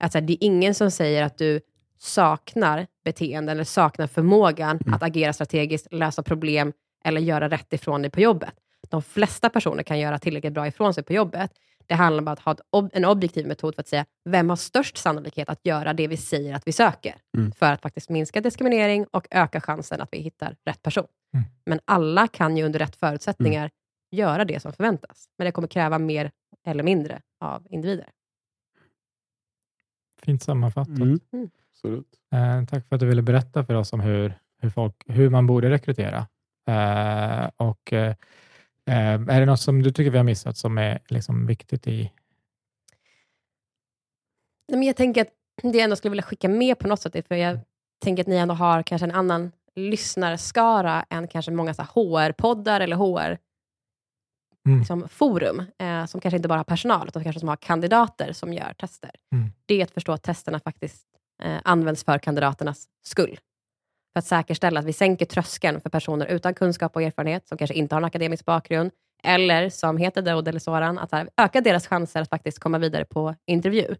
Att 0.00 0.12
så 0.12 0.18
här, 0.18 0.26
det 0.26 0.32
är 0.32 0.46
ingen 0.46 0.74
som 0.74 0.90
säger 0.90 1.22
att 1.22 1.38
du 1.38 1.60
saknar 2.04 2.86
beteende 3.04 3.52
eller 3.52 3.64
saknar 3.64 4.06
förmågan 4.06 4.76
Mm. 4.80 4.94
att 4.94 5.02
agera 5.02 5.32
strategiskt, 5.32 5.92
lösa 5.92 6.22
problem 6.22 6.72
eller 7.04 7.20
göra 7.20 7.48
rätt 7.48 7.72
ifrån 7.72 8.02
dig 8.02 8.10
på 8.10 8.20
jobbet. 8.20 8.54
De 8.88 9.02
flesta 9.02 9.50
personer 9.50 9.82
kan 9.82 9.98
göra 9.98 10.18
tillräckligt 10.18 10.52
bra 10.52 10.66
ifrån 10.66 10.94
sig 10.94 11.04
på 11.04 11.12
jobbet. 11.12 11.50
Det 11.86 11.94
handlar 11.94 12.22
om 12.22 12.28
att 12.28 12.38
ha 12.38 12.54
ob- 12.72 12.90
en 12.92 13.04
objektiv 13.04 13.46
metod 13.46 13.74
för 13.74 13.80
att 13.82 13.88
säga, 13.88 14.06
vem 14.24 14.48
har 14.48 14.56
störst 14.56 14.96
sannolikhet 14.96 15.48
att 15.48 15.60
göra 15.66 15.92
det 15.92 16.08
vi 16.08 16.16
säger 16.16 16.54
att 16.54 16.66
vi 16.66 16.72
söker? 16.72 17.14
Mm. 17.36 17.52
För 17.52 17.72
att 17.72 17.82
faktiskt 17.82 18.10
minska 18.10 18.40
diskriminering 18.40 19.06
och 19.10 19.26
öka 19.30 19.60
chansen 19.60 20.00
att 20.00 20.08
vi 20.12 20.18
hittar 20.18 20.56
rätt 20.64 20.82
person. 20.82 21.06
Mm. 21.34 21.44
Men 21.66 21.80
alla 21.84 22.28
kan 22.28 22.56
ju 22.56 22.64
under 22.64 22.78
rätt 22.78 22.96
förutsättningar 22.96 23.70
göra 24.10 24.44
det 24.44 24.60
som 24.60 24.72
förväntas. 24.72 25.28
Men 25.38 25.44
det 25.44 25.52
kommer 25.52 25.68
kräva 25.68 25.98
mer 25.98 26.30
eller 26.66 26.82
mindre 26.82 27.22
av 27.40 27.66
individer. 27.70 28.08
Fint 30.22 30.42
sammanfattat. 30.42 30.88
Mm. 30.98 31.18
Absolut. 31.84 32.06
Eh, 32.34 32.64
tack 32.64 32.88
för 32.88 32.96
att 32.96 33.00
du 33.00 33.06
ville 33.06 33.22
berätta 33.22 33.64
för 33.64 33.74
oss 33.74 33.92
om 33.92 34.00
hur, 34.00 34.38
hur, 34.62 34.70
folk, 34.70 34.94
hur 35.06 35.30
man 35.30 35.46
borde 35.46 35.70
rekrytera. 35.70 36.26
Eh, 36.68 37.50
och, 37.56 37.92
eh, 37.92 38.14
eh, 38.86 39.12
är 39.12 39.40
det 39.40 39.46
något 39.46 39.60
som 39.60 39.82
du 39.82 39.90
tycker 39.92 40.10
vi 40.10 40.16
har 40.16 40.24
missat 40.24 40.56
som 40.56 40.78
är 40.78 40.98
liksom 41.08 41.46
viktigt 41.46 41.86
i... 41.86 42.12
Nej, 44.68 44.78
Men 44.78 44.82
jag 44.82 44.96
tänker 44.96 45.20
att 45.20 45.28
det 45.62 45.78
jag 45.78 45.84
ändå 45.84 45.96
skulle 45.96 46.10
vilja 46.10 46.22
skicka 46.22 46.48
med 46.48 46.78
på 46.78 46.88
något 46.88 47.00
sätt, 47.00 47.28
för 47.28 47.34
jag 47.34 47.58
tänker 48.04 48.22
att 48.22 48.26
ni 48.26 48.36
ändå 48.36 48.54
har 48.54 48.82
kanske 48.82 49.06
en 49.06 49.14
annan 49.14 49.52
lyssnarskara 49.74 51.04
än 51.10 51.28
kanske 51.28 51.52
många 51.52 51.72
HR-poddar 51.72 52.80
eller 52.80 52.96
HR 52.96 53.38
Mm. 54.66 54.78
liksom, 54.78 55.08
forum, 55.08 55.62
eh, 55.78 56.06
som 56.06 56.20
kanske 56.20 56.36
inte 56.36 56.48
bara 56.48 56.58
har 56.58 56.64
personal, 56.64 57.08
utan 57.08 57.24
kanske 57.24 57.40
som 57.40 57.48
har 57.48 57.56
kandidater 57.56 58.32
som 58.32 58.52
gör 58.52 58.74
tester. 58.78 59.10
Mm. 59.32 59.52
Det 59.66 59.80
är 59.80 59.84
att 59.84 59.90
förstå 59.90 60.12
att 60.12 60.22
testerna 60.22 60.60
faktiskt 60.60 61.06
eh, 61.42 61.60
används 61.64 62.04
för 62.04 62.18
kandidaternas 62.18 62.88
skull. 63.02 63.38
För 64.12 64.18
att 64.18 64.26
säkerställa 64.26 64.80
att 64.80 64.86
vi 64.86 64.92
sänker 64.92 65.26
tröskeln 65.26 65.80
för 65.80 65.90
personer 65.90 66.26
utan 66.26 66.54
kunskap 66.54 66.96
och 66.96 67.02
erfarenhet, 67.02 67.48
som 67.48 67.58
kanske 67.58 67.74
inte 67.74 67.94
har 67.94 68.00
en 68.00 68.04
akademisk 68.04 68.44
bakgrund, 68.44 68.90
eller 69.22 69.70
som 69.70 69.96
heter 69.96 70.22
Daoud 70.22 70.48
eller 70.48 70.58
Soran, 70.58 70.98
att 70.98 71.12
här, 71.12 71.28
öka 71.36 71.60
deras 71.60 71.86
chanser 71.86 72.20
att 72.20 72.28
faktiskt 72.30 72.58
komma 72.58 72.78
vidare 72.78 73.04
på 73.04 73.34
intervju, 73.46 73.96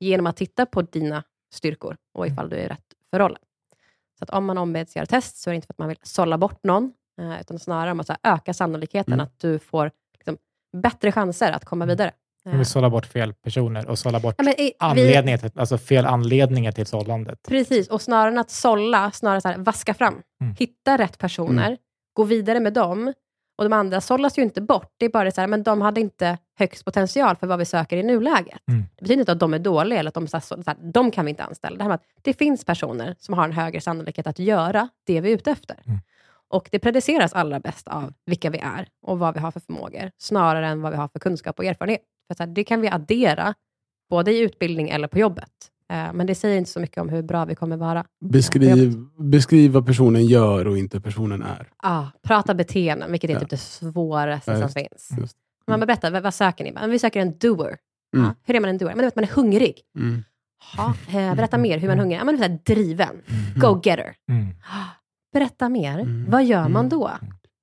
genom 0.00 0.26
att 0.26 0.36
titta 0.36 0.66
på 0.66 0.82
dina 0.82 1.22
styrkor 1.52 1.96
och 2.14 2.26
ifall 2.26 2.48
du 2.48 2.56
är 2.56 2.68
rätt 2.68 2.84
för 3.10 3.18
rollen. 3.18 3.38
Så 4.18 4.24
att 4.24 4.30
om 4.30 4.44
man 4.44 4.58
ombeds 4.58 4.96
göra 4.96 5.06
test, 5.06 5.36
så 5.36 5.50
är 5.50 5.52
det 5.52 5.56
inte 5.56 5.66
för 5.66 5.74
att 5.74 5.78
man 5.78 5.88
vill 5.88 5.98
sålla 6.02 6.38
bort 6.38 6.64
någon, 6.64 6.92
eh, 7.20 7.40
utan 7.40 7.58
snarare 7.58 7.90
om 7.92 8.00
att 8.00 8.10
öka 8.22 8.54
sannolikheten 8.54 9.12
Mm. 9.14 9.24
att 9.24 9.38
du 9.38 9.58
får 9.58 9.90
liksom, 10.14 10.38
bättre 10.76 11.12
chanser 11.12 11.52
att 11.52 11.64
komma 11.64 11.86
vidare. 11.86 12.12
Vi 12.50 12.56
vill 12.56 12.66
sålla 12.66 12.90
bort 12.90 13.06
fel 13.06 13.32
personer 13.32 13.88
och 13.88 13.98
sålla 13.98 14.20
bort 14.20 14.34
Ja, 14.38 14.44
men, 14.44 14.54
vi- 14.58 14.72
anledningar 14.78 15.38
till, 15.38 15.50
alltså 15.54 15.78
fel 15.78 16.06
anledningar 16.06 16.72
till 16.72 16.86
sållandet. 16.86 17.38
Precis, 17.48 17.88
och 17.88 18.02
snarare 18.02 18.28
än 18.28 18.38
att 18.38 18.50
sålla, 18.50 19.10
snarare 19.10 19.40
så 19.40 19.48
här, 19.48 19.58
vaska 19.58 19.94
fram. 19.94 20.22
Mm. 20.40 20.54
Hitta 20.58 20.98
rätt 20.98 21.18
personer, 21.18 21.76
gå 22.12 22.24
vidare 22.24 22.60
med 22.60 22.72
dem. 22.72 23.12
Och 23.58 23.64
de 23.64 23.72
andra 23.72 24.00
sållas 24.00 24.38
ju 24.38 24.42
inte 24.42 24.60
bort. 24.60 24.92
Det 24.96 25.04
är 25.04 25.10
bara 25.10 25.30
så 25.30 25.40
här, 25.40 25.48
men 25.48 25.62
de 25.62 25.80
hade 25.82 26.00
inte 26.00 26.38
högst 26.58 26.84
potential 26.84 27.36
för 27.36 27.46
vad 27.46 27.58
vi 27.58 27.64
söker 27.64 27.96
i 27.96 28.02
nuläget. 28.02 28.58
Mm. 28.68 28.84
Det 28.96 29.02
betyder 29.02 29.20
inte 29.20 29.32
att 29.32 29.40
de 29.40 29.54
är 29.54 29.58
dåliga, 29.58 29.98
eller 29.98 30.08
att 30.08 30.14
de, 30.14 30.28
så 30.28 30.36
här, 30.36 30.42
så 30.42 30.62
här, 30.66 30.76
de 30.92 31.10
kan 31.10 31.24
vi 31.24 31.30
inte 31.30 31.42
anställa. 31.44 31.76
Det, 31.76 31.82
här 31.82 31.88
med 31.88 31.94
att 31.94 32.04
det 32.22 32.32
finns 32.38 32.64
personer 32.64 33.14
som 33.18 33.34
har 33.34 33.44
en 33.44 33.52
högre 33.52 33.80
sannolikhet 33.80 34.26
att 34.26 34.38
göra 34.38 34.88
det 35.06 35.20
vi 35.20 35.30
är 35.30 35.34
ute 35.34 35.50
efter. 35.50 35.76
Mm. 35.86 35.98
Och 36.48 36.68
det 36.72 36.78
prediceras 36.78 37.32
allra 37.32 37.60
bäst 37.60 37.88
av 37.88 38.12
vilka 38.26 38.50
vi 38.50 38.58
är 38.58 38.88
och 39.02 39.18
vad 39.18 39.34
vi 39.34 39.40
har 39.40 39.50
för 39.50 39.60
förmågor, 39.60 40.10
snarare 40.18 40.66
än 40.66 40.82
vad 40.82 40.92
vi 40.92 40.98
har 40.98 41.08
för 41.08 41.18
kunskap 41.18 41.58
och 41.58 41.64
erfarenhet. 41.64 42.00
För 42.28 42.34
så 42.34 42.42
här, 42.42 42.50
det 42.50 42.64
kan 42.64 42.80
vi 42.80 42.88
addera, 42.88 43.54
både 44.10 44.32
i 44.32 44.38
utbildning 44.40 44.88
eller 44.88 45.08
på 45.08 45.18
jobbet. 45.18 45.50
Eh, 45.92 46.12
Men 46.12 46.26
det 46.26 46.34
säger 46.34 46.58
inte 46.58 46.70
så 46.70 46.80
mycket 46.80 46.98
om 47.02 47.08
hur 47.08 47.22
bra 47.22 47.44
vi 47.44 47.54
kommer 47.54 47.76
vara. 47.76 48.04
Beskriv, 48.24 48.94
beskriv 49.18 49.70
vad 49.72 49.86
personen 49.86 50.26
gör 50.26 50.66
och 50.66 50.78
inte 50.78 51.00
personen 51.00 51.42
är. 51.42 51.68
Ah, 51.76 52.06
prata 52.22 52.54
beteenden, 52.54 53.10
vilket 53.12 53.30
är 53.30 53.34
Ja. 53.34 53.40
typ 53.40 53.50
det 53.50 53.56
svåraste 53.56 54.50
Ja, 54.50 54.56
som 54.56 54.62
just- 54.62 54.74
finns. 54.74 55.20
just. 55.20 55.36
Man 55.66 55.80
bara 55.80 55.86
berätta, 55.86 56.10
vad, 56.10 56.22
vad 56.22 56.34
söker 56.34 56.64
ni? 56.64 56.72
Men 56.72 56.90
vi 56.90 56.98
söker 56.98 57.20
en 57.20 57.38
doer. 57.38 57.76
Mm. 58.16 58.26
Ja, 58.26 58.34
hur 58.44 58.54
är 58.56 58.60
man 58.60 58.70
en 58.70 58.78
doer? 58.78 58.88
Men 58.90 58.98
du 58.98 59.04
vet, 59.04 59.16
man 59.16 59.24
är 59.24 59.28
hungrig. 59.28 59.80
Mm. 59.98 60.22
Ja, 60.76 60.94
eh, 61.08 61.34
berätta 61.34 61.58
mer, 61.58 61.78
hur 61.78 61.88
man 61.88 61.96
är 61.96 62.00
hungrig? 62.02 62.18
Man 62.24 62.34
är 62.34 62.38
så 62.38 62.42
här 62.44 62.58
driven. 62.66 63.22
Go-getter. 63.56 64.14
Mm. 64.30 64.46
Berätta 65.32 65.68
mer. 65.68 65.98
Mm. 65.98 66.30
Vad 66.30 66.44
gör 66.44 66.68
man 66.68 66.86
Mm. 66.86 66.88
då? 66.88 67.10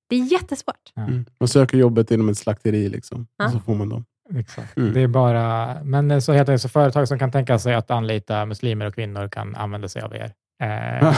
Det 0.10 0.16
är 0.16 0.32
jättesvårt. 0.32 0.92
Mm. 0.98 1.26
Man 1.40 1.48
söker 1.48 1.78
jobbet 1.78 2.12
inom 2.12 2.30
ett 2.30 2.38
slakteri 2.38 2.90
liksom. 2.90 3.28
Och 3.46 3.52
så 3.52 3.60
får 3.60 3.76
man 3.76 3.90
dem. 3.90 4.06
Exakt. 4.40 4.78
Mm. 4.78 4.94
Det 4.94 5.02
är 5.02 5.08
bara, 5.08 5.78
men 5.84 6.22
så 6.22 6.34
heter 6.34 6.52
det, 6.52 6.60
så 6.60 6.70
företag 6.70 7.08
som 7.08 7.20
kan 7.20 7.32
tänka 7.32 7.60
sig 7.60 7.74
att 7.74 7.92
anlita 7.92 8.46
muslimer 8.46 8.86
och 8.86 8.96
kvinnor 8.96 9.28
kan 9.28 9.56
använda 9.56 9.88
sig 9.88 10.02
av 10.02 10.16
er. 10.16 10.32
Eh, 10.64 11.16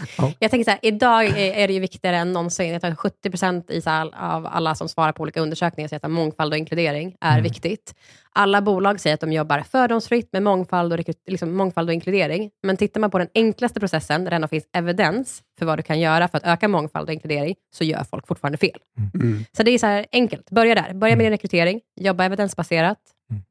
Jag 0.39 0.51
tänker 0.51 0.63
så 0.63 0.71
här, 0.71 0.79
idag 0.81 1.25
är, 1.25 1.67
det 1.67 1.73
ju 1.73 1.79
viktigare 1.79 2.17
än 2.17 2.31
någonsin. 2.33 2.69
Jag 2.71 2.81
tror 2.81 2.91
att 2.91 2.97
70 2.99 3.29
procent 3.29 3.69
i 3.71 3.81
så 3.81 3.89
här, 3.89 4.11
av 4.15 4.47
alla 4.47 4.75
som 4.75 4.89
svarar 4.89 5.11
på 5.11 5.21
olika 5.23 5.41
undersökningar 5.41 5.87
säger 5.87 6.05
att 6.05 6.11
mångfald 6.11 6.53
och 6.53 6.57
inkludering 6.57 7.15
är 7.21 7.31
Mm. 7.31 7.43
viktigt. 7.43 7.95
Alla 8.33 8.61
bolag 8.61 8.99
säger 8.99 9.13
att 9.13 9.19
de 9.19 9.31
jobbar 9.31 9.59
fördomsfritt 9.61 10.29
med 10.33 10.43
mångfald 10.43 10.93
och, 10.93 10.97
rekryt- 10.99 11.23
liksom, 11.27 11.53
mångfald 11.55 11.89
och 11.89 11.93
inkludering. 11.93 12.51
Men 12.63 12.77
tittar 12.77 12.99
man 13.01 13.11
på 13.11 13.17
den 13.19 13.27
enklaste 13.35 13.79
processen, 13.79 14.23
där 14.23 14.29
det 14.31 14.35
ändå 14.35 14.47
finns 14.47 14.67
evidens 14.73 15.43
för 15.59 15.65
vad 15.65 15.79
du 15.79 15.83
kan 15.83 15.99
göra 15.99 16.27
för 16.27 16.37
att 16.37 16.43
öka 16.43 16.67
mångfald 16.67 17.09
och 17.09 17.13
inkludering, 17.13 17.55
så 17.73 17.83
gör 17.83 18.03
folk 18.03 18.27
fortfarande 18.27 18.57
fel. 18.57 18.79
Mm. 19.13 19.45
Så 19.57 19.63
det 19.63 19.71
är 19.71 19.77
så 19.77 19.85
här 19.87 20.05
enkelt. 20.11 20.49
Börja 20.49 20.75
där. 20.75 20.93
Börja 20.93 21.15
med 21.15 21.25
din 21.25 21.31
rekrytering. 21.31 21.81
Jobba 21.95 22.23
evidensbaserat. 22.23 22.97
Mm. 23.31 23.43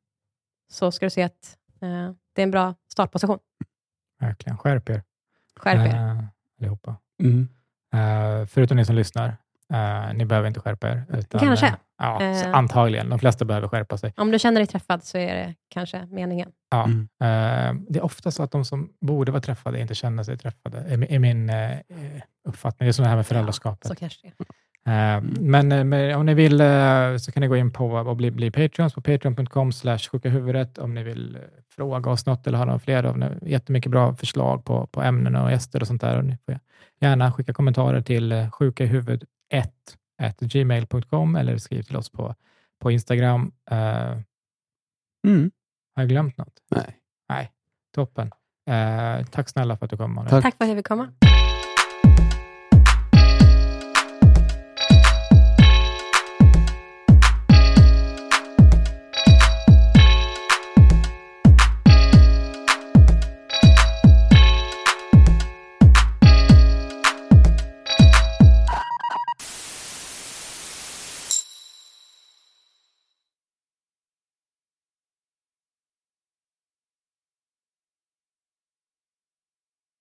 Så 0.72 0.92
ska 0.92 1.06
du 1.06 1.10
se 1.10 1.22
att 1.22 1.56
eh, 1.82 2.10
det 2.34 2.42
är 2.42 2.44
en 2.44 2.50
bra 2.50 2.74
startposition. 2.92 3.38
verkligen, 4.20 4.58
skärp 4.58 4.88
er 4.90 5.02
Skärp 5.56 5.78
er. 5.88 5.94
eh, 5.94 6.24
allihopa. 6.60 6.96
Mm. 7.22 7.48
Eh, 7.94 8.46
förutom 8.46 8.76
ni 8.76 8.84
som 8.84 8.94
lyssnar, 8.96 9.36
eh, 9.72 10.14
ni 10.14 10.24
behöver 10.24 10.48
inte 10.48 10.60
skärpa 10.60 10.88
er. 10.88 11.04
Utan, 11.08 11.40
Kanske. 11.40 11.66
eh, 11.66 11.74
ja, 11.98 12.46
antagligen. 12.52 13.08
De 13.08 13.18
flesta 13.18 13.44
behöver 13.44 13.68
skärpa 13.68 13.98
sig. 13.98 14.12
Om 14.16 14.30
du 14.30 14.38
känner 14.38 14.60
dig 14.60 14.66
träffad 14.66 15.04
så 15.04 15.18
är 15.18 15.34
det 15.34 15.54
kanske 15.68 16.06
meningen. 16.06 16.52
Ja. 16.70 16.84
Mm. 16.84 17.08
Det 17.88 17.98
är 17.98 18.04
ofta 18.04 18.30
så 18.30 18.42
att 18.42 18.50
de 18.50 18.64
som 18.64 18.92
borde 19.00 19.32
vara 19.32 19.42
träffade 19.42 19.80
inte 19.80 19.94
känner 19.94 20.22
sig 20.22 20.38
träffade, 20.38 20.78
är, 20.78 21.12
är 21.12 21.18
min 21.18 21.52
uppfattning. 22.48 22.86
Det 22.86 22.90
är 22.90 22.92
så 22.92 23.02
det 23.02 23.08
här 23.08 23.16
med 23.16 23.26
föräldraskapet. 23.26 23.86
Så 23.88 23.94
kanske 23.94 24.18
det. 24.28 24.44
Eh, 24.86 25.20
Men, 25.40 25.72
eh, 25.72 25.84
men 25.84 26.14
om 26.16 26.26
ni 26.26 26.34
vill 26.34 26.60
eh, 26.60 27.16
så 27.16 27.32
kan 27.32 27.40
ni 27.40 27.46
gå 27.46 27.56
in 27.56 27.70
på 27.72 27.86
och 27.90 28.16
bli, 28.16 28.30
bli 28.30 28.50
Patreons 28.50 28.94
på 28.94 29.00
patreon.com 29.00 29.72
slash 29.72 29.98
sjuka 29.98 30.28
huvudet 30.28 30.78
om 30.78 30.94
ni 30.94 31.02
vill 31.02 31.36
eh, 31.36 31.42
fråga 31.68 32.10
oss 32.10 32.26
något 32.26 32.46
eller 32.46 32.58
ha 32.58 32.64
några 32.64 32.78
fler 32.78 33.04
av 33.04 33.18
ni- 33.18 33.38
jättemycket 33.50 33.90
bra 33.90 34.14
förslag 34.14 34.64
på, 34.64 34.86
på 34.86 35.02
ämnen 35.02 35.36
och 35.36 35.50
gäster 35.50 35.80
och 35.80 35.86
sånt 35.86 36.00
där. 36.00 36.18
Och 36.18 36.24
ni 36.24 36.36
får 36.46 36.58
gärna 37.00 37.32
skicka 37.32 37.52
kommentarer 37.52 38.00
till 38.02 38.32
eh, 38.32 38.48
sjukahuvud1 38.50 39.18
gmail.com 40.40 41.36
eller 41.36 41.56
skriv 41.58 41.82
till 41.82 41.96
oss 41.96 42.10
på, 42.10 42.34
på 42.80 42.90
Instagram. 42.90 43.52
Eh, 43.70 44.16
Mm. 45.26 45.50
har 45.94 46.02
jag 46.02 46.08
glömt 46.08 46.38
något? 46.38 46.54
Nej. 46.70 46.96
Nej, 47.28 47.50
toppen. 47.94 48.30
Eh, 48.70 49.26
tack 49.26 49.48
snälla 49.48 49.76
för 49.76 49.84
att 49.84 49.90
du 49.90 49.96
kom. 49.96 50.26
Tack. 50.28 50.42
Tack 50.42 50.56
för 50.56 50.64
att 50.64 50.68
jag 50.68 50.78
fick 50.78 50.86
komma. 50.88 51.08